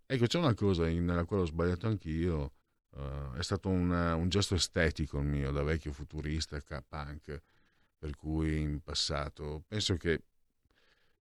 Ecco, 0.07 0.27
c'è 0.27 0.39
una 0.39 0.55
cosa 0.55 0.85
nella 0.85 1.25
quale 1.25 1.43
ho 1.43 1.47
sbagliato 1.47 1.87
anch'io, 1.87 2.53
uh, 2.99 3.35
è 3.35 3.43
stato 3.43 3.69
un, 3.69 3.91
un, 3.91 4.29
gesto 4.29 4.55
estetico 4.55 5.19
il 5.19 5.27
mio, 5.27 5.51
da 5.51 5.63
vecchio 5.63 5.93
futurista, 5.93 6.61
punk, 6.87 7.43
per 7.99 8.15
cui 8.17 8.61
in 8.61 8.81
passato 8.81 9.65
penso 9.67 9.97
che 9.97 10.23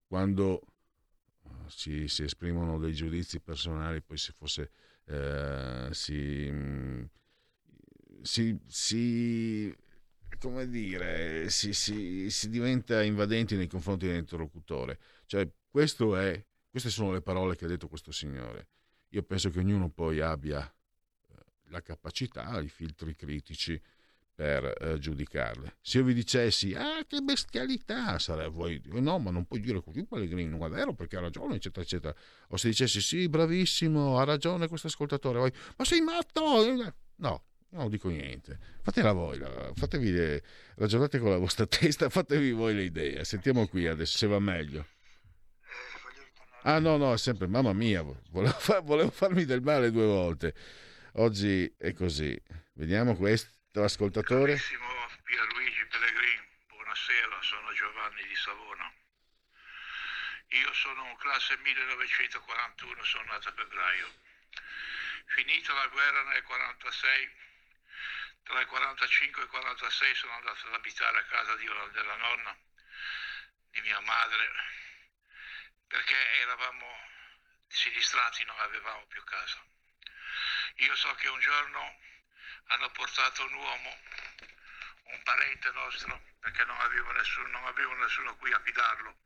quando 0.06 0.62
si, 1.68 2.08
si, 2.08 2.24
esprimono 2.24 2.78
dei 2.78 2.94
giudizi 2.94 3.40
personali, 3.40 4.02
poi 4.02 4.18
se 4.18 4.32
fosse 4.32 4.72
eh, 5.06 5.90
si, 5.91 6.49
mm, 6.52 7.04
si, 8.22 8.60
si, 8.66 9.76
come 10.40 10.68
dire, 10.68 11.49
si, 11.49 11.74
si, 11.74 12.49
diventa 12.49 13.04
invadenti 13.04 13.56
nei 13.56 13.68
confronti 13.68 14.08
dell'interlocutore. 14.08 14.99
Cioè, 15.26 15.41
è, 15.41 16.45
queste 16.70 16.90
sono 16.90 17.12
le 17.12 17.22
parole 17.22 17.56
che 17.56 17.66
ha 17.66 17.68
detto 17.68 17.88
questo 17.88 18.12
signore. 18.12 18.68
Io 19.10 19.24
penso 19.24 19.49
che 19.49 19.60
ognuno 19.60 19.90
poi 19.90 20.20
abbia 20.20 20.72
la 21.69 21.81
capacità, 21.81 22.60
i 22.60 22.69
filtri 22.69 23.15
critici 23.15 23.81
per 24.38 24.72
eh, 24.80 24.99
giudicarle. 24.99 25.77
Se 25.81 25.98
io 25.98 26.03
vi 26.03 26.14
dicessi, 26.14 26.76
ah, 26.76 27.03
che 27.07 27.22
bestialità, 27.22 28.19
sarebbe 28.19 28.49
voi, 28.49 28.81
no, 28.85 29.18
ma 29.18 29.31
non 29.31 29.45
puoi 29.45 29.60
dire 29.60 29.81
così, 29.81 30.06
Pellegrino, 30.06 30.57
non 30.57 30.68
è 30.68 30.69
vero 30.69 30.94
perché 30.94 31.18
ha 31.18 31.22
ragione, 31.22 31.56
eccetera, 31.56 31.84
eccetera. 31.84 32.15
O 32.49 32.57
se 32.57 32.68
dicessi, 32.68 33.02
sì, 33.02 33.27
bravissimo, 33.27 34.19
ha 34.19 34.23
ragione 34.26 34.68
questo 34.68 34.88
ascoltatore, 34.88 35.39
voi, 35.39 35.52
ma 35.76 35.85
sei 35.85 36.02
matto? 36.02 36.64
No, 37.15 37.44
non 37.69 37.89
dico 37.89 38.10
niente. 38.10 38.60
Fatela 38.84 39.11
voi, 39.11 39.41
fatevi 39.73 40.11
le, 40.11 40.44
ragionate 40.76 41.18
con 41.18 41.31
la 41.31 41.38
vostra 41.38 41.65
testa, 41.68 42.10
fatevi 42.10 42.52
voi 42.52 42.76
le 42.76 42.84
idee. 42.84 43.23
Sentiamo 43.23 43.68
qui 43.68 43.88
adesso 43.88 44.18
se 44.18 44.27
va 44.27 44.38
meglio. 44.38 44.85
Ah 46.61 46.80
no, 46.80 46.98
no, 46.98 47.14
è 47.14 47.18
sempre, 47.18 47.48
mamma 47.48 47.73
mia, 47.73 48.03
volevo, 48.30 48.56
far, 48.60 48.84
volevo 48.84 49.10
farmi 49.10 49.45
del 49.45 49.61
male 49.61 49.89
due 49.89 50.06
volte. 50.06 50.53
Oggi 51.14 51.74
è 51.80 51.94
così. 51.94 52.40
Vediamo 52.74 53.16
questo 53.16 53.84
ascoltatore. 53.84 54.54
Carissimo 54.54 54.86
Pierluigi 55.24 55.86
Pellegrin, 55.86 56.46
buonasera, 56.68 57.42
sono 57.42 57.74
Giovanni 57.74 58.28
di 58.28 58.36
Savona. 58.36 58.94
Io 60.50 60.74
sono 60.74 61.16
classe 61.16 61.58
1941, 61.58 63.04
sono 63.04 63.24
nato 63.26 63.50
a 63.50 63.54
febbraio. 63.54 64.14
Finita 65.26 65.74
la 65.74 65.88
guerra 65.88 66.24
nel 66.24 66.44
46, 66.44 67.32
tra 68.44 68.60
il 68.60 68.68
45 68.68 69.42
e 69.42 69.44
il 69.46 69.50
46 69.50 70.16
sono 70.16 70.34
andato 70.34 70.68
ad 70.68 70.74
abitare 70.74 71.18
a 71.20 71.24
casa 71.24 71.56
di, 71.56 71.66
della 71.94 72.16
nonna 72.16 72.58
di 73.72 73.82
mia 73.82 74.00
madre 74.02 74.50
perché 75.88 76.16
eravamo 76.42 76.86
sinistrati, 77.68 78.44
non 78.46 78.60
avevamo 78.60 79.06
più 79.08 79.24
casa. 79.24 79.64
Io 80.80 80.95
so 80.95 81.12
che 81.16 81.28
un 81.28 81.40
giorno 81.40 81.98
hanno 82.68 82.91
portato 82.91 83.44
un 83.45 83.54
uomo, 83.54 83.99
un 85.06 85.24
parente 85.24 85.72
nostro, 85.72 86.22
perché 86.40 86.64
non 86.66 86.80
avevo 86.80 87.12
nessuno, 87.14 87.48
non 87.48 87.66
avevo 87.66 87.94
nessuno 87.95 88.36
qui 88.36 88.54
a 88.54 88.60
fidarlo. 88.60 89.18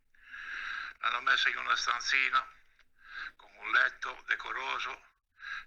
L'hanno 0.99 1.21
messo 1.21 1.49
in 1.49 1.57
una 1.57 1.75
stanzina 1.75 2.47
con 3.35 3.51
un 3.53 3.71
letto 3.71 4.23
decoroso, 4.27 5.09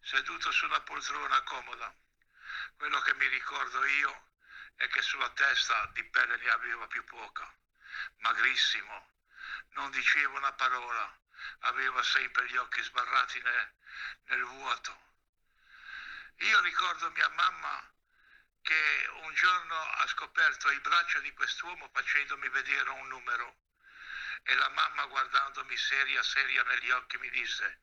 seduto 0.00 0.50
su 0.52 0.64
una 0.64 0.80
poltrona 0.80 1.42
comoda. 1.42 1.94
Quello 2.76 3.00
che 3.00 3.14
mi 3.14 3.26
ricordo 3.26 3.84
io 3.84 4.28
è 4.76 4.88
che 4.88 5.02
sulla 5.02 5.28
testa 5.30 5.90
di 5.92 6.02
pelle 6.04 6.36
ne 6.38 6.48
aveva 6.48 6.86
più 6.86 7.04
poca, 7.04 7.54
magrissimo, 8.20 9.10
non 9.72 9.90
diceva 9.90 10.38
una 10.38 10.52
parola, 10.54 11.18
aveva 11.58 12.02
sempre 12.02 12.46
gli 12.46 12.56
occhi 12.56 12.82
sbarrati 12.82 13.38
nel, 13.42 13.72
nel 14.28 14.44
vuoto 14.44 15.12
io 16.38 16.60
ricordo 16.60 17.10
mia 17.10 17.28
mamma 17.30 17.92
che 18.62 19.08
un 19.22 19.34
giorno 19.34 19.76
ha 19.76 20.06
scoperto 20.08 20.70
il 20.70 20.80
braccio 20.80 21.20
di 21.20 21.32
quest'uomo 21.32 21.90
facendomi 21.92 22.48
vedere 22.48 22.90
un 22.90 23.08
numero 23.08 23.56
e 24.42 24.54
la 24.54 24.68
mamma 24.70 25.06
guardandomi 25.06 25.76
seria 25.76 26.22
seria 26.22 26.62
negli 26.64 26.90
occhi 26.90 27.18
mi 27.18 27.30
disse 27.30 27.80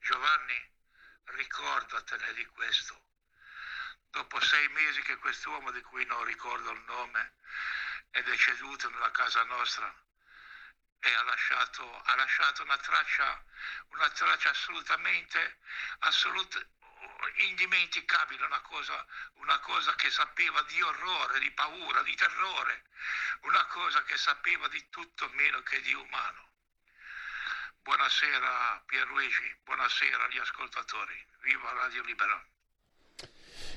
Giovanni 0.00 0.78
ricordatene 1.24 2.32
di 2.34 2.46
questo. 2.46 3.00
Dopo 4.10 4.40
sei 4.40 4.68
mesi 4.68 5.02
che 5.02 5.16
quest'uomo 5.18 5.70
di 5.70 5.80
cui 5.82 6.04
non 6.06 6.24
ricordo 6.24 6.72
il 6.72 6.82
nome 6.86 7.34
è 8.10 8.22
deceduto 8.22 8.90
nella 8.90 9.10
casa 9.12 9.44
nostra 9.44 9.92
e 10.98 11.14
ha 11.14 11.22
lasciato, 11.22 12.02
ha 12.02 12.14
lasciato 12.16 12.62
una 12.62 12.76
traccia, 12.76 13.44
una 13.90 14.10
traccia 14.10 14.50
assolutamente, 14.50 15.58
assolutamente 16.00 16.78
indimenticabile, 17.48 18.44
una 18.44 18.60
cosa, 18.62 19.04
una 19.34 19.58
cosa 19.60 19.94
che 19.94 20.10
sapeva 20.10 20.62
di 20.68 20.80
orrore, 20.82 21.38
di 21.40 21.50
paura, 21.52 22.02
di 22.02 22.14
terrore, 22.14 22.82
una 23.42 23.64
cosa 23.66 24.02
che 24.04 24.16
sapeva 24.16 24.68
di 24.68 24.82
tutto 24.90 25.28
meno 25.34 25.62
che 25.62 25.80
di 25.80 25.94
umano. 25.94 26.48
Buonasera 27.82 28.82
Pierluigi, 28.86 29.56
buonasera 29.64 30.24
agli 30.24 30.38
ascoltatori, 30.38 31.14
viva 31.42 31.72
Radio 31.72 32.02
Libera. 32.04 32.44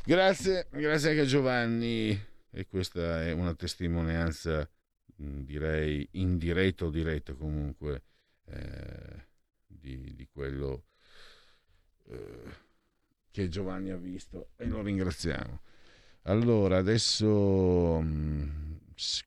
Grazie, 0.04 0.68
grazie 0.72 1.10
anche 1.10 1.22
a 1.22 1.26
Giovanni 1.26 2.32
e 2.52 2.68
questa 2.68 3.24
è 3.24 3.32
una 3.32 3.56
testimonianza 3.56 4.70
direi 5.16 6.08
indiretta 6.14 6.86
o 6.86 6.90
diretta 6.90 7.34
comunque 7.34 8.04
eh, 8.46 9.28
di, 9.66 10.14
di, 10.14 10.28
quello 10.32 10.86
eh, 12.10 12.63
che 13.34 13.50
Giovanni 13.50 13.90
ha 13.90 13.98
visto 13.98 14.50
e 14.58 14.68
lo 14.68 14.84
ringraziamo. 14.84 15.60
Allora, 16.26 16.78
adesso 16.78 18.00
mm, 18.00 18.50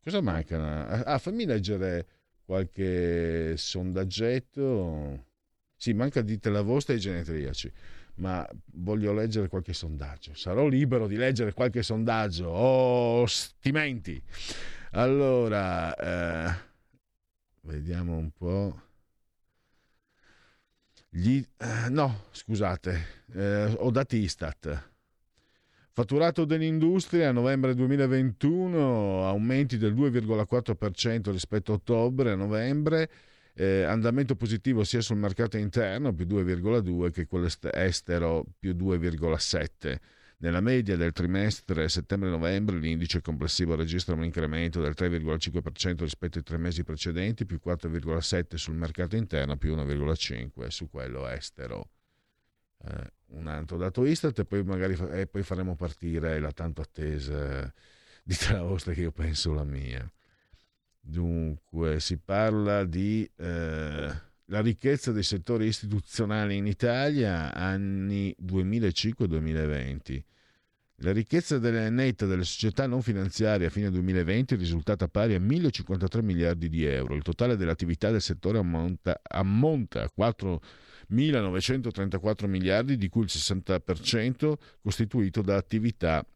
cosa 0.03 0.21
manca? 0.21 1.05
Ah, 1.05 1.19
fammi 1.19 1.45
leggere 1.45 2.07
qualche 2.45 3.57
sondaggetto. 3.57 5.25
Sì, 5.75 5.93
manca 5.93 6.23
dite 6.23 6.49
la 6.51 6.63
vostra 6.63 6.95
ai 6.95 7.01
genetriaci, 7.01 7.71
ma 8.17 8.49
voglio 8.75 9.13
leggere 9.13 9.49
qualche 9.49 9.73
sondaggio. 9.73 10.35
Sarò 10.35 10.69
libero 10.69 11.09
di 11.09 11.17
leggere 11.17 11.53
qualche 11.53 11.83
sondaggio. 11.83 12.47
Oh, 12.47 13.27
stimenti! 13.27 14.23
Allora, 14.93 15.95
eh, 15.97 16.55
vediamo 17.63 18.17
un 18.17 18.31
po'. 18.31 18.86
Gli, 21.19 21.43
eh, 21.57 21.89
no, 21.89 22.25
scusate, 22.31 23.07
eh, 23.33 23.75
ho 23.79 23.91
dati 23.91 24.19
Istat. 24.19 24.91
Fatturato 25.91 26.45
dell'industria 26.45 27.31
a 27.31 27.33
novembre 27.33 27.75
2021 27.75 29.27
aumenti 29.27 29.79
del 29.79 29.95
2,4% 29.95 31.31
rispetto 31.31 31.73
a 31.73 31.77
ottobre 31.77 32.33
a 32.33 32.35
novembre, 32.35 33.11
eh, 33.55 33.85
andamento 33.85 34.37
positivo 34.37 34.85
sia 34.85 35.01
sul 35.01 35.17
mercato 35.17 35.57
interno 35.57 36.13
più 36.13 36.27
2,2 36.27 37.11
che 37.11 37.27
quello 37.27 37.49
estero 37.73 38.45
più 38.59 38.73
2,7. 38.73 39.97
Nella 40.39 40.61
media 40.61 40.97
del 40.97 41.13
trimestre 41.13 41.89
settembre-novembre 41.89 42.77
l'indice 42.77 43.23
complessivo 43.23 43.75
registra 43.75 44.15
un 44.15 44.23
incremento 44.23 44.83
del 44.83 44.95
3,5% 44.95 46.01
rispetto 46.01 46.37
ai 46.37 46.45
tre 46.45 46.59
mesi 46.59 46.85
precedenti, 46.85 47.47
più 47.47 47.59
4,7% 47.65 48.57
sul 48.57 48.75
mercato 48.75 49.17
interno, 49.17 49.57
più 49.57 49.75
1,5% 49.75 50.67
su 50.67 50.91
quello 50.91 51.27
estero. 51.27 51.89
Eh, 52.85 53.13
un 53.29 53.47
altro 53.47 53.79
dato 53.79 54.05
Istat 54.05 54.39
e 54.41 54.45
poi 54.45 54.63
magari 54.63 54.95
e 55.13 55.27
poi 55.27 55.43
faremo 55.43 55.75
partire 55.75 56.39
la 56.39 56.53
tanto 56.53 56.83
attesa 56.83 57.73
di 58.23 58.35
Traosta 58.35 58.93
che 58.93 59.01
io 59.01 59.13
penso 59.13 59.55
la 59.55 59.65
mia. 59.65 60.07
Dunque 61.01 61.99
si 62.01 62.19
parla 62.19 62.85
di 62.85 63.29
eh, 63.37 64.13
la 64.47 64.61
ricchezza 64.61 65.13
dei 65.13 65.23
settori 65.23 65.67
istituzionali 65.67 66.57
in 66.57 66.67
Italia 66.67 67.55
anni 67.55 68.35
2005-2020. 68.43 70.23
La 71.01 71.13
ricchezza 71.13 71.59
delle, 71.59 71.91
netta 71.91 72.25
delle 72.27 72.45
società 72.45 72.87
non 72.87 73.03
finanziarie 73.03 73.67
a 73.67 73.71
fine 73.71 73.91
2020 73.91 74.55
è 74.55 74.57
risultata 74.57 75.09
pari 75.09 75.35
a 75.35 75.39
1.053 75.39 76.23
miliardi 76.23 76.71
di 76.71 76.85
euro. 76.85 77.15
Il 77.15 77.23
totale 77.23 77.57
dell'attività 77.57 78.11
del 78.11 78.23
settore 78.23 78.57
ammonta, 78.59 79.21
ammonta 79.23 80.03
a 80.03 80.11
4.934 80.17 82.47
miliardi, 82.47 82.97
di 82.97 83.11
cui 83.11 83.25
il 83.25 83.31
60% 83.31 84.55
costituito 84.81 85.43
da 85.43 85.57
attività 85.57 86.27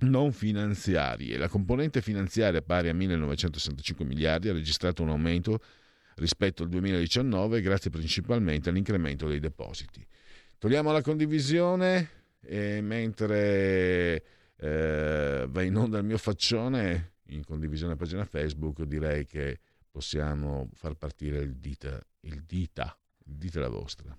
non 0.00 0.32
finanziarie. 0.32 1.38
La 1.38 1.48
componente 1.48 2.02
finanziaria 2.02 2.60
pari 2.60 2.90
a 2.90 2.92
1.965 2.92 4.04
miliardi 4.04 4.50
ha 4.50 4.52
registrato 4.52 5.02
un 5.02 5.08
aumento 5.08 5.58
rispetto 6.16 6.62
al 6.62 6.68
2019 6.68 7.60
grazie 7.60 7.90
principalmente 7.90 8.68
all'incremento 8.68 9.28
dei 9.28 9.40
depositi. 9.40 10.06
Togliamo 10.58 10.92
la 10.92 11.02
condivisione 11.02 12.10
e 12.40 12.80
mentre 12.80 14.24
eh, 14.56 15.46
va 15.48 15.62
in 15.62 15.76
onda 15.76 15.98
il 15.98 16.04
mio 16.04 16.18
faccione 16.18 17.12
in 17.30 17.44
condivisione 17.44 17.94
a 17.94 17.96
pagina 17.96 18.24
Facebook 18.24 18.82
direi 18.82 19.26
che 19.26 19.58
possiamo 19.90 20.70
far 20.74 20.94
partire 20.94 21.38
il 21.38 21.56
dita, 21.56 22.00
il 22.20 22.42
dita, 22.44 22.96
dite 23.18 23.58
la 23.58 23.68
vostra. 23.68 24.16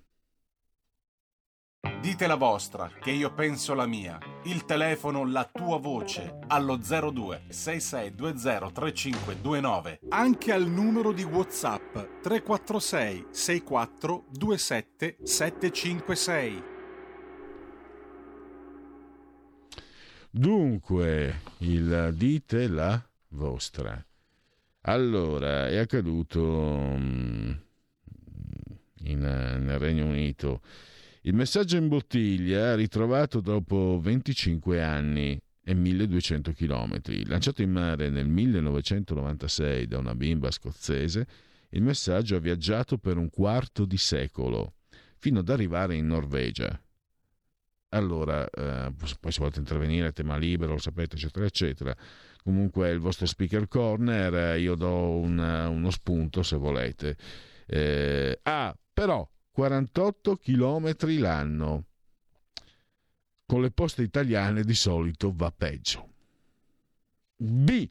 Dite 1.80 2.26
la 2.26 2.34
vostra, 2.34 2.90
che 3.00 3.12
io 3.12 3.32
penso 3.32 3.72
la 3.72 3.86
mia. 3.86 4.18
Il 4.44 4.64
telefono, 4.64 5.24
la 5.24 5.44
tua 5.44 5.78
voce, 5.78 6.38
allo 6.48 6.76
02 6.76 7.44
6620 7.48 8.72
3529. 8.72 10.00
Anche 10.08 10.52
al 10.52 10.66
numero 10.66 11.12
di 11.12 11.22
WhatsApp 11.22 11.96
346 12.22 13.26
64 13.30 14.24
27 14.30 15.18
756. 15.22 16.62
Dunque, 20.30 21.40
il 21.58 22.12
dite 22.14 22.68
la 22.68 23.00
vostra. 23.28 24.04
Allora, 24.82 25.68
è 25.68 25.76
accaduto 25.76 26.40
mm, 26.40 27.50
in, 29.04 29.20
nel 29.20 29.78
Regno 29.78 30.06
Unito 30.06 30.60
il 31.28 31.34
messaggio 31.34 31.76
in 31.76 31.88
bottiglia, 31.88 32.74
ritrovato 32.74 33.40
dopo 33.42 34.00
25 34.00 34.82
anni 34.82 35.38
e 35.62 35.74
1200 35.74 36.52
km, 36.52 37.02
lanciato 37.26 37.60
in 37.60 37.70
mare 37.70 38.08
nel 38.08 38.26
1996 38.26 39.86
da 39.86 39.98
una 39.98 40.14
bimba 40.14 40.50
scozzese, 40.50 41.26
il 41.68 41.82
messaggio 41.82 42.36
ha 42.36 42.38
viaggiato 42.38 42.96
per 42.96 43.18
un 43.18 43.28
quarto 43.28 43.84
di 43.84 43.98
secolo, 43.98 44.76
fino 45.18 45.40
ad 45.40 45.50
arrivare 45.50 45.96
in 45.96 46.06
Norvegia. 46.06 46.80
Allora, 47.90 48.48
eh, 48.48 48.90
poi 49.20 49.30
se 49.30 49.38
volete 49.40 49.58
intervenire, 49.58 50.12
tema 50.12 50.38
libero, 50.38 50.72
lo 50.72 50.78
sapete, 50.78 51.16
eccetera, 51.16 51.44
eccetera. 51.44 51.94
Comunque 52.42 52.88
il 52.88 53.00
vostro 53.00 53.26
speaker 53.26 53.68
corner, 53.68 54.58
io 54.58 54.74
do 54.74 55.10
un, 55.10 55.38
uno 55.38 55.90
spunto 55.90 56.42
se 56.42 56.56
volete. 56.56 57.18
Eh, 57.66 58.38
ah, 58.44 58.74
però 58.94 59.28
48 59.58 60.36
km 60.36 60.94
l'anno. 61.18 61.86
Con 63.44 63.60
le 63.60 63.72
poste 63.72 64.02
italiane 64.02 64.62
di 64.62 64.74
solito 64.74 65.32
va 65.34 65.50
peggio. 65.50 66.08
B. 67.34 67.90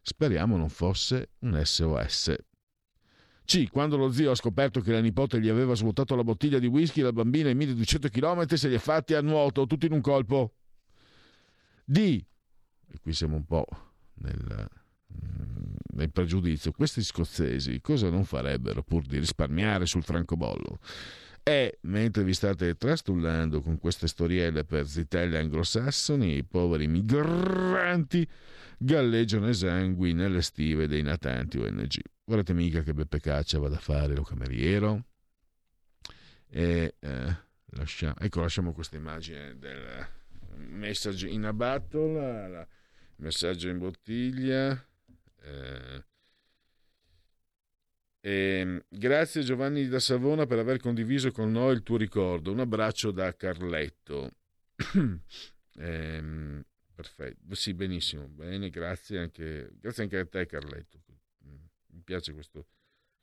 Speriamo 0.00 0.56
non 0.56 0.70
fosse 0.70 1.32
un 1.40 1.60
SOS. 1.62 2.34
C. 3.44 3.68
Quando 3.68 3.98
lo 3.98 4.10
zio 4.12 4.30
ha 4.30 4.34
scoperto 4.34 4.80
che 4.80 4.92
la 4.92 5.02
nipote 5.02 5.42
gli 5.42 5.50
aveva 5.50 5.74
svuotato 5.74 6.16
la 6.16 6.24
bottiglia 6.24 6.58
di 6.58 6.68
whisky, 6.68 7.02
la 7.02 7.12
bambina 7.12 7.50
ai 7.50 7.54
1200 7.54 8.08
km 8.08 8.46
se 8.54 8.68
li 8.68 8.76
è 8.76 8.78
fatti 8.78 9.12
a 9.12 9.20
nuoto, 9.20 9.66
tutti 9.66 9.84
in 9.84 9.92
un 9.92 10.00
colpo. 10.00 10.54
D. 11.84 11.98
E 12.88 12.98
qui 13.02 13.12
siamo 13.12 13.36
un 13.36 13.44
po' 13.44 13.66
nel, 14.14 14.70
nel 15.94 16.10
pregiudizio, 16.10 16.72
questi 16.72 17.02
scozzesi 17.02 17.80
cosa 17.80 18.10
non 18.10 18.24
farebbero 18.24 18.82
pur 18.82 19.04
di 19.04 19.18
risparmiare 19.18 19.86
sul 19.86 20.02
francobollo? 20.02 20.78
E 21.42 21.78
mentre 21.82 22.24
vi 22.24 22.32
state 22.32 22.74
trastullando 22.76 23.60
con 23.60 23.78
queste 23.78 24.06
storielle 24.06 24.64
per 24.64 24.86
zitelle 24.86 25.38
anglosassoni, 25.38 26.36
i 26.36 26.44
poveri 26.44 26.86
migranti 26.86 28.26
galleggiano 28.78 29.48
esangui 29.48 30.14
nelle 30.14 30.40
stive 30.40 30.86
dei 30.86 31.02
natanti 31.02 31.58
ONG. 31.58 32.00
Guardate 32.24 32.54
mica 32.54 32.80
che 32.82 32.94
Beppe 32.94 33.20
Caccia 33.20 33.58
vada 33.58 33.76
a 33.76 33.80
fare 33.80 34.14
lo 34.14 34.22
cameriero? 34.22 35.04
E, 36.48 36.94
eh, 36.98 37.36
lascia, 37.72 38.14
ecco, 38.18 38.40
lasciamo 38.40 38.72
questa 38.72 38.96
immagine 38.96 39.58
del 39.58 40.06
message 40.56 41.28
in 41.28 41.44
a 41.44 41.52
battle, 41.52 42.66
messaggio 43.16 43.68
in 43.68 43.78
bottiglia 43.78 44.82
eh, 45.44 46.04
e, 48.26 48.30
ehm, 48.30 48.84
grazie 48.88 49.42
Giovanni 49.42 49.86
da 49.86 50.00
Savona 50.00 50.46
per 50.46 50.58
aver 50.58 50.78
condiviso 50.78 51.30
con 51.30 51.52
noi 51.52 51.74
il 51.74 51.82
tuo 51.82 51.98
ricordo. 51.98 52.52
Un 52.52 52.60
abbraccio 52.60 53.10
da 53.10 53.36
Carletto. 53.36 54.30
eh, 55.76 56.64
perfetto, 56.94 57.54
sì, 57.54 57.74
benissimo. 57.74 58.26
Bene, 58.28 58.70
grazie 58.70 59.18
anche, 59.18 59.70
grazie 59.78 60.04
anche 60.04 60.18
a 60.18 60.26
te 60.26 60.46
Carletto. 60.46 61.02
Mi 61.88 62.00
piace 62.02 62.32
questo, 62.32 62.66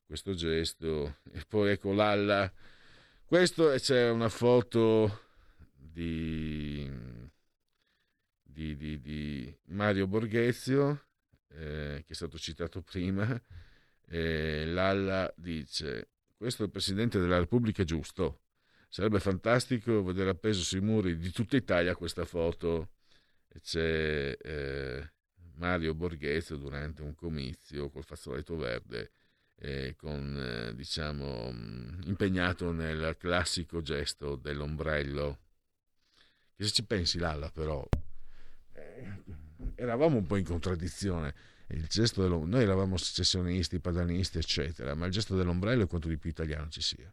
questo 0.05 0.35
gesto. 0.35 1.17
E 1.31 1.43
poi 1.47 1.71
ecco 1.71 1.93
Lalla. 1.93 2.51
Questo 3.25 3.69
c'è 3.77 4.09
una 4.09 4.29
foto 4.29 5.23
di, 5.73 6.87
di, 8.43 8.75
di, 8.75 9.01
di 9.01 9.57
Mario 9.65 10.05
Borghezio 10.05 11.05
eh, 11.53 12.03
che 12.05 12.13
è 12.13 12.15
stato 12.15 12.37
citato 12.37 12.81
prima, 12.81 13.41
eh, 14.07 14.65
Lalla 14.65 15.31
dice, 15.37 16.09
questo 16.35 16.63
è 16.63 16.65
il 16.65 16.71
Presidente 16.71 17.19
della 17.19 17.39
Repubblica 17.39 17.83
giusto, 17.83 18.41
sarebbe 18.89 19.19
fantastico 19.19 20.03
vedere 20.03 20.31
appeso 20.31 20.61
sui 20.63 20.81
muri 20.81 21.17
di 21.17 21.31
tutta 21.31 21.55
Italia 21.55 21.95
questa 21.95 22.25
foto. 22.25 22.91
C'è 23.61 24.37
eh, 24.41 25.11
Mario 25.55 25.93
Borghezio 25.93 26.57
durante 26.57 27.01
un 27.01 27.15
comizio 27.15 27.89
col 27.89 28.03
fazzoletto 28.03 28.55
verde, 28.55 29.11
eh, 29.55 29.95
con, 29.95 30.37
eh, 30.37 30.75
diciamo, 30.75 31.51
mm, 31.51 32.01
impegnato 32.03 32.71
nel 32.71 33.15
classico 33.17 33.81
gesto 33.81 34.35
dell'ombrello. 34.35 35.39
Che 36.55 36.63
se 36.65 36.71
ci 36.71 36.85
pensi, 36.85 37.17
Lalla, 37.17 37.49
però, 37.49 37.87
eh, 38.73 39.23
eravamo 39.75 40.17
un 40.17 40.25
po' 40.25 40.37
in 40.37 40.45
contraddizione. 40.45 41.33
Il 41.67 41.85
gesto 41.87 42.27
noi 42.27 42.63
eravamo 42.63 42.97
secessionisti, 42.97 43.79
padanisti, 43.79 44.37
eccetera, 44.37 44.93
ma 44.93 45.05
il 45.05 45.11
gesto 45.11 45.35
dell'ombrello 45.35 45.83
è 45.83 45.87
quanto 45.87 46.07
di 46.07 46.17
più 46.17 46.29
italiano 46.29 46.69
ci 46.69 46.81
sia. 46.81 47.11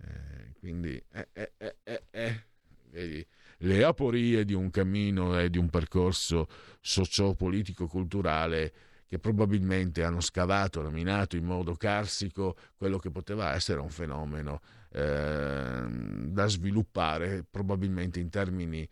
Eh, 0.00 0.54
quindi, 0.58 1.02
eh, 1.12 1.28
eh, 1.32 1.52
eh, 1.56 1.76
eh, 1.82 2.02
eh 2.10 2.44
vedi, 2.90 3.26
le 3.58 3.84
aporie 3.84 4.44
di 4.44 4.54
un 4.54 4.70
cammino 4.70 5.38
e 5.38 5.50
di 5.50 5.58
un 5.58 5.68
percorso 5.68 6.48
socio-politico-culturale 6.80 8.72
che 9.08 9.18
probabilmente 9.18 10.04
hanno 10.04 10.20
scavato, 10.20 10.80
hanno 10.80 10.90
minato 10.90 11.36
in 11.36 11.44
modo 11.44 11.74
carsico 11.74 12.56
quello 12.76 12.98
che 12.98 13.10
poteva 13.10 13.54
essere 13.54 13.80
un 13.80 13.88
fenomeno 13.88 14.60
eh, 14.92 15.86
da 15.88 16.46
sviluppare 16.46 17.44
probabilmente 17.50 18.20
in 18.20 18.28
termini 18.28 18.88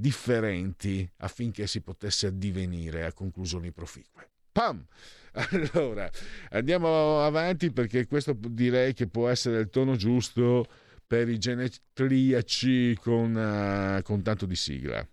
differenti 0.00 1.08
affinché 1.18 1.66
si 1.66 1.82
potesse 1.82 2.26
addivenire 2.26 3.04
a 3.04 3.12
conclusioni 3.12 3.70
proficue. 3.70 4.28
Pam! 4.50 4.84
Allora, 5.32 6.10
andiamo 6.50 7.24
avanti 7.24 7.70
perché 7.70 8.08
questo 8.08 8.36
direi 8.36 8.94
che 8.94 9.06
può 9.06 9.28
essere 9.28 9.60
il 9.60 9.70
tono 9.70 9.94
giusto 9.94 10.66
per 11.06 11.28
i 11.28 11.38
genetriaci 11.38 12.98
con, 13.00 13.34
uh, 13.34 14.02
con 14.02 14.22
tanto 14.22 14.46
di 14.46 14.56
sigla. 14.56 15.06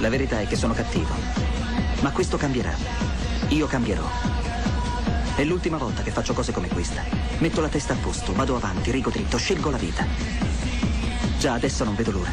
La 0.00 0.08
verità 0.08 0.40
è 0.40 0.46
che 0.46 0.56
sono 0.56 0.72
cattivo, 0.72 1.14
ma 2.00 2.12
questo 2.12 2.38
cambierà. 2.38 2.74
Io 3.50 3.66
cambierò. 3.66 4.08
È 5.36 5.44
l'ultima 5.44 5.76
volta 5.76 6.02
che 6.02 6.10
faccio 6.10 6.32
cose 6.32 6.52
come 6.52 6.68
questa. 6.68 7.02
Metto 7.38 7.60
la 7.60 7.68
testa 7.68 7.92
a 7.92 7.96
posto, 7.96 8.32
vado 8.32 8.56
avanti, 8.56 8.90
rigo 8.90 9.10
dritto, 9.10 9.36
scelgo 9.36 9.70
la 9.70 9.78
vita. 9.78 10.06
Già 11.38 11.54
adesso 11.54 11.84
non 11.84 11.94
vedo 11.94 12.10
l'ora. 12.10 12.32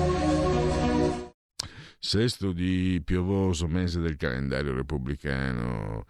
Sesto 2.03 2.51
di 2.51 2.99
piovoso 3.05 3.67
mese 3.67 3.99
del 3.99 4.17
calendario 4.17 4.73
repubblicano, 4.73 6.07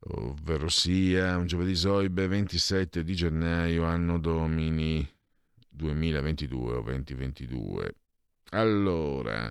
ovvero 0.00 0.68
sia 0.68 1.38
un 1.38 1.46
giovedì 1.46 1.74
soibe 1.74 2.26
27 2.26 3.02
di 3.02 3.14
gennaio, 3.14 3.84
anno 3.84 4.18
domini 4.18 5.10
2022 5.70 6.76
o 6.76 6.82
2022. 6.82 7.94
Allora, 8.50 9.50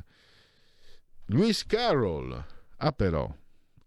Lewis 1.25 1.65
Carroll, 1.65 2.45
ah 2.77 2.91
però, 2.91 3.35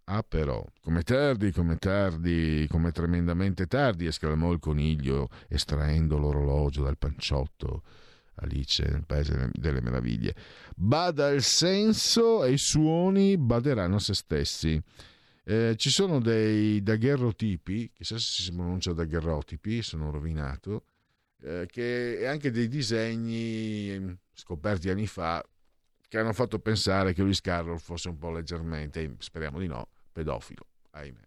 ah 0.06 0.22
però, 0.24 0.66
come 0.80 1.02
tardi, 1.04 1.52
come 1.52 1.76
tardi, 1.76 2.66
come 2.68 2.90
tremendamente 2.90 3.68
tardi, 3.68 4.06
esclamò 4.06 4.50
il 4.50 4.58
coniglio 4.58 5.28
estraendo 5.46 6.18
l'orologio 6.18 6.82
dal 6.82 6.98
panciotto 6.98 7.84
Alice 8.40 8.86
nel 8.88 9.04
Paese 9.04 9.50
delle 9.54 9.80
Meraviglie. 9.80 10.34
Bada 10.74 11.28
il 11.28 11.42
senso 11.42 12.44
e 12.44 12.52
i 12.52 12.58
suoni 12.58 13.36
baderanno 13.36 13.98
se 13.98 14.14
stessi. 14.14 14.80
Eh, 15.44 15.74
ci 15.76 15.90
sono 15.90 16.20
dei 16.20 16.82
daguerrotipi, 16.82 17.90
chissà 17.92 18.18
se 18.18 18.42
si 18.42 18.52
pronuncia 18.52 18.92
daguerrotipi, 18.92 19.82
sono 19.82 20.10
rovinato, 20.10 20.84
eh, 21.42 21.66
che, 21.70 22.26
anche 22.26 22.50
dei 22.50 22.68
disegni 22.68 23.98
mm, 23.98 24.12
scoperti 24.34 24.90
anni 24.90 25.06
fa 25.06 25.44
che 26.06 26.18
hanno 26.18 26.32
fatto 26.32 26.58
pensare 26.58 27.12
che 27.12 27.22
Lewis 27.22 27.40
Carroll 27.40 27.78
fosse 27.78 28.08
un 28.08 28.18
po' 28.18 28.30
leggermente, 28.32 29.14
speriamo 29.18 29.58
di 29.58 29.66
no, 29.66 29.88
pedofilo, 30.12 30.66
ahimè. 30.90 31.20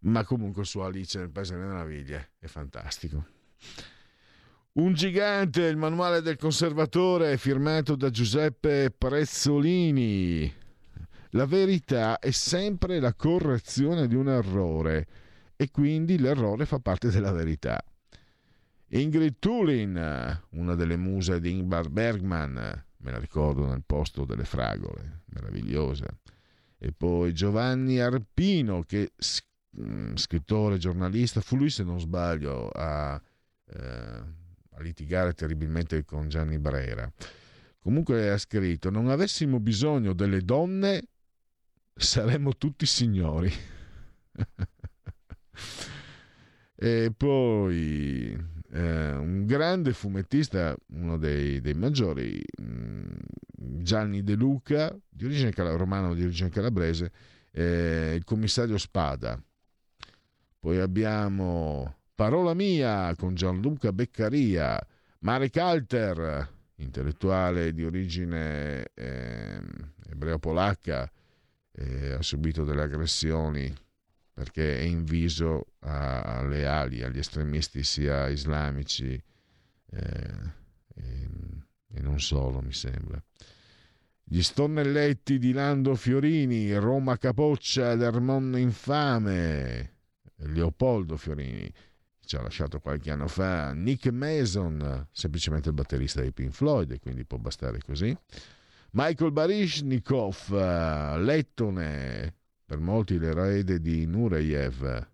Ma 0.00 0.24
comunque 0.24 0.64
su 0.64 0.80
Alice 0.80 1.18
nel 1.18 1.30
Paese 1.30 1.54
delle 1.54 1.66
Meraviglie 1.66 2.32
è 2.38 2.46
fantastico. 2.46 3.24
Un 4.72 4.94
gigante, 4.94 5.62
il 5.64 5.76
manuale 5.76 6.22
del 6.22 6.36
conservatore 6.36 7.36
firmato 7.38 7.96
da 7.96 8.08
Giuseppe 8.08 8.94
Prezzolini. 8.96 10.50
La 11.30 11.44
verità 11.44 12.20
è 12.20 12.30
sempre 12.30 13.00
la 13.00 13.12
correzione 13.14 14.06
di 14.06 14.14
un 14.14 14.28
errore 14.28 15.08
e 15.56 15.72
quindi 15.72 16.20
l'errore 16.20 16.66
fa 16.66 16.78
parte 16.78 17.10
della 17.10 17.32
verità. 17.32 17.82
Ingrid 18.90 19.40
Tulin, 19.40 20.40
una 20.50 20.74
delle 20.76 20.96
muse 20.96 21.40
di 21.40 21.50
Ingmar 21.50 21.88
Bergman, 21.88 22.52
me 22.98 23.10
la 23.10 23.18
ricordo 23.18 23.66
nel 23.66 23.82
posto 23.84 24.24
delle 24.24 24.44
fragole, 24.44 25.22
meravigliosa. 25.32 26.06
E 26.78 26.92
poi 26.92 27.34
Giovanni 27.34 27.98
Arpino, 27.98 28.84
che 28.84 29.14
mm, 29.80 30.14
scrittore, 30.14 30.78
giornalista, 30.78 31.40
fu 31.40 31.56
lui 31.56 31.70
se 31.70 31.82
non 31.82 31.98
sbaglio 31.98 32.68
a... 32.68 33.20
Eh, 33.66 34.38
litigare 34.80 35.32
terribilmente 35.32 36.04
con 36.04 36.28
Gianni 36.28 36.58
Brera. 36.58 37.10
Comunque 37.78 38.30
ha 38.30 38.38
scritto: 38.38 38.90
Non 38.90 39.08
avessimo 39.08 39.60
bisogno 39.60 40.12
delle 40.12 40.42
donne, 40.42 41.02
saremmo 41.94 42.56
tutti 42.56 42.86
signori. 42.86 43.52
e 46.74 47.12
poi 47.16 48.32
eh, 48.72 49.12
un 49.12 49.44
grande 49.46 49.92
fumettista, 49.92 50.76
uno 50.88 51.16
dei, 51.16 51.60
dei 51.60 51.74
maggiori, 51.74 52.42
mh, 52.60 53.14
Gianni 53.82 54.22
De 54.22 54.34
Luca, 54.34 54.96
di 55.08 55.24
origine 55.24 55.50
cal- 55.50 55.76
romano 55.76 56.14
di 56.14 56.22
origine 56.22 56.50
calabrese, 56.50 57.12
eh, 57.52 58.14
il 58.14 58.24
commissario 58.24 58.78
Spada. 58.78 59.42
Poi 60.58 60.78
abbiamo 60.78 61.99
Parola 62.20 62.52
mia 62.52 63.14
con 63.16 63.34
Gianluca 63.34 63.94
Beccaria, 63.94 64.78
Marek 65.20 65.56
Alter, 65.56 66.48
intellettuale 66.74 67.72
di 67.72 67.82
origine 67.82 68.90
eh, 68.92 69.58
ebreo-polacca, 70.06 71.10
eh, 71.72 72.12
ha 72.12 72.20
subito 72.20 72.64
delle 72.64 72.82
aggressioni 72.82 73.74
perché 74.34 74.80
è 74.80 74.82
inviso 74.82 75.68
alle 75.78 76.66
ali, 76.66 77.02
agli 77.02 77.16
estremisti 77.16 77.82
sia 77.82 78.28
islamici 78.28 79.14
eh, 79.90 80.52
e, 80.96 81.28
e 81.90 82.00
non 82.02 82.20
solo, 82.20 82.60
mi 82.60 82.74
sembra. 82.74 83.18
Gli 84.22 84.42
stonnelletti 84.42 85.38
di 85.38 85.52
Lando 85.52 85.94
Fiorini, 85.94 86.70
Roma 86.74 87.16
Capoccia, 87.16 87.94
l'Ermon 87.94 88.58
infame, 88.58 89.94
Leopoldo 90.36 91.16
Fiorini 91.16 91.72
ci 92.30 92.36
ha 92.36 92.42
lasciato 92.42 92.78
qualche 92.78 93.10
anno 93.10 93.26
fa 93.26 93.72
Nick 93.72 94.06
Mason, 94.12 95.08
semplicemente 95.10 95.70
il 95.70 95.74
batterista 95.74 96.20
dei 96.20 96.30
Pink 96.30 96.52
Floyd, 96.52 97.00
quindi 97.00 97.24
può 97.24 97.38
bastare 97.38 97.80
così. 97.84 98.16
Michael 98.92 99.32
Barishnikov, 99.32 100.52
lettone, 101.18 102.32
per 102.64 102.78
molti 102.78 103.18
l'erede 103.18 103.80
di 103.80 104.06
Nureyev. 104.06 105.08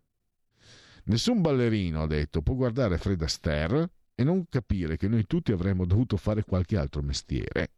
Nessun 1.04 1.40
ballerino, 1.40 2.02
ha 2.02 2.06
detto, 2.06 2.42
può 2.42 2.52
guardare 2.52 2.98
Fred 2.98 3.22
Astaire 3.22 3.92
e 4.14 4.22
non 4.22 4.46
capire 4.50 4.98
che 4.98 5.08
noi 5.08 5.24
tutti 5.24 5.52
avremmo 5.52 5.86
dovuto 5.86 6.18
fare 6.18 6.44
qualche 6.44 6.76
altro 6.76 7.00
mestiere 7.00 7.75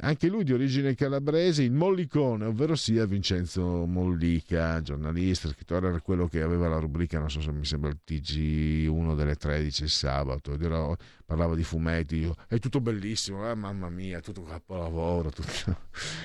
anche 0.00 0.28
lui 0.28 0.44
di 0.44 0.52
origine 0.52 0.94
calabrese, 0.94 1.62
il 1.62 1.72
Mollicone, 1.72 2.44
ovvero 2.44 2.74
sia 2.74 3.06
Vincenzo 3.06 3.86
Mollica, 3.86 4.82
giornalista, 4.82 5.48
scrittore, 5.48 5.88
era 5.88 6.00
quello 6.00 6.26
che 6.26 6.42
aveva 6.42 6.68
la 6.68 6.78
rubrica, 6.78 7.18
non 7.18 7.30
so 7.30 7.40
se 7.40 7.50
mi 7.50 7.64
sembra 7.64 7.90
il 7.90 7.98
TG1 8.06 9.16
delle 9.16 9.36
13 9.36 9.84
il 9.84 9.90
sabato, 9.90 10.52
ed 10.52 10.62
era, 10.62 10.94
parlava 11.24 11.54
di 11.54 11.62
fumetti, 11.62 12.16
io, 12.16 12.34
è 12.46 12.58
tutto 12.58 12.80
bellissimo, 12.80 13.50
eh, 13.50 13.54
mamma 13.54 13.88
mia, 13.88 14.20
tutto 14.20 14.42
capolavoro. 14.42 15.30
Tutto. 15.30 15.78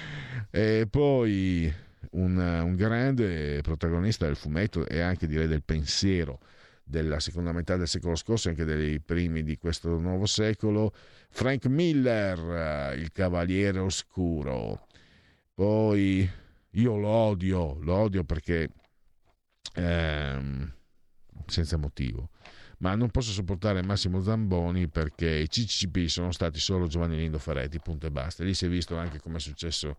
e 0.52 0.88
poi 0.90 1.74
un, 2.12 2.38
un 2.38 2.76
grande 2.76 3.62
protagonista 3.62 4.26
del 4.26 4.36
fumetto 4.36 4.86
e 4.86 5.00
anche 5.00 5.28
direi 5.28 5.48
del 5.48 5.64
pensiero 5.64 6.40
della 6.92 7.20
seconda 7.20 7.54
metà 7.54 7.78
del 7.78 7.88
secolo 7.88 8.16
scorso 8.16 8.48
e 8.48 8.52
anche 8.52 8.66
dei 8.66 9.00
primi 9.00 9.42
di 9.42 9.58
questo 9.58 9.98
nuovo 9.98 10.28
secolo, 10.28 10.94
Frank 11.30 11.66
Miller, 11.66 12.96
il 12.98 13.12
Cavaliere 13.12 13.80
Oscuro. 13.80 14.88
Poi 15.54 16.30
io 16.72 16.98
lo 16.98 17.08
odio, 17.08 17.78
lo 17.82 17.94
odio 17.96 18.24
perché 18.26 18.70
ehm, 19.74 20.72
senza 21.48 21.78
motivo. 21.78 22.30
Ma 22.80 22.96
non 22.96 23.10
posso 23.10 23.32
sopportare 23.32 23.84
Massimo 23.84 24.22
Zamboni 24.22 24.88
perché 24.88 25.30
i 25.30 25.48
CCP 25.48 26.08
sono 26.08 26.32
stati 26.32 26.60
solo 26.60 26.88
Giovanni 26.88 27.16
Lindo 27.16 27.40
Ferretti, 27.40 27.80
punto 27.80 28.08
e 28.08 28.12
basta. 28.12 28.44
Lì 28.44 28.54
si 28.54 28.66
è 28.66 28.70
visto 28.70 28.98
anche 28.98 29.20
come 29.20 29.38
è 29.38 29.40
successo 29.40 29.98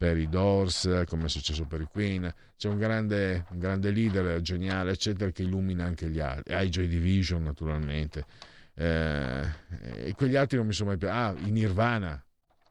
per 0.00 0.16
i 0.16 0.30
Doors, 0.30 1.02
come 1.06 1.26
è 1.26 1.28
successo 1.28 1.66
per 1.66 1.82
i 1.82 1.84
Queen. 1.84 2.34
C'è 2.56 2.70
un 2.70 2.78
grande, 2.78 3.44
un 3.50 3.58
grande 3.58 3.90
leader 3.90 4.40
geniale, 4.40 4.92
eccetera, 4.92 5.30
che 5.30 5.42
illumina 5.42 5.84
anche 5.84 6.08
gli 6.08 6.20
altri. 6.20 6.54
Ah, 6.54 6.62
i 6.62 6.70
Joy 6.70 6.88
Division, 6.88 7.42
naturalmente. 7.42 8.24
Eh, 8.72 9.46
e 9.96 10.14
quegli 10.14 10.36
altri 10.36 10.56
non 10.56 10.68
mi 10.68 10.72
sono 10.72 10.88
mai 10.88 10.96
piaciuti. 10.96 11.42
Ah, 11.42 11.46
i 11.46 11.50
Nirvana. 11.50 12.24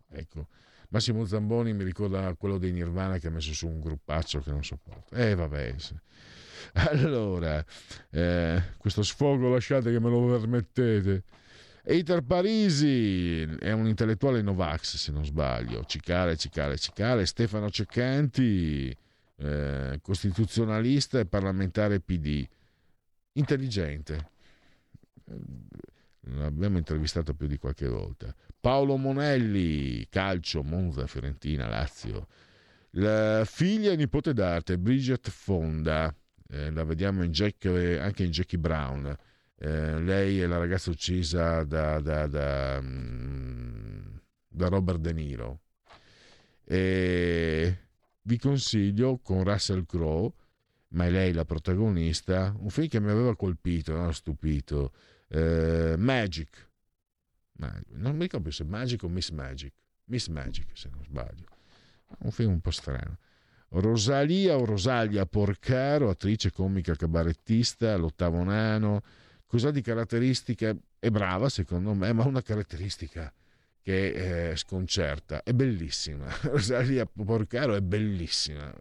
ecco. 0.10 0.48
Massimo 0.88 1.24
Zamboni 1.24 1.72
mi 1.74 1.84
ricorda 1.84 2.34
quello 2.34 2.58
dei 2.58 2.72
Nirvana 2.72 3.20
che 3.20 3.28
ha 3.28 3.30
messo 3.30 3.54
su 3.54 3.68
un 3.68 3.80
gruppaccio 3.80 4.40
che 4.40 4.50
non 4.50 4.64
sopporto. 4.64 5.14
Eh 5.14 5.36
vabbè. 5.36 5.76
Allora, 6.74 7.64
eh, 8.10 8.74
questo 8.78 9.04
sfogo 9.04 9.50
lasciate 9.50 9.92
che 9.92 10.00
me 10.00 10.10
lo 10.10 10.40
permettete. 10.40 11.24
Eiter 11.84 12.22
Parisi 12.22 13.42
è 13.60 13.72
un 13.72 13.88
intellettuale 13.88 14.42
Novax, 14.42 14.98
se 14.98 15.12
non 15.12 15.26
sbaglio. 15.26 15.84
Cicale, 15.86 16.36
Cicale, 16.38 16.78
Cicale. 16.78 17.26
Stefano 17.26 17.70
Ceccanti, 17.70 18.96
eh, 19.38 20.00
costituzionalista 20.02 21.20
e 21.20 21.26
parlamentare 21.26 22.00
PD. 22.00 22.48
Intelligente. 23.34 24.32
L'abbiamo 26.22 26.78
intervistato 26.78 27.34
più 27.34 27.48
di 27.48 27.58
qualche 27.58 27.88
volta. 27.88 28.34
Paolo 28.60 28.98
Monelli, 28.98 30.06
calcio, 30.10 30.64
Monza, 30.64 31.08
Fiorentina, 31.08 31.68
Lazio. 31.68 32.28
La 32.94 33.44
figlia 33.46 33.92
e 33.92 33.96
nipote 33.96 34.34
d'arte, 34.34 34.78
Bridget 34.78 35.30
Fonda, 35.30 36.14
eh, 36.50 36.72
la 36.72 36.84
vediamo 36.84 37.24
in 37.24 37.32
Jack, 37.32 37.66
anche 37.66 38.24
in 38.24 38.32
Jackie 38.32 38.58
Brown. 38.58 39.16
Eh, 39.62 40.00
lei 40.00 40.40
è 40.40 40.46
la 40.46 40.58
ragazza 40.58 40.90
uccisa 40.90 41.64
da, 41.64 42.00
da, 42.00 42.28
da, 42.28 42.80
mm, 42.82 44.16
da 44.48 44.68
Robert 44.70 45.00
De 45.00 45.12
Niro. 45.12 45.60
E 46.64 47.78
vi 48.22 48.38
consiglio 48.38 49.18
con 49.18 49.44
Russell 49.44 49.86
Crowe, 49.86 50.32
ma 50.90 51.06
è 51.08 51.10
lei 51.10 51.34
la 51.34 51.44
protagonista, 51.44 52.56
un 52.58 52.70
film 52.70 52.88
che 52.88 53.02
mi 53.02 53.10
aveva 53.10 53.36
colpito, 53.36 53.94
no? 53.94 54.12
stupito, 54.14 54.94
eh, 55.28 55.96
Magic. 55.98 56.68
Non 57.90 58.16
mi 58.16 58.24
ricordo 58.24 58.52
se 58.52 58.64
Magic 58.64 59.04
o 59.04 59.10
Miss 59.10 59.30
Magic. 59.32 59.74
Miss 60.06 60.28
Magic, 60.28 60.68
se 60.74 60.90
non 60.90 61.04
sbaglio. 61.04 61.46
Un 62.20 62.32
film 62.32 62.52
un 62.52 62.62
po' 62.62 62.72
strano. 62.72 63.18
Rosalia 63.72 64.56
o 64.56 64.64
Rosalia 64.64 65.26
Porcaro, 65.26 66.10
attrice 66.10 66.52
comica 66.52 66.96
cabarettista, 66.96 67.98
l'ottavo 67.98 68.42
nano. 68.44 69.04
Cosa 69.50 69.72
di 69.72 69.82
caratteristica? 69.82 70.78
È 71.00 71.10
brava 71.10 71.50
secondo 71.50 71.96
me, 71.96 72.14
ma 72.14 72.24
una 72.24 72.44
caratteristica 72.44 73.34
che 73.82 74.52
eh, 74.52 74.56
sconcerta. 74.56 75.42
È 75.42 75.54
bellissima. 75.54 76.28
Rosalia 76.46 77.08
Porcaro 77.08 77.74
è 77.74 77.82
bellissima 77.82 78.72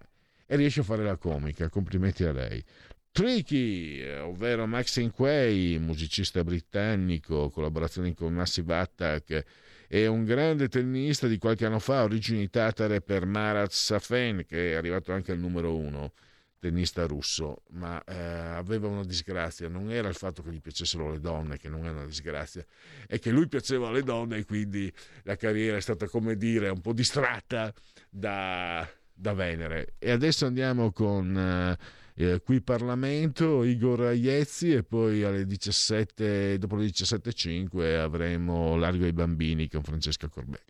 e 0.45 0.57
riesce 0.57 0.81
a 0.81 0.83
fare 0.83 1.05
la 1.05 1.17
comica. 1.17 1.71
Complimenti 1.71 2.23
a 2.25 2.33
lei. 2.33 2.63
Tricky, 3.11 4.07
ovvero 4.19 4.67
Maxine 4.67 5.11
Quay, 5.11 5.79
musicista 5.79 6.45
britannico, 6.45 7.49
collaborazione 7.49 8.13
con 8.13 8.35
Massive 8.35 8.77
Attack, 8.77 9.45
è 9.89 10.05
un 10.05 10.27
grande 10.27 10.69
tennista 10.69 11.29
di 11.29 11.39
qualche 11.39 11.65
anno 11.65 11.79
fa, 11.79 12.03
origini 12.03 12.51
tatare 12.51 13.01
per 13.01 13.25
Marat 13.25 13.71
Safen, 13.71 14.45
che 14.47 14.73
è 14.73 14.75
arrivato 14.75 15.13
anche 15.15 15.33
al 15.33 15.39
numero 15.39 15.75
uno, 15.75 16.13
tennista 16.59 17.07
russo, 17.07 17.63
ma 17.71 18.03
eh, 18.05 18.15
aveva 18.17 18.89
una 18.89 19.05
disgrazia, 19.05 19.69
non 19.69 19.91
era 19.91 20.09
il 20.09 20.15
fatto 20.15 20.43
che 20.43 20.51
gli 20.51 20.61
piacessero 20.61 21.11
le 21.11 21.21
donne, 21.21 21.57
che 21.57 21.69
non 21.69 21.87
è 21.87 21.91
una 21.91 22.05
disgrazia, 22.05 22.65
è 23.07 23.19
che 23.19 23.31
lui 23.31 23.49
piaceva 23.49 23.89
alle 23.89 24.03
donne 24.03 24.39
e 24.39 24.45
quindi 24.45 24.93
la 25.23 25.37
carriera 25.37 25.77
è 25.77 25.81
stata, 25.81 26.09
come 26.09 26.37
dire, 26.37 26.69
un 26.69 26.81
po' 26.81 26.93
distratta 26.93 27.73
da, 28.11 28.89
da 29.13 29.33
Venere. 29.35 29.95
E 29.99 30.11
adesso 30.11 30.47
andiamo 30.47 30.93
con... 30.93 31.37
Eh, 31.37 32.07
eh, 32.21 32.41
qui 32.41 32.61
Parlamento, 32.61 33.63
Igor 33.63 34.07
Aiezzi 34.07 34.73
e 34.73 34.83
poi 34.83 35.23
alle 35.23 35.47
17, 35.47 36.59
dopo 36.59 36.75
le 36.75 36.87
17.05 36.87 37.97
avremo 37.97 38.75
Largo 38.75 39.05
ai 39.05 39.13
Bambini 39.13 39.69
con 39.69 39.85
Francesca 39.85 40.29
Corbella. 40.29 40.65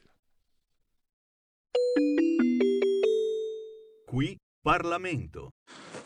Qui 4.05 4.39
Parlamento. 4.69 5.55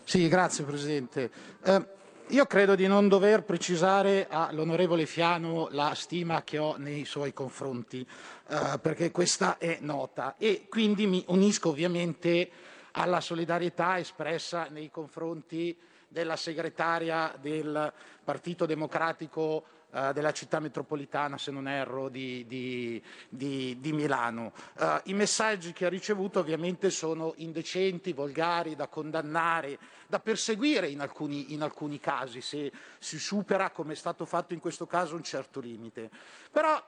Sì, 0.05 0.29
grazie 0.29 0.63
Presidente. 0.63 1.33
Eh, 1.65 1.85
io 2.29 2.47
credo 2.47 2.77
di 2.77 2.87
non 2.87 3.09
dover 3.09 3.43
precisare 3.43 4.29
all'onorevole 4.31 5.05
Fiano 5.05 5.67
la 5.73 5.95
stima 5.97 6.45
che 6.45 6.59
ho 6.59 6.77
nei 6.77 7.05
suoi 7.05 7.33
confronti, 7.33 8.07
eh, 8.47 8.79
perché 8.81 9.11
questa 9.11 9.59
è 9.59 9.79
nota 9.81 10.37
e 10.39 10.67
quindi 10.69 11.09
mi 11.09 11.25
unisco 11.27 11.71
ovviamente 11.71 12.49
alla 12.93 13.21
solidarietà 13.21 13.99
espressa 13.99 14.69
nei 14.71 14.93
confronti 14.93 15.77
della 16.07 16.37
segretaria 16.37 17.35
del 17.41 17.93
Partito 18.23 18.65
Democratico 18.65 19.65
eh, 19.93 20.13
della 20.13 20.33
città 20.33 20.59
metropolitana, 20.59 21.37
se 21.37 21.51
non 21.51 21.69
erro, 21.69 22.09
di, 22.09 22.47
di, 22.47 23.03
di, 23.29 23.77
di 23.79 23.93
Milano. 23.93 24.53
Eh, 24.79 25.01
I 25.05 25.15
messaggi 25.15 25.73
che 25.73 25.87
ha 25.87 25.91
ricevuto 25.91 26.41
ovviamente 26.41 26.91
sono 26.91 27.35
indecenti, 27.37 28.13
volgari, 28.13 28.75
da 28.75 28.89
condannare, 28.89 29.79
da 30.07 30.19
perseguire 30.19 30.89
in 30.89 31.01
alcuni, 31.01 31.53
in 31.53 31.63
alcuni 31.63 32.01
casi, 32.01 32.41
se 32.41 32.73
si 32.99 33.19
supera, 33.19 33.71
come 33.71 33.93
è 33.93 33.97
stato 33.97 34.25
fatto 34.25 34.55
in 34.55 34.61
questo 34.61 34.87
caso, 34.87 35.15
un 35.15 35.23
certo 35.23 35.61
limite. 35.61 36.11
Però 36.51 36.83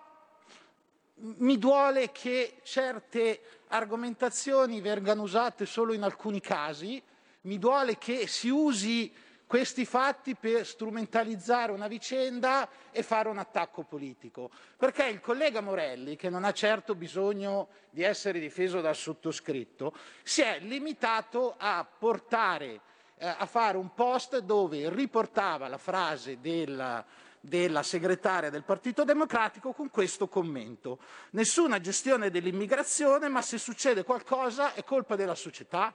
mi 1.17 1.59
duole 1.59 2.11
che 2.11 2.57
certe 2.63 3.63
argomentazioni 3.69 4.81
vengano 4.81 5.23
usate 5.23 5.67
solo 5.67 5.93
in 5.93 6.03
alcuni 6.03 6.41
casi, 6.41 7.03
mi 7.43 7.59
duole 7.59 7.99
che 7.99 8.27
si 8.27 8.49
usi 8.49 9.13
questi 9.47 9.85
fatti 9.85 10.35
per 10.35 10.67
strumentalizzare 10.67 11.73
una 11.73 11.89
vicenda 11.89 12.69
e 12.91 13.03
fare 13.03 13.29
un 13.29 13.39
attacco 13.39 13.83
politico. 13.83 14.51
Perché 14.77 15.07
il 15.07 15.21
collega 15.21 15.61
Morelli, 15.61 16.17
che 16.17 16.31
non 16.31 16.45
ha 16.45 16.53
certo 16.53 16.95
bisogno 16.95 17.69
di 17.91 18.03
essere 18.03 18.39
difeso 18.39 18.81
dal 18.81 18.97
sottoscritto, 18.97 19.95
si 20.23 20.43
è 20.43 20.59
limitato 20.61 21.55
a 21.57 21.87
portare, 21.87 22.81
eh, 23.17 23.27
a 23.27 23.47
fare 23.47 23.77
un 23.77 23.93
post 23.95 24.39
dove 24.39 24.89
riportava 24.91 25.69
la 25.69 25.79
frase 25.79 26.41
del 26.41 27.05
della 27.45 27.83
segretaria 27.83 28.49
del 28.49 28.63
Partito 28.63 29.05
Democratico 29.05 29.73
con 29.73 29.91
questo 29.91 30.29
commento. 30.29 30.99
Nessuna 31.33 31.79
gestione 31.79 32.31
dell'immigrazione, 32.31 33.29
ma 33.29 33.43
se 33.43 33.59
succede 33.59 34.03
qualcosa 34.03 34.73
è 34.73 34.83
colpa 34.83 35.15
della 35.15 35.35
società. 35.35 35.95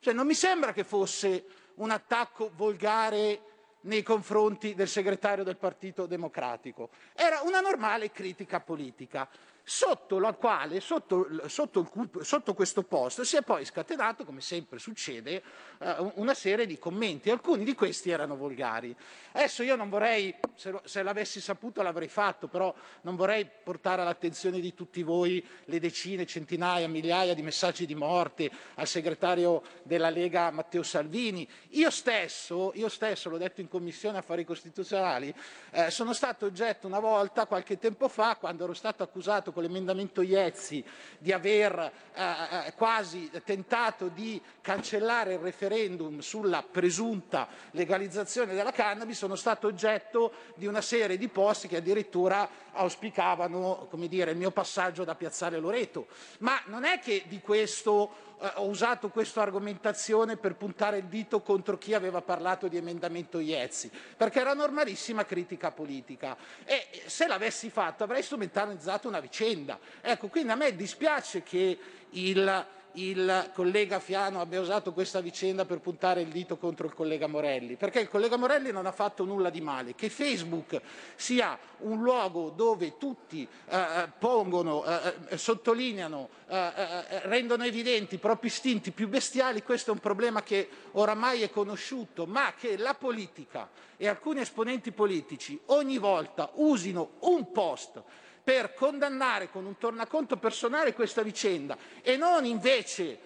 Cioè, 0.00 0.14
non 0.14 0.26
mi 0.26 0.34
sembra 0.34 0.72
che 0.72 0.84
fosse 0.84 1.44
un 1.78 1.90
attacco 1.90 2.50
volgare 2.54 3.40
nei 3.82 4.02
confronti 4.02 4.74
del 4.74 4.88
segretario 4.88 5.44
del 5.44 5.56
Partito 5.56 6.06
Democratico. 6.06 6.90
Era 7.14 7.40
una 7.42 7.60
normale 7.60 8.10
critica 8.10 8.60
politica 8.60 9.28
sotto 9.68 10.18
quale, 10.38 10.80
sotto, 10.80 11.28
sotto, 11.46 11.80
il, 11.80 12.24
sotto, 12.24 12.54
questo 12.54 12.84
post, 12.84 13.20
si 13.20 13.36
è 13.36 13.42
poi 13.42 13.66
scatenato, 13.66 14.24
come 14.24 14.40
sempre 14.40 14.78
succede, 14.78 15.42
uh, 15.80 16.12
una 16.14 16.32
serie 16.32 16.64
di 16.64 16.78
commenti. 16.78 17.28
Alcuni 17.28 17.64
di 17.64 17.74
questi 17.74 18.08
erano 18.08 18.34
volgari. 18.34 18.96
Adesso 19.32 19.62
io 19.62 19.76
non 19.76 19.90
vorrei, 19.90 20.34
se, 20.54 20.74
se 20.84 21.02
l'avessi 21.02 21.42
saputo 21.42 21.82
l'avrei 21.82 22.08
fatto, 22.08 22.48
però 22.48 22.74
non 23.02 23.14
vorrei 23.14 23.46
portare 23.62 24.00
all'attenzione 24.00 24.58
di 24.58 24.72
tutti 24.72 25.02
voi 25.02 25.46
le 25.66 25.78
decine, 25.78 26.24
centinaia, 26.24 26.88
migliaia 26.88 27.34
di 27.34 27.42
messaggi 27.42 27.84
di 27.84 27.94
morte 27.94 28.50
al 28.76 28.86
segretario 28.86 29.62
della 29.82 30.08
Lega 30.08 30.50
Matteo 30.50 30.82
Salvini. 30.82 31.46
Io 31.72 31.90
stesso, 31.90 32.72
io 32.74 32.88
stesso 32.88 33.28
l'ho 33.28 33.36
detto 33.36 33.60
in 33.60 33.68
Commissione 33.68 34.16
Affari 34.16 34.46
Costituzionali, 34.46 35.34
eh, 35.72 35.90
sono 35.90 36.14
stato 36.14 36.46
oggetto 36.46 36.86
una 36.86 37.00
volta, 37.00 37.44
qualche 37.44 37.78
tempo 37.78 38.08
fa, 38.08 38.36
quando 38.36 38.64
ero 38.64 38.72
stato 38.72 39.02
accusato 39.02 39.56
con 39.58 39.66
l'emendamento 39.66 40.22
Iezzi 40.22 40.84
di 41.18 41.32
aver 41.32 41.92
eh, 42.14 42.22
eh, 42.68 42.72
quasi 42.76 43.28
tentato 43.44 44.06
di 44.06 44.40
cancellare 44.60 45.32
il 45.32 45.40
referendum 45.40 46.20
sulla 46.20 46.62
presunta 46.62 47.48
legalizzazione 47.72 48.54
della 48.54 48.70
cannabis, 48.70 49.18
sono 49.18 49.34
stato 49.34 49.66
oggetto 49.66 50.32
di 50.54 50.66
una 50.66 50.80
serie 50.80 51.18
di 51.18 51.26
posti 51.26 51.66
che 51.66 51.78
addirittura 51.78 52.48
auspicavano 52.70 53.88
dire, 54.06 54.30
il 54.30 54.36
mio 54.36 54.52
passaggio 54.52 55.02
da 55.02 55.16
Piazzale 55.16 55.58
Loreto. 55.58 56.06
Ma 56.38 56.60
non 56.66 56.84
è 56.84 57.00
che 57.00 57.24
di 57.26 57.40
questo 57.40 58.27
ho 58.54 58.66
usato 58.66 59.08
questa 59.08 59.42
argomentazione 59.42 60.36
per 60.36 60.54
puntare 60.54 60.98
il 60.98 61.06
dito 61.06 61.40
contro 61.40 61.78
chi 61.78 61.94
aveva 61.94 62.22
parlato 62.22 62.68
di 62.68 62.76
emendamento 62.76 63.40
Iezzi, 63.40 63.90
perché 64.16 64.40
era 64.40 64.54
normalissima 64.54 65.24
critica 65.24 65.70
politica 65.70 66.36
e 66.64 67.02
se 67.06 67.26
l'avessi 67.26 67.70
fatto 67.70 68.04
avrei 68.04 68.22
strumentalizzato 68.22 69.08
una 69.08 69.20
vicenda. 69.20 69.78
Ecco, 70.00 70.28
quindi 70.28 70.52
a 70.52 70.56
me 70.56 70.74
dispiace 70.74 71.42
che 71.42 71.78
il 72.10 72.66
il 72.98 73.50
collega 73.54 74.00
Fiano 74.00 74.40
abbia 74.40 74.60
usato 74.60 74.92
questa 74.92 75.20
vicenda 75.20 75.64
per 75.64 75.78
puntare 75.78 76.20
il 76.20 76.28
dito 76.28 76.56
contro 76.56 76.86
il 76.86 76.94
collega 76.94 77.26
Morelli, 77.26 77.76
perché 77.76 78.00
il 78.00 78.08
collega 78.08 78.36
Morelli 78.36 78.72
non 78.72 78.86
ha 78.86 78.92
fatto 78.92 79.24
nulla 79.24 79.50
di 79.50 79.60
male. 79.60 79.94
Che 79.94 80.08
Facebook 80.08 80.80
sia 81.14 81.58
un 81.78 82.02
luogo 82.02 82.50
dove 82.50 82.96
tutti 82.98 83.46
eh, 83.68 83.76
eh 83.76 84.08
pongono, 84.18 84.84
eh, 84.84 85.14
eh, 85.28 85.38
sottolineano, 85.38 86.28
eh, 86.48 86.56
eh, 86.56 87.20
rendono 87.28 87.64
evidenti 87.64 88.16
i 88.16 88.18
propri 88.18 88.48
istinti 88.48 88.90
più 88.90 89.08
bestiali, 89.08 89.62
questo 89.62 89.90
è 89.90 89.94
un 89.94 90.00
problema 90.00 90.42
che 90.42 90.68
oramai 90.92 91.42
è 91.42 91.50
conosciuto, 91.50 92.26
ma 92.26 92.52
che 92.58 92.76
la 92.76 92.94
politica 92.94 93.68
e 93.96 94.08
alcuni 94.08 94.40
esponenti 94.40 94.92
politici 94.92 95.60
ogni 95.66 95.98
volta 95.98 96.50
usino 96.54 97.10
un 97.20 97.52
post 97.52 98.02
per 98.48 98.72
condannare 98.72 99.50
con 99.50 99.66
un 99.66 99.76
tornaconto 99.76 100.38
personale 100.38 100.94
questa 100.94 101.20
vicenda 101.20 101.76
e 102.00 102.16
non 102.16 102.46
invece 102.46 103.18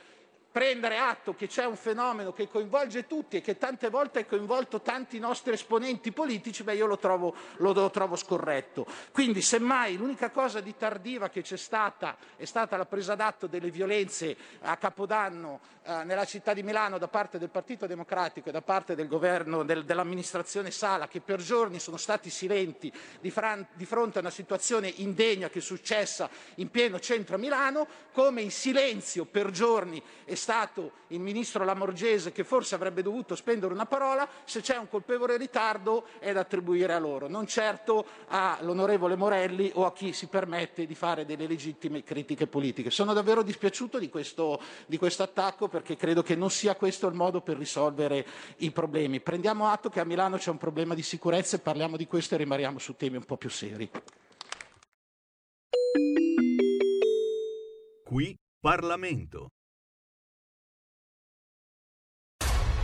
prendere 0.53 0.99
atto 0.99 1.35
che 1.35 1.49
c'è 1.49 1.65
un 1.65 1.77
fenomeno 1.77 2.33
che 2.33 2.47
coinvolge 2.47 3.07
tutti 3.07 3.39
e 3.39 3.41
che 3.41 3.57
tante 3.57 3.89
volte 3.89 4.21
ha 4.21 4.25
coinvolto 4.27 4.83
tanti 4.83 5.19
nostri 5.19 5.55
esponenti 5.55 6.13
politici, 6.13 6.63
beh 6.63 6.75
io 6.75 6.87
lo 6.87 6.99
trovo, 6.99 7.35
lo, 7.57 7.73
lo 7.73 7.91
trovo 7.91 8.17
scorretto. 8.17 8.87
Quindi 9.11 9.41
semmai 9.41 9.97
l'unica 9.97 10.31
cosa 10.31 10.61
di 10.61 10.77
tardiva 10.77 11.31
che 11.31 11.41
c'è 11.41 11.57
stata 11.57 12.17
è 12.37 12.45
stata 12.45 12.77
la 12.77 12.85
presa 12.85 13.15
d'atto 13.15 13.47
delle 13.47 13.71
violenze 13.71 14.37
a 14.61 14.77
Capodanno 14.77 15.61
eh, 15.85 16.05
nella 16.05 16.27
città 16.27 16.53
di 16.53 16.63
Milano 16.63 16.99
da 16.99 17.09
parte 17.09 17.39
del 17.39 17.49
Partito 17.49 17.87
Democratico 17.87 18.51
e 18.51 18.53
da 18.53 18.63
parte 18.63 18.95
del 18.95 19.09
governo, 19.09 19.65
del, 19.65 19.85
dell'amministrazione 19.85 20.71
Sala 20.71 21.09
che 21.09 21.21
per 21.21 21.41
giorni 21.41 21.79
sono 21.79 21.97
stati 21.97 22.29
silenti 22.29 22.93
di, 23.21 23.31
fran- 23.31 23.67
di 23.73 23.87
fronte 23.87 24.19
a 24.19 24.21
una 24.21 24.31
situazione 24.31 24.93
indegna 24.97 25.49
che 25.49 25.61
è 25.61 25.63
successa 25.63 26.29
in 26.57 26.71
pieno 26.71 27.01
centro 27.01 27.37
a 27.37 27.39
Milano, 27.39 27.87
come 28.13 28.43
in 28.43 28.51
silenzio 28.51 29.25
per 29.25 29.51
giorni 29.51 30.03
è 30.25 30.35
stato 30.43 30.91
il 31.09 31.21
ministro 31.21 31.65
Lamorgese 31.65 32.33
che 32.33 32.43
forse 32.43 32.75
avrebbe 32.75 33.01
dovuto 33.01 33.37
spendere 33.37 33.73
una 33.73 33.87
parola, 33.87 34.29
se 34.43 34.61
c'è 34.61 34.77
un 34.77 34.89
colpevole 34.89 35.37
ritardo 35.37 36.07
è 36.19 36.33
da 36.33 36.41
attribuire 36.41 36.95
a 36.95 36.99
loro, 36.99 37.29
non 37.29 37.47
certo 37.47 38.05
all'onorevole 38.27 39.15
Morelli 39.15 39.71
o 39.75 39.87
a 39.87 39.93
chi 39.93 40.13
si 40.13 40.27
permette 40.27 40.85
di 40.85 40.97
fare 40.97 41.25
delle 41.25 41.47
legittime 41.47 42.03
critiche 42.03 42.49
politiche. 42.49 42.91
Sono 42.91 43.13
davvero 43.13 43.43
dispiaciuto 43.43 44.01
di 44.01 44.09
questo, 44.09 44.61
di 44.87 44.99
questo 44.99 45.23
attacco 45.23 45.69
perché 45.69 45.95
credo 45.95 46.25
che 46.25 46.35
non 46.35 46.51
sia 46.51 46.75
questo 46.75 47.07
il 47.07 47.15
modo 47.15 47.41
per 47.41 47.57
risolvere 47.57 48.27
i 48.57 48.73
problemi. 48.73 49.21
Prendiamo 49.21 49.69
atto 49.69 49.91
che 49.91 50.01
a 50.01 50.05
Milano 50.05 50.39
c'è 50.39 50.51
un 50.51 50.59
problema 50.59 50.95
di 50.95 51.03
sicurezza 51.03 51.55
e 51.55 51.61
parliamo 51.61 51.97
di 51.97 52.09
questo 52.09 52.35
e 52.35 52.39
rimaniamo 52.39 52.81
su 52.81 52.97
temi 52.97 53.17
un 53.17 53.25
po' 53.25 53.37
più 53.37 53.49
seri. 53.49 53.89
Qui 58.03 58.37
Parlamento. 58.61 59.51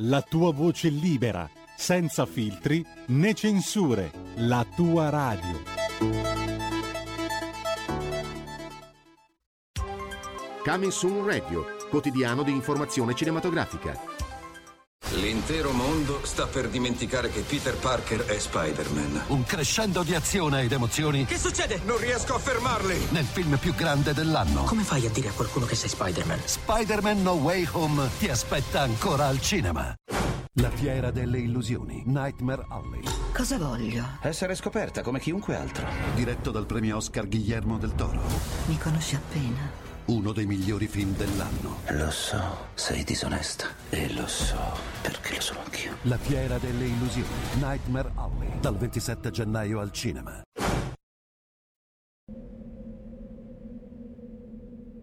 la 0.00 0.22
tua 0.22 0.52
voce 0.52 0.88
libera, 0.88 1.48
senza 1.76 2.24
filtri 2.26 2.84
né 3.08 3.34
censure, 3.34 4.12
la 4.36 4.64
tua 4.76 5.08
radio. 5.08 5.62
Coming 10.64 11.24
Radio, 11.24 11.64
quotidiano 11.88 12.42
di 12.42 12.52
informazione 12.52 13.14
cinematografica. 13.14 14.07
L'intero 15.20 15.72
mondo 15.72 16.20
sta 16.24 16.46
per 16.46 16.68
dimenticare 16.68 17.28
che 17.30 17.40
Peter 17.40 17.76
Parker 17.76 18.24
è 18.26 18.38
Spider-Man. 18.38 19.24
Un 19.28 19.42
crescendo 19.44 20.02
di 20.04 20.14
azione 20.14 20.62
ed 20.62 20.70
emozioni 20.72 21.24
Che 21.24 21.36
succede? 21.38 21.80
Non 21.84 21.98
riesco 21.98 22.34
a 22.34 22.38
fermarli! 22.38 23.08
nel 23.10 23.24
film 23.24 23.56
più 23.56 23.74
grande 23.74 24.14
dell'anno. 24.14 24.62
Come 24.64 24.82
fai 24.84 25.06
a 25.06 25.10
dire 25.10 25.28
a 25.28 25.32
qualcuno 25.32 25.66
che 25.66 25.74
sei 25.74 25.88
Spider-Man? 25.88 26.40
Spider-Man 26.44 27.22
No 27.22 27.32
Way 27.32 27.66
Home 27.72 28.08
ti 28.18 28.28
aspetta 28.28 28.82
ancora 28.82 29.26
al 29.26 29.40
cinema. 29.40 29.92
La 30.60 30.70
fiera 30.70 31.10
delle 31.10 31.38
illusioni, 31.38 32.02
Nightmare 32.06 32.66
Alley. 32.68 33.02
Cosa 33.34 33.58
voglio? 33.58 34.04
Essere 34.22 34.54
scoperta 34.54 35.02
come 35.02 35.18
chiunque 35.20 35.56
altro. 35.56 35.86
Diretto 36.14 36.50
dal 36.52 36.66
premio 36.66 36.96
Oscar 36.96 37.26
Guillermo 37.28 37.76
del 37.78 37.94
Toro. 37.94 38.20
Mi 38.66 38.78
conosci 38.78 39.14
appena. 39.16 39.86
Uno 40.08 40.32
dei 40.32 40.46
migliori 40.46 40.86
film 40.86 41.14
dell'anno. 41.14 41.80
Lo 41.90 42.10
so, 42.10 42.68
sei 42.72 43.04
disonesta. 43.04 43.66
E 43.90 44.10
lo 44.14 44.26
so, 44.26 44.56
perché 45.02 45.34
lo 45.34 45.40
sono 45.42 45.60
anch'io. 45.60 45.98
La 46.04 46.16
fiera 46.16 46.56
delle 46.56 46.86
illusioni, 46.86 47.28
Nightmare 47.56 48.10
Alley. 48.14 48.58
Dal 48.58 48.74
27 48.74 49.30
gennaio 49.30 49.80
al 49.80 49.92
cinema. 49.92 50.40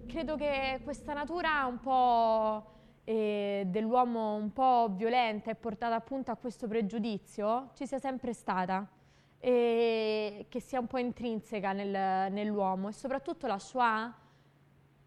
Credo 0.07 0.36
che 0.38 0.80
questa 0.84 1.14
natura 1.14 1.65
un 1.65 1.80
po' 1.82 2.65
eh, 3.03 3.61
dell'uomo 3.68 4.34
un 4.34 4.52
po' 4.53 4.91
violenta 4.98 5.52
e 5.52 5.56
portata 5.56 5.94
appunto 5.94 6.32
a 6.32 6.36
questo 6.36 6.68
pregiudizio 6.68 7.69
ci 7.76 7.86
sia 7.86 7.99
sempre 7.99 8.34
stata 8.34 8.90
e 9.38 10.48
che 10.49 10.60
sia 10.60 10.80
un 10.80 10.88
po' 10.88 10.98
intrinseca 10.98 11.73
nel- 11.73 12.32
nell'uomo 12.32 12.88
e 12.88 12.91
soprattutto 12.94 13.45
la 13.45 13.60
Shoah 13.60 14.23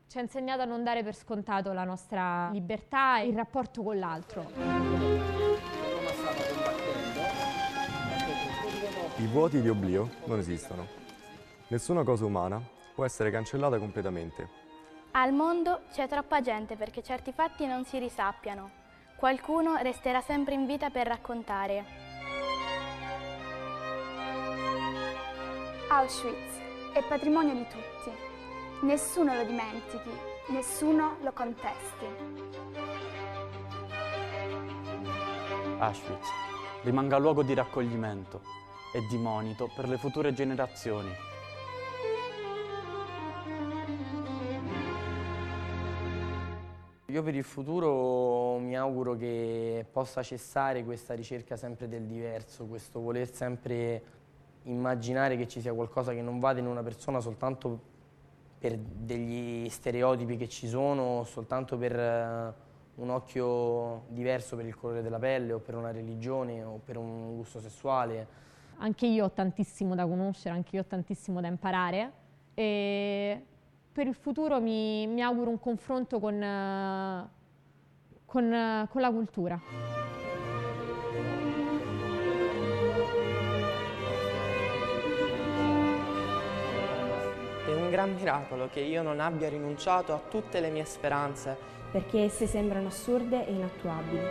ci 0.09 0.17
ha 0.17 0.23
insegnato 0.23 0.63
a 0.63 0.65
non 0.65 0.83
dare 0.83 1.03
per 1.03 1.15
scontato 1.15 1.73
la 1.75 1.85
nostra 1.85 2.49
libertà 2.51 3.21
e 3.21 3.27
il 3.27 3.37
rapporto 3.37 3.83
con 3.83 3.99
l'altro. 3.99 4.51
I 9.17 9.27
vuoti 9.27 9.61
di 9.61 9.69
oblio 9.69 10.09
non 10.25 10.39
esistono. 10.39 10.87
Nessuna 11.69 12.05
cosa 12.05 12.25
umana 12.25 12.59
può 12.95 13.05
essere 13.05 13.31
cancellata 13.31 13.79
completamente. 13.79 14.49
Al 15.11 15.35
mondo 15.35 15.83
c'è 15.93 16.09
troppa 16.09 16.41
gente 16.41 16.77
perché 16.77 17.03
certi 17.03 17.33
fatti 17.33 17.67
non 17.67 17.85
si 17.85 17.99
risappiano. 17.99 18.71
Qualcuno 19.17 19.77
resterà 19.77 20.23
sempre 20.23 20.55
in 20.55 20.65
vita 20.65 20.89
per 20.89 21.07
raccontare. 21.07 21.85
Auschwitz 25.91 26.59
è 26.95 27.03
patrimonio 27.07 27.55
di 27.55 27.67
tutti. 27.69 27.98
Nessuno 28.81 29.35
lo 29.35 29.45
dimentichi, 29.45 30.09
nessuno 30.51 31.17
lo 31.23 31.33
contesti. 31.33 32.07
Auschwitz 35.79 36.29
rimanga 36.85 37.19
luogo 37.19 37.43
di 37.43 37.55
raccoglimento 37.55 38.41
e 38.95 39.05
di 39.09 39.19
monito 39.19 39.69
per 39.75 39.89
le 39.89 39.99
future 39.99 40.33
generazioni. 40.33 41.11
Io 47.07 47.23
per 47.25 47.35
il 47.35 47.43
futuro 47.43 48.59
mi 48.59 48.77
auguro 48.77 49.17
che 49.17 49.85
possa 49.91 50.23
cessare 50.23 50.85
questa 50.85 51.15
ricerca 51.15 51.57
sempre 51.57 51.89
del 51.89 52.05
diverso, 52.05 52.67
questo 52.67 53.01
voler 53.01 53.35
sempre 53.35 54.03
immaginare 54.65 55.37
che 55.37 55.49
ci 55.49 55.61
sia 55.61 55.75
qualcosa 55.75 56.13
che 56.13 56.23
non 56.23 56.39
vada 56.39 56.61
in 56.61 56.67
una 56.67 56.85
persona 56.85 57.19
soltanto 57.19 57.97
per 58.59 58.77
degli 58.77 59.69
stereotipi 59.69 60.37
che 60.37 60.49
ci 60.49 60.67
sono, 60.67 61.25
soltanto 61.25 61.77
per 61.77 61.99
eh, 61.99 62.55
un 62.97 63.11
occhio 63.11 64.05
diverso 64.09 64.57
per 64.57 64.67
il 64.67 64.77
colore 64.77 65.03
della 65.03 65.19
pelle 65.19 65.53
o 65.53 65.59
per 65.59 65.77
una 65.77 65.91
religione 65.91 66.63
o 66.65 66.81
per 66.85 66.97
un 66.97 67.37
gusto 67.37 67.61
sessuale. 67.61 68.47
Anche 68.79 69.07
io 69.07 69.25
ho 69.25 69.31
tantissimo 69.31 69.95
da 69.95 70.07
conoscere, 70.07 70.55
anche 70.55 70.77
io 70.77 70.83
ho 70.83 70.87
tantissimo 70.87 71.41
da 71.41 71.49
imparare 71.49 72.13
e 72.55 73.45
per 73.93 74.07
il 74.07 74.15
futuro 74.15 74.61
mi, 74.61 75.07
mi 75.07 75.23
auguro 75.23 75.51
un 75.51 75.59
confronto 75.59 76.19
con, 76.19 76.41
eh, 76.43 77.29
con, 78.25 78.53
eh, 78.53 78.89
con 78.91 79.01
la 79.01 79.11
cultura. 79.11 79.98
Un 87.89 87.95
gran 87.95 88.13
miracolo 88.13 88.69
che 88.71 88.81
io 88.81 89.03
non 89.03 89.19
abbia 89.19 89.49
rinunciato 89.49 90.13
a 90.13 90.21
tutte 90.29 90.61
le 90.61 90.69
mie 90.69 90.85
speranze. 90.85 91.57
perché 91.91 92.25
esse 92.25 92.47
sembrano 92.47 92.89
assurde 92.89 93.47
e 93.47 93.51
inattuabili. 93.53 94.27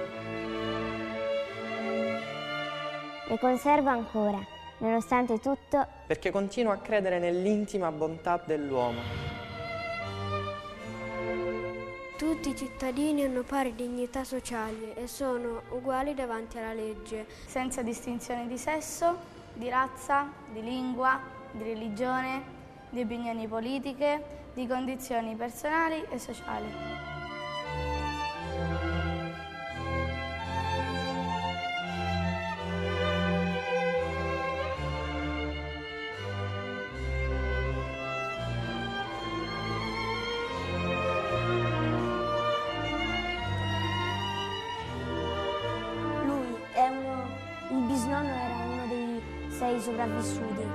Le 3.29 3.39
conservo 3.39 3.89
ancora, 3.89 4.39
nonostante 4.77 5.39
tutto, 5.39 5.87
Perché 6.05 6.29
continuo 6.29 6.71
a 6.71 6.77
credere 6.77 7.17
nell'intima 7.17 7.91
bontà 7.91 8.39
dell'uomo. 8.45 8.99
Tutti 12.15 12.49
i 12.49 12.55
cittadini 12.55 13.23
hanno 13.23 13.41
pari 13.41 13.73
dignità 13.73 14.23
sociali 14.23 14.93
e 14.93 15.07
sono 15.07 15.63
uguali 15.69 16.13
davanti 16.13 16.59
alla 16.59 16.73
legge. 16.73 17.25
senza 17.47 17.81
distinzione 17.81 18.45
di 18.47 18.57
sesso, 18.59 19.17
di 19.53 19.67
razza, 19.67 20.31
di 20.53 20.61
lingua, 20.61 21.19
di 21.51 21.63
religione, 21.63 22.56
di 22.89 23.01
opinioni 23.01 23.47
politiche, 23.47 24.21
di 24.53 24.67
condizioni 24.67 25.35
personali 25.35 26.03
e 26.09 26.17
sociali. 26.17 26.65
Lui 46.25 46.55
è 46.73 46.87
uno, 46.87 47.27
il 47.71 47.85
bisnonno 47.85 48.27
era 48.27 48.55
uno 48.65 48.87
dei 48.87 49.21
sei 49.49 49.79
sopravvissuti 49.79 50.66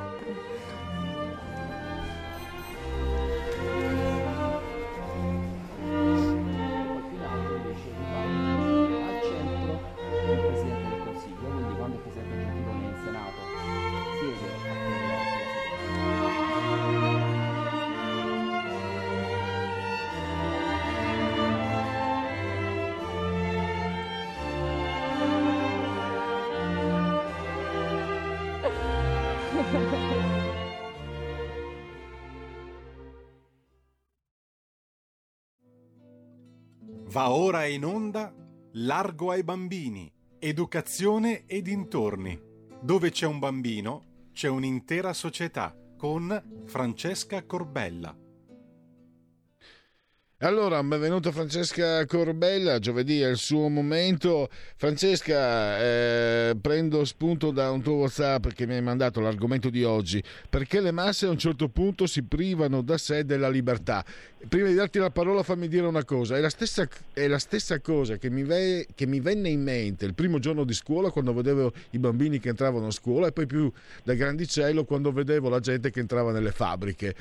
Va 37.12 37.30
ora 37.30 37.66
in 37.66 37.84
onda 37.84 38.32
Largo 38.72 39.32
ai 39.32 39.43
bambini, 39.43 40.10
educazione 40.39 41.44
e 41.44 41.60
dintorni. 41.60 42.40
Dove 42.80 43.10
c'è 43.10 43.26
un 43.26 43.39
bambino, 43.39 44.30
c'è 44.32 44.48
un'intera 44.48 45.12
società 45.12 45.76
con 45.98 46.62
Francesca 46.64 47.44
Corbella. 47.44 48.16
Allora, 50.44 50.82
benvenuta 50.82 51.31
Francesca 51.31 52.05
Corbella, 52.05 52.81
giovedì 52.81 53.20
è 53.20 53.28
il 53.28 53.36
suo 53.36 53.69
momento. 53.69 54.48
Francesca, 54.74 55.78
eh, 55.81 56.56
prendo 56.60 57.05
spunto 57.05 57.52
da 57.52 57.70
un 57.70 57.81
tuo 57.81 57.93
WhatsApp 57.94 58.48
che 58.48 58.66
mi 58.66 58.74
hai 58.74 58.82
mandato 58.82 59.20
l'argomento 59.20 59.70
di 59.70 59.85
oggi. 59.85 60.20
Perché 60.51 60.81
le 60.81 60.90
masse 60.90 61.27
a 61.27 61.31
un 61.31 61.39
certo 61.39 61.69
punto 61.69 62.09
si 62.09 62.24
privano 62.24 62.82
da 62.82 62.98
sé 62.98 63.24
della 63.24 63.48
libertà? 63.48 64.05
Prima 64.48 64.66
di 64.66 64.74
darti 64.74 64.98
la 64.98 65.10
parola 65.10 65.44
fammi 65.44 65.69
dire 65.69 65.86
una 65.86 66.05
cosa, 66.05 66.36
è 66.36 66.40
la 66.40 66.51
stessa, 66.51 66.89
è 67.12 67.28
la 67.28 67.39
stessa 67.39 67.78
cosa 67.78 68.16
che 68.16 68.28
mi, 68.28 68.43
ve, 68.43 68.89
che 68.97 69.06
mi 69.06 69.20
venne 69.20 69.48
in 69.48 69.62
mente 69.62 70.06
il 70.06 70.14
primo 70.14 70.40
giorno 70.40 70.64
di 70.64 70.74
scuola 70.74 71.12
quando 71.12 71.32
vedevo 71.32 71.73
i 71.90 72.01
bambini 72.01 72.40
che 72.40 72.48
entravano 72.48 72.89
a 72.89 72.90
scuola 72.90 73.28
e 73.28 73.32
poi 73.32 73.47
più 73.47 73.70
da 74.02 74.14
grandicello 74.14 74.82
quando 74.82 75.12
vedevo 75.12 75.48
la 75.48 75.60
gente 75.60 75.93
che 75.93 76.01
entrava 76.01 76.32
nelle 76.32 76.51
fabbriche. 76.51 77.14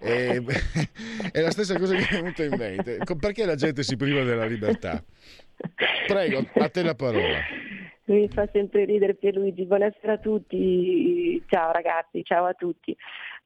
E, 0.00 0.42
è 1.32 1.40
la 1.40 1.50
stessa 1.50 1.78
cosa 1.78 1.94
che 1.94 2.00
mi 2.00 2.18
è 2.18 2.22
venuta 2.22 2.44
in 2.44 2.54
mente. 2.56 2.98
Perché 3.18 3.44
la 3.44 3.54
gente 3.54 3.82
si 3.82 3.96
priva 3.96 4.22
della 4.22 4.46
libertà? 4.46 5.02
Prego, 6.06 6.46
a 6.54 6.68
te 6.68 6.82
la 6.82 6.94
parola. 6.94 7.38
Mi 8.04 8.28
fa 8.28 8.48
sempre 8.50 8.86
ridere 8.86 9.14
Pierluigi. 9.14 9.66
Buonasera 9.66 10.14
a 10.14 10.18
tutti. 10.18 11.40
Ciao 11.46 11.70
ragazzi, 11.70 12.24
ciao 12.24 12.46
a 12.46 12.54
tutti. 12.54 12.96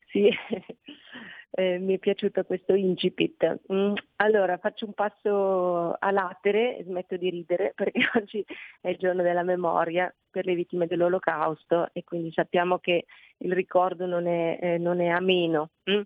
Sì, 0.09 0.31
eh, 1.51 1.79
mi 1.79 1.97
è 1.97 1.99
piaciuto 1.99 2.45
questo 2.45 2.75
incipit. 2.75 3.61
Mm, 3.73 3.95
allora, 4.17 4.57
faccio 4.59 4.87
un 4.87 4.95
passo 4.95 5.93
a 5.93 6.11
latere 6.13 6.79
e 6.79 6.85
smetto 6.85 7.17
di 7.17 7.31
ridere 7.31 7.73
perché 7.77 8.01
oggi 8.15 8.45
è 8.81 8.91
il 8.91 8.97
giorno 8.97 9.23
della 9.23 9.43
memoria 9.43 10.13
per 10.31 10.47
le 10.47 10.55
vittime 10.55 10.87
dell'olocausto 10.87 11.91
e 11.93 12.05
quindi 12.05 12.33
sappiamo 12.33 12.79
che 12.79 13.07
il 13.39 13.53
ricordo 13.53 14.07
non 14.07 14.27
è, 14.27 14.59
eh, 14.61 14.79
non 14.79 15.01
è 15.01 15.09
ameno. 15.09 15.71
Mm. 15.91 16.03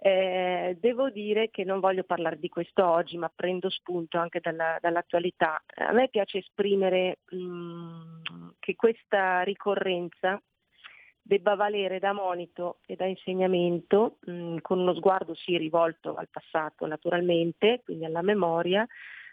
Eh, 0.00 0.76
devo 0.78 1.10
dire 1.10 1.50
che 1.50 1.64
non 1.64 1.80
voglio 1.80 2.04
parlare 2.04 2.38
di 2.38 2.48
questo 2.48 2.86
oggi, 2.86 3.16
ma 3.16 3.30
prendo 3.34 3.68
spunto 3.68 4.18
anche 4.18 4.38
dalla, 4.40 4.78
dall'attualità. 4.80 5.60
A 5.74 5.92
me 5.92 6.08
piace 6.08 6.38
esprimere 6.38 7.18
mh, 7.30 7.36
mm, 7.36 8.48
che 8.60 8.76
questa 8.76 9.42
ricorrenza 9.42 10.40
debba 11.20 11.56
valere 11.56 11.98
da 11.98 12.12
monito 12.12 12.78
e 12.86 12.94
da 12.94 13.06
insegnamento, 13.06 14.18
mh, 14.20 14.32
mm, 14.32 14.56
con 14.62 14.78
uno 14.78 14.94
sguardo 14.94 15.34
sì 15.34 15.56
rivolto 15.58 16.14
al 16.14 16.28
passato 16.30 16.86
naturalmente, 16.86 17.80
quindi 17.84 18.04
alla 18.04 18.22
memoria, 18.22 18.86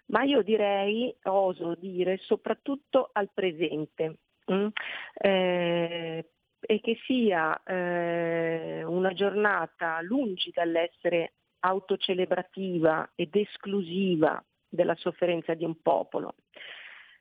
ma 0.08 0.24
io 0.24 0.42
direi, 0.42 1.16
oso 1.26 1.76
dire, 1.76 2.18
soprattutto 2.18 3.10
al 3.14 3.30
presente. 3.32 4.18
Mm? 4.52 4.68
Eh, 5.14 6.26
e 6.66 6.82
che 6.82 6.98
sia 7.06 7.62
eh, 7.64 8.84
una 8.84 9.14
giornata 9.14 10.02
lungi 10.02 10.52
dall'essere 10.54 11.34
autocelebrativa 11.60 13.12
ed 13.16 13.36
esclusiva 13.36 14.44
della 14.68 14.96
sofferenza 14.96 15.54
di 15.54 15.64
un 15.64 15.82
popolo, 15.82 16.36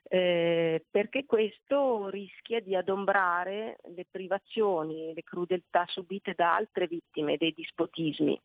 eh, 0.07 0.85
perché 0.89 1.25
questo 1.25 2.09
rischia 2.09 2.59
di 2.59 2.75
adombrare 2.75 3.77
le 3.95 4.05
privazioni, 4.09 5.13
le 5.13 5.23
crudeltà 5.23 5.85
subite 5.87 6.33
da 6.35 6.55
altre 6.55 6.87
vittime 6.87 7.37
dei 7.37 7.53
dispotismi. 7.53 8.39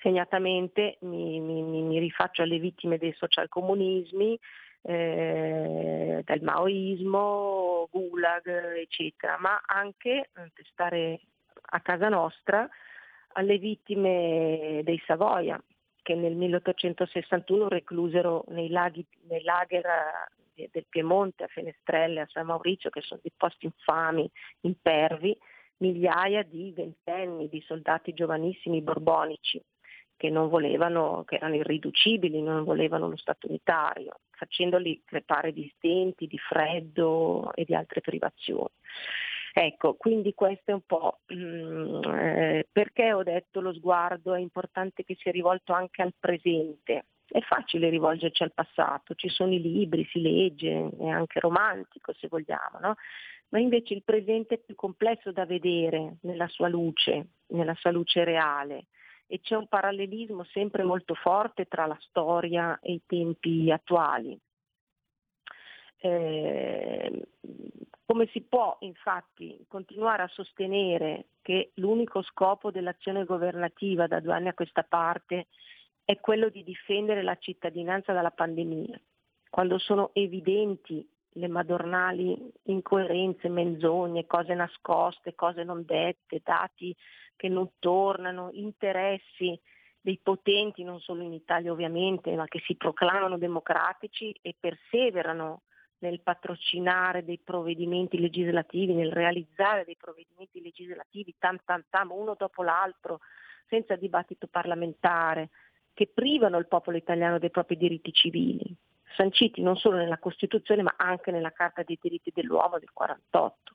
Segnatamente 0.00 0.98
mi, 1.00 1.40
mi, 1.40 1.62
mi 1.62 1.98
rifaccio 1.98 2.42
alle 2.42 2.58
vittime 2.58 2.98
dei 2.98 3.12
socialcomunismi, 3.14 4.38
eh, 4.82 6.22
del 6.24 6.42
maoismo, 6.42 7.88
gulag, 7.90 8.46
eccetera, 8.76 9.36
ma 9.38 9.62
anche, 9.66 10.30
per 10.32 10.66
stare 10.70 11.20
a 11.70 11.80
casa 11.80 12.08
nostra, 12.08 12.68
alle 13.32 13.58
vittime 13.58 14.80
dei 14.84 15.00
Savoia, 15.06 15.62
che 16.02 16.14
nel 16.14 16.34
1861 16.34 17.68
reclusero 17.68 18.44
nei, 18.48 18.68
laghi, 18.68 19.04
nei 19.28 19.42
lager 19.42 19.84
eh, 20.54 20.68
del 20.72 20.86
Piemonte, 20.88 21.44
a 21.44 21.48
Fenestrelle, 21.48 22.20
a 22.20 22.28
San 22.30 22.46
Maurizio, 22.46 22.90
che 22.90 23.02
sono 23.02 23.20
dei 23.22 23.32
posti 23.36 23.66
infami, 23.66 24.30
impervi, 24.62 25.36
migliaia 25.78 26.42
di 26.42 26.72
ventenni, 26.74 27.48
di 27.48 27.60
soldati 27.60 28.12
giovanissimi 28.12 28.80
borbonici 28.82 29.62
che 30.18 30.28
non 30.30 30.48
volevano, 30.48 31.22
che 31.24 31.36
erano 31.36 31.54
irriducibili, 31.54 32.42
non 32.42 32.64
volevano 32.64 33.08
lo 33.08 33.16
Stato 33.16 33.46
unitario, 33.46 34.18
facendoli 34.32 35.00
crepare 35.04 35.52
di 35.52 35.72
stenti, 35.76 36.26
di 36.26 36.36
freddo 36.38 37.52
e 37.54 37.64
di 37.64 37.74
altre 37.74 38.00
privazioni. 38.00 38.74
Ecco, 39.54 39.94
quindi 39.94 40.34
questo 40.34 40.72
è 40.72 40.74
un 40.74 40.84
po' 40.84 41.20
mm, 41.32 42.02
eh, 42.04 42.66
perché 42.70 43.12
ho 43.12 43.22
detto 43.22 43.60
lo 43.60 43.72
sguardo 43.72 44.34
è 44.34 44.40
importante 44.40 45.04
che 45.04 45.16
sia 45.18 45.30
rivolto 45.30 45.72
anche 45.72 46.02
al 46.02 46.14
presente. 46.18 47.06
È 47.28 47.40
facile 47.40 47.88
rivolgerci 47.88 48.42
al 48.42 48.52
passato, 48.52 49.14
ci 49.14 49.28
sono 49.28 49.52
i 49.52 49.60
libri, 49.60 50.04
si 50.10 50.20
legge, 50.20 50.90
è 50.98 51.08
anche 51.08 51.40
romantico 51.40 52.12
se 52.14 52.26
vogliamo, 52.26 52.78
no? 52.80 52.94
ma 53.50 53.58
invece 53.58 53.94
il 53.94 54.02
presente 54.02 54.56
è 54.56 54.58
più 54.58 54.74
complesso 54.74 55.30
da 55.30 55.46
vedere 55.46 56.16
nella 56.22 56.48
sua 56.48 56.68
luce, 56.68 57.26
nella 57.48 57.74
sua 57.74 57.90
luce 57.90 58.24
reale 58.24 58.86
e 59.30 59.40
c'è 59.40 59.54
un 59.54 59.68
parallelismo 59.68 60.42
sempre 60.44 60.82
molto 60.82 61.14
forte 61.14 61.66
tra 61.66 61.86
la 61.86 61.98
storia 62.00 62.80
e 62.80 62.92
i 62.92 63.02
tempi 63.06 63.70
attuali. 63.70 64.36
Eh, 66.00 67.28
come 68.06 68.26
si 68.28 68.40
può 68.40 68.76
infatti 68.80 69.66
continuare 69.68 70.22
a 70.22 70.28
sostenere 70.28 71.26
che 71.42 71.72
l'unico 71.74 72.22
scopo 72.22 72.70
dell'azione 72.70 73.24
governativa 73.24 74.06
da 74.06 74.20
due 74.20 74.32
anni 74.32 74.48
a 74.48 74.54
questa 74.54 74.82
parte 74.82 75.48
è 76.04 76.18
quello 76.20 76.48
di 76.48 76.64
difendere 76.64 77.22
la 77.22 77.36
cittadinanza 77.36 78.14
dalla 78.14 78.30
pandemia, 78.30 78.98
quando 79.50 79.76
sono 79.76 80.10
evidenti 80.14 81.06
le 81.38 81.48
madornali 81.48 82.36
incoerenze, 82.64 83.48
menzogne, 83.48 84.26
cose 84.26 84.54
nascoste, 84.54 85.34
cose 85.34 85.62
non 85.62 85.84
dette, 85.84 86.40
dati 86.42 86.94
che 87.36 87.48
non 87.48 87.70
tornano, 87.78 88.50
interessi 88.52 89.58
dei 90.00 90.18
potenti, 90.22 90.82
non 90.82 91.00
solo 91.00 91.22
in 91.22 91.32
Italia 91.32 91.70
ovviamente, 91.70 92.34
ma 92.34 92.46
che 92.46 92.60
si 92.64 92.76
proclamano 92.76 93.38
democratici 93.38 94.36
e 94.42 94.54
perseverano 94.58 95.62
nel 95.98 96.20
patrocinare 96.20 97.24
dei 97.24 97.38
provvedimenti 97.38 98.18
legislativi, 98.18 98.94
nel 98.94 99.12
realizzare 99.12 99.84
dei 99.84 99.96
provvedimenti 99.96 100.60
legislativi 100.60 101.34
tam 101.38 101.58
tam 101.64 101.84
tam, 101.90 102.12
uno 102.12 102.34
dopo 102.36 102.62
l'altro, 102.62 103.20
senza 103.66 103.96
dibattito 103.96 104.46
parlamentare, 104.46 105.50
che 105.92 106.10
privano 106.12 106.58
il 106.58 106.68
popolo 106.68 106.96
italiano 106.96 107.38
dei 107.38 107.50
propri 107.50 107.76
diritti 107.76 108.12
civili, 108.12 108.74
sanciti 109.14 109.62
non 109.62 109.76
solo 109.76 109.96
nella 109.96 110.18
Costituzione 110.18 110.82
ma 110.82 110.94
anche 110.96 111.30
nella 111.30 111.52
Carta 111.52 111.82
dei 111.82 111.98
diritti 112.00 112.30
dell'uomo 112.34 112.78
del 112.78 112.92
48. 112.92 113.74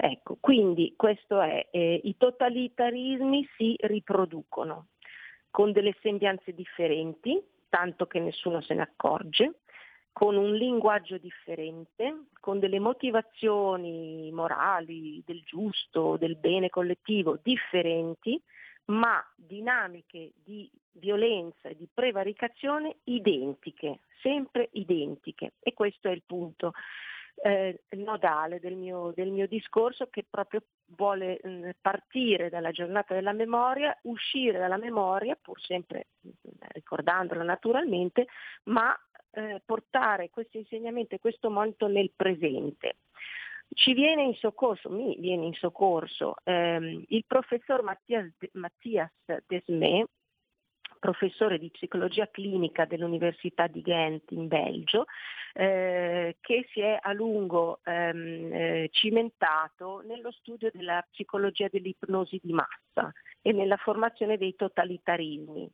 Ecco, 0.00 0.36
quindi 0.40 0.94
questo 0.96 1.40
è, 1.40 1.68
eh, 1.72 2.00
i 2.04 2.16
totalitarismi 2.16 3.48
si 3.56 3.74
riproducono 3.80 4.88
con 5.50 5.72
delle 5.72 5.96
sembianze 6.00 6.54
differenti, 6.54 7.42
tanto 7.68 8.06
che 8.06 8.20
nessuno 8.20 8.60
se 8.60 8.74
ne 8.74 8.82
accorge, 8.82 9.60
con 10.12 10.36
un 10.36 10.54
linguaggio 10.54 11.18
differente, 11.18 12.26
con 12.40 12.58
delle 12.58 12.80
motivazioni 12.80 14.30
morali, 14.32 15.22
del 15.24 15.42
giusto, 15.44 16.16
del 16.16 16.36
bene 16.36 16.70
collettivo 16.70 17.38
differenti, 17.42 18.40
ma 18.86 19.24
dinamiche 19.36 20.32
di 20.42 20.70
violenza 20.92 21.68
e 21.68 21.76
di 21.76 21.88
prevaricazione 21.92 22.96
identiche, 23.04 24.00
sempre 24.20 24.68
identiche. 24.72 25.54
E 25.60 25.72
questo 25.74 26.08
è 26.08 26.12
il 26.12 26.22
punto. 26.24 26.72
eh, 27.40 27.82
nodale 27.90 28.58
del 28.58 28.74
mio, 28.74 29.12
del 29.14 29.30
mio, 29.30 29.46
discorso 29.46 30.08
che 30.08 30.26
proprio 30.28 30.64
vuole 30.86 31.38
mh, 31.42 31.48
mm, 31.48 31.70
partire 31.80 32.48
dalla 32.48 32.70
giornata 32.70 33.14
della 33.14 33.32
memoria, 33.32 33.96
uscire 34.02 34.58
dalla 34.58 34.76
memoria, 34.76 35.38
pur 35.40 35.60
sempre 35.60 36.08
mh, 36.20 36.28
mm, 36.28 36.52
ricordandola 36.72 37.44
naturalmente, 37.44 38.26
ma 38.64 38.92
eh, 39.30 39.62
portare 39.64 40.30
questo 40.30 40.58
insegnamento 40.58 41.14
e 41.14 41.20
questo 41.20 41.50
monito 41.50 41.86
nel 41.86 42.10
presente. 42.14 42.96
Ci 43.70 43.92
viene 43.92 44.22
in 44.22 44.34
soccorso, 44.34 44.90
mi 44.90 45.16
viene 45.20 45.44
in 45.44 45.52
soccorso 45.52 46.36
ehm, 46.42 47.04
il 47.08 47.24
professor 47.26 47.82
Mattias, 47.82 49.12
Desmé, 49.46 50.06
professore 50.98 51.58
di 51.58 51.70
psicologia 51.70 52.28
clinica 52.28 52.84
dell'Università 52.84 53.66
di 53.66 53.80
Ghent 53.82 54.30
in 54.32 54.48
Belgio, 54.48 55.06
eh, 55.54 56.36
che 56.40 56.68
si 56.72 56.80
è 56.80 56.98
a 57.00 57.12
lungo 57.12 57.80
ehm, 57.84 58.52
eh, 58.52 58.88
cimentato 58.92 60.02
nello 60.06 60.30
studio 60.32 60.70
della 60.72 61.04
psicologia 61.10 61.68
dell'ipnosi 61.70 62.40
di 62.42 62.52
massa 62.52 63.12
e 63.42 63.52
nella 63.52 63.76
formazione 63.76 64.36
dei 64.36 64.54
totalitarismi. 64.54 65.70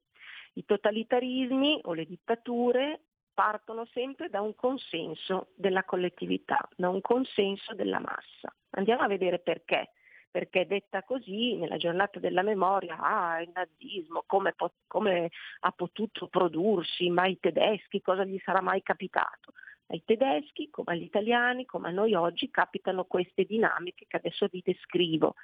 I 0.54 0.64
totalitarismi 0.64 1.80
o 1.84 1.94
le 1.94 2.04
dittature 2.04 3.00
partono 3.34 3.84
sempre 3.86 4.28
da 4.28 4.40
un 4.40 4.54
consenso 4.54 5.48
della 5.56 5.82
collettività, 5.84 6.68
da 6.76 6.88
un 6.88 7.00
consenso 7.00 7.74
della 7.74 7.98
massa. 7.98 8.54
Andiamo 8.70 9.02
a 9.02 9.08
vedere 9.08 9.40
perché 9.40 9.90
perché 10.34 10.66
detta 10.66 11.04
così 11.04 11.54
nella 11.54 11.76
giornata 11.76 12.18
della 12.18 12.42
memoria, 12.42 12.98
ah, 12.98 13.40
il 13.40 13.52
nazismo, 13.54 14.24
come, 14.26 14.52
po- 14.52 14.72
come 14.88 15.30
ha 15.60 15.70
potuto 15.70 16.26
prodursi, 16.26 17.08
ma 17.08 17.24
i 17.26 17.38
tedeschi, 17.38 18.02
cosa 18.02 18.24
gli 18.24 18.40
sarà 18.44 18.60
mai 18.60 18.82
capitato? 18.82 19.52
Ai 19.86 20.02
tedeschi, 20.04 20.70
come 20.70 20.94
agli 20.94 21.04
italiani, 21.04 21.66
come 21.66 21.86
a 21.86 21.92
noi 21.92 22.14
oggi, 22.14 22.50
capitano 22.50 23.04
queste 23.04 23.44
dinamiche 23.44 24.06
che 24.08 24.16
adesso 24.16 24.48
vi 24.50 24.60
descrivo. 24.64 25.36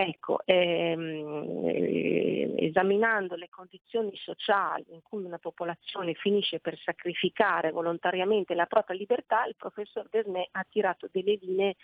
Ecco, 0.00 0.42
ehm, 0.44 1.66
eh, 1.66 2.54
esaminando 2.58 3.34
le 3.34 3.48
condizioni 3.50 4.14
sociali 4.14 4.84
in 4.90 5.02
cui 5.02 5.24
una 5.24 5.38
popolazione 5.38 6.14
finisce 6.14 6.60
per 6.60 6.78
sacrificare 6.78 7.72
volontariamente 7.72 8.54
la 8.54 8.66
propria 8.66 8.96
libertà, 8.96 9.44
il 9.46 9.56
professor 9.56 10.06
Desmet 10.08 10.50
ha 10.52 10.64
tirato 10.70 11.08
delle 11.10 11.36
linee 11.40 11.74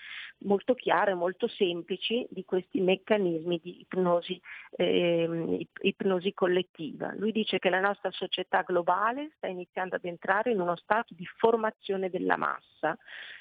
molto 0.45 0.74
chiare, 0.74 1.15
molto 1.15 1.49
semplici 1.49 2.24
di 2.31 2.45
questi 2.45 2.81
meccanismi 2.81 3.59
di 3.61 3.81
ipnosi, 3.81 4.41
ehm, 4.77 5.59
ipnosi 5.81 6.32
collettiva. 6.35 7.12
Lui 7.16 7.32
dice 7.32 7.59
che 7.59 7.69
la 7.69 7.81
nostra 7.81 8.12
società 8.12 8.62
globale 8.62 9.32
sta 9.39 9.49
iniziando 9.49 9.97
ad 9.97 10.05
entrare 10.05 10.53
in 10.53 10.61
uno 10.61 10.77
stato 10.77 11.15
di 11.15 11.27
formazione 11.27 12.11
della 12.11 12.36
massa, 12.36 12.97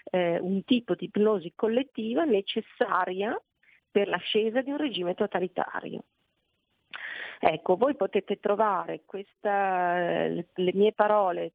eh, 0.10 0.40
un 0.40 0.64
tipo 0.64 0.96
di 0.96 1.06
ipnosi 1.06 1.54
collettiva 1.56 2.24
necessaria 2.24 3.40
per 3.94 4.08
l'ascesa 4.08 4.62
di 4.62 4.72
un 4.72 4.78
regime 4.78 5.14
totalitario. 5.14 6.04
Ecco, 7.46 7.76
voi 7.76 7.96
potete 7.96 8.40
trovare 8.40 9.02
questa, 9.06 9.98
le 9.98 10.72
mie 10.74 10.94
parole 10.94 11.52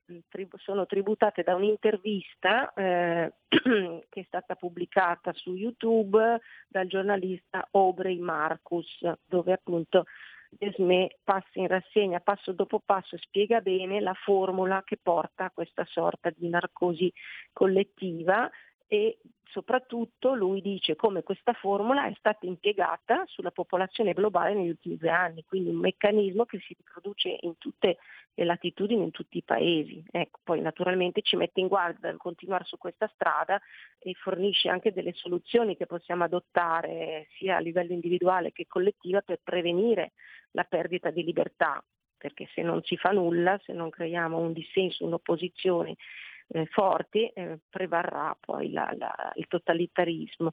sono 0.59 0.85
tributate 0.85 1.43
da 1.43 1.55
un'intervista 1.55 2.73
eh, 2.74 3.32
che 3.48 4.20
è 4.20 4.24
stata 4.27 4.55
pubblicata 4.55 5.32
su 5.32 5.55
YouTube 5.55 6.40
dal 6.69 6.86
giornalista 6.86 7.66
Aubrey 7.73 8.19
Marcus, 8.19 9.01
dove 9.24 9.52
appunto 9.52 10.05
Desme 10.51 11.16
passa 11.23 11.47
in 11.55 11.66
rassegna 11.66 12.20
passo 12.20 12.52
dopo 12.52 12.81
passo 12.81 13.19
spiega 13.19 13.60
bene 13.60 14.01
la 14.01 14.15
formula 14.15 14.82
che 14.82 14.97
porta 14.97 15.44
a 15.44 15.51
questa 15.51 15.85
sorta 15.85 16.31
di 16.35 16.48
narcosi 16.48 17.12
collettiva 17.52 18.51
e 18.89 19.19
soprattutto 19.44 20.35
lui 20.35 20.60
dice 20.60 20.97
come 20.97 21.23
questa 21.23 21.52
formula 21.52 22.06
è 22.06 22.15
stata 22.16 22.47
impiegata 22.47 23.24
sulla 23.27 23.51
popolazione 23.51 24.12
globale 24.12 24.55
negli 24.55 24.70
ultimi 24.70 24.97
due 24.97 25.10
anni, 25.10 25.44
quindi 25.44 25.70
un 25.70 25.77
meccanismo 25.77 26.44
che 26.44 26.59
si 26.60 26.74
riproduce 26.77 27.36
in 27.40 27.56
tutte 27.59 27.98
le 28.35 28.44
latitudini, 28.44 29.02
in 29.02 29.10
tutti 29.10 29.39
i 29.39 29.43
paesi. 29.43 30.02
Ecco, 30.10 30.40
poi 30.43 30.60
naturalmente 30.60 31.23
ci 31.23 31.36
mette 31.36 31.60
in 31.60 31.69
guardia 31.69 32.09
dal 32.09 32.19
continuare 32.19 32.65
su 32.65 32.78
questa 32.78 33.10
strada 33.15 33.60
e 33.98 34.15
fornisce 34.15 34.69
anche 34.69 34.93
delle 34.93 35.12
soluzioni 35.12 35.77
che 35.77 35.86
possiamo 35.86 36.24
adottare 36.24 37.27
sia 37.36 37.56
a 37.56 37.60
livello 37.60 37.93
individuale 37.93 38.52
che 38.52 38.66
collettiva 38.66 39.20
per 39.23 39.40
prevenire 39.43 40.12
la 40.52 40.65
perdita 40.65 41.10
di 41.10 41.24
libertà, 41.24 41.82
perché 42.16 42.48
se 42.55 42.62
non 42.62 42.82
si 42.82 42.97
fa 42.97 43.10
nulla, 43.10 43.59
se 43.65 43.73
non 43.73 43.90
creiamo 43.90 44.39
un 44.39 44.52
dissenso, 44.52 45.05
un'opposizione 45.05 45.97
eh, 46.49 46.66
forti, 46.66 47.27
eh, 47.27 47.59
prevarrà 47.69 48.37
poi 48.39 48.70
la, 48.70 48.93
la, 48.97 49.33
il 49.35 49.47
totalitarismo. 49.47 50.53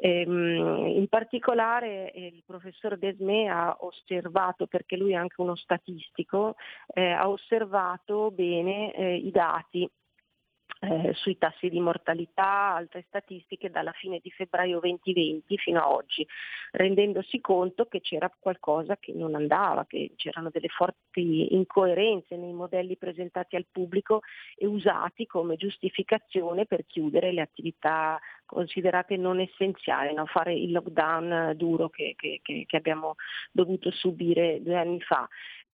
Ehm, 0.00 0.86
in 0.86 1.06
particolare 1.08 2.12
eh, 2.12 2.26
il 2.26 2.42
professor 2.44 2.98
Desme 2.98 3.48
ha 3.48 3.76
osservato, 3.80 4.66
perché 4.66 4.96
lui 4.96 5.12
è 5.12 5.16
anche 5.16 5.40
uno 5.40 5.54
statistico, 5.54 6.56
eh, 6.92 7.10
ha 7.10 7.28
osservato 7.28 8.30
bene 8.30 8.92
eh, 8.94 9.16
i 9.16 9.30
dati 9.30 9.88
eh, 10.80 11.12
sui 11.14 11.38
tassi 11.38 11.68
di 11.68 11.80
mortalità, 11.80 12.74
altre 12.74 13.04
statistiche 13.08 13.70
dalla 13.70 13.92
fine 13.92 14.20
di 14.22 14.30
febbraio 14.30 14.80
2020 14.80 15.56
fino 15.56 15.80
a 15.80 15.90
oggi, 15.90 16.26
rendendosi 16.72 17.40
conto 17.40 17.86
che 17.86 18.00
c'era 18.00 18.30
qualcosa 18.38 18.96
che 18.96 19.12
non 19.12 19.34
andava, 19.34 19.86
che 19.86 20.12
c'erano 20.16 20.50
delle 20.50 20.68
forti 20.68 21.54
incoerenze 21.54 22.36
nei 22.36 22.52
modelli 22.52 22.96
presentati 22.96 23.56
al 23.56 23.66
pubblico 23.70 24.20
e 24.56 24.66
usati 24.66 25.26
come 25.26 25.56
giustificazione 25.56 26.66
per 26.66 26.84
chiudere 26.86 27.32
le 27.32 27.40
attività 27.40 28.20
considerate 28.46 29.16
non 29.16 29.40
essenziali, 29.40 30.14
no? 30.14 30.24
fare 30.26 30.54
il 30.54 30.70
lockdown 30.70 31.54
duro 31.56 31.88
che, 31.88 32.14
che, 32.16 32.40
che 32.42 32.76
abbiamo 32.76 33.16
dovuto 33.50 33.90
subire 33.90 34.62
due 34.62 34.76
anni 34.76 35.00
fa 35.00 35.28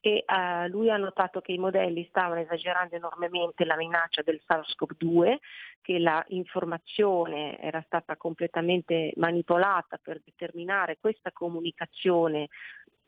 e 0.05 0.24
uh, 0.27 0.69
lui 0.69 0.91
ha 0.91 0.97
notato 0.97 1.41
che 1.41 1.53
i 1.53 1.59
modelli 1.59 2.05
stavano 2.09 2.41
esagerando 2.41 2.97
enormemente 2.97 3.65
la 3.65 3.77
minaccia 3.77 4.23
del 4.23 4.43
SARS-CoV-2, 4.45 5.37
che 5.81 6.01
la 6.01 6.24
informazione 6.29 7.57
era 7.61 7.81
stata 7.87 8.16
completamente 8.16 9.12
manipolata 9.15 10.01
per 10.03 10.20
determinare 10.24 10.99
questa 11.01 11.31
comunicazione 11.31 12.49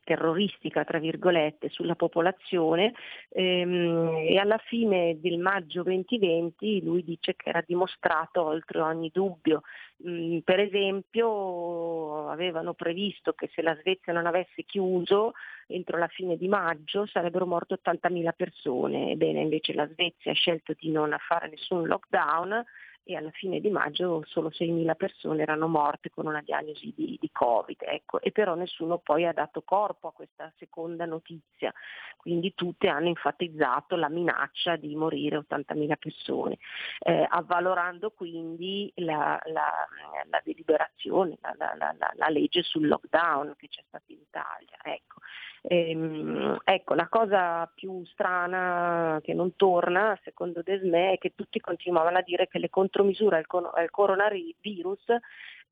terroristica, 0.05 0.85
tra 0.85 0.99
virgolette, 0.99 1.67
sulla 1.67 1.95
popolazione 1.95 2.93
ehm, 3.29 4.23
e 4.29 4.37
alla 4.37 4.59
fine 4.59 5.19
del 5.19 5.39
maggio 5.39 5.83
2020 5.83 6.83
lui 6.83 7.03
dice 7.03 7.35
che 7.35 7.49
era 7.49 7.61
dimostrato 7.65 8.41
oltre 8.45 8.79
ogni 8.79 9.09
dubbio. 9.13 9.63
Mm, 10.07 10.39
per 10.39 10.59
esempio 10.59 12.29
avevano 12.29 12.73
previsto 12.73 13.33
che 13.33 13.49
se 13.53 13.61
la 13.61 13.75
Svezia 13.81 14.13
non 14.13 14.25
avesse 14.25 14.63
chiuso 14.63 15.33
entro 15.67 15.97
la 15.97 16.07
fine 16.07 16.37
di 16.37 16.47
maggio 16.47 17.05
sarebbero 17.05 17.45
morte 17.45 17.79
80.000 17.83 18.29
persone, 18.35 19.11
ebbene 19.11 19.41
invece 19.41 19.73
la 19.73 19.87
Svezia 19.87 20.31
ha 20.31 20.35
scelto 20.35 20.73
di 20.77 20.91
non 20.91 21.15
fare 21.19 21.49
nessun 21.49 21.87
lockdown 21.87 22.63
e 23.05 23.15
alla 23.15 23.29
fine 23.31 23.59
di 23.59 23.69
maggio 23.69 24.23
solo 24.25 24.49
6.000 24.49 24.95
persone 24.95 25.43
erano 25.43 25.67
morte 25.67 26.09
con 26.09 26.25
una 26.25 26.41
diagnosi 26.41 26.91
di, 26.95 27.17
di 27.21 27.29
Covid, 27.31 27.77
ecco. 27.81 28.19
e 28.19 28.31
però 28.31 28.55
nessuno 28.55 28.97
poi 28.97 29.25
ha 29.25 29.31
dato 29.31 29.61
corpo 29.61 30.07
a 30.07 30.11
questa 30.11 30.51
seconda 30.57 31.05
notizia, 31.05 31.71
quindi 32.17 32.55
tutte 32.55 32.87
hanno 32.87 33.09
enfatizzato 33.09 33.95
la 33.95 34.09
minaccia 34.09 34.75
di 34.75 34.95
morire 34.95 35.37
80.000 35.37 35.95
persone, 35.97 36.57
eh, 36.99 37.27
avvalorando 37.29 38.09
quindi 38.09 38.91
la, 38.95 39.39
la, 39.45 39.71
la 40.27 40.41
deliberazione, 40.43 41.37
la, 41.41 41.75
la, 42.15 42.27
legge 42.29 42.63
sul 42.63 42.87
lockdown 42.87 43.53
che 43.55 43.67
c'è 43.67 43.83
stata 43.87 44.05
in 44.07 44.19
Italia. 44.19 44.77
Ecco. 44.83 45.19
Ehm, 45.67 46.59
ecco, 46.63 46.93
la 46.93 47.07
cosa 47.07 47.71
più 47.73 48.03
strana 48.05 49.19
che 49.23 49.33
non 49.33 49.55
torna, 49.55 50.17
secondo 50.23 50.61
Desme, 50.61 51.13
è 51.13 51.17
che 51.17 51.33
tutti 51.35 51.59
continuavano 51.59 52.17
a 52.17 52.21
dire 52.21 52.47
che 52.47 52.59
le 52.59 52.69
contromisure 52.95 53.43
al, 53.73 53.89
coronavirus 53.89 55.03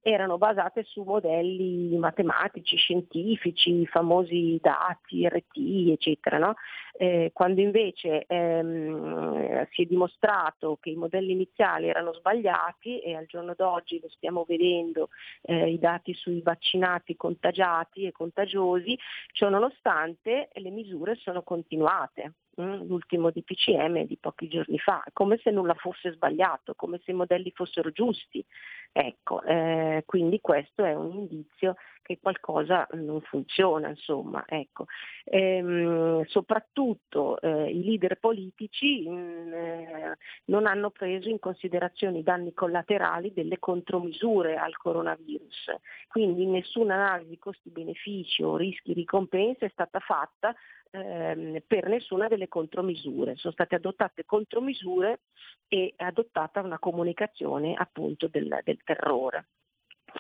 erano 0.05 0.37
basate 0.37 0.83
su 0.83 1.03
modelli 1.03 1.95
matematici, 1.95 2.75
scientifici, 2.75 3.87
famosi 3.87 4.59
dati, 4.61 5.25
RT, 5.25 5.91
eccetera, 5.91 6.37
no? 6.39 6.55
eh, 6.97 7.31
quando 7.33 7.61
invece 7.61 8.25
ehm, 8.27 9.65
si 9.71 9.83
è 9.83 9.85
dimostrato 9.85 10.77
che 10.81 10.89
i 10.89 10.95
modelli 10.95 11.31
iniziali 11.31 11.87
erano 11.87 12.11
sbagliati 12.13 12.99
e 12.99 13.15
al 13.15 13.27
giorno 13.27 13.53
d'oggi 13.55 14.01
lo 14.01 14.09
stiamo 14.09 14.43
vedendo 14.45 15.07
eh, 15.43 15.71
i 15.71 15.79
dati 15.79 16.13
sui 16.13 16.41
vaccinati 16.41 17.15
contagiati 17.15 18.03
e 18.03 18.11
contagiosi, 18.11 18.99
ciò 19.31 19.47
nonostante 19.47 20.49
le 20.51 20.69
misure 20.69 21.15
sono 21.15 21.43
continuate. 21.43 22.33
Mm, 22.61 22.87
l'ultimo 22.87 23.31
DPCM 23.31 24.05
di 24.05 24.17
pochi 24.17 24.47
giorni 24.47 24.79
fa, 24.79 25.03
come 25.13 25.39
se 25.43 25.51
nulla 25.51 25.73
fosse 25.73 26.11
sbagliato, 26.11 26.73
come 26.75 26.99
se 27.03 27.11
i 27.11 27.15
modelli 27.15 27.51
fossero 27.51 27.91
giusti. 27.91 28.43
Ecco, 28.91 29.41
eh, 29.43 30.03
quindi 30.05 30.39
questo 30.39 30.83
è 30.83 30.93
un 30.93 31.13
indizio 31.13 31.75
che 32.03 32.19
qualcosa 32.21 32.87
non 32.91 33.21
funziona, 33.21 33.89
insomma. 33.89 34.43
Ecco. 34.47 34.85
Ehm, 35.23 36.23
soprattutto 36.25 37.39
eh, 37.41 37.71
i 37.71 37.83
leader 37.83 38.19
politici 38.19 39.07
mh, 39.07 39.13
mm, 39.13 39.53
eh, 39.53 40.17
non 40.45 40.67
hanno 40.67 40.91
preso 40.91 41.29
in 41.29 41.39
considerazione 41.39 42.19
i 42.19 42.23
danni 42.23 42.53
collaterali 42.53 43.33
delle 43.33 43.57
contromisure 43.57 44.57
al 44.57 44.77
coronavirus, 44.77 45.75
quindi 46.07 46.45
nessuna 46.45 46.95
analisi 46.95 47.39
costi-benefici 47.39 48.43
o 48.43 48.57
rischi-ricompense 48.57 49.65
è 49.65 49.69
stata 49.69 49.99
fatta 49.99 50.53
ehm, 50.93 51.59
per 51.65 51.87
nessuna 51.87 52.27
delle 52.27 52.47
contromisure. 52.47 53.35
Sono 53.35 53.53
state 53.53 53.75
adottate 53.75 54.25
contromisure 54.25 55.21
e 55.67 55.93
adottata 55.97 56.61
una 56.61 56.79
comunicazione 56.79 57.73
appunto 57.75 58.27
del, 58.27 58.59
del 58.63 58.83
terrore. 58.83 59.47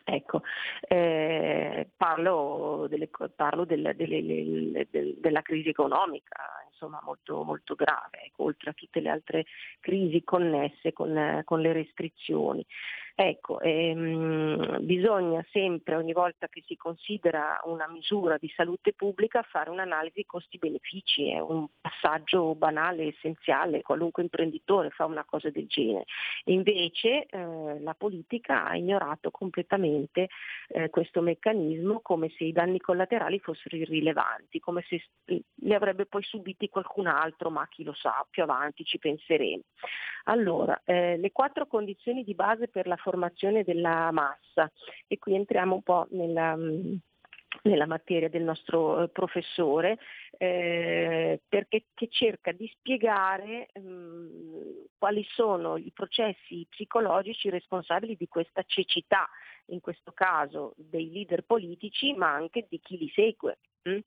Ecco, 0.03 0.41
eh, 0.87 1.91
parlo, 1.95 2.87
delle, 2.89 3.09
parlo 3.35 3.63
del, 3.63 3.93
delle, 3.95 4.87
del, 4.89 5.15
della 5.19 5.41
crisi 5.43 5.69
economica, 5.69 6.35
insomma 6.71 6.99
molto, 7.03 7.43
molto 7.43 7.75
grave, 7.75 8.23
ecco, 8.25 8.45
oltre 8.45 8.71
a 8.71 8.73
tutte 8.73 8.99
le 8.99 9.09
altre 9.09 9.45
crisi 9.79 10.23
connesse 10.23 10.93
con, 10.93 11.41
con 11.43 11.61
le 11.61 11.73
restrizioni. 11.73 12.65
Ecco, 13.15 13.59
ehm, 13.59 14.83
bisogna 14.83 15.45
sempre, 15.51 15.95
ogni 15.95 16.13
volta 16.13 16.47
che 16.47 16.63
si 16.65 16.75
considera 16.75 17.61
una 17.65 17.87
misura 17.87 18.37
di 18.39 18.51
salute 18.55 18.93
pubblica, 18.93 19.43
fare 19.43 19.69
un'analisi 19.69 20.25
costi-benefici, 20.25 21.29
è 21.29 21.39
un 21.39 21.67
passaggio 21.79 22.55
banale, 22.55 23.09
essenziale, 23.09 23.83
qualunque 23.83 24.23
imprenditore 24.23 24.89
fa 24.89 25.05
una 25.05 25.25
cosa 25.25 25.51
del 25.51 25.67
genere. 25.67 26.05
Invece 26.45 27.27
eh, 27.27 27.79
la 27.81 27.93
politica 27.93 28.65
ha 28.65 28.75
ignorato 28.75 29.29
completamente 29.29 30.29
eh, 30.69 30.89
questo 30.89 31.21
meccanismo 31.21 31.99
come 32.01 32.29
se 32.29 32.45
i 32.45 32.51
danni 32.51 32.79
collaterali 32.79 33.37
fossero 33.37 33.75
irrilevanti, 33.75 34.59
come 34.59 34.83
se 34.87 35.03
li 35.25 35.73
avrebbe 35.75 36.07
poi 36.07 36.23
subiti 36.23 36.67
qualcun 36.67 37.05
altro, 37.05 37.51
ma 37.51 37.67
chi 37.67 37.83
lo 37.83 37.93
sa, 37.93 38.25
più 38.27 38.41
avanti 38.41 38.83
ci 38.83 38.97
penseremo. 38.97 39.61
Allora, 40.25 40.81
eh, 40.85 41.17
le 41.17 41.31
quattro 41.31 41.67
condizioni 41.67 42.23
di 42.23 42.33
base 42.33 42.69
per 42.69 42.87
la 42.87 42.95
formazione 43.03 43.63
della 43.63 44.09
massa 44.11 44.71
e 45.07 45.19
qui 45.19 45.35
entriamo 45.35 45.75
un 45.75 45.83
po' 45.83 46.07
nella 46.11 46.55
nella 47.63 47.85
materia 47.85 48.29
del 48.29 48.43
nostro 48.43 49.03
eh, 49.03 49.09
professore, 49.09 49.99
eh, 50.37 51.39
perché 51.47 51.85
cerca 52.09 52.51
di 52.51 52.67
spiegare 52.67 53.69
mh, 53.73 53.79
mm, 53.79 54.71
quali 54.97 55.23
sono 55.29 55.77
i 55.77 55.91
processi 55.93 56.65
psicologici 56.69 57.49
responsabili 57.49 58.15
di 58.17 58.27
questa 58.27 58.63
cecità, 58.65 59.29
in 59.67 59.79
questo 59.79 60.11
caso 60.11 60.73
dei 60.75 61.11
leader 61.11 61.43
politici, 61.43 62.13
ma 62.13 62.33
anche 62.33 62.65
di 62.69 62.79
chi 62.79 62.97
li 62.97 63.09
segue. 63.13 63.59
Mm? 63.87 63.99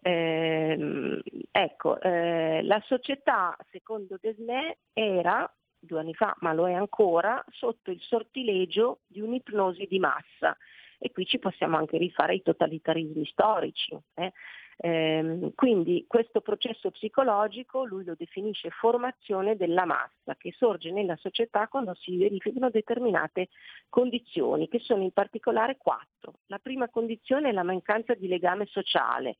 Eh, 0.00 1.22
ecco, 1.50 2.00
eh, 2.00 2.62
la 2.62 2.80
società, 2.86 3.56
secondo 3.70 4.16
Desmet, 4.20 4.78
era 4.92 5.50
due 5.78 6.00
anni 6.00 6.14
fa, 6.14 6.34
ma 6.40 6.52
lo 6.52 6.68
è 6.68 6.72
ancora, 6.72 7.44
sotto 7.50 7.90
il 7.90 8.00
sortilegio 8.00 9.00
di 9.06 9.20
un'ipnosi 9.20 9.86
di 9.86 9.98
massa. 9.98 10.56
E 10.98 11.12
qui 11.12 11.26
ci 11.26 11.38
possiamo 11.38 11.76
anche 11.76 11.96
rifare 11.96 12.32
ai 12.32 12.42
totalitarismi 12.42 13.24
storici. 13.26 13.96
Eh? 14.14 14.32
Ehm, 14.80 15.54
quindi 15.54 16.04
questo 16.06 16.40
processo 16.40 16.92
psicologico 16.92 17.84
lui 17.84 18.04
lo 18.04 18.14
definisce 18.16 18.70
formazione 18.70 19.56
della 19.56 19.84
massa 19.84 20.36
che 20.36 20.52
sorge 20.56 20.92
nella 20.92 21.16
società 21.16 21.66
quando 21.66 21.94
si 21.94 22.16
verificano 22.16 22.70
determinate 22.70 23.48
condizioni, 23.88 24.68
che 24.68 24.78
sono 24.78 25.02
in 25.02 25.10
particolare 25.10 25.78
quattro. 25.78 26.34
La 26.46 26.60
prima 26.60 26.88
condizione 26.88 27.48
è 27.48 27.52
la 27.52 27.64
mancanza 27.64 28.14
di 28.14 28.28
legame 28.28 28.66
sociale, 28.66 29.38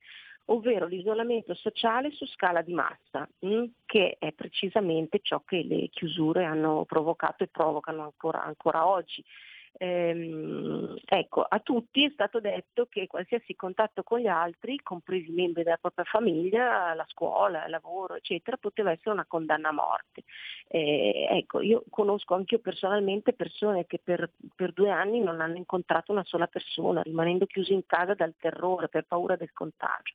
ovvero 0.50 0.86
l'isolamento 0.86 1.54
sociale 1.54 2.10
su 2.12 2.26
scala 2.26 2.62
di 2.62 2.72
massa, 2.72 3.28
mm, 3.44 3.64
che 3.86 4.16
è 4.18 4.32
precisamente 4.32 5.20
ciò 5.22 5.42
che 5.44 5.62
le 5.62 5.88
chiusure 5.88 6.44
hanno 6.44 6.84
provocato 6.84 7.44
e 7.44 7.48
provocano 7.48 8.02
ancora, 8.02 8.42
ancora 8.44 8.86
oggi. 8.86 9.24
Ehm, 9.76 10.96
ecco, 11.04 11.42
a 11.42 11.58
tutti 11.60 12.04
è 12.04 12.10
stato 12.10 12.40
detto 12.40 12.86
che 12.86 13.06
qualsiasi 13.06 13.54
contatto 13.54 14.02
con 14.02 14.20
gli 14.20 14.26
altri, 14.26 14.80
compresi 14.82 15.30
i 15.30 15.34
membri 15.34 15.62
della 15.62 15.76
propria 15.76 16.04
famiglia, 16.04 16.94
la 16.94 17.06
scuola, 17.08 17.64
il 17.64 17.70
lavoro, 17.70 18.14
eccetera, 18.16 18.56
poteva 18.56 18.90
essere 18.90 19.10
una 19.10 19.26
condanna 19.26 19.68
a 19.68 19.72
morte. 19.72 20.24
Eh, 20.68 21.26
ecco, 21.30 21.60
io 21.60 21.84
conosco 21.90 22.34
anche 22.34 22.56
io 22.56 22.60
personalmente 22.60 23.32
persone 23.32 23.86
che 23.86 24.00
per, 24.02 24.30
per, 24.54 24.72
due 24.72 24.90
anni 24.90 25.20
non 25.20 25.40
hanno 25.40 25.56
incontrato 25.56 26.12
una 26.12 26.24
sola 26.24 26.46
persona, 26.46 27.02
rimanendo 27.02 27.46
chiusi 27.46 27.72
in 27.72 27.86
casa 27.86 28.14
dal 28.14 28.34
terrore, 28.38 28.88
per 28.88 29.04
paura 29.04 29.36
del 29.36 29.52
contagio. 29.52 30.14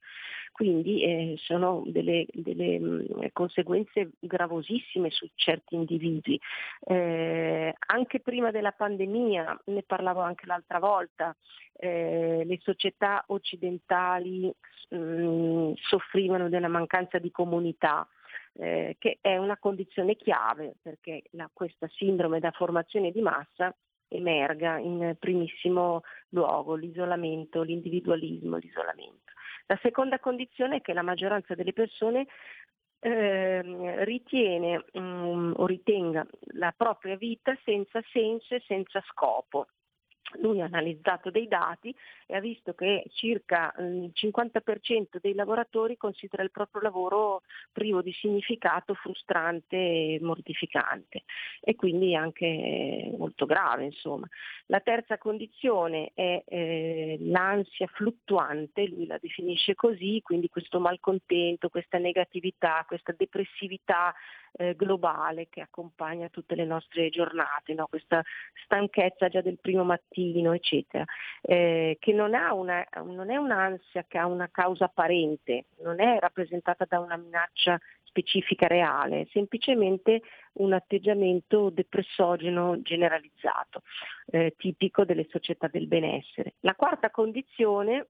Quindi 0.54 1.02
eh, 1.02 1.36
sono 1.40 1.82
delle, 1.88 2.28
delle 2.32 2.80
mh, 2.80 2.86
mm, 2.86 3.26
conseguenze 3.34 4.12
gravosissime 4.20 5.10
su 5.10 5.28
certi 5.34 5.74
individui. 5.74 6.40
Eh, 6.86 7.74
anche 7.88 8.20
prima 8.20 8.52
della 8.52 8.72
pandemia, 8.72 9.53
ne 9.66 9.84
parlavo 9.84 10.22
anche 10.22 10.46
l'altra 10.46 10.80
volta, 10.80 11.36
eh, 11.74 12.44
le 12.46 12.60
società 12.62 13.24
occidentali 13.28 14.54
mh, 14.90 14.98
mm, 14.98 15.74
soffrivano 15.76 16.50
della 16.50 16.68
mancanza 16.68 17.18
di 17.20 17.32
comunità. 17.32 18.08
Eh, 18.56 18.98
che 19.00 19.18
è 19.20 19.36
una 19.38 19.58
condizione 19.58 20.16
chiave 20.16 20.76
perché 20.80 21.24
la, 21.32 21.50
questa 21.52 21.88
sindrome 21.88 22.40
da 22.40 22.52
formazione 22.52 23.10
di 23.10 23.20
massa 23.20 23.76
emerga 24.10 24.78
in 24.78 25.16
primissimo 25.20 26.02
luogo 26.30 26.76
l'isolamento, 26.76 27.64
l'individualismo, 27.64 28.58
l'isolamento. 28.58 29.32
La 29.66 29.80
seconda 29.82 30.20
condizione 30.20 30.78
è 30.78 30.82
che 30.82 30.94
la 30.94 31.02
maggioranza 31.02 31.56
delle 31.56 31.74
persone 31.74 32.28
eh, 33.04 34.04
ritiene 34.06 34.86
um, 34.94 35.54
o 35.58 35.66
ritenga 35.66 36.26
la 36.54 36.74
propria 36.76 37.18
vita 37.18 37.58
senza 37.66 38.02
senso 38.12 38.56
e 38.56 38.64
senza 38.66 39.04
scopo 39.12 39.68
lui 40.40 40.62
ha 40.62 40.66
analizzato 40.66 41.30
dei 41.30 41.48
dati 41.48 41.96
e 42.26 42.36
ha 42.36 42.40
visto 42.40 42.74
che 42.74 43.06
circa 43.14 43.74
il 43.80 44.12
50% 44.14 45.20
dei 45.22 45.34
lavoratori 45.34 45.98
considera 45.98 46.44
il 46.44 46.52
proprio 46.52 46.82
lavoro 46.82 47.42
privo 47.72 48.02
di 48.02 48.12
significato, 48.14 48.94
frustrante 48.94 49.76
e 49.76 50.20
mortificante 50.22 51.24
e 51.62 51.76
quindi 51.76 52.16
anche 52.16 53.12
molto 53.18 53.46
grave. 53.46 53.86
Insomma. 53.86 54.28
La 54.68 54.80
terza 54.80 55.18
condizione 55.18 56.12
è 56.14 56.44
eh, 56.46 57.18
l'ansia 57.22 57.88
fluttuante, 57.88 58.88
lui 58.88 59.06
la 59.06 59.18
definisce 59.20 59.76
così, 59.76 60.22
quindi 60.24 60.50
questo 60.50 60.80
malcontento, 60.80 61.70
questa 61.70 61.98
negatività, 61.98 62.84
questa 62.88 63.14
depressività 63.16 64.14
eh, 64.56 64.76
globale 64.76 65.48
che 65.50 65.62
accompagna 65.62 66.30
tutte 66.30 66.56
le 66.56 66.66
nostre 66.66 67.10
giornate, 67.10 67.74
no? 67.74 67.88
questa 67.88 68.22
stanchezza 68.64 69.28
già 69.28 69.42
del 69.42 69.60
primo 69.60 69.84
mattino, 69.84 70.04
eccetera, 70.54 71.04
eh, 71.42 71.98
che 72.00 72.14
non, 72.14 72.34
una, 72.34 72.86
non 73.04 73.30
è 73.30 73.36
un'ansia 73.36 74.06
che 74.08 74.18
ha 74.18 74.26
una 74.26 74.50
causa 74.52 74.86
apparente, 74.86 75.66
non 75.82 76.00
è 76.00 76.20
rappresentata 76.20 76.86
da 76.88 77.00
una 77.00 77.18
minaccia 77.18 77.80
specifica 78.14 78.68
reale, 78.68 79.28
semplicemente 79.32 80.22
un 80.54 80.74
atteggiamento 80.74 81.72
depressogeno 81.72 82.80
generalizzato, 82.82 83.82
eh, 84.28 84.54
tipico 84.56 85.04
delle 85.04 85.26
società 85.30 85.68
del 85.68 85.88
benessere. 85.88 86.54
La 86.60 86.76
quarta 86.76 87.10
condizione 87.10 88.08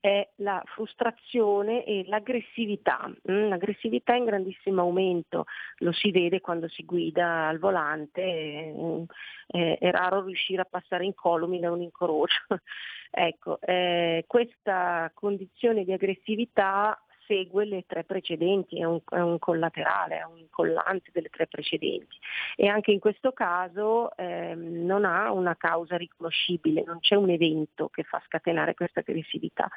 è 0.00 0.26
la 0.36 0.62
frustrazione 0.66 1.84
e 1.84 2.04
l'aggressività. 2.06 3.10
Mm, 3.30 3.48
l'aggressività 3.48 4.14
è 4.14 4.16
in 4.16 4.24
grandissimo 4.24 4.80
aumento, 4.80 5.44
lo 5.78 5.92
si 5.92 6.10
vede 6.10 6.40
quando 6.40 6.68
si 6.68 6.84
guida 6.84 7.46
al 7.46 7.58
volante, 7.58 8.72
mm, 8.74 9.02
è, 9.46 9.90
raro 9.90 10.24
riuscire 10.24 10.62
a 10.62 10.68
passare 10.68 11.04
incolumi 11.04 11.60
da 11.60 11.70
un 11.70 11.82
incrocio. 11.82 12.40
ecco, 13.10 13.60
eh, 13.60 14.24
questa 14.26 15.10
condizione 15.14 15.84
di 15.84 15.92
aggressività 15.92 16.98
segue 17.30 17.64
le 17.64 17.84
tre 17.86 18.02
precedenti, 18.02 18.80
è 18.80 18.84
un, 18.84 19.00
è 19.08 19.20
un, 19.20 19.38
collaterale, 19.38 20.18
è 20.18 20.24
un 20.24 20.46
collante 20.50 21.10
delle 21.12 21.28
tre 21.28 21.46
precedenti 21.46 22.18
e 22.56 22.66
anche 22.66 22.90
in 22.90 22.98
questo 22.98 23.30
caso 23.30 24.16
ehm, 24.16 24.84
non 24.84 25.04
ha 25.04 25.30
una 25.30 25.54
causa 25.54 25.96
riconoscibile, 25.96 26.82
non 26.84 26.98
c'è 26.98 27.14
un 27.14 27.30
evento 27.30 27.88
che 27.88 28.02
fa 28.02 28.20
scatenare 28.26 28.74
questa 28.74 29.00
aggressività. 29.00 29.70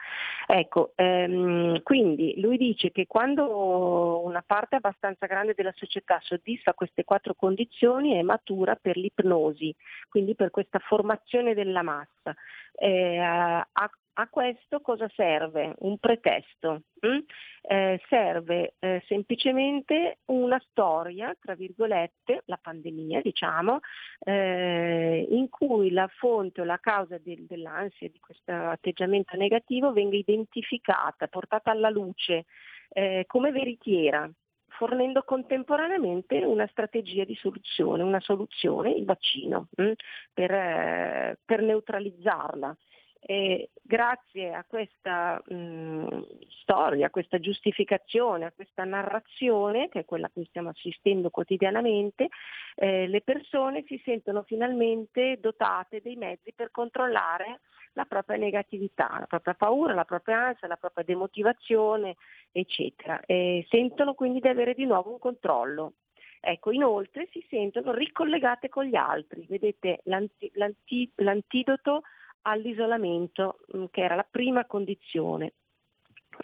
Ecco, 0.48 0.94
ehm, 0.96 1.84
quindi 1.84 2.40
lui 2.42 2.58
dice 2.58 2.92
che 2.92 3.06
quando 3.06 4.24
una 4.24 4.44
parte 4.46 4.78
abbastanza 4.78 5.28
grande 5.28 5.54
della 5.54 5.74
società 5.76 6.20
soddisfa 6.24 6.74
queste 6.74 7.04
quattro 7.04 7.36
condizioni 7.36 8.14
è 8.14 8.24
matura 8.24 8.76
per 8.76 8.98
l'ipnosi, 8.98 9.76
quindi 10.10 10.34
per 10.34 10.50
questa 10.50 10.80
formazione 10.80 11.54
della 11.54 11.84
massa. 11.84 12.36
Eh, 12.76 13.20
ha 13.20 13.92
A 14.16 14.28
questo 14.30 14.80
cosa 14.82 15.10
serve? 15.16 15.74
Un 15.80 15.98
pretesto. 15.98 16.84
Mm? 17.06 17.20
Eh, 17.64 18.00
serve 18.08 18.76
eh, 18.78 19.02
semplicemente 19.08 20.20
una 20.26 20.62
storia, 20.70 21.36
tra 21.42 21.56
virgolette, 21.56 22.44
la 22.46 22.60
pandemia 22.62 23.22
diciamo, 23.22 23.80
eh, 24.20 25.28
in 25.32 25.50
cui 25.50 25.90
la 25.90 26.08
fonte 26.08 26.62
o 26.62 26.64
la 26.64 26.78
causa 26.78 27.18
del, 27.18 27.46
dell'ansia, 27.46 28.08
di 28.10 28.20
questo 28.20 28.52
atteggiamento 28.52 29.36
negativo 29.36 29.92
venga 29.94 30.16
identificata, 30.16 31.28
portata 31.28 31.72
alla 31.72 31.90
luce 31.90 32.46
eh, 32.90 33.24
come 33.26 33.52
veritiera 33.52 34.30
fornendo 34.76 35.24
contemporaneamente 35.24 36.44
una 36.44 36.68
strategia 36.68 37.24
di 37.24 37.36
soluzione, 37.36 38.04
una 38.04 38.20
soluzione, 38.20 38.92
il 38.92 39.06
vaccino, 39.06 39.70
mm, 39.82 39.92
per, 40.34 40.52
eh, 40.52 41.38
per, 41.46 41.62
neutralizzarla. 41.62 42.76
E 43.26 43.70
grazie 43.82 44.54
a 44.54 44.66
questa 44.68 45.42
mh, 45.46 46.26
storia, 46.62 47.08
a 47.08 47.10
questa 47.10 47.40
giustificazione, 47.40 48.46
a 48.46 48.52
questa 48.52 48.84
narrazione, 48.84 49.88
che 49.88 50.00
è 50.00 50.06
quella 50.06 50.30
cui 50.30 50.44
stiamo 50.46 50.70
assistendo 50.70 51.30
quotidianamente, 51.30 52.28
eh, 52.76 53.08
le 53.08 53.22
persone 53.22 53.86
si 53.88 54.02
sentono 54.04 54.44
finalmente 54.44 55.38
dotate 55.40 56.02
dei 56.02 56.18
mezzi 56.18 56.52
per 56.54 56.70
controllare 56.72 57.62
la 57.94 58.04
propria 58.06 58.38
negatività, 58.38 59.18
la 59.20 59.26
propria 59.28 59.54
paura, 59.54 59.94
la 59.94 60.04
propria 60.04 60.48
ansia, 60.48 60.68
la 60.68 60.76
propria 60.76 61.06
demotivazione, 61.06 62.16
eccetera. 62.52 63.22
E 63.26 63.66
sentono 63.70 64.16
quindi 64.16 64.42
di 64.42 64.50
avere 64.50 64.74
di 64.74 64.86
nuovo 64.86 65.12
un 65.12 65.20
controllo. 65.20 65.94
Ecco, 66.42 66.72
inoltre 66.72 67.30
si 67.32 67.46
sentono 67.48 67.94
ricollegate 67.94 68.68
con 68.68 68.84
gli 68.84 68.96
altri. 68.96 69.46
Vedete, 69.48 70.02
l'anti- 70.06 70.52
l'anti- 70.56 71.10
l'antidoto 71.16 72.02
all'isolamento, 72.44 73.60
mm, 73.76 73.86
che 73.92 74.02
era 74.02 74.16
la 74.16 74.28
prima 74.30 74.66
condizione. 74.66 75.54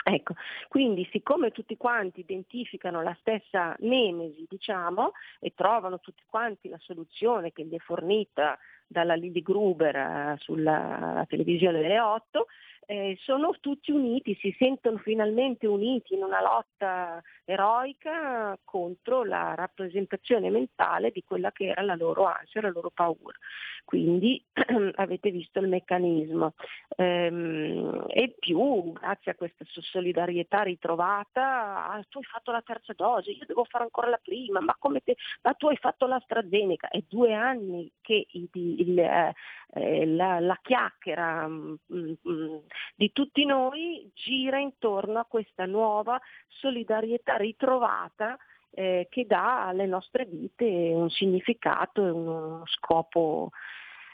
Ecco, 0.03 0.35
quindi 0.67 1.07
siccome 1.11 1.51
tutti 1.51 1.75
quanti 1.75 2.19
identificano 2.19 3.01
la 3.01 3.15
stessa 3.19 3.75
nemesi, 3.79 4.45
diciamo, 4.47 5.13
e 5.39 5.53
trovano 5.55 5.99
tutti 5.99 6.23
quanti 6.27 6.69
la 6.69 6.77
soluzione 6.79 7.51
che 7.51 7.65
gli 7.65 7.73
è 7.73 7.79
fornita 7.79 8.57
dalla 8.85 9.15
Lily 9.15 9.41
Gruber 9.41 9.95
eh, 9.95 10.35
sulla 10.39 11.25
televisione 11.27 11.81
delle 11.81 11.99
8, 11.99 12.47
eh, 12.91 13.15
sono 13.21 13.55
tutti 13.59 13.91
uniti, 13.91 14.35
si 14.41 14.51
sentono 14.57 14.97
finalmente 14.97 15.67
uniti 15.67 16.15
in 16.15 16.23
una 16.23 16.41
lotta 16.41 17.21
eroica 17.45 18.57
contro 18.63 19.23
la 19.23 19.53
rappresentazione 19.53 20.49
mentale 20.49 21.11
di 21.11 21.23
quella 21.23 21.51
che 21.51 21.67
era 21.67 21.83
la 21.83 21.93
loro 21.93 22.25
ansia, 22.25 22.61
la 22.61 22.71
loro 22.71 22.89
paura. 22.89 23.37
Quindi 23.85 24.43
avete 24.95 25.29
visto 25.29 25.59
il 25.59 25.67
meccanismo. 25.67 26.53
Ehm, 26.95 28.05
e 28.07 28.35
più, 28.39 28.91
grazie 28.93 29.33
a 29.33 29.35
questa 29.35 29.65
solidarietà 29.67 30.63
ritrovata, 30.63 31.91
ah, 31.91 32.03
tu 32.09 32.17
hai 32.17 32.23
fatto 32.23 32.51
la 32.51 32.63
terza 32.63 32.93
dose, 32.93 33.31
io 33.31 33.45
devo 33.45 33.65
fare 33.65 33.83
ancora 33.83 34.09
la 34.09 34.19
prima, 34.21 34.61
ma, 34.61 34.75
te, 35.03 35.15
ma 35.43 35.53
tu 35.53 35.67
hai 35.67 35.77
fatto 35.77 36.07
l'AstraZeneca. 36.07 36.87
È 36.87 37.03
due 37.07 37.35
anni 37.35 37.91
che 38.01 38.25
il, 38.31 38.49
il, 38.51 38.99
eh, 38.99 39.33
eh, 39.73 40.05
la, 40.07 40.39
la, 40.39 40.59
chiacchiera 40.61 41.47
mh, 41.47 41.77
mm, 41.93 42.11
mh, 42.21 42.31
mm, 42.31 42.57
di 42.95 43.11
tutti 43.11 43.45
noi 43.45 44.09
gira 44.13 44.59
intorno 44.59 45.19
a 45.19 45.25
questa 45.25 45.65
nuova 45.65 46.19
solidarietà 46.47 47.37
ritrovata 47.37 48.37
eh, 48.71 49.07
che 49.09 49.25
dà 49.25 49.67
alle 49.67 49.85
nostre 49.85 50.25
vite 50.25 50.65
un 50.65 51.09
significato 51.09 52.05
e 52.05 52.09
uno 52.09 52.63
scopo 52.65 53.51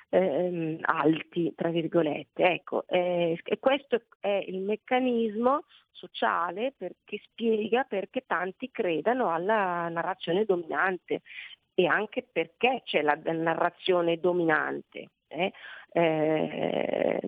eh, 0.10 0.78
alti, 0.82 1.54
tra 1.56 1.70
virgolette. 1.70 2.44
Ecco, 2.44 2.86
eh, 2.88 3.40
e 3.44 3.60
questo 3.60 4.02
è 4.20 4.44
il 4.48 4.60
meccanismo 4.62 5.64
sociale 5.92 6.74
che 6.78 7.22
spiega 7.24 7.84
perché 7.84 8.24
tanti 8.26 8.70
credano 8.72 9.32
alla 9.32 9.88
narrazione 9.90 10.46
dominante 10.46 11.22
e 11.76 11.86
anche 11.86 12.26
perché 12.30 12.82
c'è 12.86 13.02
la 13.02 13.20
narrazione 13.24 14.20
dominante. 14.20 15.10
Eh? 15.28 15.52
Eh, 15.92 17.20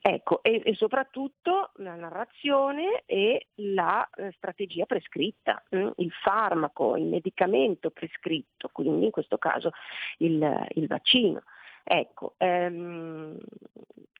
ecco, 0.00 0.42
e, 0.42 0.60
e, 0.64 0.74
soprattutto 0.74 1.70
la 1.76 1.94
narrazione 1.94 3.02
e 3.06 3.48
la 3.56 4.08
eh, 4.16 4.32
strategia 4.32 4.86
prescritta, 4.86 5.62
hm? 5.70 5.90
il 5.96 6.10
farmaco, 6.10 6.96
il 6.96 7.04
medicamento 7.04 7.90
prescritto, 7.90 8.68
quindi 8.72 9.06
in 9.06 9.10
questo 9.10 9.38
caso 9.38 9.72
il, 10.18 10.66
il 10.74 10.86
vaccino. 10.86 11.42
Ecco, 11.84 12.34
ehm, 12.38 13.38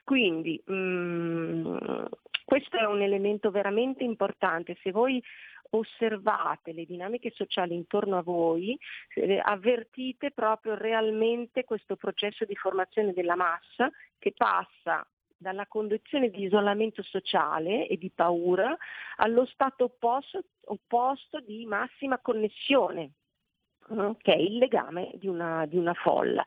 quindi 0.04 0.60
mh, 0.64 0.74
mm, 0.74 2.04
questo 2.44 2.76
è 2.76 2.84
un 2.84 3.00
elemento 3.00 3.50
veramente 3.50 4.04
importante. 4.04 4.76
Se 4.82 4.90
voi 4.90 5.22
osservate 5.70 6.72
le 6.72 6.84
dinamiche 6.84 7.30
sociali 7.30 7.74
intorno 7.74 8.18
a 8.18 8.22
voi, 8.22 8.78
eh, 9.14 9.40
avvertite 9.42 10.30
proprio 10.32 10.74
realmente 10.74 11.64
questo 11.64 11.96
processo 11.96 12.44
di 12.44 12.54
formazione 12.54 13.12
della 13.12 13.36
massa 13.36 13.90
che 14.18 14.34
passa 14.36 15.06
dalla 15.42 15.66
condizione 15.66 16.30
di 16.30 16.44
isolamento 16.44 17.02
sociale 17.02 17.88
e 17.88 17.96
di 17.96 18.10
paura 18.10 18.76
allo 19.16 19.46
stato 19.46 19.84
opposto, 19.84 20.44
opposto 20.66 21.40
di 21.40 21.64
massima 21.64 22.18
connessione, 22.18 23.12
che 24.22 24.34
è 24.34 24.38
il 24.38 24.58
legame 24.58 25.10
di 25.14 25.28
una, 25.28 25.66
di 25.66 25.76
una 25.76 25.94
folla. 25.94 26.44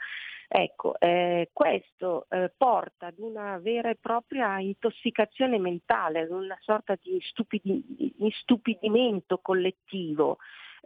Ecco, 0.48 0.98
eh, 1.00 1.50
questo 1.52 2.28
eh, 2.30 2.52
porta 2.56 3.08
ad 3.08 3.18
una 3.18 3.58
vera 3.58 3.90
e 3.90 3.98
propria 4.00 4.60
intossicazione 4.60 5.58
mentale, 5.58 6.22
ad 6.22 6.30
una 6.30 6.58
sorta 6.62 6.96
di, 7.02 7.20
stupidi- 7.22 7.84
di 8.16 8.32
stupidimento 8.40 9.40
collettivo. 9.40 10.38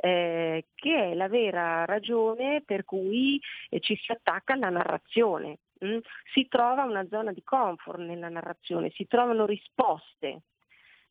Eh, 0.02 0.68
che 0.76 1.12
è 1.12 1.14
la 1.14 1.28
vera 1.28 1.84
ragione 1.84 2.64
per 2.66 2.86
cui 2.86 3.38
eh, 3.70 3.82
ci 3.82 3.98
si 3.98 4.14
attacca 4.14 4.54
alla 4.54 4.70
narrazione. 4.70 5.60
Mm? 5.84 5.98
Si 6.34 6.48
trova 6.48 6.86
una 6.86 7.06
zona 7.10 7.34
di 7.34 7.44
comfort 7.44 8.00
nella 8.00 8.30
narrazione, 8.30 8.92
si 8.92 9.08
trovano 9.08 9.46
risposte. 9.46 10.44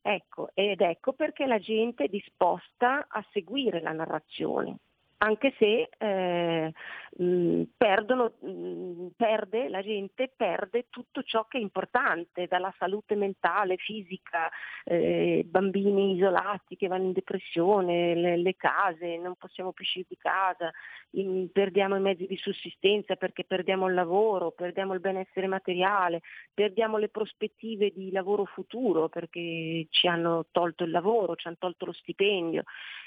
Ecco, 0.01 0.49
ed 0.55 0.81
ecco 0.81 1.13
perché 1.13 1.45
la 1.45 1.59
gente 1.59 2.05
è 2.05 2.07
disposta 2.07 3.05
a 3.07 3.23
seguire 3.31 3.79
la 3.79 3.91
narrazione 3.91 4.79
anche 5.21 5.53
se 5.57 5.89
eh, 5.97 6.73
mh, 7.17 7.63
perdono, 7.75 8.33
mh, 8.39 9.07
perde, 9.17 9.67
la 9.67 9.81
gente 9.81 10.31
perde 10.35 10.87
tutto 10.89 11.23
ciò 11.23 11.45
che 11.45 11.57
è 11.57 11.61
importante, 11.61 12.47
dalla 12.47 12.73
salute 12.77 13.15
mentale, 13.15 13.75
fisica, 13.77 14.49
eh, 14.85 15.43
bambini 15.45 16.15
isolati 16.15 16.77
che 16.77 16.87
vanno 16.87 17.05
in 17.05 17.11
depressione, 17.11 18.15
le, 18.15 18.37
le 18.37 18.55
case, 18.55 19.17
non 19.17 19.35
possiamo 19.35 19.73
più 19.73 19.83
uscire 19.83 20.05
di 20.07 20.17
casa, 20.17 20.71
in, 21.11 21.51
perdiamo 21.51 21.97
i 21.97 22.01
mezzi 22.01 22.25
di 22.25 22.37
sussistenza 22.37 23.15
perché 23.15 23.43
perdiamo 23.43 23.87
il 23.87 23.95
lavoro, 23.95 24.51
perdiamo 24.51 24.93
il 24.93 25.01
benessere 25.01 25.47
materiale, 25.47 26.21
perdiamo 26.53 26.97
le 26.97 27.09
prospettive 27.09 27.91
di 27.91 28.11
lavoro 28.11 28.45
futuro 28.45 29.09
perché 29.09 29.87
ci 29.89 30.07
hanno 30.07 30.45
tolto 30.51 30.85
il 30.85 30.91
lavoro, 30.91 31.35
ci 31.35 31.47
hanno 31.47 31.57
tolto 31.59 31.85
lo 31.85 31.93
stipendio. 31.93 32.63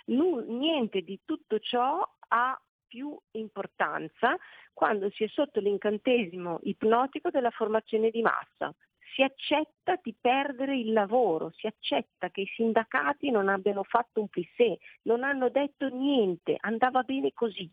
N- 0.07 0.58
niente 0.58 1.00
di 1.02 1.20
tutto 1.24 1.58
ciò 1.58 2.01
ha 2.33 2.59
più 2.86 3.19
importanza 3.33 4.36
quando 4.73 5.11
si 5.11 5.25
è 5.25 5.28
sotto 5.28 5.61
l'incantesimo 5.61 6.61
ipnotico 6.65 7.31
della 7.31 7.51
formazione 7.51 8.11
di 8.11 8.20
massa. 8.20 8.75
Si 9.15 9.23
accetta 9.23 9.99
di 10.02 10.15
perdere 10.19 10.77
il 10.77 10.93
lavoro, 10.93 11.51
si 11.55 11.67
accetta 11.67 12.31
che 12.31 12.43
i 12.43 12.52
sindacati 12.55 13.31
non 13.31 13.49
abbiano 13.49 13.83
fatto 13.83 14.20
un 14.20 14.28
plissé, 14.28 14.78
non 15.02 15.23
hanno 15.23 15.51
detto 15.51 15.89
niente, 15.89 16.57
andava 16.61 17.02
bene 17.02 17.33
così. 17.33 17.70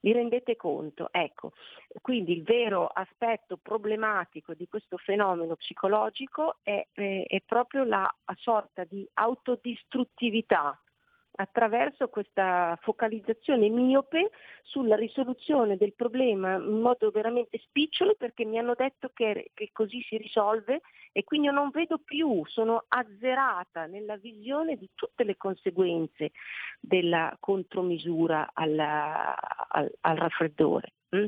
Vi 0.00 0.12
rendete 0.12 0.56
conto? 0.56 1.08
Ecco, 1.10 1.52
quindi 2.00 2.32
il 2.32 2.44
vero 2.44 2.86
aspetto 2.86 3.56
problematico 3.56 4.54
di 4.54 4.68
questo 4.68 4.96
fenomeno 4.96 5.56
psicologico 5.56 6.58
è, 6.62 6.86
è, 6.92 7.24
è 7.26 7.40
proprio 7.44 7.84
la 7.84 8.08
sorta 8.36 8.84
di 8.84 9.08
autodistruttività 9.14 10.78
attraverso 11.40 12.08
questa 12.08 12.76
focalizzazione 12.80 13.68
miope 13.68 14.30
sulla 14.62 14.96
risoluzione 14.96 15.76
del 15.76 15.94
problema 15.94 16.54
in 16.54 16.80
modo 16.80 17.10
veramente 17.10 17.58
spicciolo 17.58 18.14
perché 18.16 18.44
mi 18.44 18.58
hanno 18.58 18.74
detto 18.74 19.10
che, 19.14 19.50
che, 19.54 19.70
così 19.72 20.02
si 20.02 20.16
risolve 20.16 20.80
e 21.12 21.22
quindi 21.24 21.46
io 21.46 21.52
non 21.52 21.70
vedo 21.70 21.98
più, 21.98 22.44
sono 22.46 22.84
azzerata 22.88 23.86
nella 23.86 24.16
visione 24.16 24.76
di 24.76 24.90
tutte 24.94 25.22
le 25.22 25.36
conseguenze 25.36 26.32
della 26.80 27.36
contromisura 27.38 28.50
alla, 28.52 29.36
al, 29.68 29.90
al, 30.00 30.16
raffreddore. 30.16 30.94
Mm? 31.14 31.26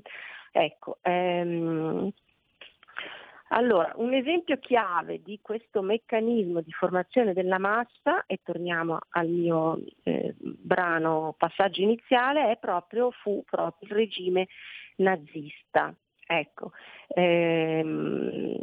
Ecco, 0.52 0.98
ehm, 1.02 2.10
allora, 3.52 3.92
un 3.96 4.14
esempio 4.14 4.58
chiave 4.58 5.22
di 5.22 5.40
questo 5.42 5.82
meccanismo 5.82 6.60
di 6.60 6.70
formazione 6.70 7.32
della 7.32 7.58
massa, 7.58 8.24
e 8.26 8.40
torniamo 8.44 8.98
al 9.10 9.28
mio 9.28 9.82
eh, 10.04 10.34
brano 10.38 11.34
passaggio 11.36 11.80
iniziale, 11.82 12.56
proprio, 12.60 13.10
fu 13.10 13.42
proprio 13.44 13.88
il 13.88 13.94
regime 13.96 14.46
nazista. 14.96 15.92
Ecco, 16.26 16.70
ehm, 17.08 18.62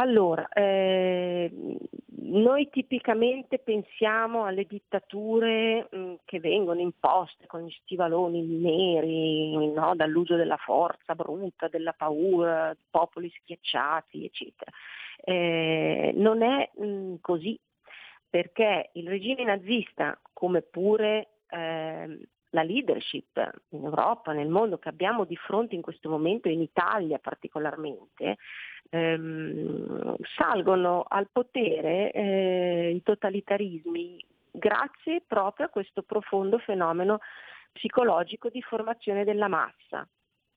Allora, 0.00 0.48
eh, 0.48 1.50
noi 2.22 2.70
tipicamente 2.70 3.58
pensiamo 3.58 4.46
alle 4.46 4.64
dittature 4.64 5.88
mh, 5.90 5.98
mm, 5.98 6.14
che 6.24 6.40
vengono 6.40 6.80
imposte 6.80 7.46
con 7.46 7.66
gli 7.66 7.76
stivaloni 7.82 8.42
neri, 8.42 9.70
no? 9.70 9.94
dall'uso 9.94 10.36
della 10.36 10.56
forza 10.56 11.14
bruta, 11.14 11.68
della 11.68 11.92
paura, 11.92 12.74
popoli 12.88 13.30
schiacciati, 13.42 14.24
eccetera. 14.24 14.70
Eh, 15.22 16.12
non 16.16 16.42
è 16.42 16.70
mh, 16.76 16.84
mm, 16.86 17.14
così, 17.20 17.60
perché 18.26 18.88
il 18.94 19.06
regime 19.06 19.44
nazista, 19.44 20.18
come 20.32 20.62
pure 20.62 21.28
eh, 21.50 22.26
la 22.50 22.62
leadership 22.62 23.38
in 23.70 23.84
Europa, 23.84 24.32
nel 24.32 24.48
mondo 24.48 24.78
che 24.78 24.88
abbiamo 24.88 25.24
di 25.24 25.36
fronte 25.36 25.74
in 25.74 25.82
questo 25.82 26.08
momento, 26.08 26.48
in 26.48 26.60
Italia 26.60 27.18
particolarmente, 27.18 28.36
ehm, 28.90 30.16
salgono 30.36 31.04
al 31.08 31.28
potere 31.30 32.10
eh, 32.12 32.92
i 32.94 33.02
totalitarismi 33.02 34.24
grazie 34.50 35.22
proprio 35.26 35.66
a 35.66 35.70
questo 35.70 36.02
profondo 36.02 36.58
fenomeno 36.58 37.20
psicologico 37.72 38.48
di 38.48 38.60
formazione 38.62 39.24
della 39.24 39.48
massa, 39.48 40.06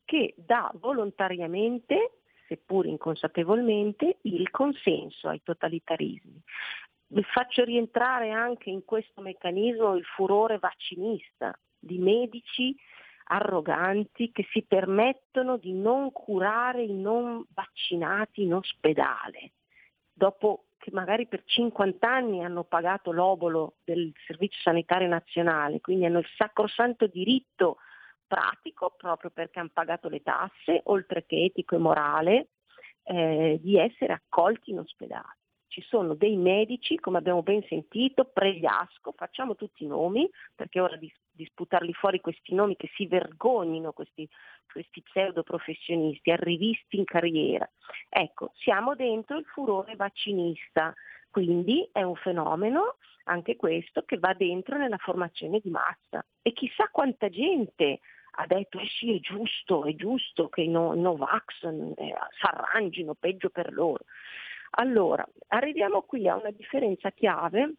che 0.04 0.34
dà 0.36 0.72
volontariamente, 0.76 2.20
seppur 2.48 2.88
inconsapevolmente, 2.88 4.18
il 4.24 4.50
consenso 4.50 5.30
ai 5.30 5.42
totalitarismi. 5.44 6.42
Faccio 7.32 7.64
rientrare 7.64 8.32
anche 8.32 8.72
in 8.72 8.84
questo 8.84 9.22
meccanismo 9.22 9.96
il 9.96 10.04
furore 10.04 10.58
vaccinista 10.58 11.56
di 11.84 11.98
medici 12.00 12.76
arroganti 13.26 14.32
che 14.32 14.46
si 14.52 14.64
permettono 14.64 15.58
di 15.58 15.74
non 15.74 16.12
curare 16.12 16.84
i 16.84 16.94
non 16.94 17.46
vaccinati 17.54 18.44
in 18.44 18.54
ospedale, 18.54 19.54
dopo 20.12 20.66
che 20.78 20.92
magari 20.92 21.28
per 21.28 21.44
50 21.46 22.10
anni 22.10 22.44
hanno 22.44 22.64
pagato 22.64 23.12
l'obolo 23.12 23.76
del 23.86 24.12
Servizio 24.26 24.60
Sanitario 24.62 25.08
Nazionale, 25.08 25.80
quindi 25.80 26.06
hanno 26.06 26.20
il 26.20 26.28
sacrosanto 26.36 27.08
diritto 27.08 27.78
pratico, 28.28 28.94
proprio 28.98 29.30
perché 29.30 29.60
hanno 29.60 29.72
pagato 29.72 30.10
le 30.10 30.22
tasse, 30.22 30.82
oltre 30.86 31.26
che 31.26 31.44
etico 31.44 31.76
e 31.76 31.80
morale, 31.80 32.48
eh, 33.04 33.60
di 33.62 33.78
essere 33.78 34.14
accolti 34.14 34.72
in 34.72 34.80
ospedale 34.80 35.38
ci 35.74 35.82
sono 35.82 36.14
dei 36.14 36.36
medici, 36.36 37.00
come 37.00 37.18
abbiamo 37.18 37.42
ben 37.42 37.64
sentito, 37.64 38.26
Pregliasco, 38.26 39.12
facciamo 39.18 39.56
tutti 39.56 39.84
i 39.84 39.88
nomi, 39.88 40.30
perché 40.54 40.78
è 40.78 40.84
ora 40.84 40.98
di, 40.98 41.12
di 41.32 41.46
sputarli 41.46 41.94
fuori 41.94 42.22
questi 42.22 42.54
nomi 42.54 42.76
che 42.76 42.92
si 42.94 43.08
vergognino, 43.08 43.92
questi, 43.92 44.30
questi 44.72 45.02
pseudo 45.02 45.42
arrivisti 46.32 46.98
in 46.98 47.06
carriera. 47.06 47.68
Ecco, 48.08 48.52
siamo 48.54 48.94
dentro 48.94 49.40
il 49.40 49.46
furore 49.46 49.96
vaccinista, 49.96 50.94
quindi 51.32 51.90
è 51.92 52.04
un 52.04 52.18
fenomeno, 52.18 52.98
anche 53.24 53.56
questo, 53.56 54.04
che 54.04 54.20
va 54.20 54.36
dentro 54.36 54.78
nella 54.78 54.98
formazione 54.98 55.60
di 55.60 55.72
massa. 55.72 56.24
E 56.44 56.54
chissà 56.54 56.88
quanta 56.92 57.30
gente 57.30 58.00
ha 58.36 58.46
detto 58.46 58.78
eh 58.78 58.88
sì 59.00 59.16
è 59.16 59.20
giusto, 59.20 59.86
è 59.86 59.96
giusto 59.96 60.50
che 60.50 60.62
i 60.62 60.68
no, 60.68 60.94
Novax 60.94 61.64
eh, 61.64 61.94
si 61.96 62.46
arrangino, 62.46 63.16
peggio 63.16 63.50
per 63.50 63.74
loro. 63.74 64.04
Allora, 64.76 65.28
arriviamo 65.50 66.02
qui 66.02 66.28
a 66.28 66.36
una 66.36 66.52
differenza 66.52 67.12
chiave 67.12 67.74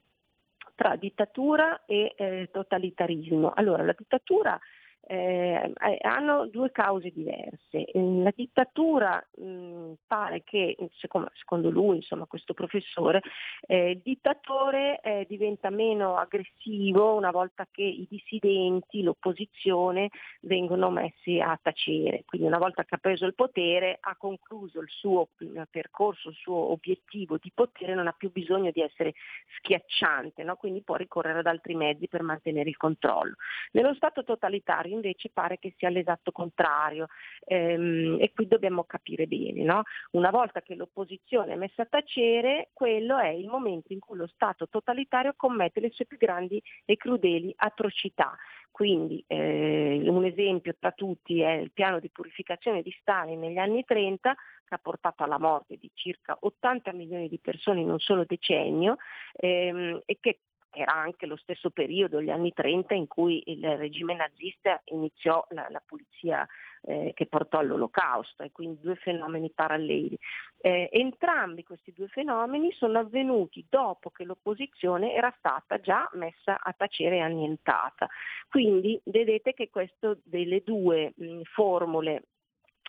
tra 0.74 0.97
dittatura 0.97 1.84
e 1.86 2.14
eh, 2.16 2.48
totalitarismo. 2.52 3.52
Allora, 3.55 3.82
la 3.82 3.94
dittatura 3.97 4.58
eh, 5.07 5.73
eh, 5.74 5.99
hanno 6.02 6.47
due 6.47 6.70
cause 6.70 7.10
diverse. 7.10 7.86
La 7.92 8.33
dittatura 8.34 9.24
mh, 9.36 9.92
pare 10.07 10.42
che, 10.44 10.76
secondo, 10.97 11.31
secondo, 11.34 11.70
lui, 11.70 11.97
insomma, 11.97 12.24
questo 12.26 12.55
professore, 12.55 13.20
eh, 13.66 13.91
il 13.91 14.00
dittatore 14.02 15.00
eh, 15.00 15.26
diventa 15.28 15.70
meno 15.70 16.16
aggressivo 16.16 17.15
una 17.15 17.31
volta 17.31 17.66
che 17.70 17.83
i 17.83 18.07
dissidenti, 18.08 19.02
l'opposizione 19.02 20.10
vengono 20.41 20.91
messi 20.91 21.39
a 21.41 21.58
tacere. 21.60 22.24
Quindi 22.24 22.47
una 22.47 22.58
volta 22.58 22.84
che 22.84 22.94
ha 22.94 22.99
preso 22.99 23.26
il 23.26 23.34
potere, 23.34 23.99
ha 24.00 24.16
concluso 24.16 24.81
il 24.81 24.89
suo 24.89 25.28
percorso, 25.70 26.31
il 26.31 26.36
suo 26.36 26.73
obiettivo 26.73 27.36
di 27.39 27.52
potere, 27.55 27.94
non 27.94 28.07
ha 28.07 28.12
più 28.12 28.31
bisogno 28.31 28.70
di 28.70 28.81
essere 28.81 29.15
schiacciante, 29.58 30.42
no? 30.42 30.57
quindi 30.57 30.83
può 30.83 30.97
ricorrere 30.97 31.41
ad 31.41 31.47
altri 31.47 31.74
mezzi 31.74 32.08
per 32.08 32.23
mantenere 32.23 32.68
il 32.68 32.76
controllo. 32.76 33.34
Nello 33.73 33.94
Stato 33.94 34.24
totalitario 34.24 34.93
invece 34.94 35.31
pare 35.31 35.58
che 35.58 35.74
sia 35.76 35.89
l'esatto 35.89 36.32
contrario 36.32 37.06
ehm, 37.47 38.16
e 38.20 38.32
qui 38.32 38.47
dobbiamo 38.47 38.84
capire 38.84 39.26
bene. 39.26 39.62
No? 39.62 39.82
Una 40.12 40.31
volta 40.31 40.62
che 40.62 40.74
l'opposizione 40.74 41.52
è 41.52 41.56
messa 41.56 41.82
a 41.82 41.86
tacere, 41.86 42.70
quello 42.73 43.18
è 43.18 43.28
il 43.28 43.48
momento 43.48 43.92
in 43.92 44.00
cui 44.00 44.16
lo 44.16 44.26
Stato 44.26 44.68
totalitario 44.68 45.34
commette 45.36 45.81
le 45.81 45.90
sue 45.90 46.06
più 46.06 46.16
grandi 46.16 46.62
e 46.84 46.97
crudeli 46.97 47.52
atrocità. 47.56 48.36
Quindi 48.70 49.23
eh, 49.28 50.02
un 50.05 50.24
esempio 50.24 50.74
tra 50.76 50.90
tutti 50.90 51.40
è 51.40 51.52
il 51.52 51.70
piano 51.70 52.00
di 52.00 52.10
purificazione 52.10 52.82
di 52.82 52.90
Stalin 52.98 53.39
negli 53.39 53.58
anni 53.58 53.84
30 53.84 54.34
che 54.64 54.74
ha 54.74 54.78
portato 54.78 55.23
alla 55.23 55.39
morte 55.39 55.76
di 55.76 55.89
circa 55.94 56.36
80 56.40 56.92
milioni 56.92 57.28
di 57.28 57.39
persone 57.39 57.82
in 57.82 57.90
un 57.90 58.00
solo 58.00 58.24
decennio 58.26 58.97
ehm, 59.34 60.02
e 60.05 60.18
che 60.18 60.40
era 60.74 60.92
anche 60.92 61.26
lo 61.26 61.36
stesso 61.36 61.70
periodo, 61.70 62.20
gli 62.20 62.30
anni 62.30 62.52
30, 62.52 62.94
in 62.94 63.06
cui 63.06 63.42
il 63.46 63.76
regime 63.76 64.14
nazista 64.14 64.80
iniziò 64.86 65.44
la, 65.50 65.66
la 65.70 65.82
pulizia 65.84 66.46
eh, 66.86 67.12
che 67.14 67.26
portò 67.26 67.58
all'olocausto 67.58 68.42
e 68.42 68.52
quindi 68.52 68.80
due 68.80 68.96
fenomeni 68.96 69.50
paralleli. 69.50 70.18
Eh, 70.60 70.88
entrambi 70.92 71.62
questi 71.62 71.92
due 71.92 72.08
fenomeni 72.08 72.72
sono 72.72 72.98
avvenuti 72.98 73.64
dopo 73.68 74.10
che 74.10 74.24
l'opposizione 74.24 75.14
era 75.14 75.32
stata 75.38 75.80
già 75.80 76.08
messa 76.14 76.60
a 76.60 76.72
tacere 76.76 77.16
e 77.16 77.20
annientata. 77.20 78.08
Quindi 78.48 79.00
vedete 79.04 79.54
che 79.54 79.70
questo 79.70 80.18
delle 80.24 80.62
due 80.62 81.12
mh, 81.16 81.42
formule 81.52 82.24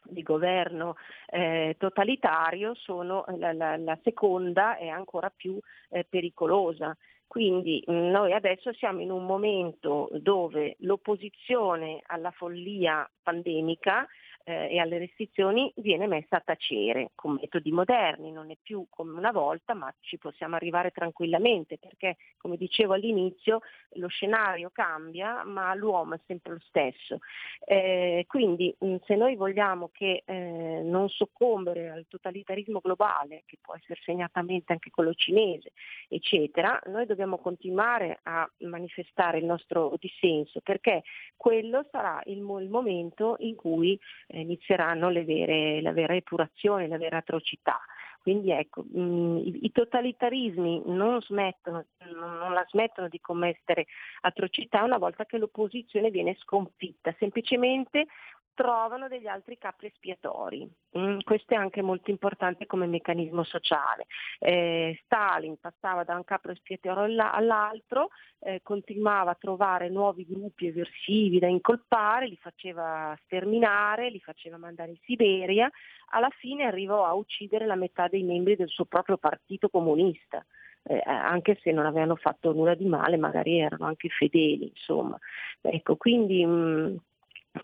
di 0.07 0.22
governo 0.22 0.95
eh, 1.27 1.75
totalitario 1.80 2.75
sono 2.75 3.25
la, 3.38 3.53
la, 3.53 3.77
la, 3.77 3.97
seconda 4.03 4.77
è 4.77 4.88
ancora 4.88 5.31
più 5.35 5.59
eh, 5.89 6.05
pericolosa. 6.07 6.95
Quindi 7.28 7.84
mm, 7.90 8.10
noi 8.10 8.34
adesso 8.34 8.72
siamo 8.74 9.02
in 9.02 9.12
un 9.12 9.26
momento 9.26 10.10
dove 10.14 10.76
l'opposizione 10.80 12.02
alla 12.06 12.32
follia 12.32 13.10
pandemica 13.22 14.08
eh, 14.45 14.69
e 14.72 14.80
alle 14.80 14.99
restrizioni 14.99 15.72
viene 15.77 16.07
messa 16.07 16.38
a 16.38 16.43
tacere 16.45 17.11
con 17.15 17.33
metodi 17.33 17.72
moderni, 17.72 18.32
non 18.32 18.51
è 18.51 18.57
più 18.61 18.85
come 18.90 19.17
una 19.17 19.32
volta, 19.32 19.74
ma 19.74 19.93
ci 20.01 20.17
possiamo 20.17 20.56
arrivare 20.56 20.91
tranquillamente 20.91 21.77
perché, 21.77 22.17
come 22.38 22.56
dicevo 22.56 22.93
all'inizio, 22.93 23.61
lo 23.93 24.07
scenario 24.07 24.69
cambia, 24.72 25.43
ma 25.43 25.74
l'uomo 25.74 26.15
è 26.15 26.19
sempre 26.25 26.53
lo 26.53 26.59
stesso. 26.67 27.19
Eh, 27.65 28.25
quindi 28.27 28.74
mm, 28.83 28.98
se 29.06 29.15
noi 29.15 29.35
vogliamo 29.35 29.90
che 29.91 30.24
eh, 30.25 30.82
non 30.83 31.09
soccombere 31.09 31.90
al 31.90 32.06
totalitarismo 32.07 32.80
globale, 32.80 33.43
che 33.45 33.57
può 33.59 33.75
essere 33.75 33.99
segnatamente 34.03 34.72
anche 34.74 34.91
quello 34.91 35.14
cinese, 35.14 35.72
eccetera, 36.07 36.80
noi 36.85 37.06
dobbiamo 37.06 37.40
continuare 37.40 38.19
a 38.24 38.49
manifestare 38.59 39.40
il 39.40 39.45
nostro 39.45 39.95
dissenso 39.99 40.59
perché 40.61 41.03
quello 41.35 41.85
sarà 41.90 42.22
il, 42.25 42.38
il 42.38 42.69
momento 42.69 43.35
in 43.40 43.56
cui 43.56 43.99
inizieranno 44.39 45.09
le 45.09 45.23
vere, 45.23 45.81
la 45.81 45.91
vera 45.91 46.15
epurazione, 46.15 46.88
la 46.88 46.97
vera 46.97 47.17
atrocità. 47.17 47.80
Quindi 48.25 48.49
ecco, 48.49 48.83
mm, 48.97 49.38
i, 49.38 49.72
totalitarismi 49.72 50.81
non, 50.88 51.22
smettono, 51.22 51.85
non 52.11 52.53
la 52.53 52.65
smettono 52.69 53.07
di 53.07 53.22
commettere 53.22 53.85
atrocità 54.22 54.83
una 54.83 54.97
volta 54.97 55.25
che 55.25 55.38
l'opposizione 55.38 56.09
viene 56.09 56.35
sconfitta, 56.39 57.14
semplicemente 57.19 58.07
trovano 58.56 59.08
degli 59.08 59.27
altri 59.27 59.58
capri 59.59 59.88
espiatori. 59.88 60.67
Mm, 60.98 61.19
questo 61.24 61.53
è 61.53 61.58
anche 61.58 61.84
molto 61.84 62.09
importante 62.09 62.66
come 62.66 62.88
meccanismo 62.88 63.43
sociale. 63.43 64.08
Eh, 64.40 65.00
Stalin 65.03 65.58
passava 65.59 66.03
da 66.03 66.16
un 66.16 66.24
capo 66.24 66.50
espiatorio 66.50 67.03
all'altro, 67.32 68.09
eh, 68.40 68.61
continuava 68.64 69.32
a 69.32 69.38
trovare 69.40 69.90
nuovi 69.90 70.25
gruppi 70.25 70.67
eversivi 70.67 71.38
da 71.38 71.48
incolpare, 71.48 72.27
li 72.27 72.38
faceva 72.38 73.16
sterminare, 73.25 74.09
li 74.09 74.22
faceva 74.22 74.58
mandare 74.58 74.92
in 74.92 74.98
Siberia, 75.03 75.69
alla 76.09 76.30
fine 76.30 76.64
arrivò 76.64 77.06
a 77.06 77.14
uccidere 77.14 77.66
la 77.66 77.75
metà 77.75 78.08
dei 78.08 78.24
membri 78.24 78.56
del 78.56 78.69
suo 78.69 78.85
proprio 78.85 79.17
partito 79.17 79.69
comunista. 79.69 80.43
Eh, 80.88 81.01
anche 81.03 81.58
se 81.61 81.72
non 81.72 81.88
avevano 81.88 82.16
fatto 82.16 82.53
nulla 82.53 82.75
di 82.75 82.85
male, 82.85 83.17
magari 83.17 83.59
erano 83.59 83.85
anche 83.85 84.08
fedeli, 84.08 84.67
insomma. 84.67 85.17
Ecco, 85.61 85.95
quindi 85.95 86.45
mh, 86.45 86.51
mm, 86.51 86.95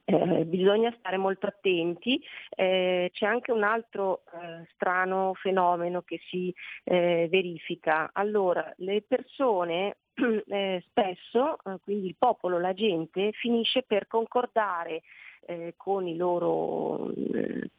eh, 0.05 0.45
bisogna 0.45 0.93
stare 0.97 1.17
molto 1.17 1.47
attenti. 1.47 2.21
Eh, 2.55 3.09
c'è 3.13 3.25
anche 3.25 3.51
un 3.51 3.63
altro 3.63 4.23
eh, 4.33 4.67
strano 4.73 5.33
fenomeno 5.35 6.01
che 6.01 6.19
si 6.29 6.53
eh, 6.83 7.27
verifica. 7.29 8.11
Allora, 8.13 8.73
le 8.77 9.01
persone 9.01 9.97
eh, 10.47 10.83
spesso, 10.87 11.57
eh, 11.63 11.77
quindi 11.81 12.07
il 12.07 12.15
popolo, 12.17 12.59
la 12.59 12.73
gente, 12.73 13.31
finisce 13.33 13.83
per 13.83 14.07
concordare 14.07 15.01
eh, 15.45 15.73
con 15.77 16.07
i 16.07 16.15
loro 16.15 17.11
eh, 17.13 17.69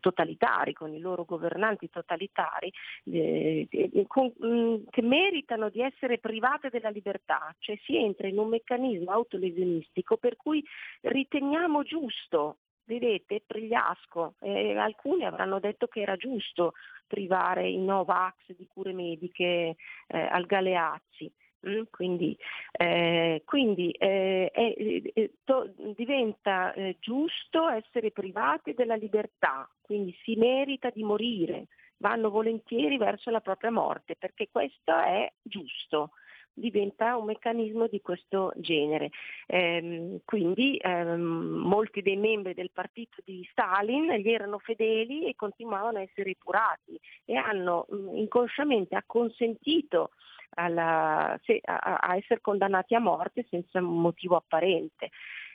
totalitari, 0.00 0.72
con 0.72 0.92
i 0.92 0.98
loro 0.98 1.24
governanti 1.24 1.88
totalitari, 1.90 2.72
eh, 3.04 3.68
con, 4.06 4.32
mh, 4.36 4.46
mm, 4.46 4.74
che 4.90 5.02
meritano 5.02 5.68
di 5.68 5.80
essere 5.80 6.18
private 6.18 6.70
della 6.70 6.90
libertà, 6.90 7.54
cioè 7.58 7.78
si 7.84 7.96
entra 7.96 8.28
in 8.28 8.38
un 8.38 8.48
meccanismo 8.48 9.10
autolesionistico 9.10 10.16
per 10.16 10.36
cui 10.36 10.64
riteniamo 11.02 11.82
giusto 11.82 12.56
vedete, 12.90 13.42
Prigliasco, 13.46 14.34
eh, 14.40 14.76
alcuni 14.76 15.24
avranno 15.24 15.60
detto 15.60 15.86
che 15.86 16.00
era 16.00 16.16
giusto 16.16 16.72
privare 17.06 17.68
i 17.68 17.78
Novax 17.78 18.34
di 18.56 18.66
cure 18.66 18.92
mediche 18.92 19.76
eh, 20.08 20.18
al 20.18 20.46
Galeazzi. 20.46 21.30
Mm, 21.68 21.82
quindi, 21.90 22.36
eh, 22.72 23.42
quindi 23.44 23.90
eh, 23.90 24.50
eh, 24.54 25.32
to, 25.44 25.70
diventa 25.94 26.72
eh, 26.72 26.96
giusto 27.00 27.68
essere 27.68 28.12
privati 28.12 28.72
della 28.72 28.94
libertà, 28.94 29.68
quindi 29.82 30.16
si 30.22 30.36
merita 30.36 30.88
di 30.88 31.02
morire, 31.02 31.66
vanno 31.98 32.30
volentieri 32.30 32.96
verso 32.96 33.30
la 33.30 33.42
propria 33.42 33.70
morte, 33.70 34.16
perché 34.16 34.48
questo 34.50 34.96
è 34.96 35.30
giusto 35.42 36.12
diventa 36.60 37.16
un 37.16 37.24
meccanismo 37.24 37.86
di 37.88 38.00
questo 38.00 38.52
genere. 38.56 39.10
Eh, 39.46 40.20
quindi 40.24 40.76
ehm, 40.80 41.20
molti 41.20 42.02
dei 42.02 42.16
membri 42.16 42.54
del 42.54 42.70
partito 42.72 43.16
di 43.24 43.46
Stalin 43.50 44.12
gli 44.12 44.30
erano 44.30 44.58
fedeli 44.58 45.26
e 45.26 45.34
continuavano 45.34 45.98
a 45.98 46.02
essere 46.02 46.30
epurati 46.30 46.98
e 47.24 47.34
hanno 47.36 47.86
mh, 47.88 47.96
mm, 47.96 48.16
inconsciamente 48.16 48.94
acconsentito 48.94 50.10
alla, 50.54 51.38
se, 51.44 51.60
a, 51.64 51.98
a, 52.00 52.16
essere 52.16 52.40
condannati 52.40 52.94
a 52.94 53.00
morte 53.00 53.46
senza 53.48 53.80
motivo 53.80 54.36
apparente. 54.36 55.10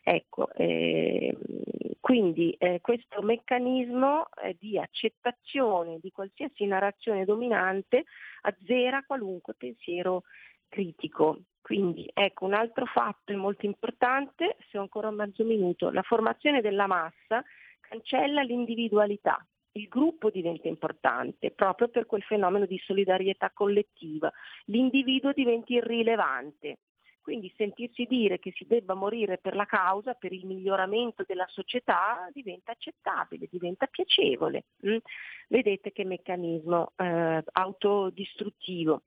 Ecco, 0.07 0.51
eh, 0.53 1.35
quindi 1.99 2.55
eh, 2.59 2.79
questo 2.81 3.23
meccanismo 3.23 4.27
eh, 4.43 4.55
di 4.59 4.77
accettazione 4.77 5.97
di 5.99 6.11
qualsiasi 6.11 6.65
narrazione 6.67 7.25
dominante 7.25 8.03
azzera 8.41 9.03
qualunque 9.03 9.55
pensiero 9.55 10.21
critico. 10.67 11.39
Quindi 11.61 12.09
ecco 12.13 12.45
un 12.45 12.53
altro 12.53 12.85
fatto 12.85 13.35
molto 13.35 13.65
importante, 13.65 14.57
se 14.69 14.77
ho 14.77 14.81
ancora 14.81 15.09
mezzo 15.09 15.43
minuto, 15.43 15.89
la 15.89 16.03
formazione 16.03 16.61
della 16.61 16.85
massa 16.85 17.43
cancella 17.79 18.43
l'individualità, 18.43 19.43
il 19.73 19.87
gruppo 19.87 20.29
diventa 20.29 20.67
importante 20.67 21.51
proprio 21.51 21.89
per 21.89 22.05
quel 22.05 22.21
fenomeno 22.23 22.65
di 22.65 22.77
solidarietà 22.83 23.51
collettiva, 23.53 24.31
l'individuo 24.65 25.31
diventa 25.33 25.73
irrilevante. 25.73 26.79
Quindi 27.25 27.51
sentirsi 27.57 28.05
dire 28.05 28.37
che 28.37 28.51
si 28.51 28.67
debba 28.67 28.93
morire 28.93 29.39
per 29.39 29.55
la 29.55 29.65
causa, 29.65 30.13
per 30.13 30.31
il 30.31 30.45
miglioramento 30.45 31.23
della 31.25 31.47
società, 31.47 32.29
diventa 32.31 32.73
accettabile, 32.73 33.47
diventa 33.49 33.87
piacevole. 33.87 34.65
Mm? 34.85 34.97
Vedete 35.47 35.91
che 35.91 36.05
meccanismo 36.05 36.91
eh, 36.95 37.43
autodistruttivo. 37.53 39.01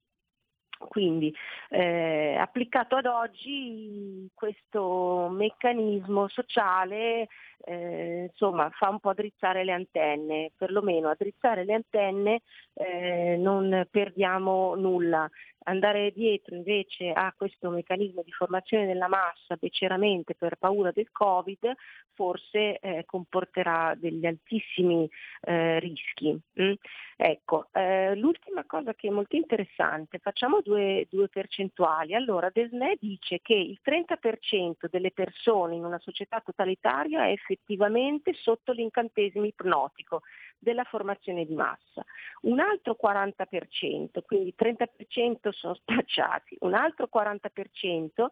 Quindi 0.79 1.35
eh, 1.71 2.37
applicato 2.39 2.97
ad 2.97 3.07
oggi 3.07 4.29
questo 4.35 5.29
meccanismo 5.31 6.29
sociale 6.29 7.29
eh, 7.65 8.29
insomma, 8.31 8.71
fa 8.71 8.89
un 8.89 9.01
po' 9.01 9.13
drizzare 9.13 9.65
le 9.65 9.73
antenne, 9.73 10.53
perlomeno 10.57 11.09
a 11.09 11.17
drizzare 11.19 11.65
le 11.65 11.75
antenne 11.75 12.43
eh, 12.75 13.37
non 13.37 13.87
perdiamo 13.91 14.75
nulla. 14.75 15.29
Andare 15.65 16.13
dietro 16.13 16.55
invece 16.55 17.11
a 17.11 17.33
questo 17.37 17.71
meccanismo 17.71 18.23
di 18.23 18.33
formazione 18.33 18.87
della 18.87 19.09
massa 19.09 19.57
beceramente 19.59 20.35
per 20.35 20.57
paura 20.57 20.91
del 20.93 21.11
Covid 21.11 21.75
forse 22.19 22.81
eh, 22.81 23.05
comporterà 23.07 23.95
degli 23.97 24.27
altissimi 24.27 25.09
eh, 25.43 25.79
rischi. 25.79 26.37
Mm? 26.61 26.73
Ecco, 27.17 27.69
eh, 27.73 28.17
l'ultima 28.17 28.65
cosa 28.65 28.93
che 28.95 29.07
è 29.07 29.11
molto 29.11 29.37
interessante, 29.37 30.19
facciamo 30.19 30.61
due, 30.61 31.07
due 31.09 31.29
percentuali. 31.29 32.15
Allora, 32.15 32.51
Desne 32.53 32.97
dice 32.99 33.41
che 33.41 33.55
il 33.55 33.79
30% 33.85 34.89
delle 34.91 35.13
persone 35.13 35.77
in 35.77 35.85
una 35.85 35.99
società 36.01 36.41
totalitaria 36.41 37.25
è 37.27 37.31
effettivamente 37.31 38.35
sotto 38.35 38.73
l'incantesimo 38.73 39.45
ipnotico 39.45 40.23
della 40.59 40.85
formazione 40.85 41.45
di 41.45 41.55
massa. 41.55 42.05
Un 42.43 42.61
altro 42.61 42.97
40%, 43.01 44.23
quindi 44.25 44.55
30% 44.59 45.51
sono 45.51 45.75
spacciati, 45.81 46.57
un 46.61 46.75
altro 46.75 47.09
40% 47.13 48.27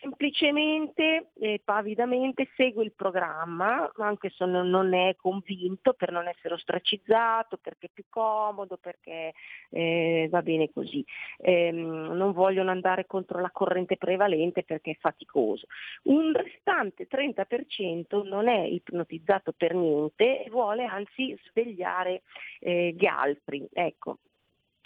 semplicemente 0.00 1.30
e 1.38 1.60
pavidamente 1.64 2.48
segue 2.56 2.84
il 2.84 2.92
programma, 2.92 3.90
anche 3.96 4.30
se 4.30 4.44
non, 4.44 4.68
non 4.68 4.94
è 4.94 5.16
convinto 5.16 5.94
per 5.94 6.12
non 6.12 6.28
essere 6.28 6.54
ostracizzato, 6.54 7.56
perché 7.56 7.86
è 7.86 7.90
più 7.92 8.04
comodo, 8.08 8.76
perché 8.76 9.32
eh, 9.70 10.28
va 10.30 10.42
bene 10.42 10.70
così. 10.72 11.04
Eh, 11.38 11.70
non 11.70 12.32
vogliono 12.32 12.70
andare 12.70 13.06
contro 13.06 13.40
la 13.40 13.50
corrente 13.50 13.96
prevalente 13.96 14.62
perché 14.62 14.92
è 14.92 14.96
faticoso. 14.98 15.66
Un 16.04 16.32
restante 16.32 17.06
30% 17.08 18.26
non 18.26 18.48
è 18.48 18.60
ipnotizzato 18.64 19.52
per 19.56 19.74
niente 19.74 20.44
e 20.44 20.50
vuole 20.50 20.84
anzi 20.84 21.36
svegliare 21.48 22.22
eh, 22.60 22.94
gli 22.96 23.06
altri. 23.06 23.66
Ecco, 23.72 24.18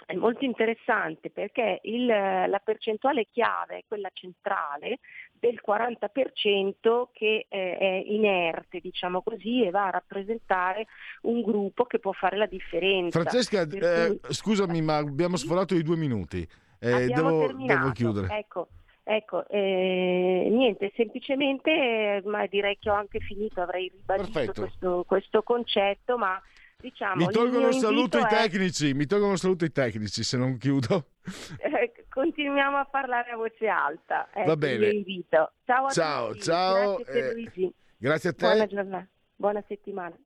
è 0.06 0.14
molto 0.14 0.44
interessante 0.44 1.30
perché 1.30 1.80
il, 1.84 2.06
la 2.06 2.60
percentuale 2.62 3.26
chiave 3.30 3.78
è 3.78 3.84
quella 3.86 4.10
centrale 4.12 4.98
del 5.32 5.60
40% 5.66 7.08
che 7.12 7.46
eh, 7.48 7.76
è 7.78 8.02
inerte, 8.06 8.80
diciamo 8.80 9.22
così, 9.22 9.64
e 9.64 9.70
va 9.70 9.86
a 9.86 9.90
rappresentare 9.90 10.86
un 11.22 11.42
gruppo 11.42 11.84
che 11.84 11.98
può 11.98 12.12
fare 12.12 12.36
la 12.36 12.46
differenza. 12.46 13.20
Francesca, 13.20 13.66
cui... 13.66 13.78
eh, 13.78 14.20
scusami, 14.28 14.82
ma 14.82 14.96
abbiamo 14.96 15.36
sforato 15.36 15.74
i 15.74 15.82
due 15.82 15.96
minuti. 15.96 16.46
Eh, 16.78 17.06
devo, 17.06 17.52
devo, 17.52 17.90
chiudere. 17.92 18.38
Ecco. 18.38 18.68
Ecco, 19.02 19.48
eh, 19.48 20.46
niente, 20.52 20.92
semplicemente, 20.94 22.22
ma 22.26 22.46
direi 22.46 22.78
che 22.78 22.90
ho 22.90 22.94
anche 22.94 23.18
finito, 23.18 23.60
avrei 23.60 23.90
ribadito 23.92 24.52
questo, 24.52 25.04
questo 25.04 25.42
concetto, 25.42 26.16
ma 26.16 26.40
diciamo, 26.80 27.26
mi 27.26 27.32
tolgono 27.32 27.72
saluto 27.72 28.18
i 28.18 28.26
tecnici, 28.28 28.90
è... 28.90 28.92
mi 28.92 29.06
tolgono 29.06 29.36
saluto 29.36 29.64
i 29.64 29.72
tecnici 29.72 30.22
se 30.22 30.36
non 30.36 30.56
chiudo. 30.58 31.06
Eh, 31.58 32.06
continuiamo 32.08 32.78
a 32.78 32.86
parlare 32.86 33.30
a 33.30 33.36
voce 33.36 33.68
alta. 33.68 34.28
Eh, 34.32 34.44
Va 34.44 34.56
bene. 34.56 34.88
invito. 34.88 35.52
Ciao 35.64 35.86
a 35.86 35.90
ciao, 35.90 36.28
tutti. 36.28 36.40
ciao. 36.40 36.96
Grazie, 36.96 37.28
eh, 37.28 37.32
Luigi. 37.32 37.74
grazie 37.98 38.28
a 38.30 38.32
te. 38.32 38.46
Buona 38.46 38.66
giornata. 38.66 39.08
Buona 39.36 39.64
settimana. 39.68 40.16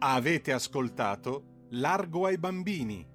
Avete 0.00 0.52
ascoltato 0.52 1.66
Largo 1.70 2.26
ai 2.26 2.36
bambini 2.36 3.06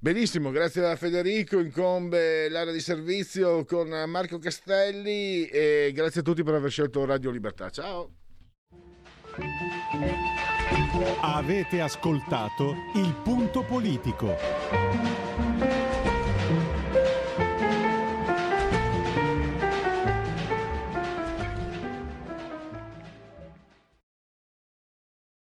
Benissimo, 0.00 0.52
grazie 0.52 0.86
a 0.86 0.94
Federico, 0.94 1.58
incombe 1.58 2.48
l'area 2.48 2.72
di 2.72 2.78
servizio 2.78 3.64
con 3.64 3.88
Marco 4.06 4.38
Castelli 4.38 5.46
e 5.46 5.90
grazie 5.92 6.20
a 6.20 6.22
tutti 6.22 6.44
per 6.44 6.54
aver 6.54 6.70
scelto 6.70 7.04
Radio 7.04 7.32
Libertà. 7.32 7.68
Ciao. 7.68 8.12
Avete 11.20 11.80
ascoltato 11.80 12.74
il 12.94 13.12
punto 13.24 13.64
politico. 13.64 14.36